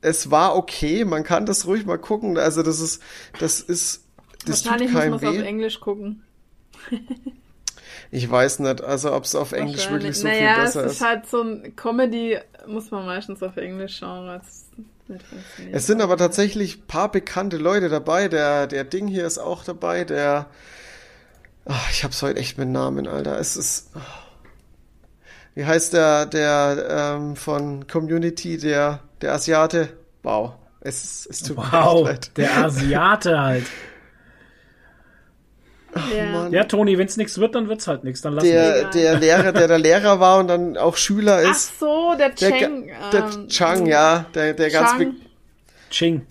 Es 0.00 0.30
war 0.30 0.54
okay, 0.54 1.04
man 1.04 1.24
kann 1.24 1.46
das 1.46 1.66
ruhig 1.66 1.86
mal 1.86 1.98
gucken. 1.98 2.36
Also 2.36 2.62
das 2.62 2.80
ist, 2.80 3.02
das 3.40 3.60
ist, 3.60 4.04
das 4.48 4.62
tut 4.62 4.72
Wahrscheinlich 4.72 4.92
muss 4.92 5.00
keinem 5.00 5.10
man 5.12 5.20
es 5.34 5.40
auf. 5.40 5.46
Englisch 5.46 5.80
gucken. 5.80 6.22
Ich 8.10 8.30
weiß 8.30 8.60
nicht, 8.60 8.82
also 8.82 9.12
ob 9.12 9.24
es 9.24 9.34
auf 9.34 9.52
Englisch 9.52 9.90
wirklich 9.90 10.16
so 10.16 10.26
naja, 10.28 10.54
viel 10.54 10.62
besser 10.64 10.80
es 10.84 10.92
ist. 10.92 10.92
ist 10.98 11.06
halt 11.06 11.26
so 11.26 11.42
ein 11.42 11.76
Comedy, 11.76 12.38
muss 12.66 12.90
man 12.90 13.04
meistens 13.06 13.42
auf 13.42 13.56
Englisch 13.56 13.98
schauen, 13.98 14.26
weil 14.26 14.40
es 15.72 15.86
sind 15.86 16.00
aber 16.02 16.16
tatsächlich 16.16 16.86
paar 16.86 17.10
bekannte 17.10 17.56
Leute 17.56 17.88
dabei. 17.88 18.28
Der, 18.28 18.66
der 18.66 18.84
Ding 18.84 19.08
hier 19.08 19.26
ist 19.26 19.38
auch 19.38 19.64
dabei. 19.64 20.04
Der, 20.04 20.46
Ach, 21.64 21.90
ich 21.90 22.04
hab's 22.04 22.22
heute 22.22 22.38
echt 22.40 22.56
mit 22.58 22.68
Namen, 22.68 23.06
Alter. 23.06 23.38
Es 23.38 23.56
ist. 23.56 23.90
ah. 23.94 24.00
Wie 25.54 25.64
heißt 25.66 25.92
der, 25.92 26.26
der 26.26 27.16
ähm, 27.16 27.36
von 27.36 27.86
Community, 27.88 28.58
der, 28.58 29.00
der 29.20 29.32
Asiate? 29.34 29.88
Wow. 30.22 30.52
Es, 30.80 31.26
es 31.28 31.42
tut 31.42 31.56
mir 31.56 31.72
Wow, 31.72 32.06
leid. 32.06 32.30
der 32.36 32.56
Asiate 32.64 33.38
halt. 33.40 33.66
Ja. 36.16 36.24
Mann. 36.26 36.52
Ja, 36.52 36.64
Toni, 36.64 36.96
wenn's 36.98 37.16
nichts 37.16 37.38
wird, 37.38 37.54
dann 37.54 37.68
wird's 37.68 37.86
halt 37.86 38.04
nichts. 38.04 38.20
Dann 38.22 38.34
lassen 38.34 38.46
Der, 38.46 38.84
der 38.90 39.18
Lehrer, 39.18 39.52
der 39.52 39.68
der 39.68 39.78
Lehrer 39.78 40.20
war 40.20 40.38
und 40.38 40.48
dann 40.48 40.76
auch 40.76 40.96
Schüler 40.96 41.42
Ach 41.46 41.50
ist. 41.50 41.78
so, 41.78 42.14
der 42.18 42.30
Der, 42.30 42.50
Cheng. 42.50 42.86
Ga- 42.88 43.10
der 43.10 43.20
ähm, 43.34 43.48
Chang, 43.48 43.86
ja, 43.86 44.26
der, 44.34 44.54
der 44.54 44.70
ganz 44.70 44.90
Chang. 44.90 45.16
Ching. 45.90 46.26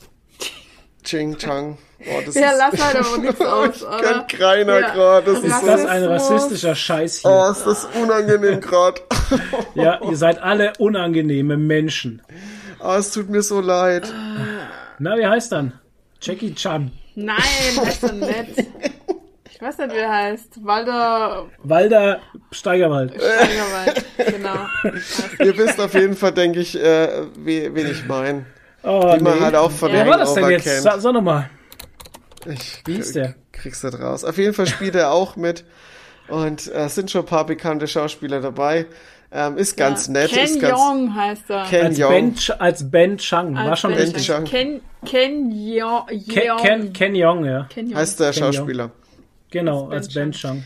Ching 1.04 1.38
Chang. 1.38 1.78
Oh, 2.00 2.22
das 2.26 2.36
Ja, 2.36 2.52
ist, 2.52 2.58
lass 2.60 2.86
halt 2.86 2.96
aber 3.06 3.18
nichts 3.18 3.42
aus, 3.46 3.76
ich 3.78 3.84
oder? 3.84 4.26
kenn 4.28 4.40
keiner 4.40 4.80
Ja. 4.80 4.90
gerade. 4.94 5.26
Das 5.34 5.40
ist 5.40 5.46
Ist 5.46 5.60
so, 5.62 5.66
das 5.66 5.86
ein 5.86 6.04
Rassismus. 6.04 6.42
rassistischer 6.42 6.76
Scheiß 6.76 7.20
hier? 7.22 7.32
oh, 7.32 7.52
ist 7.52 7.66
das 7.66 7.88
unangenehm 8.02 8.62
gerade. 8.62 9.02
Ja, 9.76 10.00
ihr 10.04 10.16
seid 10.18 10.42
alle 10.42 10.74
unangenehme 10.80 11.58
Menschen. 11.58 12.22
Oh, 12.80 12.94
es 12.98 13.12
tut 13.12 13.30
mir 13.30 13.42
so 13.42 13.62
leid. 13.62 14.12
Na, 15.00 15.18
wie 15.18 15.26
heißt 15.26 15.52
dann? 15.52 15.74
Jackie 16.22 16.54
Chan. 16.56 16.92
Nein, 17.16 17.38
heißt 17.84 18.04
er 18.04 18.12
nicht. 18.14 18.58
Ich 19.60 19.62
weiß 19.64 19.80
nicht, 19.80 19.92
wie 19.96 19.98
er 19.98 20.14
heißt. 20.16 20.64
Walter 20.64 21.48
Walder 21.64 22.20
Steigerwald. 22.52 23.12
Steigerwald. 23.16 24.06
genau. 24.18 24.94
Ihr 25.44 25.58
wisst 25.58 25.80
auf 25.82 25.96
jeden 25.96 26.16
Fall, 26.16 26.32
denke 26.32 26.60
ich, 26.60 26.80
äh, 26.80 27.24
wie, 27.40 27.74
wen 27.74 27.88
ich 27.90 28.06
meine. 28.06 28.46
Oh, 28.84 29.16
Die 29.18 29.24
man 29.24 29.40
nee. 29.40 29.44
halt 29.46 29.56
auch 29.56 29.72
von 29.72 29.92
Wer 29.92 30.06
war 30.06 30.20
das 30.20 30.36
denn 30.36 30.48
jetzt? 30.52 30.64
kennt. 30.64 30.84
Sag, 30.84 31.02
sag 31.02 31.12
nochmal. 31.12 31.50
Ich 32.46 32.84
Wie 32.86 32.98
hieß 32.98 33.14
der? 33.14 33.34
krieg's 33.52 33.82
nicht 33.82 34.00
raus. 34.00 34.24
Auf 34.24 34.38
jeden 34.38 34.54
Fall 34.54 34.68
spielt 34.68 34.94
er 34.94 35.12
auch 35.12 35.36
mit. 35.38 35.66
Und 36.28 36.72
äh, 36.72 36.88
sind 36.88 37.10
schon 37.10 37.22
ein 37.22 37.28
paar 37.28 37.48
bekannte 37.48 37.88
Schauspieler 37.88 38.42
dabei. 38.42 38.86
Ähm, 39.32 39.58
ist 39.58 39.76
ganz 39.76 40.08
nett. 40.08 40.30
Ken 40.30 40.44
ist 40.46 40.62
ganz, 40.62 40.80
Jeong 40.80 41.16
heißt 41.16 41.50
er. 41.50 41.64
Ken 41.64 41.86
Als 41.88 41.98
Jeong. 41.98 42.10
ben, 42.12 42.36
als 42.60 42.92
ben 42.92 43.18
Chang. 43.18 43.56
War 43.56 43.72
Als 43.72 43.80
schon 43.80 43.92
Ben 43.92 44.02
richtig. 44.02 44.28
Chang. 44.28 44.44
Ken, 44.46 44.82
Ken. 45.04 45.50
Ken, 45.50 46.58
Ken, 46.62 46.94
Ken 46.94 47.16
Yong, 47.16 47.44
ja. 47.44 47.66
Ken 47.72 47.88
Jeong. 47.88 47.98
heißt 47.98 48.20
der 48.20 48.32
Ken 48.34 48.52
Jeong. 48.52 48.92
Genau, 49.52 49.88
Ben 49.88 49.98
als 49.98 50.14
Ben 50.14 50.32
Chang. 50.32 50.32
Chang. 50.32 50.64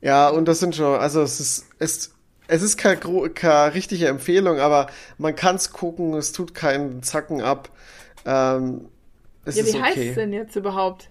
Ja, 0.00 0.28
und 0.28 0.46
das 0.46 0.58
sind 0.60 0.76
schon, 0.76 0.98
also 1.00 1.22
es 1.22 1.40
ist, 1.40 1.66
es, 1.78 2.12
es 2.46 2.62
ist 2.62 2.76
keine, 2.76 2.98
keine 3.30 3.74
richtige 3.74 4.08
Empfehlung, 4.08 4.58
aber 4.60 4.88
man 5.18 5.34
kann's 5.34 5.72
gucken, 5.72 6.14
es 6.14 6.32
tut 6.32 6.54
keinen 6.54 7.02
Zacken 7.02 7.40
ab. 7.40 7.70
Ähm, 8.26 8.88
es 9.44 9.56
Ja, 9.56 9.62
ist 9.64 9.74
wie 9.74 9.82
heißt 9.82 9.96
okay. 9.96 10.08
es 10.10 10.14
denn 10.16 10.32
jetzt 10.32 10.56
überhaupt? 10.56 11.10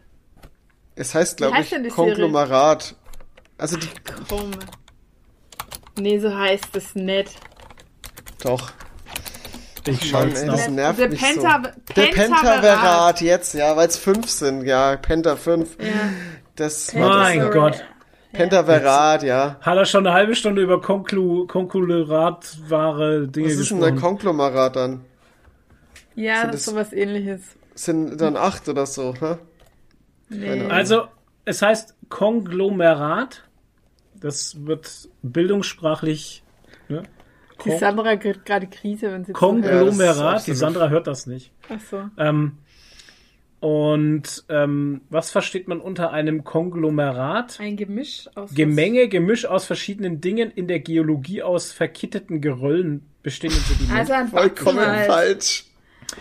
Es 0.96 1.16
heißt, 1.16 1.38
glaube 1.38 1.56
heißt 1.56 1.72
ich, 1.72 1.78
die 1.84 1.90
Serie? 1.90 1.92
Konglomerat. 1.96 2.96
Also 3.58 3.78
die, 3.78 3.88
Komm. 4.30 4.52
Nee, 6.00 6.20
so 6.20 6.36
heißt 6.36 6.76
es 6.76 6.96
nicht. 6.96 7.32
doch. 8.44 8.72
Ich 9.86 10.10
schaue 10.10 10.28
noch. 10.28 10.54
das 10.56 10.70
nervt 10.70 11.00
Der 11.00 11.10
mich 11.10 11.22
Penta- 11.22 11.62
so. 11.64 11.94
Der 11.96 12.08
Pentaverat. 12.08 13.22
Jetzt, 13.22 13.54
ja, 13.54 13.76
weil 13.76 13.88
es 13.90 13.98
fünf 13.98 14.30
sind, 14.30 14.64
ja, 14.66 14.96
Penta 14.96 15.36
fünf. 15.36 15.78
Ja. 15.80 15.86
Das 16.56 16.94
Mein 16.94 17.40
Sorry. 17.42 17.54
Gott. 17.54 17.84
Pentaverat, 18.32 19.24
ja. 19.24 19.58
Hat 19.62 19.78
er 19.78 19.86
schon 19.86 20.06
eine 20.08 20.16
halbe 20.16 20.36
Stunde 20.36 20.62
über 20.62 20.82
Konklu 20.82 21.46
Konkuluratware 21.48 23.28
Dinge 23.28 23.48
Was 23.48 23.54
ist 23.54 23.70
denn 23.72 23.78
ein 23.84 23.94
gesprochen? 23.94 24.00
Konglomerat 24.18 24.76
dann? 24.76 25.06
Ja, 26.16 26.42
Sind 26.42 26.48
das 26.54 26.56
ist 26.62 26.68
das- 26.68 26.74
sowas 26.74 26.94
ähnliches. 26.94 27.42
Sind 27.76 28.20
dann 28.22 28.36
acht 28.38 28.68
oder 28.70 28.86
so, 28.86 29.14
ne? 29.20 29.40
Nee. 30.30 30.66
Also, 30.70 31.06
es 31.46 31.62
heißt 31.62 31.96
Konglomerat. 32.10 33.44
Das 34.16 34.66
wird 34.66 35.10
bildungssprachlich. 35.22 36.44
Ne? 36.88 37.04
Die 37.66 37.78
Sandra 37.78 38.16
kriegt 38.16 38.46
gerade 38.46 38.68
Krise, 38.68 39.12
wenn 39.12 39.26
sie 39.26 39.34
Konglomerat. 39.34 39.98
Ja, 40.00 40.14
das 40.14 40.20
absolut- 40.42 40.58
Sandra 40.60 40.90
hört 40.90 41.08
das 41.08 41.28
nicht. 41.28 41.52
Ach 41.70 41.80
so. 41.90 42.04
Ähm, 42.18 42.58
und 43.64 44.44
ähm, 44.50 45.00
was 45.10 45.32
versteht 45.32 45.70
man 45.70 45.80
unter 45.80 46.12
einem 46.12 46.44
Konglomerat? 46.44 47.62
Ein 47.62 47.78
Gemisch 47.78 48.30
aus. 48.36 48.54
Gemenge, 48.54 49.08
Gemisch 49.08 49.46
aus 49.46 49.64
verschiedenen 49.64 50.20
Dingen 50.20 50.52
in 50.52 50.68
der 50.68 50.82
Geologie 50.82 51.44
aus 51.44 51.72
verkitteten 51.72 52.42
Geröllen 52.42 53.06
bestehenden 53.22 53.62
Sedimenten. 53.62 53.96
Also 53.98 54.12
ein 54.12 54.28
Vollkommen 54.28 54.86
halt. 54.86 55.08
falsch. 55.08 55.64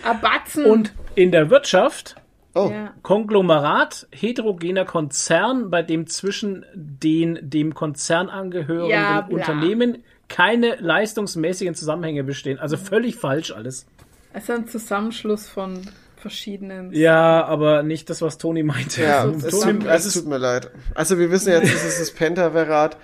Ein 0.05 0.21
Batzen. 0.21 0.67
und 0.67 0.93
in 1.17 1.33
der 1.33 1.51
Wirtschaft 1.51 2.15
Oh, 2.55 2.69
Ja. 2.71 2.95
Konglomerat, 3.03 4.07
heterogener 4.13 4.85
Konzern, 4.85 5.69
bei 5.71 5.83
dem 5.83 6.07
zwischen 6.07 6.65
den 6.75 7.39
dem 7.43 7.75
Konzern 7.75 8.29
angehörenden 8.29 8.89
Ja. 8.91 9.27
Unternehmen 9.29 10.05
keine 10.29 10.77
leistungsmäßigen 10.77 11.75
Zusammenhänge 11.75 12.23
bestehen. 12.23 12.61
Also 12.61 12.77
völlig 12.77 13.17
falsch 13.17 13.51
alles. 13.51 13.87
Es 14.33 14.45
ist 14.45 14.51
ein 14.51 14.69
Zusammenschluss 14.69 15.49
von 15.49 15.81
verschiedenen. 16.23 16.93
Ja, 16.93 17.45
aber 17.45 17.83
nicht 17.83 18.09
das, 18.09 18.23
was 18.23 18.39
Toni 18.39 18.63
meinte. 18.63 19.03
ja, 19.03 19.21
Also, 19.23 19.47
es, 19.47 19.61
Toni, 19.61 19.79
tut, 19.81 19.89
es 19.89 20.13
tut 20.15 20.27
mir 20.27 20.39
leid. 20.39 20.71
Also 20.95 21.19
wir 21.19 21.31
wissen 21.31 21.53
jetzt, 21.53 21.65
es 21.75 21.85
ist 21.85 22.01
das 22.01 22.11
Pentaverat. 22.13 22.97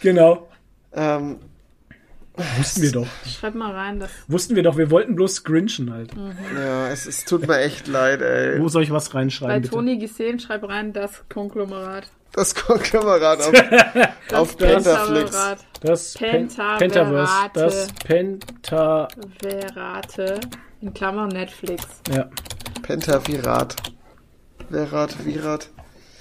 genau. 0.00 0.48
Ähm, 0.92 1.38
Wussten 2.58 2.82
wir 2.82 2.92
doch. 2.92 3.06
Schreib 3.26 3.54
mal 3.54 3.72
rein, 3.72 3.98
das. 3.98 4.10
Wussten 4.28 4.56
wir 4.56 4.62
doch, 4.62 4.76
wir 4.76 4.90
wollten 4.90 5.14
bloß 5.16 5.42
grinchen 5.44 5.90
halt. 5.92 6.10
ja, 6.54 6.88
es, 6.90 7.06
es 7.06 7.24
tut 7.24 7.46
mir 7.48 7.58
echt 7.60 7.86
leid, 7.88 8.20
ey. 8.20 8.60
Wo 8.60 8.68
soll 8.68 8.82
ich 8.82 8.90
was 8.90 9.08
Bei 9.08 9.20
reinschreiben, 9.20 9.62
bitte? 9.62 9.74
Toni 9.74 9.96
gesehen, 9.98 10.38
schreib 10.38 10.68
rein, 10.68 10.92
das 10.92 11.24
Konglomerat. 11.32 12.06
Das 12.32 12.54
Konglomerat 12.54 13.40
auf, 13.40 13.52
auf 14.34 14.56
Das 14.56 14.56
Pentaflix. 14.56 15.30
Pentaverat. 15.30 15.58
Das 15.80 16.14
Pen 16.14 16.48
Pentaverate. 16.78 16.78
Pentaverse. 16.78 17.50
Das 17.54 17.86
Penta... 18.04 19.08
Verate. 19.40 20.40
In 20.82 20.92
Klammern 20.92 21.28
Netflix. 21.28 21.86
Ja, 22.14 22.28
Pentavirat. 22.82 23.76
Verat, 24.68 25.24
Virat. 25.24 25.68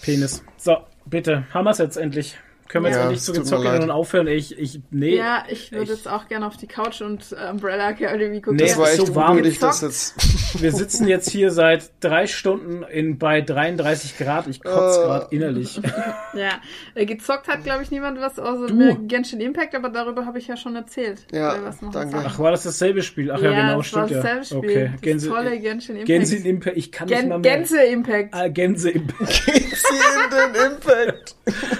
Penis. 0.01 0.43
So, 0.57 0.77
bitte, 1.05 1.45
haben 1.53 1.65
wir's 1.65 1.79
jetzt 1.79 1.97
endlich. 1.97 2.37
Können 2.67 2.85
wir 2.85 2.91
jetzt 2.91 2.99
Ja, 2.99 3.13
zu 3.15 3.25
tut 3.31 3.35
mir 3.35 3.41
gezockt 3.43 3.63
leid. 3.63 3.83
und 3.83 3.91
aufhören? 3.91 4.27
Ich, 4.27 4.57
ich, 4.57 4.81
nee. 4.89 5.15
Ja, 5.17 5.43
ich 5.49 5.71
würde 5.71 5.83
ich- 5.83 5.89
jetzt 5.89 6.07
auch 6.07 6.27
gerne 6.27 6.47
auf 6.47 6.57
die 6.57 6.65
Couch 6.67 7.01
und 7.01 7.23
äh, 7.31 7.51
Umbrella 7.51 7.91
Academy 7.91 8.41
gucken. 8.41 8.55
Nee, 8.57 8.63
Das 8.63 8.71
Ja, 8.71 8.77
war 8.79 8.87
echt 8.91 9.05
so 9.05 9.15
warm. 9.15 9.31
unnötig, 9.37 9.59
das 9.59 9.81
jetzt. 9.81 10.15
Wir 10.61 10.71
sitzen 10.71 11.07
jetzt 11.07 11.29
hier 11.29 11.51
seit 11.51 11.91
drei 11.99 12.27
Stunden 12.27 12.83
in, 12.83 13.17
bei 13.19 13.41
33 13.41 14.17
Grad. 14.17 14.47
Ich 14.47 14.63
kotze 14.63 14.99
Äh. 15.01 15.03
gerade 15.03 15.27
innerlich. 15.31 15.79
Ja, 16.33 16.49
äh, 16.95 17.05
gezockt 17.05 17.47
hat, 17.47 17.63
glaube 17.63 17.83
ich, 17.83 17.91
niemand 17.91 18.19
was 18.19 18.37
außer 18.39 18.67
Du. 18.67 18.73
mir 18.73 18.95
Genshin 18.95 19.39
Impact, 19.39 19.73
aber 19.73 19.87
darüber 19.87 20.25
habe 20.25 20.37
ich 20.37 20.47
ja 20.47 20.57
schon 20.57 20.75
erzählt. 20.75 21.25
Ja, 21.31 21.53
Wer 21.53 21.63
was 21.63 21.81
noch 21.81 21.91
danke. 21.93 22.11
sagen. 22.17 22.25
Ach, 22.27 22.39
war 22.39 22.51
das 22.51 22.63
dasselbe 22.63 23.03
Spiel? 23.03 23.31
Ach 23.31 23.41
ja, 23.41 23.51
ja, 23.51 23.61
genau, 23.61 23.77
das 23.81 23.93
war 23.93 24.05
stimmt 24.07 24.11
ja. 24.11 24.17
dasselbe 24.17 24.43
Spiel. 24.45 24.57
Okay, 24.59 24.89
das 24.91 25.01
Gänse, 25.01 25.29
tolle 25.29 25.59
Genshin 25.59 25.95
Impact. 25.95 26.07
Gänse 26.07 26.35
in 26.35 26.45
Impact. 26.45 26.77
Ich 26.77 26.91
kann 26.91 27.07
nicht 27.07 27.15
mal 27.15 27.21
Gen 27.21 27.29
mehr. 27.29 27.39
Gänse 27.57 27.83
Impact. 27.83 28.33
Ah, 28.33 28.47
Gänse 28.49 28.89
Impact. 28.91 29.47
Den 29.47 30.71
Impact. 30.71 31.35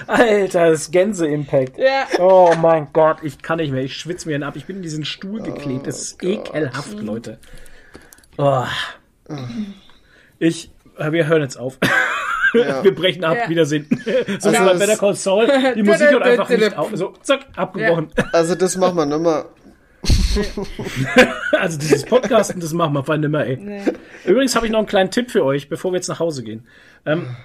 Alter, 0.08 0.75
das 0.76 0.92
Gänse 0.92 1.26
Impact. 1.26 1.78
Ja. 1.78 2.06
Oh 2.20 2.54
mein 2.62 2.90
Gott, 2.92 3.20
ich 3.24 3.42
kann 3.42 3.60
nicht 3.60 3.72
mehr. 3.72 3.84
Ich 3.84 3.96
schwitze 3.96 4.28
mir 4.28 4.46
ab. 4.46 4.58
Ich 4.58 4.66
bin 4.66 4.78
in 4.78 4.82
diesen 4.82 5.06
Stuhl 5.06 5.42
geklebt. 5.42 5.88
Das 5.88 6.02
ist 6.02 6.20
Gott. 6.20 6.50
ekelhaft, 6.50 7.00
Leute. 7.00 7.40
Oh. 8.38 8.66
Ich, 10.38 10.70
äh, 10.98 11.14
wir 11.14 11.28
hören 11.28 11.42
jetzt 11.42 11.58
auf. 11.58 11.78
Ja. 12.54 12.84
Wir 12.84 12.96
brechen 12.96 13.26
ab. 13.26 13.36
Ja. 13.36 13.50
Wiedersehen. 13.50 13.86
So 14.40 14.48
Also 14.48 14.50
also, 14.50 14.64
bei 14.66 14.78
Better 14.78 14.96
Call 14.96 15.14
Saul. 15.14 15.46
Die 15.76 15.84
Musik 15.84 16.10
hört 16.10 16.24
einfach 16.24 16.48
nicht 16.48 16.78
auf. 16.78 16.90
So, 16.94 17.14
zack, 17.22 17.48
abgebrochen. 17.58 18.12
Also 18.32 18.56
das 18.56 18.78
machen 18.78 18.96
wir 18.96 19.06
nochmal. 19.06 19.46
Also 21.52 21.80
dieses 21.80 22.06
Podcasten, 22.06 22.62
das 22.62 22.74
machen 22.74 22.94
wir 22.94 23.04
vor 23.04 23.18
nimmer, 23.18 23.46
ey. 23.46 23.58
Nee. 23.58 23.82
Übrigens 24.26 24.56
habe 24.56 24.66
ich 24.66 24.72
noch 24.72 24.80
einen 24.80 24.88
kleinen 24.88 25.10
Tipp 25.10 25.32
für 25.32 25.44
euch, 25.44 25.68
bevor 25.68 25.92
wir 25.92 25.98
jetzt 25.98 26.10
nach 26.10 26.20
Hause 26.20 26.44
gehen. 26.44 26.68
Ähm, 27.06 27.36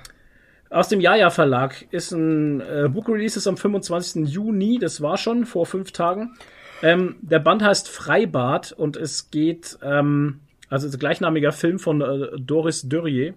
aus 0.70 0.88
dem 0.88 1.00
Jaja 1.00 1.30
Verlag 1.30 1.86
ist 1.90 2.12
ein 2.12 2.60
äh, 2.60 2.88
Book 2.88 3.08
Release 3.08 3.36
ist 3.36 3.46
am 3.46 3.56
25. 3.56 4.28
Juni, 4.28 4.78
das 4.78 5.00
war 5.00 5.18
schon 5.18 5.44
vor 5.44 5.66
fünf 5.66 5.92
Tagen. 5.92 6.36
Ähm, 6.82 7.16
der 7.20 7.40
Band 7.40 7.62
heißt 7.62 7.88
Freibad 7.88 8.72
und 8.72 8.96
es 8.96 9.30
geht, 9.30 9.78
ähm, 9.82 10.40
also 10.68 10.86
es 10.86 10.92
ist 10.92 10.96
ein 10.96 11.00
gleichnamiger 11.00 11.52
Film 11.52 11.78
von 11.78 12.00
äh, 12.00 12.38
Doris 12.38 12.88
Dörrier. 12.88 13.34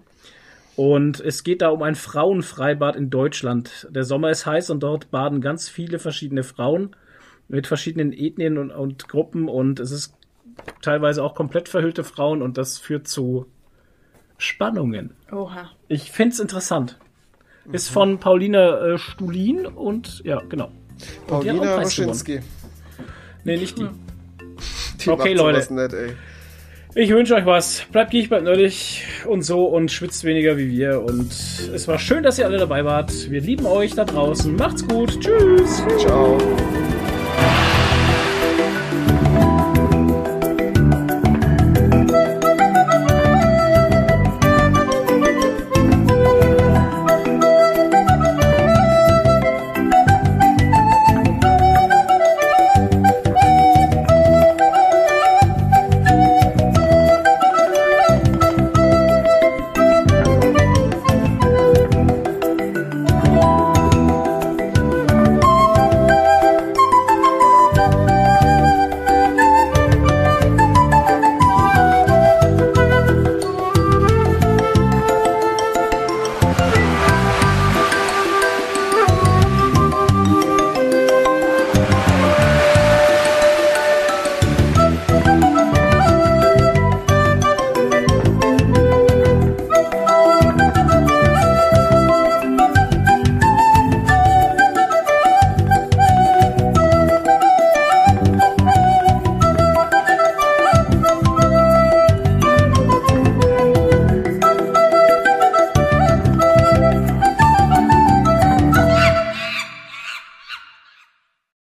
Und 0.76 1.20
es 1.20 1.44
geht 1.44 1.62
da 1.62 1.70
um 1.70 1.84
ein 1.84 1.96
Frauenfreibad 1.96 2.96
in 2.96 3.10
Deutschland. 3.10 3.88
Der 3.92 4.04
Sommer 4.04 4.32
ist 4.32 4.46
heiß 4.46 4.70
und 4.72 4.82
dort 4.82 5.12
baden 5.12 5.42
ganz 5.42 5.70
viele 5.70 6.00
verschiedene 6.00 6.44
Frauen 6.44 6.96
mit 7.48 7.68
verschiedenen 7.68 8.14
Ethnien 8.14 8.58
und, 8.58 8.72
und 8.72 9.08
Gruppen 9.08 9.50
und 9.50 9.80
es 9.80 9.92
ist 9.92 10.16
teilweise 10.82 11.24
auch 11.24 11.36
komplett 11.36 11.70
verhüllte 11.70 12.04
Frauen 12.04 12.42
und 12.42 12.58
das 12.58 12.80
führt 12.80 13.08
zu 13.08 13.46
Spannungen. 14.38 15.12
Oha. 15.32 15.70
Ich 15.88 16.12
find's 16.12 16.40
interessant. 16.40 16.98
Ist 17.72 17.90
von 17.90 18.20
Pauline 18.20 18.94
äh, 18.94 18.98
Stulin 18.98 19.66
und 19.66 20.22
ja, 20.26 20.42
genau. 20.50 20.72
Und 21.28 21.44
die 21.44 21.50
hat 21.50 21.58
auch 21.58 21.62
einen 21.62 21.62
Paulina. 21.62 21.76
Roschinski. 21.76 22.40
Nee, 23.44 23.58
nicht 23.58 23.78
die. 23.78 23.88
Die 25.04 25.10
Okay, 25.10 25.36
macht 25.36 25.38
sowas 25.38 25.70
Leute. 25.70 25.96
Nicht, 25.96 26.12
ey. 26.12 26.16
Ich 26.96 27.10
wünsche 27.10 27.34
euch 27.34 27.46
was. 27.46 27.86
Bleibt 27.92 28.12
giech, 28.12 28.30
bleibt 28.30 28.44
nerdig 28.44 29.04
und 29.28 29.42
so 29.42 29.66
und 29.66 29.92
schwitzt 29.92 30.24
weniger 30.26 30.58
wie 30.58 30.70
wir. 30.70 31.02
Und 31.02 31.32
es 31.32 31.88
war 31.88 31.98
schön, 31.98 32.22
dass 32.22 32.38
ihr 32.38 32.46
alle 32.46 32.60
dabei 32.60 32.86
wart. 32.86 33.32
Wir 33.32 33.42
lieben 33.42 33.66
euch 33.66 33.96
da 33.96 34.06
draußen. 34.06 34.56
Macht's 34.56 34.88
gut. 34.88 35.20
Tschüss. 35.20 35.84
Ciao. 36.00 36.38